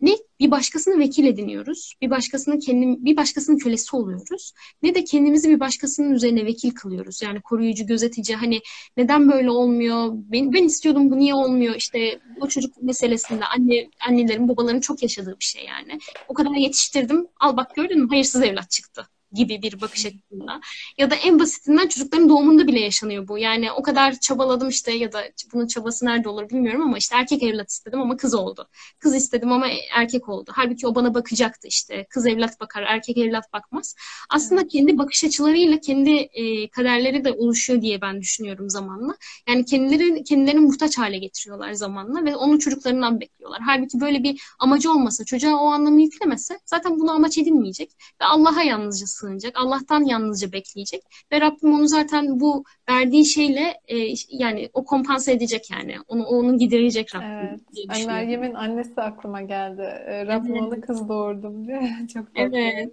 ne 0.00 0.16
bir 0.40 0.50
başkasını 0.50 0.98
vekil 0.98 1.24
ediniyoruz, 1.24 1.94
bir 2.02 2.10
başkasını 2.10 2.58
kendim, 2.58 3.04
bir 3.04 3.16
başkasının 3.16 3.58
kölesi 3.58 3.96
oluyoruz. 3.96 4.52
Ne 4.82 4.94
de 4.94 5.04
kendimizi 5.04 5.48
bir 5.48 5.60
başkasının 5.60 6.14
üzerine 6.14 6.46
vekil 6.46 6.70
kılıyoruz. 6.70 7.22
Yani 7.22 7.40
koruyucu, 7.40 7.86
gözetici 7.86 8.36
hani 8.36 8.60
neden 8.96 9.32
böyle 9.32 9.50
olmuyor? 9.50 10.08
Ben, 10.12 10.52
ben 10.52 10.64
istiyordum 10.64 11.10
bu 11.10 11.18
niye 11.18 11.34
olmuyor? 11.34 11.74
İşte 11.74 12.20
o 12.40 12.48
çocuk 12.48 12.82
meselesinde 12.82 13.44
anne 13.44 13.90
annelerin, 14.08 14.48
babaların 14.48 14.80
çok 14.80 15.02
yaşadığı 15.02 15.36
bir 15.40 15.44
şey 15.44 15.64
yani. 15.64 15.98
O 16.28 16.34
kadar 16.34 16.50
yetiştirdim. 16.50 17.26
Al 17.40 17.56
bak 17.56 17.74
gördün 17.74 18.00
mü? 18.00 18.08
Hayırsız 18.08 18.42
evlat 18.42 18.70
çıktı 18.70 19.08
gibi 19.32 19.62
bir 19.62 19.80
bakış 19.80 20.06
açısında. 20.06 20.60
Ya 20.98 21.10
da 21.10 21.14
en 21.14 21.38
basitinden 21.38 21.88
çocukların 21.88 22.28
doğumunda 22.28 22.66
bile 22.66 22.80
yaşanıyor 22.80 23.28
bu. 23.28 23.38
Yani 23.38 23.72
o 23.72 23.82
kadar 23.82 24.20
çabaladım 24.20 24.68
işte 24.68 24.92
ya 24.92 25.12
da 25.12 25.22
bunun 25.52 25.66
çabası 25.66 26.06
nerede 26.06 26.28
olur 26.28 26.50
bilmiyorum 26.50 26.82
ama 26.82 26.98
işte 26.98 27.16
erkek 27.16 27.42
evlat 27.42 27.70
istedim 27.70 28.00
ama 28.00 28.16
kız 28.16 28.34
oldu. 28.34 28.68
Kız 28.98 29.14
istedim 29.14 29.52
ama 29.52 29.66
erkek 29.94 30.28
oldu. 30.28 30.50
Halbuki 30.54 30.86
o 30.86 30.94
bana 30.94 31.14
bakacaktı 31.14 31.68
işte. 31.68 32.06
Kız 32.10 32.26
evlat 32.26 32.60
bakar, 32.60 32.82
erkek 32.82 33.18
evlat 33.18 33.52
bakmaz. 33.52 33.94
Aslında 34.30 34.68
kendi 34.68 34.98
bakış 34.98 35.24
açılarıyla 35.24 35.80
kendi 35.80 36.10
e, 36.10 36.68
kaderleri 36.68 37.24
de 37.24 37.32
oluşuyor 37.32 37.82
diye 37.82 38.00
ben 38.00 38.20
düşünüyorum 38.20 38.70
zamanla. 38.70 39.16
Yani 39.48 39.64
kendileri 39.64 40.24
kendilerini 40.24 40.60
muhtaç 40.60 40.98
hale 40.98 41.18
getiriyorlar 41.18 41.72
zamanla 41.72 42.24
ve 42.24 42.36
onu 42.36 42.58
çocuklarından 42.58 43.20
bekliyorlar. 43.20 43.60
Halbuki 43.66 44.00
böyle 44.00 44.22
bir 44.22 44.42
amacı 44.58 44.92
olmasa, 44.92 45.24
çocuğa 45.24 45.54
o 45.60 45.66
anlamı 45.66 46.02
yüklemese 46.02 46.60
zaten 46.64 46.98
bunu 47.00 47.10
amaç 47.10 47.38
edinmeyecek 47.38 47.90
ve 48.20 48.24
Allah'a 48.24 48.62
yalnızca 48.62 49.06
sığınacak. 49.20 49.52
Allah'tan 49.56 50.04
yalnızca 50.04 50.52
bekleyecek. 50.52 51.02
Ve 51.32 51.40
Rabbim 51.40 51.74
onu 51.74 51.88
zaten 51.88 52.40
bu 52.40 52.64
verdiği 52.90 53.26
şeyle 53.26 53.80
e, 53.88 53.96
yani 54.28 54.70
o 54.72 54.84
kompanse 54.84 55.32
edecek 55.32 55.70
yani. 55.70 55.96
Onu 56.08 56.24
onun 56.24 56.58
giderecek 56.58 57.14
Rabbim 57.14 57.28
evet. 57.28 57.60
diye 57.94 58.06
Meryem'in 58.06 58.54
annesi 58.54 59.00
aklıma 59.00 59.42
geldi. 59.42 59.82
E, 59.82 60.26
Rabbim 60.26 60.56
evet. 60.56 60.62
ona 60.62 60.80
kız 60.80 61.08
doğurdum 61.08 61.66
diye. 61.66 61.92
Çok. 62.14 62.26
Evet. 62.34 62.92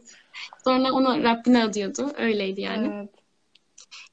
Sonra 0.64 0.91
onu 0.91 1.24
Rabbine 1.24 1.64
adıyordu. 1.64 2.12
Öyleydi 2.18 2.62
yani. 2.62 2.91
Evet. 2.94 3.10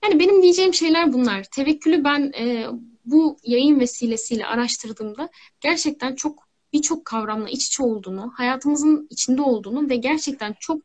Yani 0.05 0.21
benim 0.21 0.43
diyeceğim 0.43 0.75
şeyler 0.75 1.13
bunlar. 1.13 1.43
Tevekkülü 1.43 2.05
ben 2.05 2.33
e, 2.39 2.67
bu 3.05 3.37
yayın 3.45 3.81
vesilesiyle 3.81 4.47
araştırdığımda 4.47 5.29
gerçekten 5.61 6.15
çok 6.15 6.45
birçok 6.75 7.05
kavramla 7.05 7.49
iç 7.49 7.67
içe 7.67 7.83
olduğunu, 7.83 8.33
hayatımızın 8.37 9.07
içinde 9.11 9.43
olduğunu 9.43 9.89
ve 9.89 9.97
gerçekten 9.97 10.55
çok 10.61 10.83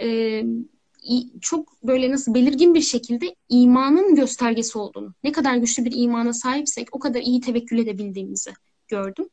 e, 0.00 0.42
çok 1.40 1.82
böyle 1.82 2.10
nasıl 2.10 2.34
belirgin 2.34 2.74
bir 2.74 2.80
şekilde 2.80 3.34
imanın 3.48 4.14
göstergesi 4.14 4.78
olduğunu, 4.78 5.14
ne 5.24 5.32
kadar 5.32 5.56
güçlü 5.56 5.84
bir 5.84 5.92
imana 5.94 6.32
sahipsek 6.32 6.96
o 6.96 6.98
kadar 6.98 7.20
iyi 7.20 7.40
tevekkül 7.40 7.78
edebildiğimizi 7.78 8.50
gördüm. 8.88 9.28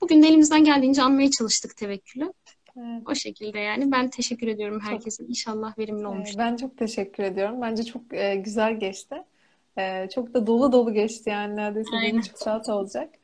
Bugün 0.00 0.22
de 0.22 0.28
elimizden 0.28 0.64
geldiğince 0.64 1.02
anmaya 1.02 1.30
çalıştık 1.30 1.76
tevekkülü. 1.76 2.32
Evet. 2.76 3.02
O 3.06 3.14
şekilde 3.14 3.58
yani. 3.58 3.92
Ben 3.92 4.10
teşekkür 4.10 4.46
ediyorum 4.46 4.80
herkese. 4.80 5.24
İnşallah 5.24 5.78
verimli 5.78 6.06
olmuş. 6.06 6.30
Ben 6.38 6.56
çok 6.56 6.78
teşekkür 6.78 7.22
ediyorum. 7.22 7.62
Bence 7.62 7.82
çok 7.84 8.02
e, 8.12 8.36
güzel 8.36 8.80
geçti. 8.80 9.22
E, 9.78 10.08
çok 10.14 10.34
da 10.34 10.46
dolu 10.46 10.72
dolu 10.72 10.92
geçti 10.92 11.30
yani. 11.30 11.56
Neredeyse 11.56 11.90
bir 12.02 12.18
buçuk 12.18 12.38
saat 12.38 12.68
olacak. 12.68 13.14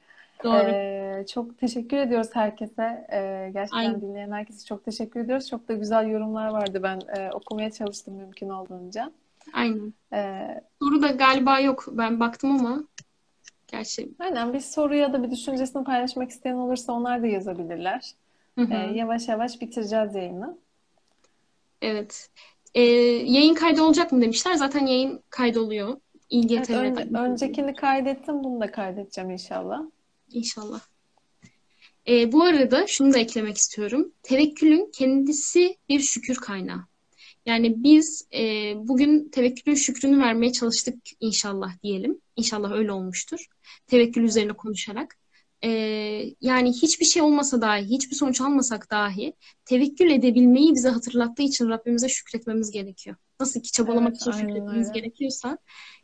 Doğru. 0.44 0.70
Ee, 0.70 1.24
çok 1.26 1.58
teşekkür 1.58 1.96
ediyoruz 1.96 2.28
herkese. 2.32 3.06
Ee, 3.12 3.50
gerçekten 3.52 3.78
Aynen. 3.78 4.00
dinleyen 4.00 4.32
herkese 4.32 4.64
çok 4.64 4.84
teşekkür 4.84 5.20
ediyoruz. 5.20 5.48
Çok 5.48 5.68
da 5.68 5.72
güzel 5.72 6.08
yorumlar 6.08 6.48
vardı. 6.48 6.80
Ben 6.82 7.00
e, 7.16 7.30
okumaya 7.32 7.70
çalıştım 7.70 8.14
mümkün 8.14 8.48
olduğunca. 8.48 9.12
Aynen. 9.52 9.94
Ee, 10.12 10.60
Soru 10.82 11.02
da 11.02 11.08
galiba 11.08 11.60
yok. 11.60 11.84
Ben 11.90 12.20
baktım 12.20 12.50
ama 12.50 12.84
gerçi. 13.66 14.08
Aynen. 14.18 14.52
Bir 14.52 14.60
soru 14.60 14.94
ya 14.94 15.12
da 15.12 15.22
bir 15.22 15.30
düşüncesini 15.30 15.84
paylaşmak 15.84 16.30
isteyen 16.30 16.54
olursa 16.54 16.92
onlar 16.92 17.22
da 17.22 17.26
yazabilirler. 17.26 18.12
Ee, 18.58 18.74
yavaş 18.94 19.28
yavaş 19.28 19.60
bitireceğiz 19.60 20.14
yayını. 20.14 20.58
Evet. 21.82 22.30
Ee, 22.74 22.82
yayın 22.82 23.54
kaydı 23.54 23.82
olacak 23.82 24.12
mı 24.12 24.20
demişler. 24.20 24.54
Zaten 24.54 24.86
yayın 24.86 25.22
kaydoluyor. 25.30 25.96
İngiltere'de. 26.30 26.86
Evet, 26.86 26.98
önce, 26.98 27.18
öncekini 27.18 27.74
kaydettim. 27.74 28.44
Bunu 28.44 28.60
da 28.60 28.70
kaydedeceğim 28.70 29.30
inşallah. 29.30 29.82
İnşallah. 30.34 30.80
E, 32.08 32.32
bu 32.32 32.42
arada 32.42 32.86
şunu 32.86 33.12
da 33.14 33.18
eklemek 33.18 33.56
istiyorum. 33.56 34.12
Tevekkülün 34.22 34.90
kendisi 34.94 35.76
bir 35.88 36.00
şükür 36.00 36.34
kaynağı. 36.34 36.86
Yani 37.46 37.82
biz 37.82 38.28
e, 38.34 38.72
bugün 38.76 39.28
tevekkülün 39.28 39.74
şükrünü 39.74 40.18
vermeye 40.18 40.52
çalıştık 40.52 40.94
inşallah 41.20 41.82
diyelim. 41.82 42.20
İnşallah 42.36 42.72
öyle 42.72 42.92
olmuştur. 42.92 43.46
Tevekkül 43.86 44.22
üzerine 44.22 44.52
konuşarak. 44.52 45.16
E, 45.64 45.70
yani 46.40 46.72
hiçbir 46.72 47.06
şey 47.06 47.22
olmasa 47.22 47.60
dahi, 47.60 47.84
hiçbir 47.84 48.16
sonuç 48.16 48.40
almasak 48.40 48.90
dahi 48.90 49.32
tevekkül 49.64 50.10
edebilmeyi 50.10 50.74
bize 50.74 50.88
hatırlattığı 50.88 51.42
için 51.42 51.68
Rabbimize 51.68 52.08
şükretmemiz 52.08 52.70
gerekiyor. 52.70 53.16
Nasıl 53.40 53.60
ki 53.60 53.72
çabalamak 53.72 54.12
evet, 54.12 54.20
için 54.20 54.32
şükretmemiz 54.32 54.92
gerekiyorsa. 54.92 55.58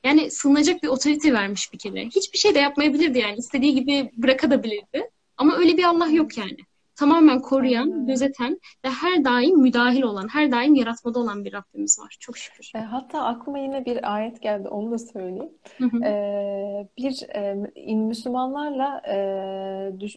Yani 0.05 0.31
sığınacak 0.31 0.82
bir 0.82 0.89
otorite 0.89 1.32
vermiş 1.32 1.73
bir 1.73 1.78
kere. 1.78 2.07
Hiçbir 2.07 2.39
şey 2.39 2.55
de 2.55 2.59
yapmayabilirdi 2.59 3.19
yani. 3.19 3.36
istediği 3.36 3.74
gibi 3.74 4.11
bırakabilirdi. 4.16 5.11
Ama 5.36 5.57
öyle 5.57 5.77
bir 5.77 5.85
Allah 5.85 6.09
yok 6.09 6.39
yani. 6.39 6.57
Tamamen 6.94 7.43
koruyan, 7.43 8.07
gözeten 8.07 8.61
ve 8.85 8.89
her 8.89 9.24
daim 9.24 9.59
müdahil 9.61 10.02
olan, 10.02 10.28
her 10.28 10.52
daim 10.52 10.74
yaratmada 10.74 11.19
olan 11.19 11.44
bir 11.44 11.52
Rabbimiz 11.52 11.98
var. 12.01 12.16
Çok 12.20 12.39
şükür. 12.39 12.73
E, 12.74 12.78
hatta 12.78 13.24
aklıma 13.24 13.59
yine 13.59 13.85
bir 13.85 14.15
ayet 14.15 14.43
geldi. 14.43 14.69
Onu 14.69 14.90
da 14.90 14.98
söyleyeyim. 14.98 15.51
Hı 15.78 15.85
hı. 15.85 16.05
E, 16.05 16.89
bir 16.98 17.23
e, 17.35 17.55
Müslümanlarla 17.94 19.02
e, 19.09 20.01
düş, 20.01 20.16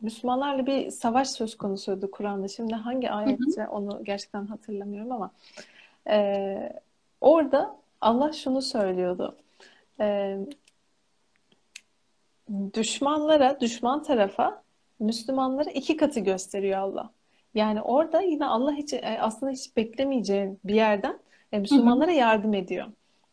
Müslümanlarla 0.00 0.66
bir 0.66 0.90
savaş 0.90 1.28
söz 1.28 1.56
konusuydu 1.56 2.10
Kur'an'da. 2.10 2.48
Şimdi 2.48 2.74
hangi 2.74 3.10
ayette 3.10 3.68
onu 3.70 4.04
gerçekten 4.04 4.46
hatırlamıyorum 4.46 5.12
ama 5.12 5.30
e, 6.08 6.72
orada 7.20 7.76
Allah 8.00 8.32
şunu 8.32 8.62
söylüyordu. 8.62 9.36
E, 10.00 10.38
düşmanlara, 12.74 13.60
düşman 13.60 14.02
tarafa 14.02 14.62
Müslümanlara 15.00 15.70
iki 15.70 15.96
katı 15.96 16.20
gösteriyor 16.20 16.78
Allah. 16.78 17.10
Yani 17.54 17.82
orada 17.82 18.20
yine 18.20 18.46
Allah 18.46 18.72
hiç 18.72 18.92
e, 18.92 19.18
aslında 19.20 19.52
hiç 19.52 19.76
beklemeyeceği 19.76 20.56
bir 20.64 20.74
yerden 20.74 21.18
e, 21.52 21.58
Müslümanlara 21.58 22.10
yardım 22.10 22.54
ediyor. 22.54 22.86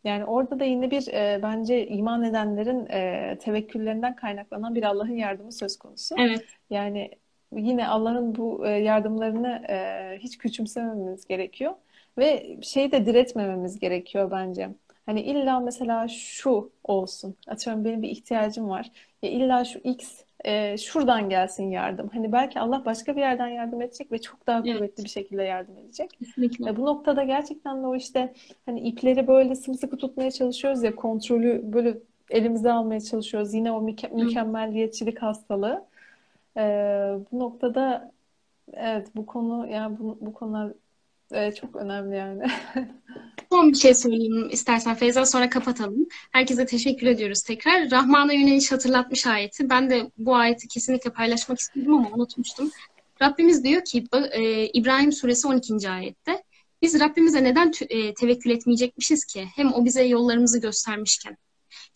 Yani 0.04 0.24
orada 0.24 0.60
da 0.60 0.64
yine 0.64 0.90
bir 0.90 1.08
e, 1.08 1.40
bence 1.42 1.86
iman 1.86 2.22
edenlerin 2.22 2.86
e, 2.86 3.38
tevekküllerinden 3.38 4.16
kaynaklanan 4.16 4.74
bir 4.74 4.82
Allah'ın 4.82 5.16
yardımı 5.16 5.52
söz 5.52 5.78
konusu. 5.78 6.14
Evet. 6.18 6.44
Yani 6.70 7.10
yine 7.52 7.88
Allah'ın 7.88 8.36
bu 8.36 8.66
e, 8.66 8.70
yardımlarını 8.70 9.64
e, 9.68 10.18
hiç 10.18 10.38
küçümsememiz 10.38 11.26
gerekiyor 11.26 11.74
ve 12.18 12.58
şeyi 12.62 12.92
de 12.92 13.06
diretmememiz 13.06 13.78
gerekiyor 13.78 14.30
bence. 14.30 14.68
Hani 15.06 15.20
illa 15.20 15.60
mesela 15.60 16.08
şu 16.08 16.70
olsun. 16.84 17.36
Atıyorum 17.46 17.84
benim 17.84 18.02
bir 18.02 18.08
ihtiyacım 18.08 18.68
var. 18.68 18.90
Ya 19.22 19.30
illa 19.30 19.64
şu 19.64 19.78
X 19.78 20.26
e, 20.44 20.78
şuradan 20.78 21.28
gelsin 21.28 21.70
yardım. 21.70 22.10
Hani 22.12 22.32
belki 22.32 22.60
Allah 22.60 22.82
başka 22.84 23.16
bir 23.16 23.20
yerden 23.20 23.48
yardım 23.48 23.82
edecek 23.82 24.12
ve 24.12 24.20
çok 24.20 24.46
daha 24.46 24.62
kuvvetli 24.62 24.78
evet. 24.78 25.04
bir 25.04 25.08
şekilde 25.08 25.42
yardım 25.42 25.78
edecek. 25.78 26.10
Kesinlikle. 26.18 26.70
E, 26.70 26.76
bu 26.76 26.86
noktada 26.86 27.24
gerçekten 27.24 27.82
de 27.82 27.86
o 27.86 27.96
işte 27.96 28.34
hani 28.66 28.80
ipleri 28.80 29.26
böyle 29.26 29.54
sımsıkı 29.54 29.96
tutmaya 29.96 30.30
çalışıyoruz 30.30 30.82
ya 30.82 30.96
kontrolü 30.96 31.72
böyle 31.72 31.98
elimize 32.30 32.72
almaya 32.72 33.00
çalışıyoruz. 33.00 33.54
Yine 33.54 33.72
o 33.72 33.82
müke- 33.82 34.14
mükemmelliyetçilik 34.14 35.22
hastalığı. 35.22 35.84
E, 36.56 36.60
bu 37.32 37.38
noktada 37.38 38.12
evet 38.72 39.08
bu 39.16 39.26
konu 39.26 39.66
yani 39.66 39.98
bu, 39.98 40.18
bu 40.20 40.32
konular 40.32 40.72
e, 41.32 41.52
çok 41.52 41.76
önemli 41.76 42.16
yani. 42.16 42.42
Son 43.52 43.72
bir 43.72 43.76
şey 43.76 43.94
söyleyeyim 43.94 44.48
istersen 44.50 44.94
Feyza 44.94 45.26
sonra 45.26 45.50
kapatalım. 45.50 46.06
Herkese 46.32 46.66
teşekkür 46.66 47.06
ediyoruz 47.06 47.42
tekrar. 47.42 47.90
Rahman'a 47.90 48.32
yöneliş 48.32 48.72
hatırlatmış 48.72 49.26
ayeti. 49.26 49.70
Ben 49.70 49.90
de 49.90 50.10
bu 50.18 50.36
ayeti 50.36 50.68
kesinlikle 50.68 51.10
paylaşmak 51.10 51.58
istedim 51.58 51.94
ama 51.94 52.10
unutmuştum. 52.10 52.70
Rabbimiz 53.22 53.64
diyor 53.64 53.84
ki 53.84 54.04
e, 54.32 54.66
İbrahim 54.66 55.12
suresi 55.12 55.48
12. 55.48 55.90
ayette 55.90 56.42
biz 56.82 57.00
Rabbimize 57.00 57.44
neden 57.44 57.72
e, 57.88 58.14
tevekkül 58.14 58.50
etmeyecekmişiz 58.50 59.24
ki? 59.24 59.48
Hem 59.56 59.72
o 59.72 59.84
bize 59.84 60.04
yollarımızı 60.04 60.60
göstermişken. 60.60 61.36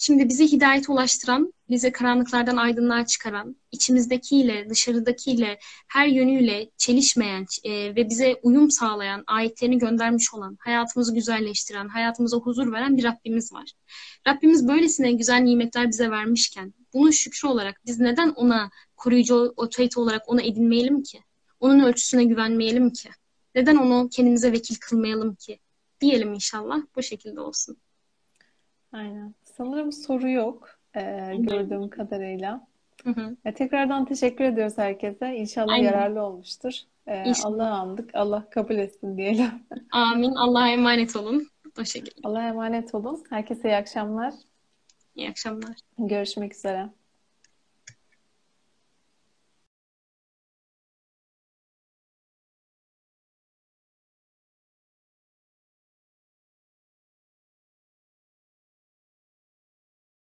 Şimdi 0.03 0.29
bizi 0.29 0.53
hidayete 0.53 0.93
ulaştıran, 0.93 1.53
bizi 1.69 1.93
karanlıklardan 1.93 2.57
aydınlığa 2.57 3.07
çıkaran, 3.07 3.57
içimizdekiyle, 3.73 4.71
dışarıdakiyle, 4.71 5.59
her 5.89 6.07
yönüyle 6.07 6.71
çelişmeyen 6.77 7.47
e, 7.65 7.71
ve 7.97 8.09
bize 8.09 8.41
uyum 8.43 8.71
sağlayan, 8.71 9.25
ayetlerini 9.27 9.79
göndermiş 9.79 10.35
olan, 10.35 10.57
hayatımızı 10.61 11.15
güzelleştiren, 11.15 11.89
hayatımıza 11.89 12.37
huzur 12.37 12.73
veren 12.73 12.97
bir 12.97 13.05
Rabbimiz 13.05 13.53
var. 13.53 13.73
Rabbimiz 14.27 14.69
böylesine 14.69 15.13
güzel 15.13 15.39
nimetler 15.41 15.89
bize 15.89 16.11
vermişken, 16.11 16.75
bunun 16.95 17.11
şükrü 17.11 17.49
olarak 17.49 17.81
biz 17.87 18.01
neden 18.01 18.29
ona 18.29 18.71
koruyucu 18.97 19.53
otorite 19.57 20.01
olarak 20.01 20.29
ona 20.29 20.43
edinmeyelim 20.43 21.03
ki? 21.03 21.21
Onun 21.61 21.81
ölçüsüne 21.81 22.25
güvenmeyelim 22.25 22.91
ki? 22.91 23.11
Neden 23.55 23.77
onu 23.77 24.09
kendimize 24.09 24.53
vekil 24.53 24.77
kılmayalım 24.81 25.35
ki? 25.35 25.59
Diyelim 26.01 26.35
inşallah. 26.35 26.79
Bu 26.97 27.03
şekilde 27.03 27.41
olsun. 27.41 27.77
Aynen. 28.93 29.35
Sanırım 29.61 29.93
soru 29.93 30.29
yok 30.29 30.69
e, 30.97 31.01
gördüğüm 31.39 31.91
kadarıyla. 31.91 32.67
Hı 33.05 33.11
hı. 33.11 33.37
E, 33.45 33.55
tekrardan 33.55 34.05
teşekkür 34.05 34.45
ediyoruz 34.45 34.79
herkese. 34.79 35.37
İnşallah 35.37 35.73
Aynen. 35.73 35.85
yararlı 35.85 36.23
olmuştur. 36.23 36.81
E, 37.07 37.29
İnşallah. 37.29 37.67
Allah'a 37.67 37.79
andık. 37.81 38.11
Allah 38.15 38.51
kabul 38.51 38.75
etsin 38.75 39.17
diyelim. 39.17 39.51
Amin. 39.91 40.35
Allah'a 40.35 40.69
emanet 40.69 41.17
olun. 41.17 41.49
O 41.81 41.85
şekilde. 41.85 42.21
Allah'a 42.25 42.49
emanet 42.49 42.95
olun. 42.95 43.25
Herkese 43.31 43.69
iyi 43.69 43.77
akşamlar. 43.77 44.35
İyi 45.15 45.31
akşamlar. 45.31 45.77
Görüşmek 45.99 46.55
üzere. 46.55 46.89